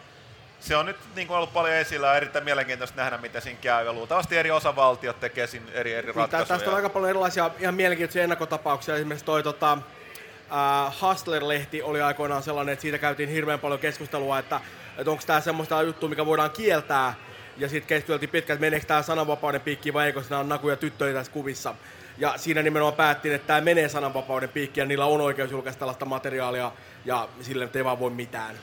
se 0.60 0.76
on 0.76 0.86
nyt 0.86 0.96
niin 1.14 1.26
kuin 1.26 1.36
ollut 1.36 1.52
paljon 1.52 1.74
esillä 1.74 2.06
ja 2.06 2.14
erittäin 2.14 2.44
mielenkiintoista 2.44 2.96
nähdä, 3.02 3.18
miten 3.18 3.42
siinä 3.42 3.58
käy. 3.62 3.84
Ja 3.86 3.92
luultavasti 3.92 4.36
eri 4.36 4.50
osavaltiot 4.50 5.20
tekee 5.20 5.46
siinä 5.46 5.66
eri, 5.72 5.92
eri 5.94 6.06
Niin, 6.06 6.16
ratkaisuja. 6.16 6.58
tästä 6.58 6.70
on 6.70 6.76
aika 6.76 6.88
paljon 6.88 7.10
erilaisia 7.10 7.50
ihan 7.58 7.74
mielenkiintoisia 7.74 8.22
ennakkotapauksia. 8.22 8.94
Esimerkiksi 8.96 9.24
toi 9.24 9.42
tota, 9.42 9.72
äh, 9.72 10.92
Hustler-lehti 11.02 11.82
oli 11.82 12.02
aikoinaan 12.02 12.42
sellainen, 12.42 12.72
että 12.72 12.82
siitä 12.82 12.98
käytiin 12.98 13.28
hirveän 13.28 13.60
paljon 13.60 13.80
keskustelua, 13.80 14.38
että, 14.38 14.60
että 14.98 15.10
onko 15.10 15.22
tämä 15.26 15.40
semmoista 15.40 15.82
juttua, 15.82 16.08
mikä 16.08 16.26
voidaan 16.26 16.50
kieltää. 16.50 17.14
Ja 17.56 17.68
sitten 17.68 17.88
keskusteltiin 17.88 18.30
pitkään, 18.30 18.54
että 18.54 18.66
meneekö 18.66 18.86
tämä 18.86 19.02
sananvapauden 19.02 19.60
piikki 19.60 19.92
vai 19.92 20.06
eikö 20.06 20.22
siinä 20.22 20.38
on 20.38 20.48
nakuja 20.48 20.76
tyttöjä 20.76 21.14
tässä 21.14 21.32
kuvissa. 21.32 21.74
Ja 22.18 22.34
siinä 22.36 22.62
nimenomaan 22.62 22.94
päättiin, 22.96 23.34
että 23.34 23.46
tämä 23.46 23.60
menee 23.60 23.88
sananvapauden 23.88 24.48
piikkiin 24.48 24.82
ja 24.82 24.86
niillä 24.86 25.06
on 25.06 25.20
oikeus 25.20 25.50
julkaista 25.50 25.78
tällaista 25.78 26.04
materiaalia 26.04 26.72
ja 27.04 27.28
sille 27.40 27.68
ei 27.74 27.84
vaan 27.84 27.98
voi 27.98 28.10
mitään. 28.10 28.54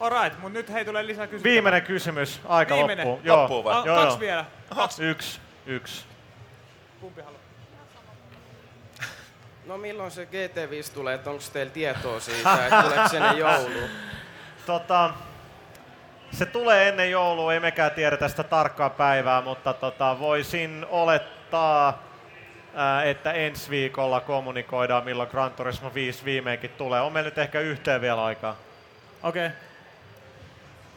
Alright, 0.00 0.38
mut 0.40 0.52
nyt 0.52 0.72
hei 0.72 0.84
tulee 0.84 1.06
lisää 1.06 1.26
kysymyksiä. 1.26 1.52
viimeinen 1.52 1.82
kysymys, 1.82 2.40
aika 2.44 2.74
Viimeinen. 2.76 3.08
loppuu. 3.08 3.26
Joo. 3.26 3.40
Loppuu 3.42 3.64
vai? 3.64 3.74
Ah, 3.74 3.86
Joo, 3.86 3.96
kaksi 3.96 4.12
joo. 4.14 4.20
vielä. 4.20 4.44
Kaksi. 4.74 5.04
Yksi, 5.04 5.40
yksi. 5.66 6.04
Kumpi 7.00 7.20
haluaa? 7.20 7.40
No 9.66 9.78
milloin 9.78 10.10
se 10.10 10.24
GT5 10.24 10.94
tulee, 10.94 11.14
että 11.14 11.30
onko 11.30 11.42
teillä 11.52 11.72
tietoa 11.72 12.20
siitä, 12.20 12.64
että 12.66 12.82
tuleeko 12.82 13.08
se 13.08 13.16
ennen 13.16 13.38
joulua? 13.38 13.88
Tota, 14.66 15.10
se 16.34 16.46
tulee 16.46 16.88
ennen 16.88 17.10
joulua, 17.10 17.54
ei 17.54 17.60
mekään 17.60 17.90
tiedä 17.90 18.16
tästä 18.16 18.42
tarkkaa 18.42 18.90
päivää, 18.90 19.40
mutta 19.40 19.72
tota, 19.72 20.18
voisin 20.18 20.86
olettaa, 20.90 22.02
ää, 22.74 23.04
että 23.04 23.32
ensi 23.32 23.70
viikolla 23.70 24.20
kommunikoidaan, 24.20 25.04
milloin 25.04 25.28
Gran 25.30 25.52
Turismo 25.52 25.94
5 25.94 26.24
viimeinkin 26.24 26.70
tulee. 26.70 27.00
On 27.00 27.12
meillä 27.12 27.30
nyt 27.30 27.38
ehkä 27.38 27.60
yhteen 27.60 28.00
vielä 28.00 28.24
aikaa. 28.24 28.56
Okei. 29.22 29.46
Okay. 29.46 29.58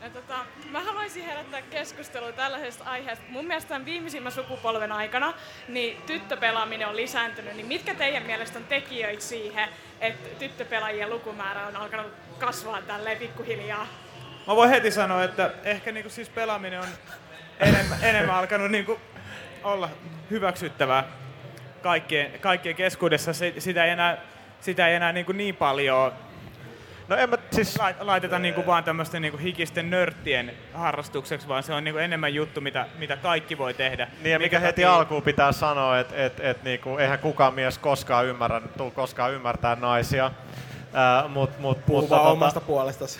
Ja 0.02 0.10
tota, 0.10 0.36
mä 0.72 0.84
haluaisin 0.84 1.26
herättää 1.26 1.62
keskustelua 1.62 2.32
tällaisesta 2.32 2.84
aiheesta. 2.84 3.26
Mun 3.30 3.46
mielestä 3.46 3.68
tämän 3.68 3.86
viimeisimmän 3.86 4.32
sukupolven 4.32 4.92
aikana 4.92 5.34
niin 5.68 6.02
tyttöpelaaminen 6.06 6.88
on 6.88 6.96
lisääntynyt. 6.96 7.56
Niin 7.56 7.66
mitkä 7.68 7.96
teidän 7.96 8.24
mielestä 8.24 8.60
on 8.60 8.66
tekijöitä 8.66 9.24
siihen, 9.24 9.70
että 10.02 10.30
tyttöpelaajien 10.40 11.10
lukumäärä 11.10 11.68
on 11.68 11.76
alkanut 11.76 12.12
kasvaa 12.40 12.82
tälleen 12.82 13.18
pikkuhiljaa? 13.18 13.88
Mä 14.48 14.56
voin 14.56 14.70
heti 14.70 14.92
sanoa, 14.92 15.24
että 15.24 15.52
ehkä 15.64 15.92
niinku 15.92 16.10
siis 16.10 16.30
pelaaminen 16.30 16.80
on 16.80 16.88
enemmän, 17.60 17.98
enemmän 18.02 18.36
alkanut 18.36 18.72
niinku 18.72 19.00
olla 19.64 19.90
hyväksyttävää 20.32 21.04
kaikkien, 21.82 22.40
kaikkien 22.40 22.76
keskuudessa. 22.76 23.34
Se, 23.34 23.54
sitä 23.58 23.86
ei 23.86 23.92
enää, 23.92 24.18
sitä 24.62 24.88
ei 24.88 24.96
enää 24.96 25.12
niinku 25.12 25.32
niin 25.32 25.56
paljon 25.56 26.14
No 27.08 27.16
en 27.16 27.30
mä 27.30 27.38
siis... 27.52 27.78
laiteta 28.00 28.40
niinku 28.40 28.66
vaan 28.66 28.84
tämmöisten 28.84 29.22
niinku 29.22 29.38
hikisten 29.38 29.90
nörttien 29.90 30.54
harrastukseksi, 30.74 31.48
vaan 31.48 31.64
se 31.64 31.74
on 31.74 31.84
niinku 31.84 31.98
enemmän 31.98 32.34
juttu, 32.34 32.62
mitä, 32.62 32.86
mitä 32.98 33.18
kaikki 33.18 33.58
voi 33.58 33.74
tehdä. 33.74 34.08
Niin 34.22 34.32
ja 34.32 34.40
mikä 34.40 34.60
heti 34.60 34.86
alkuun 34.86 35.24
pitää 35.24 35.52
sanoa, 35.52 36.00
että 36.00 36.16
et, 36.16 36.40
et 36.40 36.64
niinku, 36.64 36.98
eihän 36.98 37.20
kukaan 37.20 37.54
mies 37.54 37.78
koskaan 37.78 38.26
ymmärrä, 38.26 38.62
tuu 38.78 38.92
koskaan 38.92 39.34
ymmärtää 39.34 39.76
naisia. 39.76 40.32
Mut, 41.30 41.60
mut, 41.60 41.86
Puhu 41.86 42.02
mutta, 42.02 42.16
tota, 42.16 42.30
omasta 42.30 42.62
puolestasi. 42.62 43.20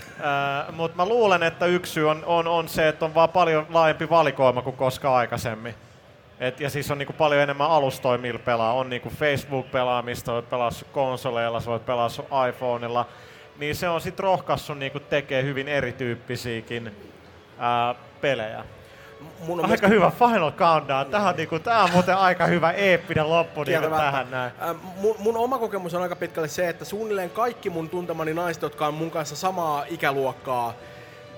Mutta 0.72 0.98
mä 0.98 1.06
luulen, 1.06 1.44
että 1.44 1.66
yksi 1.66 1.94
syy 1.94 2.10
on, 2.10 2.24
on, 2.26 2.48
on 2.48 2.68
se, 2.68 2.88
että 2.88 3.06
on 3.06 3.16
vaan 3.16 3.30
paljon 3.30 3.66
laajempi 3.70 4.10
valikoima 4.10 4.62
kuin 4.62 4.76
koskaan 4.76 5.16
aikaisemmin. 5.16 5.76
Et, 6.40 6.60
ja 6.60 6.70
siis 6.70 6.92
on 6.92 6.98
niinku 6.98 7.14
paljon 7.14 7.42
enemmän 7.42 7.70
alustoja, 7.70 8.18
millä 8.18 8.40
pelaa. 8.40 8.74
On 8.74 8.90
niinku 8.90 9.10
Facebook-pelaamista, 9.10 10.34
voit 10.34 10.50
pelaa 10.50 10.72
sun 10.72 10.88
konsoleilla, 10.92 11.62
voit 11.66 11.86
pelaa 11.86 12.10
sun 12.10 12.26
iPhoneilla. 12.50 13.06
Niin 13.58 13.76
se 13.76 13.90
on 13.90 14.02
sitten 14.02 14.24
rohkaissut 14.24 14.78
niinku 14.78 15.00
tekee 15.00 15.44
hyvin 15.44 15.68
erityyppisiäkin 15.68 16.96
ää, 17.60 17.96
pelejä. 18.22 18.64
Mun 19.40 19.58
aika 19.60 19.68
mielestä- 19.68 19.88
hyvä 19.88 20.12
Final 20.20 20.52
Countdown. 20.52 21.06
Tähän 21.12 21.30
on, 21.30 21.36
niinku, 21.36 21.60
tää 21.60 21.84
on 21.84 21.92
muuten 21.92 22.18
aika 22.18 22.46
hyvä 22.46 22.72
eeppinen 22.72 23.30
loppu 23.30 23.64
niinku 23.64 23.90
tähän 23.90 24.32
näin. 24.32 24.52
Mun, 25.02 25.16
mun 25.20 25.38
oma 25.38 25.58
kokemus 25.58 25.94
on 25.94 26.02
aika 26.02 26.16
pitkälle 26.16 26.48
se, 26.48 26.70
että 26.70 26.86
suunnilleen 26.86 27.30
kaikki 27.30 27.70
mun 27.70 27.90
tuntemani 27.90 28.34
naiset, 28.34 28.64
jotka 28.64 28.88
on 28.88 28.94
mun 28.94 29.12
kanssa 29.12 29.36
samaa 29.36 29.84
ikäluokkaa, 29.88 30.74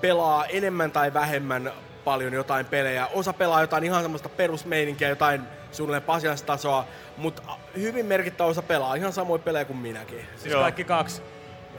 pelaa 0.01 0.45
enemmän 0.45 0.91
tai 0.91 1.13
vähemmän 1.13 1.71
paljon 2.03 2.33
jotain 2.33 2.65
pelejä. 2.65 3.07
Osa 3.07 3.33
pelaa 3.33 3.61
jotain 3.61 3.83
ihan 3.83 4.01
semmoista 4.01 4.29
perusmeininkiä, 4.29 5.09
jotain 5.09 5.41
suunnilleen 5.71 6.03
pasiastasoa, 6.03 6.85
mutta 7.17 7.41
hyvin 7.77 8.05
merkittävä 8.05 8.49
osa 8.49 8.61
pelaa 8.61 8.95
ihan 8.95 9.13
samoja 9.13 9.39
pelejä 9.39 9.65
kuin 9.65 9.77
minäkin. 9.77 10.25
Siis 10.37 10.53
kaikki 10.55 10.83
kaksi. 10.83 11.21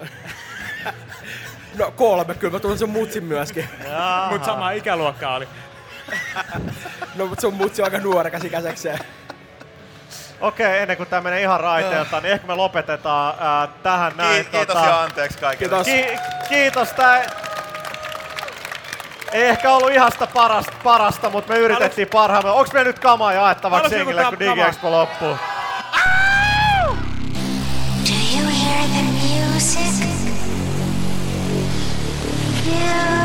No 1.78 1.90
kolme, 1.96 2.34
kyllä 2.34 2.52
mä 2.52 2.60
tulen 2.60 2.78
sun 2.78 2.90
mutsin 2.90 3.24
myöskin. 3.24 3.68
Mut 4.30 4.44
sama 4.44 4.70
ikäluokka 4.70 5.34
oli. 5.34 5.48
No 7.16 7.28
sun 7.40 7.54
mutsi 7.54 7.82
on 7.82 7.86
aika 7.86 7.98
nuorekas 7.98 8.44
ikäisekseen. 8.44 8.98
Okei, 10.40 10.78
ennen 10.82 10.96
kuin 10.96 11.08
tämä 11.08 11.22
menee 11.22 11.40
ihan 11.40 11.60
raiteelta, 11.60 12.20
niin 12.20 12.32
ehkä 12.32 12.46
me 12.46 12.54
lopetetaan 12.54 13.34
ää, 13.40 13.68
tähän 13.82 14.12
näin. 14.16 14.44
tota- 14.46 14.50
kiitos 14.50 14.74
ja 14.74 15.02
anteeksi 15.02 15.38
kaikille. 15.38 15.84
Ki- 15.84 16.18
kiitos. 16.48 16.92
Tää 16.92 17.22
ei 19.32 19.42
ehkä 19.42 19.72
ollut 19.72 19.90
ihan 19.92 20.12
sitä 20.12 20.26
parasta, 20.26 20.72
parasta 20.84 21.30
mutta 21.30 21.52
me 21.52 21.58
yritettiin 21.58 22.08
parhaamme. 22.08 22.50
Onks 22.50 22.72
me 22.72 22.84
nyt 22.84 22.98
kamaa 22.98 23.32
jaettavaksi 23.32 23.94
jengille, 23.94 24.24
kun? 24.24 24.38
DigiExpo 24.38 24.90
loppuu? 24.90 25.36
Do 28.08 28.12
you 28.36 28.48
hear 28.48 28.88
the 28.88 29.02
music? 29.02 30.06
Beautiful 32.64 33.19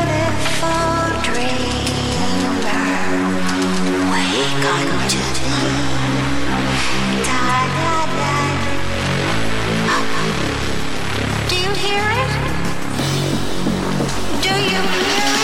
Do 11.48 11.56
you 11.56 11.70
hear 11.70 12.02
it? 12.02 12.30
Do 14.42 14.48
you 14.48 14.80
hear 14.80 15.26
it? 15.30 15.35